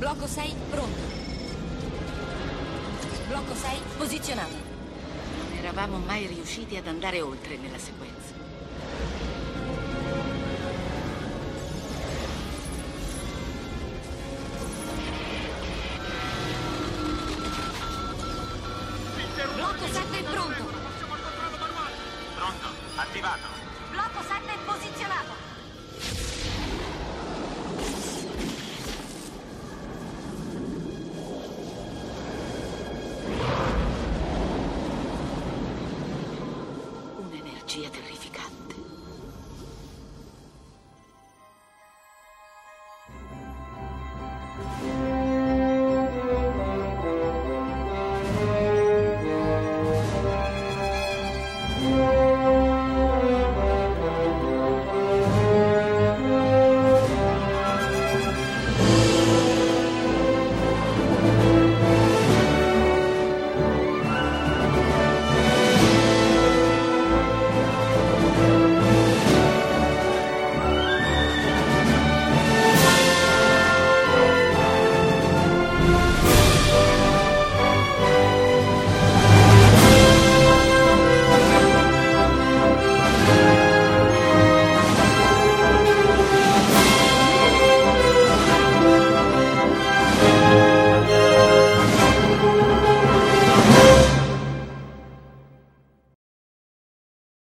Blocco 0.00 0.26
6 0.26 0.54
pronto. 0.70 0.98
Blocco 3.28 3.54
6 3.54 3.80
posizionato. 3.98 4.54
Non 4.54 5.58
eravamo 5.58 5.98
mai 5.98 6.26
riusciti 6.26 6.78
ad 6.78 6.86
andare 6.86 7.20
oltre 7.20 7.58
nella 7.58 7.76
sequenza. 7.76 8.32
Blocco 19.54 19.86
7 19.86 20.22
pronto. 20.22 20.64
Pronto, 22.36 22.68
attivato. 22.96 23.59